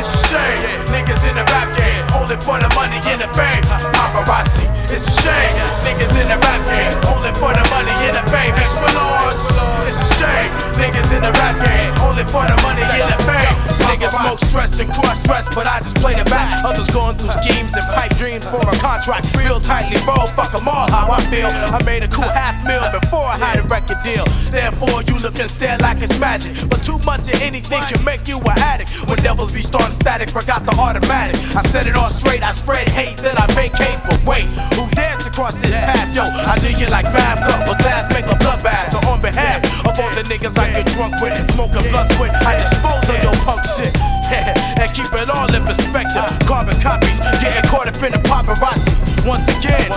it's 0.00 0.08
a 0.08 0.20
shame, 0.32 0.56
niggas 0.88 1.28
in 1.28 1.36
the 1.36 1.44
rap 1.44 1.76
game, 1.76 2.04
only 2.16 2.40
for 2.40 2.56
the 2.56 2.72
money 2.72 2.96
and 3.12 3.20
the 3.20 3.28
fame. 3.36 3.60
Paparazzi, 3.92 4.64
it's 4.88 5.04
a 5.04 5.12
shame, 5.20 5.52
niggas 5.84 6.16
in 6.16 6.32
the 6.32 6.40
rap 6.40 6.64
game, 6.72 6.96
only 7.12 7.36
for 7.36 7.52
the 7.52 7.64
money 7.68 7.92
and 8.00 8.16
the 8.16 8.24
fame. 8.32 8.56
Extra 8.56 8.88
large, 8.96 9.44
it's 9.84 10.00
a 10.00 10.08
shame, 10.16 10.48
niggas 10.80 11.12
in 11.12 11.20
the 11.20 11.32
rap 11.36 11.60
game, 11.60 11.92
only 12.00 12.24
for 12.24 12.48
the 12.48 12.56
money 12.64 12.80
and 12.80 13.12
the 13.12 13.20
fame. 13.28 13.52
Niggas 13.84 14.16
smoke 14.16 14.40
stress 14.40 14.80
and 14.80 14.90
cross 14.90 15.20
stress, 15.20 15.46
but 15.54 15.66
I 15.68 15.78
just 15.78 15.96
play 15.96 16.14
the 16.16 16.24
back. 16.24 16.64
Others 16.64 16.88
going 16.88 17.16
through 17.18 17.30
schemes 17.44 17.76
and 17.76 17.84
pipe 17.92 18.16
dreams 18.16 18.44
for 18.44 18.58
a 18.58 18.76
contract. 18.80 19.28
Real 19.36 19.60
tightly 19.60 20.00
roll, 20.08 20.26
fuck 20.32 20.52
them 20.52 20.66
all 20.66 20.90
how 20.90 21.12
I 21.12 21.20
feel. 21.28 21.46
I 21.46 21.82
made 21.84 22.02
a 22.02 22.08
cool 22.08 22.24
half 22.24 22.56
mil 22.66 22.82
before 22.98 23.22
I 23.22 23.36
had 23.36 23.60
a 23.60 23.68
record 23.68 24.00
deal. 24.02 24.24
Therefore, 24.50 24.93
you 25.00 25.16
look 25.18 25.38
and 25.38 25.50
stare 25.50 25.78
like 25.78 26.02
it's 26.02 26.18
magic. 26.18 26.52
But 26.68 26.82
too 26.82 26.98
much 27.06 27.26
of 27.32 27.40
anything 27.42 27.82
can 27.90 28.04
make 28.04 28.28
you 28.28 28.38
an 28.38 28.58
addict. 28.58 28.90
When 29.08 29.18
devils 29.18 29.52
be 29.52 29.62
starting 29.62 29.94
static, 29.98 30.30
forgot 30.30 30.66
the 30.66 30.72
automatic. 30.78 31.40
I 31.56 31.62
set 31.68 31.86
it 31.86 31.96
all 31.96 32.10
straight, 32.10 32.42
I 32.42 32.52
spread 32.52 32.88
hate, 32.88 33.16
then 33.18 33.36
I 33.36 33.46
vacate. 33.54 33.98
But 34.06 34.22
wait, 34.24 34.44
who 34.76 34.88
dares 34.94 35.24
to 35.24 35.30
cross 35.30 35.54
this 35.56 35.74
path? 35.74 36.14
Yo, 36.14 36.22
I 36.22 36.58
do 36.58 36.70
you 36.76 36.86
like 36.88 37.06
Mav 37.12 37.38
Cup, 37.42 37.66
but 37.66 37.78
glass 37.78 38.06
make 38.12 38.26
a 38.26 38.36
bloodbath. 38.38 38.92
So 38.92 38.98
on 39.08 39.20
behalf 39.20 39.64
of 39.84 39.98
all 39.98 40.12
the 40.14 40.22
niggas 40.28 40.58
I 40.58 40.70
get 40.70 40.86
drunk 40.94 41.20
with, 41.20 41.34
smoking 41.52 41.90
blunts 41.90 42.12
with, 42.18 42.30
I 42.30 42.58
dispose 42.58 43.04
of 43.08 43.22
your 43.22 43.36
punk 43.42 43.64
shit. 43.64 43.94
and 44.80 44.88
keep 44.94 45.12
it 45.12 45.30
all 45.30 45.52
in 45.54 45.64
perspective. 45.64 46.24
Carbon 46.46 46.80
copies, 46.80 47.20
getting 47.42 47.68
caught 47.70 47.88
up 47.88 48.02
in 48.02 48.12
the 48.12 48.18
paparazzi. 48.18 49.03
Once 49.26 49.48
again, 49.56 49.88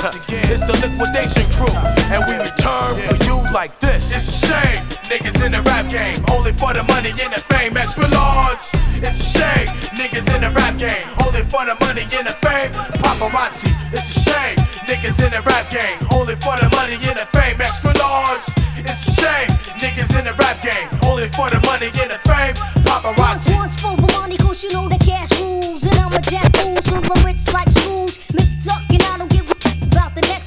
it's 0.47 0.63
the 0.63 0.75
liquidation 0.79 1.43
crew, 1.51 1.67
and 2.11 2.23
we 2.27 2.35
return 2.39 2.95
for 2.95 3.17
you 3.27 3.35
like 3.51 3.77
this. 3.79 4.07
It's 4.15 4.43
a 4.43 4.47
shame, 4.47 4.81
niggas 5.11 5.43
in 5.45 5.51
the 5.51 5.61
rap 5.63 5.89
game, 5.91 6.23
only 6.31 6.53
for 6.53 6.73
the 6.73 6.83
money 6.83 7.11
and 7.11 7.33
the 7.33 7.41
fame. 7.51 7.75
Extra 7.75 8.07
large. 8.07 8.57
It's 8.95 9.19
a 9.19 9.39
shame, 9.39 9.67
niggas 9.99 10.33
in 10.33 10.41
the 10.41 10.49
rap 10.51 10.77
game, 10.77 11.05
only 11.27 11.43
for 11.43 11.65
the 11.65 11.75
money 11.83 12.07
and 12.15 12.25
the 12.25 12.33
fame. 12.39 12.71
Paparazzi. 13.03 13.67
It's 13.91 14.15
a 14.15 14.19
shame, 14.31 14.57
niggas 14.87 15.19
in 15.19 15.31
the 15.35 15.41
rap 15.43 15.69
game, 15.69 15.99
only 16.15 16.35
for 16.39 16.55
the 16.55 16.69
money 16.79 16.95
and 16.95 17.17
the 17.19 17.27
fame. 17.35 17.59
Extra 17.59 17.93
large. 17.99 18.41
It's 18.79 19.07
a 19.07 19.11
shame, 19.11 19.49
niggas 19.83 20.17
in 20.17 20.23
the 20.23 20.33
rap 20.39 20.63
game, 20.63 20.87
only 21.03 21.27
for 21.35 21.49
the 21.51 21.59
money 21.67 21.91
and 21.99 22.11
the 22.15 22.19
fame. 22.23 22.55
Paparazzi. 22.87 23.51
Once, 23.51 23.75
once 23.75 23.75
for 23.81 23.95
the 23.99 24.07
money, 24.17 24.37
cause 24.37 24.63
you 24.63 24.71
know 24.71 24.87
the 24.87 24.97
cash 25.03 25.35
rules. 25.41 25.83
And 25.83 25.99
I'm 25.99 26.13
a 26.13 26.21
jack 26.21 26.55
fool, 26.55 26.77
so 26.77 26.99
lyrics 26.99 27.51
like 27.51 27.67
screws. 27.69 28.17
Make 28.33 28.63
duck 28.63 28.81
and 28.89 29.03
I 29.03 29.16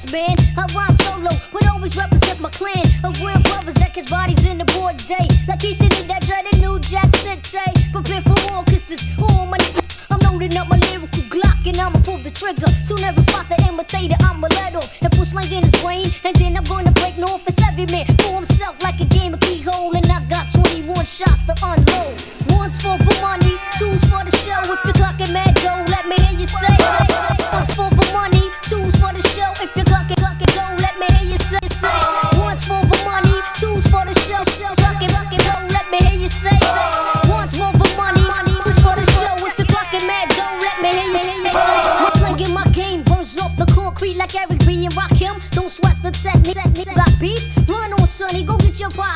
next 0.01 0.11
band. 0.11 0.39
I 0.57 0.65
rhyme 0.73 0.95
solo, 0.95 1.29
but 1.51 1.67
always 1.69 1.95
represent 1.95 2.39
my 2.39 2.49
clan. 2.49 2.85
Of 3.03 3.19
real 3.21 3.39
brothers 3.41 3.75
that 3.75 3.93
kiss 3.93 4.09
bodies 4.09 4.45
in 4.45 4.57
the 4.57 4.65
broad 4.65 4.97
day. 4.97 5.27
Like 5.47 5.61
he 5.61 5.73
said 5.73 5.93
in 5.99 6.07
that 6.07 6.21
dreaded 6.25 6.59
New 6.61 6.79
Jack 6.79 7.09
City. 7.17 7.59
Prepare 7.91 8.21
for 8.21 8.37
war, 8.49 8.63
it's 8.67 9.05
all 9.21 9.45
my 9.45 9.57
I'm 10.09 10.19
loading 10.27 10.55
up 10.57 10.67
my 10.67 10.77
lyrical 10.91 11.23
Glock 11.31 11.65
and 11.65 11.77
I'ma 11.77 11.99
pull 12.03 12.17
the 12.17 12.31
trigger. 12.31 12.67
Soon 12.83 13.03
as 13.03 13.17
I 13.17 13.21
spot 13.21 13.47
the 13.49 13.57
imitator, 13.67 14.15
I'ma 14.21 14.47
let 14.59 14.75
off 14.75 14.89
and 15.01 15.11
put 15.11 15.27
slang 15.27 15.51
in 15.51 15.63
his 15.63 15.75
brain. 15.81 16.05
And 16.23 16.35
then 16.35 16.57
I'm 16.57 16.63
gonna 16.63 16.91
break 16.91 17.17
north. 17.17 17.47
It's 17.47 17.61
every 17.63 17.85
man 17.91 18.05
for 18.19 18.35
himself 18.35 18.81
like 18.83 18.99
a 18.99 19.05
game 19.05 19.33
of 19.33 19.39
keyhole. 19.39 19.95
And 19.95 20.05
I 20.07 20.23
got 20.29 20.51
21 20.51 21.05
shots 21.05 21.43
to 21.47 21.55
unload. 21.63 22.15
One's 22.57 22.81
for 22.81 22.97
money, 23.21 23.55
two's 23.77 24.03
for 24.09 24.23
the 24.23 24.33
show. 24.43 24.59
If 24.65 24.79
you're 24.85 24.97
clocking 24.99 25.33
mad 25.33 25.50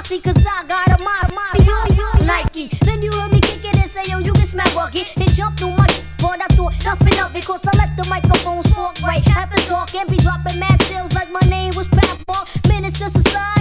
posse, 0.05 0.21
cause 0.21 0.45
I 0.45 0.63
got 0.67 0.99
a 0.99 1.03
my, 1.03 1.21
my, 1.33 2.25
Nike. 2.25 2.69
Then 2.83 3.01
you 3.01 3.11
heard 3.11 3.31
me 3.31 3.39
kick 3.39 3.63
it 3.63 3.77
and 3.77 3.89
say, 3.89 4.01
yo, 4.07 4.19
you 4.19 4.33
can 4.33 4.45
smack 4.45 4.73
bucket. 4.73 5.07
Then 5.15 5.27
jump 5.27 5.57
through 5.57 5.75
my 5.75 5.87
but 6.19 6.41
I 6.41 6.47
thought 6.55 6.73
nothing 6.83 7.19
of 7.19 7.35
it, 7.35 7.45
cause 7.45 7.65
I 7.67 7.77
let 7.77 7.95
the 7.97 8.07
microphone 8.09 8.63
spark 8.63 9.01
right. 9.03 9.25
After 9.29 9.61
talk 9.67 9.93
and 9.95 10.09
be 10.09 10.17
dropping 10.17 10.59
mad 10.59 10.81
sales 10.83 11.13
like 11.13 11.29
my 11.29 11.41
name 11.49 11.73
was 11.75 11.87
Papa. 11.87 12.45
Menace 12.67 12.99
to 12.99 13.09
society, 13.09 13.54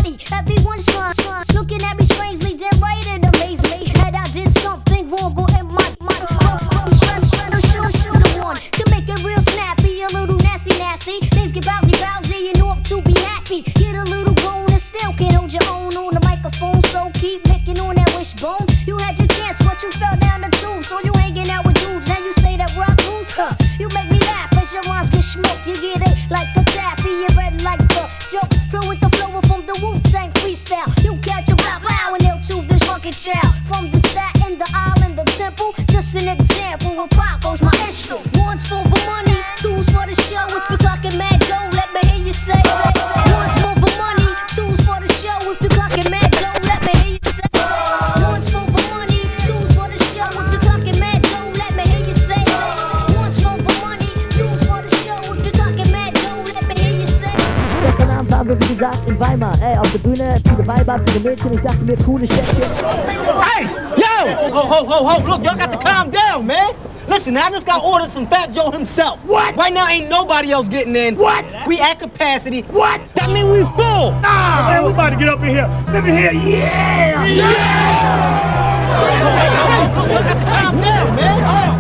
on 18.45 18.74
viele 61.15 61.25
Weiber, 61.25 61.25
viele 61.25 61.25
Mädchen, 61.31 61.55
ich 61.55 61.61
dachte 61.61 61.85
mir, 61.85 61.97
coole 62.05 62.27
Städtchen. 62.27 62.63
Hey, 63.41 63.67
yo! 63.97 64.55
Ho, 64.55 64.63
ho, 64.63 64.87
ho, 64.87 65.09
ho, 65.09 65.27
look, 65.27 65.45
y'all 65.45 65.57
got 65.57 65.71
to 65.71 65.79
calm 65.79 66.11
down, 66.11 66.47
man. 66.47 66.75
Listen, 67.07 67.37
I 67.37 67.51
just 67.51 67.67
got 67.67 67.85
orders 67.85 68.13
from 68.13 68.27
Fat 68.27 68.51
Joe 68.53 68.71
himself. 68.71 69.21
What? 69.25 69.57
Right 69.57 69.73
now, 69.73 69.87
ain't 69.87 70.09
nobody 70.09 70.53
else 70.53 70.69
getting 70.69 70.97
in. 70.97 71.17
What? 71.17 71.45
We 71.67 71.79
at 71.79 71.99
capacity. 71.99 72.63
What? 72.63 73.01
That 73.15 73.31
mean 73.31 73.51
we 73.51 73.63
full. 73.77 74.13
Nah, 74.23 74.69
man, 74.69 74.85
we 74.85 74.91
about 74.91 75.11
to 75.11 75.17
get 75.17 75.29
up 75.29 75.41
in 75.41 75.51
here. 75.51 75.69
Let 75.93 76.05
me 76.05 76.11
hear, 76.11 76.33
yeah! 76.33 77.25
Yeah! 77.27 78.35
Hey, 78.95 79.19
hey, 79.37 79.51
look, 79.97 80.09
y'all 80.09 80.23
got 80.23 80.39
to 80.39 80.45
calm 80.45 80.81
down, 80.81 81.17
man. 81.17 81.45
I 81.45 81.74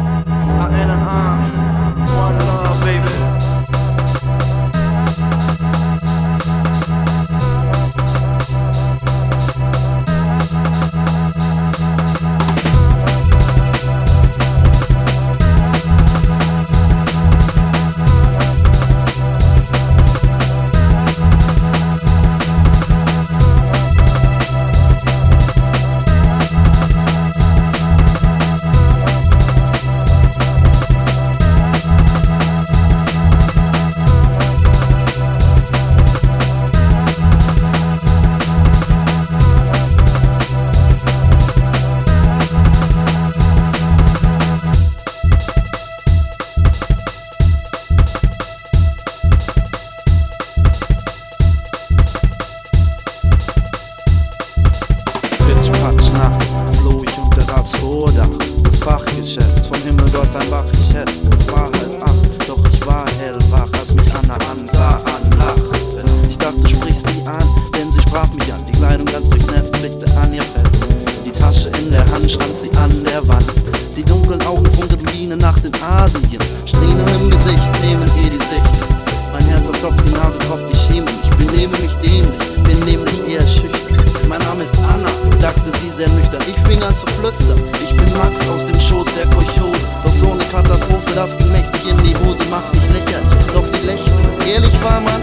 war 94.84 95.00
man, 95.00 95.22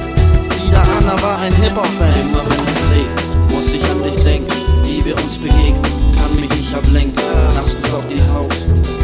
sie 0.50 0.72
da 0.72 0.82
Anna 0.98 1.22
war 1.22 1.40
ein 1.40 1.54
Hip-Hop-Fan. 1.54 2.30
Immer 2.30 2.44
wenn 2.50 2.68
es 2.68 2.82
regnet, 2.90 3.52
muss 3.52 3.74
ich 3.74 3.84
an 3.84 4.02
dich 4.04 4.24
denken, 4.24 4.52
wie 4.84 5.06
wir 5.06 5.16
uns 5.18 5.38
begegnen. 5.38 5.82
Kann 6.18 6.36
mich 6.36 6.50
nicht 6.50 6.74
ablenken, 6.74 7.24
nass 7.56 7.76
bis 7.76 7.94
auf 7.94 8.06
die 8.08 8.22
Haut. 8.34 8.54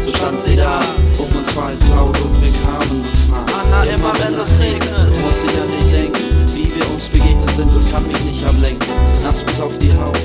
So 0.00 0.10
stand 0.10 0.38
sie 0.38 0.56
da, 0.56 0.80
um 1.18 1.36
uns 1.36 1.56
war 1.56 1.70
es 1.70 1.88
laut 1.88 2.18
und 2.20 2.42
wir 2.42 2.50
kamen 2.50 3.04
uns 3.04 3.30
nah. 3.30 3.44
Anna, 3.62 3.84
immer 3.84 4.12
wenn 4.18 4.34
es 4.34 4.58
regnet, 4.58 5.06
muss 5.24 5.44
ich 5.44 5.54
an 5.62 5.68
dich 5.68 5.90
denken, 5.90 6.46
wie 6.54 6.74
wir 6.74 6.90
uns 6.90 7.08
begegnet 7.08 7.54
sind 7.54 7.74
und 7.74 7.90
kann 7.92 8.06
mich 8.06 8.20
nicht 8.24 8.44
ablenken. 8.44 8.88
Nass 9.24 9.42
bis 9.42 9.60
auf 9.60 9.78
die 9.78 9.92
Haut, 9.94 10.18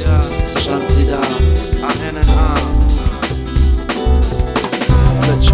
so 0.45 0.59
stand 0.59 0.87
sie 0.87 1.05
da, 1.05 1.21
Arm 1.85 2.01
in 2.09 2.17
Arm. 2.37 2.83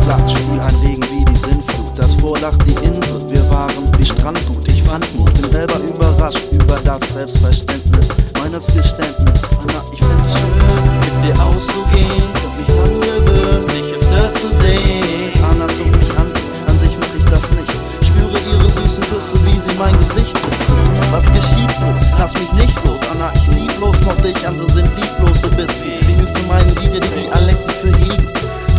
Platsch, 0.06 0.34
fiel 0.34 0.60
ein 0.60 0.76
Regen 0.84 1.04
wie 1.12 1.26
die 1.26 1.38
Sintflut. 1.38 1.89
Das 2.00 2.14
vorlacht 2.14 2.62
die 2.66 2.86
Insel, 2.86 3.30
wir 3.30 3.50
waren 3.50 3.92
wie 3.98 4.06
Strandgut. 4.06 4.66
Ich 4.70 4.82
fand 4.82 5.04
Mut, 5.16 5.34
bin 5.34 5.50
selber 5.50 5.76
überrascht 5.80 6.46
über 6.50 6.80
das 6.86 7.12
Selbstverständnis 7.12 8.08
meines 8.42 8.68
Geständnis. 8.68 9.42
Anna, 9.60 9.84
ich 9.92 10.00
find 10.00 10.26
es 10.26 10.40
schön, 10.40 10.56
mit 10.96 11.26
dir 11.26 11.44
auszugehen. 11.44 12.24
Hab 12.42 12.56
mich 12.56 12.68
dran 12.68 13.02
gewöhnt, 13.02 13.68
mich 13.68 13.94
öfters 14.00 14.34
zu 14.34 14.50
sehen. 14.50 15.34
Anna 15.52 15.68
zog 15.68 15.92
mich 15.98 16.10
an, 16.18 16.32
an 16.68 16.78
sich 16.80 16.96
mach 16.98 17.14
ich 17.20 17.26
das 17.26 17.52
nicht. 17.52 17.76
Spüre 18.02 18.40
ihre 18.50 18.70
süßen 18.70 19.04
Küsse, 19.04 19.36
wie 19.44 19.60
sie 19.60 19.76
mein 19.78 19.98
Gesicht 20.00 20.34
bekommt. 20.36 21.12
Was 21.12 21.26
geschieht 21.34 21.68
bloß? 21.80 22.08
Lass 22.18 22.34
mich 22.36 22.52
nicht 22.54 22.82
los, 22.86 23.02
Anna, 23.12 23.30
ich 23.36 23.46
lieb 23.48 23.76
bloß 23.76 24.06
noch 24.06 24.16
dich. 24.22 24.48
Andere 24.48 24.72
sind 24.72 24.90
lieblos, 24.96 25.42
du 25.42 25.50
bist 25.52 25.76
wie 25.84 26.08
Vinyl 26.08 26.28
für 26.28 26.48
meinen 26.48 26.74
DJ, 26.76 27.02
die 27.02 27.28
Dialekte 27.28 27.74
für 27.74 27.90
jeden. 27.90 28.30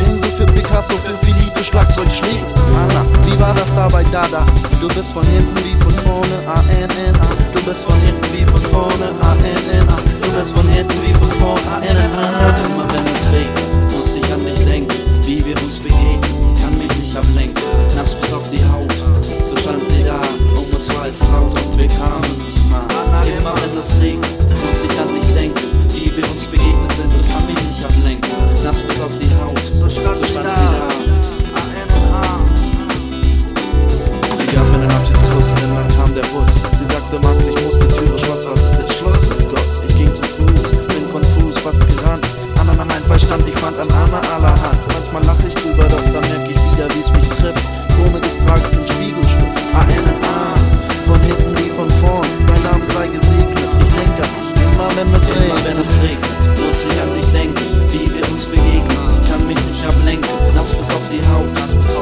Pinsel 0.01 0.31
für 0.33 0.47
Picasso, 0.47 0.95
für 0.97 1.17
Philippe, 1.25 1.63
Schlagzeug 1.63 2.11
schlägt. 2.11 2.47
Anna, 2.75 3.05
wie 3.27 3.39
war 3.39 3.55
das 3.55 3.75
dabei, 3.75 4.03
Dada? 4.05 4.45
Du 4.81 4.89
bist 4.89 5.13
von 5.13 5.27
hinten 5.27 5.57
wie 5.65 5.77
von 5.83 5.93
vorne, 5.93 6.37
A-N-N-A. 6.47 7.29
Du 7.53 7.63
bist 7.63 7.85
von 7.85 8.01
hinten 8.01 8.29
wie 8.33 8.45
von 8.47 8.61
vorne, 8.63 9.13
A-N-N-A. 9.21 9.97
Du 10.23 10.31
bist 10.33 10.53
von 10.55 10.67
hinten 10.69 10.99
wie 11.05 11.13
von 11.13 11.31
vorne, 11.31 11.61
A-N-N-A. 11.69 12.49
Immer 12.67 12.87
wenn 12.93 13.07
es 13.15 13.29
regnet, 13.33 13.93
muss 13.93 14.17
ich 14.17 14.33
an 14.33 14.45
dich 14.45 14.65
denken, 14.65 14.97
wie 15.25 15.45
wir 15.45 15.57
uns 15.63 15.79
begegnen. 15.79 16.57
Kann 16.61 16.77
mich 16.79 16.95
nicht 16.97 17.17
ablenken, 17.17 17.63
nass 17.97 18.15
bis 18.15 18.33
auf 18.33 18.49
die 18.51 18.65
Haut. 18.65 18.93
So 19.45 19.57
stand 19.59 19.83
sie 19.83 20.05
da, 20.05 20.21
um 20.57 20.75
uns 20.75 20.95
war 20.95 21.07
es 21.07 21.21
laut 21.21 21.55
und 21.65 21.79
wir 21.79 21.89
kamen 21.89 22.25
uns 22.45 22.69
nah. 22.71 22.85
Immer 23.39 23.55
wenn 23.61 23.79
es 23.79 23.95
regnet, 24.01 24.47
muss 24.65 24.85
ich 24.85 25.01
an 25.01 25.09
dich 25.15 25.35
denken, 25.35 25.69
wie 25.95 26.13
wir 26.17 26.31
uns 26.31 26.47
begegnet 26.47 26.93
sind 26.93 27.13
und 27.13 27.25
kann 27.29 27.45
mich 27.47 27.70
nicht 27.81 27.85
ablenken. 27.85 28.31
Nass 28.65 28.83
bis 28.83 29.01
auf 29.01 29.11
die 29.19 29.31
Haut, 29.41 29.59
so 29.65 29.89
stand, 29.89 30.17
sie 30.17 30.33
da. 30.35 30.45
Sie 34.37 34.47
gab 34.57 34.69
mir 34.69 34.75
einen 34.75 34.91
Abschiedskuss, 34.91 35.55
denn 35.55 35.75
dann 35.75 35.89
kam 35.97 36.15
der 36.15 36.27
Bus. 36.29 36.61
Sie 36.73 36.85
sagte, 36.85 37.19
Max, 37.21 37.47
ich 37.47 37.65
muss 37.65 37.79
die 37.79 37.89
Türe 37.89 38.19
schloss, 38.19 38.47
was 38.47 38.63
ist 38.65 38.81
jetzt 38.81 38.99
Schluss? 38.99 39.27
Es 39.37 39.49
goss. 39.49 39.83
Ich 39.89 39.97
ging 39.97 40.13
zu 40.13 40.23
Fuß, 40.23 40.71
bin 40.89 41.11
konfus, 41.11 41.59
fast 41.59 41.81
gerannt. 41.87 42.27
Anna 42.59 42.75
nahm 42.75 42.89
mein 42.89 43.05
Verstand, 43.05 43.49
ich 43.49 43.55
fand 43.55 43.79
an 43.79 43.89
Anna 43.91 44.21
allerhand. 44.35 44.81
Manchmal 44.93 45.25
lach 45.25 45.45
ich 45.47 45.55
drüber, 45.55 45.85
doch 45.85 46.05
dann 46.05 46.29
merk 46.29 46.45
ich 46.45 46.61
wieder, 46.73 46.87
wie's 46.95 47.13
mich 47.13 47.29
trifft. 47.29 47.65
Komisches 47.97 48.39
Tragen 48.39 48.77
im 48.77 48.87
Spiegelschrift, 48.87 49.59
A-N-N-A. 49.75 50.55
Von 51.07 51.21
hinten 51.21 51.57
wie 51.59 51.71
von 51.71 51.91
vorn, 51.91 52.27
mein 52.47 52.63
Name 52.63 52.85
sei 52.93 53.07
gesegnet. 53.09 53.71
Ich 53.83 53.91
denk 53.97 54.17
an 54.21 54.31
dich, 54.37 54.63
immer 54.63 54.89
wenn 54.97 55.15
es 55.15 55.29
regnet. 55.29 55.49
Immer 55.49 55.65
wenn 55.65 55.79
es 55.79 55.93
regnet, 56.03 56.41
muss 56.61 56.87
ich 56.87 57.01
an 57.01 57.15
dich 57.15 57.27
denken, 57.33 57.70
uns 58.41 58.47
begegnen. 58.49 59.21
Kann 59.29 59.47
mich 59.47 59.59
nicht 59.67 59.85
ablenken, 59.85 60.31
nass 60.55 60.75
bis 60.75 60.91
auf 60.91 61.09
die 61.11 61.21
Haut. 61.29 61.51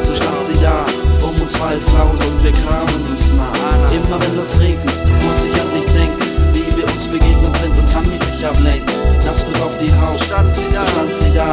So 0.03 0.15
stand 0.15 0.43
sie 0.43 0.59
da, 0.63 0.85
um 1.21 1.41
uns 1.41 1.59
war 1.59 1.73
es 1.73 1.93
laut 1.93 2.23
und 2.25 2.45
wir 2.45 2.53
kamen 2.53 3.07
uns 3.11 3.33
nah. 3.33 3.51
Immer 3.91 4.21
wenn 4.21 4.39
es 4.39 4.59
regnet, 4.61 5.03
muss 5.27 5.45
ich 5.45 5.61
an 5.61 5.69
dich 5.75 5.87
denken, 5.87 6.19
wie 6.53 6.77
wir 6.77 6.85
uns 6.87 7.09
begegnet 7.09 7.57
sind 7.57 7.77
und 7.77 7.93
kann 7.93 8.09
mich 8.09 8.21
nicht 8.31 8.45
ablenken. 8.45 8.95
Nass 9.27 9.45
bis 9.45 9.61
auf 9.61 9.79
die 9.79 9.93
Haut, 9.93 10.19
so 10.19 10.25
stand 10.25 10.55
sie 10.55 11.33
da. 11.35 11.53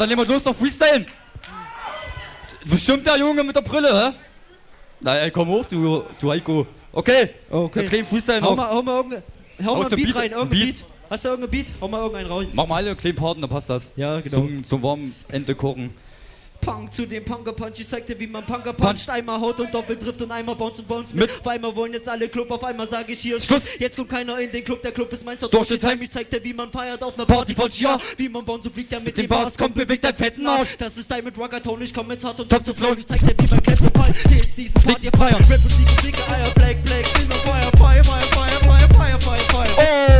Hat, 0.00 0.04
dann 0.04 0.10
jemand 0.10 0.30
Lust 0.30 0.48
auf 0.48 0.56
Freestyle? 0.56 1.04
Bestimmt 2.64 3.06
der 3.06 3.18
Junge 3.18 3.44
mit 3.44 3.54
der 3.54 3.60
Brille, 3.60 3.88
hä? 4.08 4.14
Na, 5.00 5.14
ey, 5.16 5.30
komm 5.30 5.48
hoch, 5.48 5.66
du, 5.66 6.04
du 6.18 6.30
Heiko. 6.30 6.66
Okay, 6.90 7.28
Okay. 7.50 7.80
Dann 7.80 7.86
kleinen 7.86 8.04
Freestyle 8.06 8.40
Hau 8.40 8.50
noch. 8.50 8.56
mal, 8.56 8.70
hau 8.70 8.82
mal 8.82 8.96
irgendein, 8.96 9.22
hau 9.64 9.76
mal 9.76 9.84
ein 9.84 9.90
Beat, 9.90 10.06
Beat- 10.06 10.16
rein, 10.16 10.30
irgendein 10.32 10.48
Beat. 10.48 10.74
Beat. 10.78 10.84
Hast 11.10 11.24
du 11.24 11.28
irgendein 11.28 11.50
Beat? 11.50 11.66
Hau 11.82 11.88
mal 11.88 11.98
irgendeinen 11.98 12.28
raus. 12.30 12.44
Mach 12.54 12.66
mal 12.66 12.76
alle 12.76 12.88
einen 12.90 12.96
kleinen 12.96 13.40
dann 13.42 13.50
passt 13.50 13.68
das. 13.68 13.92
Ja, 13.96 14.20
genau. 14.20 14.36
Zum, 14.36 14.64
zum 14.64 14.82
warmen 14.82 15.14
Ende 15.28 15.54
kochen. 15.54 15.94
Punk 16.70 16.92
zu 16.92 17.04
dem 17.06 17.24
Punker 17.24 17.52
Punch. 17.52 17.80
Ich 17.80 17.88
zeigte, 17.88 18.18
wie 18.18 18.28
man 18.28 18.44
Punker 18.46 18.72
puncht. 18.72 19.10
Einmal 19.10 19.40
Haut 19.40 19.58
und 19.58 19.74
Doppeltrift 19.74 20.22
und 20.22 20.30
einmal 20.30 20.54
Bounce 20.54 20.80
und 20.80 20.88
Bounce 20.88 21.16
mit. 21.16 21.28
Auf 21.28 21.46
einmal 21.46 21.74
wollen 21.74 21.92
jetzt 21.92 22.08
alle 22.08 22.28
Club, 22.28 22.48
auf 22.50 22.62
einmal 22.62 22.88
sage 22.88 23.12
ich 23.12 23.18
hier 23.18 23.36
ist 23.38 23.46
Schluss. 23.46 23.62
Jetzt 23.78 23.96
kommt 23.96 24.08
keiner 24.08 24.38
in 24.38 24.52
den 24.52 24.62
Club, 24.64 24.80
der 24.82 24.92
Club 24.92 25.12
ist 25.12 25.24
mein 25.24 25.36
Durch 25.38 25.68
den 25.68 25.80
Time. 25.80 26.02
Ich 26.02 26.10
zeigte, 26.12 26.42
wie 26.44 26.54
man 26.54 26.70
feiert 26.70 27.02
auf 27.02 27.14
einer 27.14 27.26
Party 27.26 27.54
von 27.54 27.68
ja. 27.72 27.98
Wie 28.16 28.28
man 28.28 28.44
Bounce 28.44 28.68
und 28.68 28.74
fliegt 28.74 28.92
ja 28.92 29.00
mit 29.00 29.18
dem 29.18 29.26
Bass. 29.26 29.58
Kommt, 29.58 29.74
bewegt 29.74 30.04
dein 30.04 30.14
fetten 30.14 30.46
Arsch. 30.46 30.76
Das 30.78 30.96
ist 30.96 31.10
Diamond 31.10 31.36
Rocker 31.36 31.60
Tone. 31.60 31.84
Ich 31.84 31.92
komm 31.92 32.08
jetzt 32.12 32.24
hart 32.24 32.38
und 32.38 32.48
top 32.48 32.64
zu 32.64 32.72
flow. 32.72 32.94
Ich 32.96 33.06
zeig's 33.06 33.24
dir, 33.24 33.34
wie 33.36 33.50
man 33.50 33.62
Kämpfe 33.62 33.90
feiert. 33.92 34.16
Jetzt 34.30 34.56
diesen 34.56 34.82
Party 34.82 35.10
feiern. 35.10 35.34
Rap 35.34 35.50
und 35.50 35.72
Siege, 35.72 35.90
Siege, 36.02 36.18
Eier, 36.30 36.50
Black, 36.54 36.84
Black. 36.84 37.06
On 37.18 37.40
fire, 37.42 37.70
fire, 37.78 38.04
fire, 38.04 38.20
fire, 38.20 38.60
fire, 38.60 38.88
fire, 38.94 39.20
fire, 39.20 39.36
fire. 39.36 39.76
Oh! 39.76 40.19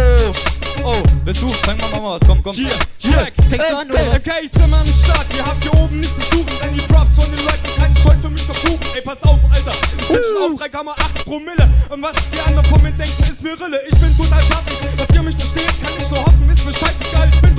Oh, 0.85 1.03
du? 1.25 1.33
Fang 1.33 1.77
mal 1.79 1.91
mal 1.91 2.03
was, 2.03 2.21
komm, 2.27 2.43
komm. 2.43 2.55
Hier, 2.55 2.71
check. 2.99 3.33
Fängst 3.49 3.71
du 3.71 3.77
an, 3.77 3.91
okay, 3.91 4.03
oder 4.03 4.17
okay, 4.17 4.45
ich 4.45 4.51
bin 4.51 4.71
mal 4.71 4.81
am 4.81 4.87
Start. 4.87 5.27
Ihr 5.37 5.45
habt 5.45 5.63
hier 5.63 5.75
oben 5.75 6.01
nichts 6.01 6.15
zu 6.15 6.37
suchen, 6.37 6.59
denn 6.63 6.75
die 6.75 6.81
Props 6.83 7.15
von 7.15 7.35
den 7.35 7.45
Leuten 7.45 7.79
keinen 7.79 7.97
Scheu 7.97 8.15
für 8.21 8.31
mich 8.31 8.43
verbuchen. 8.43 8.91
Ey, 8.95 9.03
pass 9.03 9.23
auf, 9.23 9.39
Alter. 9.53 9.73
Ich 10.01 10.09
bin 10.09 10.19
schon 10.23 10.53
auf 10.53 10.61
3,8 10.61 11.25
Promille. 11.25 11.71
Und 11.91 12.03
was 12.03 12.17
die 12.33 12.41
anderen 12.41 12.67
von 12.67 12.83
mir 12.83 12.93
denken, 12.93 13.23
ist 13.23 13.43
mir 13.43 13.61
Rille. 13.61 13.81
Ich 13.89 13.99
bin 13.99 14.17
total 14.17 14.43
fertig. 14.43 14.79
Dass 14.97 15.15
ihr 15.15 15.23
mich 15.23 15.37
versteht, 15.37 15.83
kann 15.83 15.93
ich 15.99 16.11
nur 16.11 16.21
hoffen. 16.21 16.51
Ist 16.51 16.65
mir 16.65 16.73
scheißegal, 16.73 17.29
ich 17.29 17.41
bin. 17.41 17.50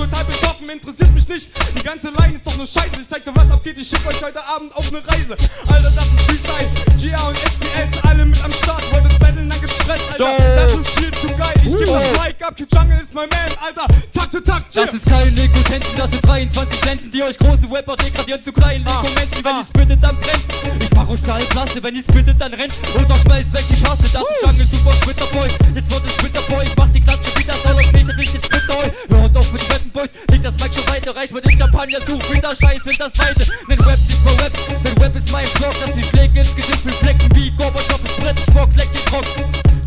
Interessiert 0.71 1.13
mich 1.13 1.27
nicht. 1.27 1.51
Die 1.77 1.83
ganze 1.83 2.09
Line 2.11 2.35
ist 2.35 2.45
doch 2.45 2.55
nur 2.55 2.65
Scheiße. 2.65 3.01
Ich 3.01 3.09
zeig 3.09 3.25
dir, 3.25 3.35
was 3.35 3.51
abgeht. 3.51 3.77
Ich 3.77 3.89
schick 3.89 4.05
euch 4.07 4.23
heute 4.23 4.41
Abend 4.45 4.73
auf 4.73 4.87
eine 4.87 5.05
Reise. 5.05 5.35
Alter, 5.67 5.91
das 5.91 6.05
ist 6.05 6.21
Freestyle. 6.21 6.69
GA 6.97 7.27
und 7.27 7.37
SCS, 7.37 8.03
alle 8.03 8.25
mit 8.25 8.43
am 8.43 8.51
Start. 8.51 8.83
Wolltet 8.93 9.19
battlen, 9.19 9.49
dann 9.49 9.59
gibt's 9.59 9.75
Stress, 9.75 9.99
Alter. 10.11 10.31
Das 10.55 10.73
ist 10.73 10.89
viel 10.91 11.11
zu 11.11 11.27
geil. 11.35 11.53
Ich 11.65 11.77
geb 11.77 11.85
das 11.85 12.11
Mic 12.13 12.41
ab. 12.41 12.55
Jungle 12.57 12.99
ist 13.01 13.13
mein 13.13 13.27
Man, 13.29 13.57
Alter. 13.57 13.85
Takt 14.13 14.31
für 14.31 14.43
Takt, 14.43 14.75
Das 14.75 14.93
ist 14.93 15.05
kein 15.05 15.33
Nekotenzen, 15.33 15.95
das 15.97 16.09
sind 16.09 16.25
23 16.25 16.85
Lenzen, 16.85 17.11
die 17.11 17.23
euch 17.23 17.37
großen 17.37 17.69
Rapper 17.71 17.97
degradieren 17.97 18.41
zu 18.41 18.53
kleinen 18.53 18.85
Lego-Menschen. 18.85 19.43
Wenn 19.43 19.57
ihr 19.57 19.65
spittet, 19.65 20.03
dann 20.03 20.17
brennt. 20.19 20.45
Ich 20.79 20.91
mach 20.91 21.09
euch 21.09 21.19
Stahlplaste, 21.19 21.83
wenn 21.83 21.95
ihr 21.95 22.03
spittet, 22.03 22.39
dann 22.39 22.53
rennt. 22.53 22.73
Oder 22.95 23.19
schmeißt 23.19 23.51
weg 23.51 23.65
die 23.69 23.81
Taste, 23.81 24.09
das 24.13 24.23
ist 24.23 24.41
Jungle 24.41 24.65
Super 24.65 24.93
Splitterboy. 24.93 25.49
Jetzt 25.75 25.91
wird 25.91 26.05
es 26.05 26.13
Splitterboy, 26.13 26.65
ich 26.65 26.77
mach 26.77 26.89
die 26.89 27.01
Klatsche 27.01 27.37
wieder 27.37 27.55
sauer, 27.65 27.81
ich 27.81 27.91
nicht 27.91 28.33
den 28.33 28.43
Splitterboy. 28.43 28.91
Hört 29.09 29.37
auf 29.37 29.51
mit 29.51 29.69
Rappen, 29.69 29.91
Boys, 29.91 30.09
leg 30.29 30.43
das 30.43 30.60
Mic 30.61 30.71
zur 30.73 30.83
Seite, 30.83 31.15
reich 31.15 31.31
mit 31.31 31.43
den 31.43 31.57
Champagner 31.57 32.05
zu. 32.05 32.19
Wieder 32.31 32.53
Scheiß, 32.53 32.81
find 32.83 32.99
das 32.99 33.17
Weite. 33.17 33.45
Denn 33.67 33.79
Rap 33.79 33.97
nicht 33.97 34.23
mehr 34.23 34.33
Rap, 34.45 34.53
denn 34.83 34.97
Rap 35.01 35.15
ist 35.15 35.31
mein 35.31 35.47
Blog, 35.55 35.73
dass 35.83 35.95
die 35.95 36.03
Schläge 36.03 36.39
ins 36.39 36.55
Gesicht 36.55 36.85
mit 36.85 36.93
Flecken 36.95 37.29
wie 37.35 37.49
Gorbatschow 37.51 37.99
ist 38.03 38.17
Brettschmock, 38.17 38.69
leck 38.77 38.91
den 38.91 39.13
Rock. 39.13 39.25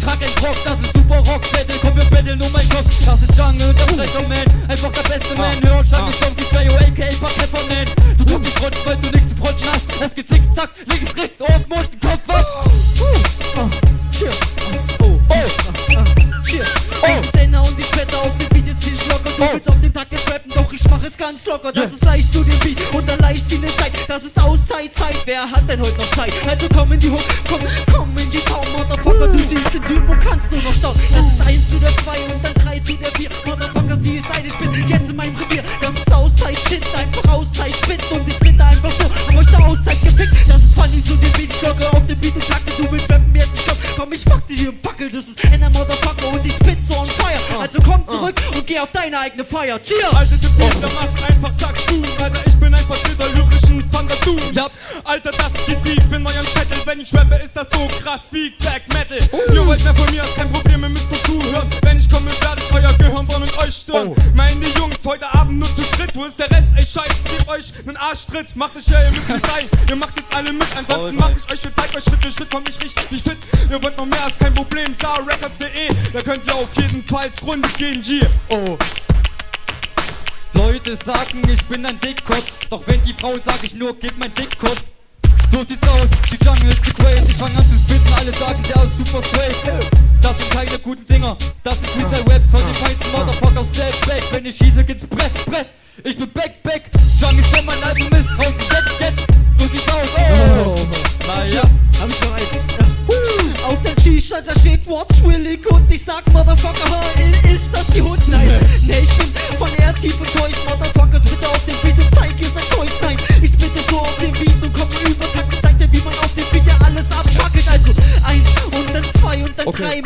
Trag 0.01 0.19
ein 0.21 0.45
Rock, 0.45 0.57
das 0.65 0.81
ist 0.81 0.93
super 0.95 1.19
Rock, 1.31 1.43
Battle, 1.53 1.79
komm 1.81 1.97
wir 1.97 2.05
battle, 2.07 2.37
nur 2.37 2.51
mein 2.51 2.69
Kopf. 2.71 2.91
Das 3.07 3.23
ist 3.23 3.39
Jungle, 3.39 3.73
der 3.73 3.87
Frecher 3.95 4.29
Man, 4.29 4.69
einfach 4.69 4.91
der 4.91 5.03
beste 5.03 5.35
Man. 5.37 5.63
Hör 5.63 5.83
Jungle 5.83 6.13
Song 6.13 6.35
wie 6.37 6.43
J.O. 6.43 6.75
aka 6.75 7.07
Pack 7.21 7.69
Man. 7.71 8.17
Du 8.19 8.25
tust 8.25 8.45
dich 8.45 8.55
fronten, 8.55 8.79
weil 8.85 8.97
du 8.97 9.11
nichts 9.11 9.29
zu 9.29 9.37
fronten 9.37 9.65
hast. 9.73 9.87
Es 10.01 10.15
geht 10.15 10.29
zick, 10.29 10.43
zack, 10.55 10.71
links, 10.87 11.17
rechts, 11.17 11.41
oben, 11.41 11.65
unten, 11.69 12.01
Kopf 12.01 12.29
ab. 12.29 12.71
Cheer. 14.11 14.31
Oh, 15.01 15.19
oh, 15.29 16.43
cheer. 16.45 16.65
Es 17.03 17.27
ist 17.27 17.37
Enna 17.37 17.61
und 17.61 17.79
ich 17.79 17.97
wette 17.97 18.19
auf 18.19 18.37
dem 18.39 18.49
Beat 18.49 18.67
jetzt 18.67 18.83
zieh's 18.83 19.14
locker. 19.45 19.49
Du 19.49 19.55
willst 19.55 19.69
auf 19.69 19.81
den 19.81 19.93
Tag 19.93 20.07
rappen, 20.31 20.53
doch 20.55 20.73
ich 20.73 20.85
mach 20.91 21.03
es 21.05 21.17
ganz 21.17 21.47
locker. 21.47 21.73
Das 21.73 21.93
ist 21.93 22.05
leicht 22.05 22.33
zu 22.33 22.45
dem 22.45 22.59
Beat 22.61 22.95
und 22.95 23.09
dann 23.09 23.19
leicht 23.19 23.49
ziehen 23.49 23.65
Zeit. 23.79 23.93
Das 24.09 24.25
ist 24.25 24.41
Auszeit, 24.41 24.95
Zeit. 24.95 25.17
Wer 25.25 25.51
hat 25.51 25.69
denn 25.69 25.81
heute 25.81 25.99
noch 25.99 26.11
Zeit? 26.13 26.33
Also 26.47 26.69
komm 26.75 26.93
in 26.93 27.01
die 27.01 27.11
Hook, 27.11 27.25
komm, 27.49 27.61
komm 27.93 28.11
in 28.19 28.31
die 28.31 28.39
Town, 28.39 28.65
Motherfucker. 28.73 29.29
Du 29.29 29.39
ziehst 29.47 29.75
den 29.75 29.85
Typ 29.85 30.09
und 30.09 30.21
kannst 30.21 30.51
nur 30.51 30.63
noch 30.63 30.75
stauen. 30.75 30.97
Das 31.13 31.27
ist 31.27 31.47
1 31.47 31.71
zu 31.71 31.79
der 31.79 31.97
2 31.97 32.19
und 32.35 32.45
dann 32.45 32.55
3 32.55 32.79
zu 32.81 32.97
der 32.97 33.11
4. 33.11 33.29
Motherfucker, 33.47 33.97
sie 33.97 34.17
ist 34.17 34.31
ein, 34.33 34.47
ich 34.47 34.55
bin 34.55 34.89
jetzt 34.89 35.11
in 35.11 35.17
meinem 35.17 35.37
Revier. 35.37 35.63
Das 35.81 35.95
ist 35.95 36.13
Auszeit, 36.13 36.57
shit, 36.69 36.87
einfach 36.95 37.33
Auszeit, 37.33 37.71
spit 37.71 38.03
und 38.13 38.29
ich 38.29 38.39
bin 38.39 38.59
da 38.59 38.69
einfach 38.69 38.93
so. 38.93 39.05
Hab 39.05 39.37
euch 39.37 39.51
zur 39.51 39.67
Auszeit 39.67 40.01
gefickt. 40.03 40.35
Das 40.49 40.61
ist 40.61 40.75
funny 40.75 41.03
zu 41.03 41.15
dem 41.17 41.33
Beat, 41.33 41.51
ich 41.51 41.63
locke 41.63 41.93
auf 41.93 42.07
den 42.07 42.19
Beat 42.19 42.35
und 42.35 42.47
takte. 42.47 42.73
Du 42.83 42.91
willst 42.91 43.11
rappen, 43.11 43.35
jetzt 43.35 43.53
ich 43.55 43.67
komm, 43.67 43.79
komm, 43.97 44.13
ich 44.13 44.23
fuck 44.23 44.47
dich 44.47 44.61
hier 44.61 44.71
im 44.71 44.79
Fackel. 44.81 45.11
Das 45.11 45.25
ist 45.25 45.45
Enna, 45.45 45.69
Motherfucker 45.71 46.29
und 46.29 46.47
ich 46.47 46.55
spit. 46.55 46.84
Also 47.65 47.81
komm 47.81 48.07
zurück 48.07 48.35
und 48.55 48.67
geh 48.67 48.79
auf 48.79 48.93
deine 48.93 49.19
eigene 49.19 49.43
Feier. 49.43 49.81
Cheers! 49.83 50.13
Alter, 50.13 50.37
der 50.37 50.49
Beat, 50.49 50.83
der 50.83 50.91
macht 50.91 51.31
einfach 51.31 51.57
zack, 51.57 51.87
boom. 51.87 52.03
Alter, 52.23 52.41
ich 52.45 52.55
bin 52.57 52.75
einfach 52.75 52.97
dieser 53.09 53.29
lyrischen 53.31 53.91
Thunderdoom. 53.91 54.53
Ja. 54.53 54.69
Alter, 55.03 55.31
das 55.31 55.51
geht 55.65 55.83
tief 55.83 56.13
in 56.13 56.27
eurem 56.27 56.43
Zettel. 56.43 56.83
Wenn 56.85 57.01
ich 57.01 57.15
rappe, 57.15 57.37
ist 57.37 57.57
das 57.57 57.67
so 57.73 57.87
krass 58.03 58.21
wie 58.33 58.51
Black 58.51 58.83
Metal. 58.89 59.17
Ihr 59.55 59.67
wollt 59.67 59.83
mehr 59.83 59.95
von 59.95 60.11
mir, 60.11 60.25
kein 60.37 60.53
Problem, 60.53 60.74
Euch 63.75 63.81
stören. 63.81 64.15
Meine 64.35 64.67
Jungs, 64.77 64.97
heute 65.05 65.33
Abend 65.35 65.59
nur 65.59 65.69
zu 65.69 65.83
dritt. 65.97 66.15
Wo 66.15 66.25
ist 66.25 66.39
der 66.39 66.51
Rest? 66.51 66.69
Ey, 66.77 66.83
scheiß, 66.83 67.09
ich 67.25 67.39
geb 67.39 67.49
euch 67.49 67.73
nen 67.85 67.97
Arschtritt. 67.97 68.55
Macht 68.55 68.77
euch 68.77 68.87
ja, 68.87 69.03
ihr 69.03 69.11
müsst 69.11 69.29
nicht 69.29 69.57
rein. 69.57 69.67
Ihr 69.89 69.97
macht 69.97 70.17
jetzt 70.17 70.35
alle 70.35 70.53
mit. 70.53 70.67
Ansonsten 70.77 71.17
mach 71.17 71.31
ich 71.31 71.53
euch, 71.53 71.65
ich 71.65 71.75
zeig 71.75 71.95
euch 71.95 72.05
Schritt 72.05 72.23
für 72.23 72.31
Schritt, 72.31 72.49
komm 72.51 72.63
ich 72.69 72.83
richtig 72.83 73.11
nicht 73.11 73.29
fit. 73.29 73.39
Ihr 73.71 73.83
wollt 73.83 73.97
noch 73.97 74.07
mehr, 74.07 74.27
ist 74.29 74.39
kein 74.39 74.55
Problem. 74.55 74.95
StarRecords.de, 74.95 75.89
da 76.13 76.23
könnt 76.23 76.47
ihr 76.47 76.55
auf 76.55 76.71
jeden 76.77 77.05
Fall 77.05 77.31
Runde 77.45 77.69
gehen, 77.77 78.01
G. 78.01 78.21
Oh. 78.49 78.79
Leute 80.53 80.97
sagen, 80.97 81.43
ich 81.49 81.65
bin 81.65 81.85
ein 81.85 81.99
Dickkopf. 81.99 82.69
Doch 82.71 82.87
wenn 82.87 83.03
die 83.05 83.13
Frau 83.15 83.35
sag 83.45 83.63
ich 83.65 83.75
nur, 83.75 83.95
gib 83.99 84.17
mein 84.19 84.33
Dickkopf. 84.35 84.83
So 85.51 85.63
sieht's 85.63 85.89
aus, 85.89 86.09
die 86.31 86.45
Jungle 86.45 86.71
ist 86.71 86.85
zu 86.85 86.93
crazy. 86.95 87.31
Ich 87.31 87.37
fang 87.37 87.55
an 87.57 87.65
zu 87.65 87.79
spitten, 87.79 88.13
alle 88.19 88.33
sagen, 88.33 88.63
der 88.69 88.83
ist 88.85 88.99
super 88.99 89.23
straight. 89.23 89.57
Das 90.21 90.39
sind 90.39 90.51
keine 90.51 90.79
guten 90.79 91.05
Dinger, 91.07 91.37
das 91.63 91.75
sind 91.75 91.89
Freestyle-Raps 91.91 92.47
von 92.51 92.61
den 92.61 92.75
feinsten 92.75 93.13
Motherfuckers. 93.13 93.67
Step 93.73 94.07
back, 94.07 94.23
wenn 94.33 94.47
ich 94.47 94.57
schieße, 94.57 94.85
geht's 94.85 95.07
Brett, 95.07 95.33
Brett. 95.47 95.67
Ich 96.03 96.19
bin 96.19 96.31
back, 96.33 96.63
back. 96.63 96.91
Jungle 97.21 97.39
ist, 97.41 97.65
mein 97.65 97.83
Album 97.85 98.09
ist, 98.19 98.29
draußen, 98.37 98.59
get, 98.59 98.99
get. 98.99 99.15
So 99.59 99.67
sieht's 99.67 99.89
aus, 99.89 100.09
oh. 100.17 100.75
Naja, 101.27 101.63
hab 102.01 102.09
ich 102.09 102.21
noch 102.21 102.35
einen. 102.35 102.85
Auf 103.65 103.83
dem 103.83 103.97
T-Shirt, 103.97 104.45
da 104.47 104.59
steht 104.59 104.87
What's 104.87 105.23
Willy 105.23 105.57
Good. 105.57 105.83
Ich 105.89 106.05
sag, 106.05 106.27
Motherfucker, 106.33 107.01
ist 107.49 107.69
das 107.73 107.94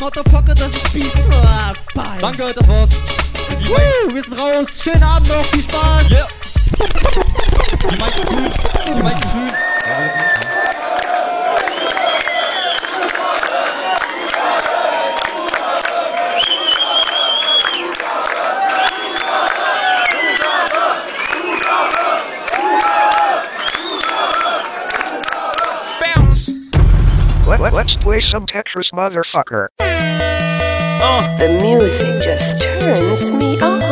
Motherfucker, 0.09 0.55
das 0.55 0.75
ist 0.75 0.91
Beat. 0.95 1.13
Ah, 1.31 1.75
bye. 1.95 2.19
Danke, 2.19 2.55
das 2.55 2.67
war's. 2.67 2.89
Das 3.35 3.49
sind 3.49 3.61
die 3.61 3.69
Woo, 3.69 4.15
wir 4.15 4.23
sind 4.23 4.39
raus. 4.39 4.83
Schönen 4.83 5.03
Abend 5.03 5.29
noch, 5.29 5.45
viel 5.45 5.63
Spaß. 5.63 6.11
Yeah. 6.11 6.27
Die 7.83 7.95
Mics 7.95 8.17
sind 8.17 8.27
grün. 8.27 8.51
Die 8.87 9.03
Mics 9.03 9.31
sind 9.31 9.53
grün. 9.53 9.53
Bounce! 26.01 26.49
Let, 27.47 27.61
let, 27.61 27.75
let's 27.75 27.95
play 27.97 28.21
some 28.21 28.47
Tetris, 28.47 28.91
motherfucker. 28.95 29.69
The 31.09 31.59
music 31.63 32.23
just 32.23 32.61
turns 32.61 33.31
me 33.31 33.59
on. 33.63 33.89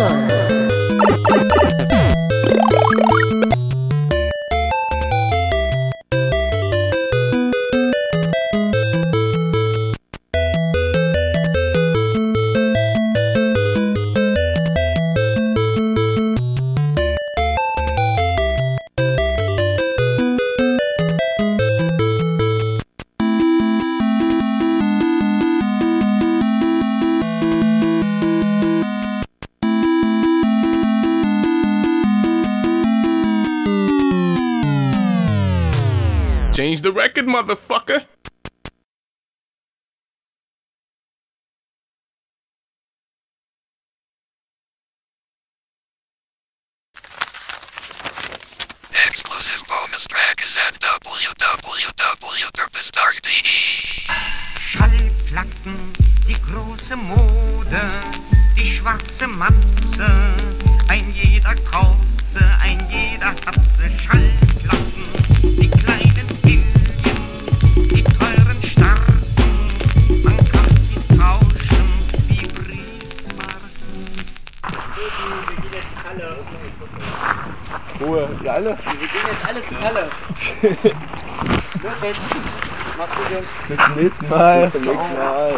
Bis 83.68 83.78
zum 83.78 83.94
nächsten 83.96 84.28
Mal. 84.28 84.62
Bis 84.64 84.72
zum 84.72 84.82
nächsten 84.82 85.18
Mal. 85.18 85.54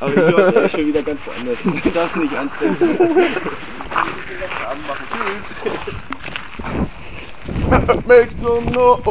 Aber 0.00 0.10
du 0.10 0.46
hast 0.46 0.56
ja 0.56 0.68
schon 0.68 0.86
wieder 0.86 1.02
ganz 1.02 1.20
woanders. 1.26 1.58
Du 1.62 1.90
darfst 1.90 2.16
nicht 2.16 2.36
anstellen. 2.36 2.76
Make 8.06 8.30
some 8.40 8.70
noise. 8.70 9.02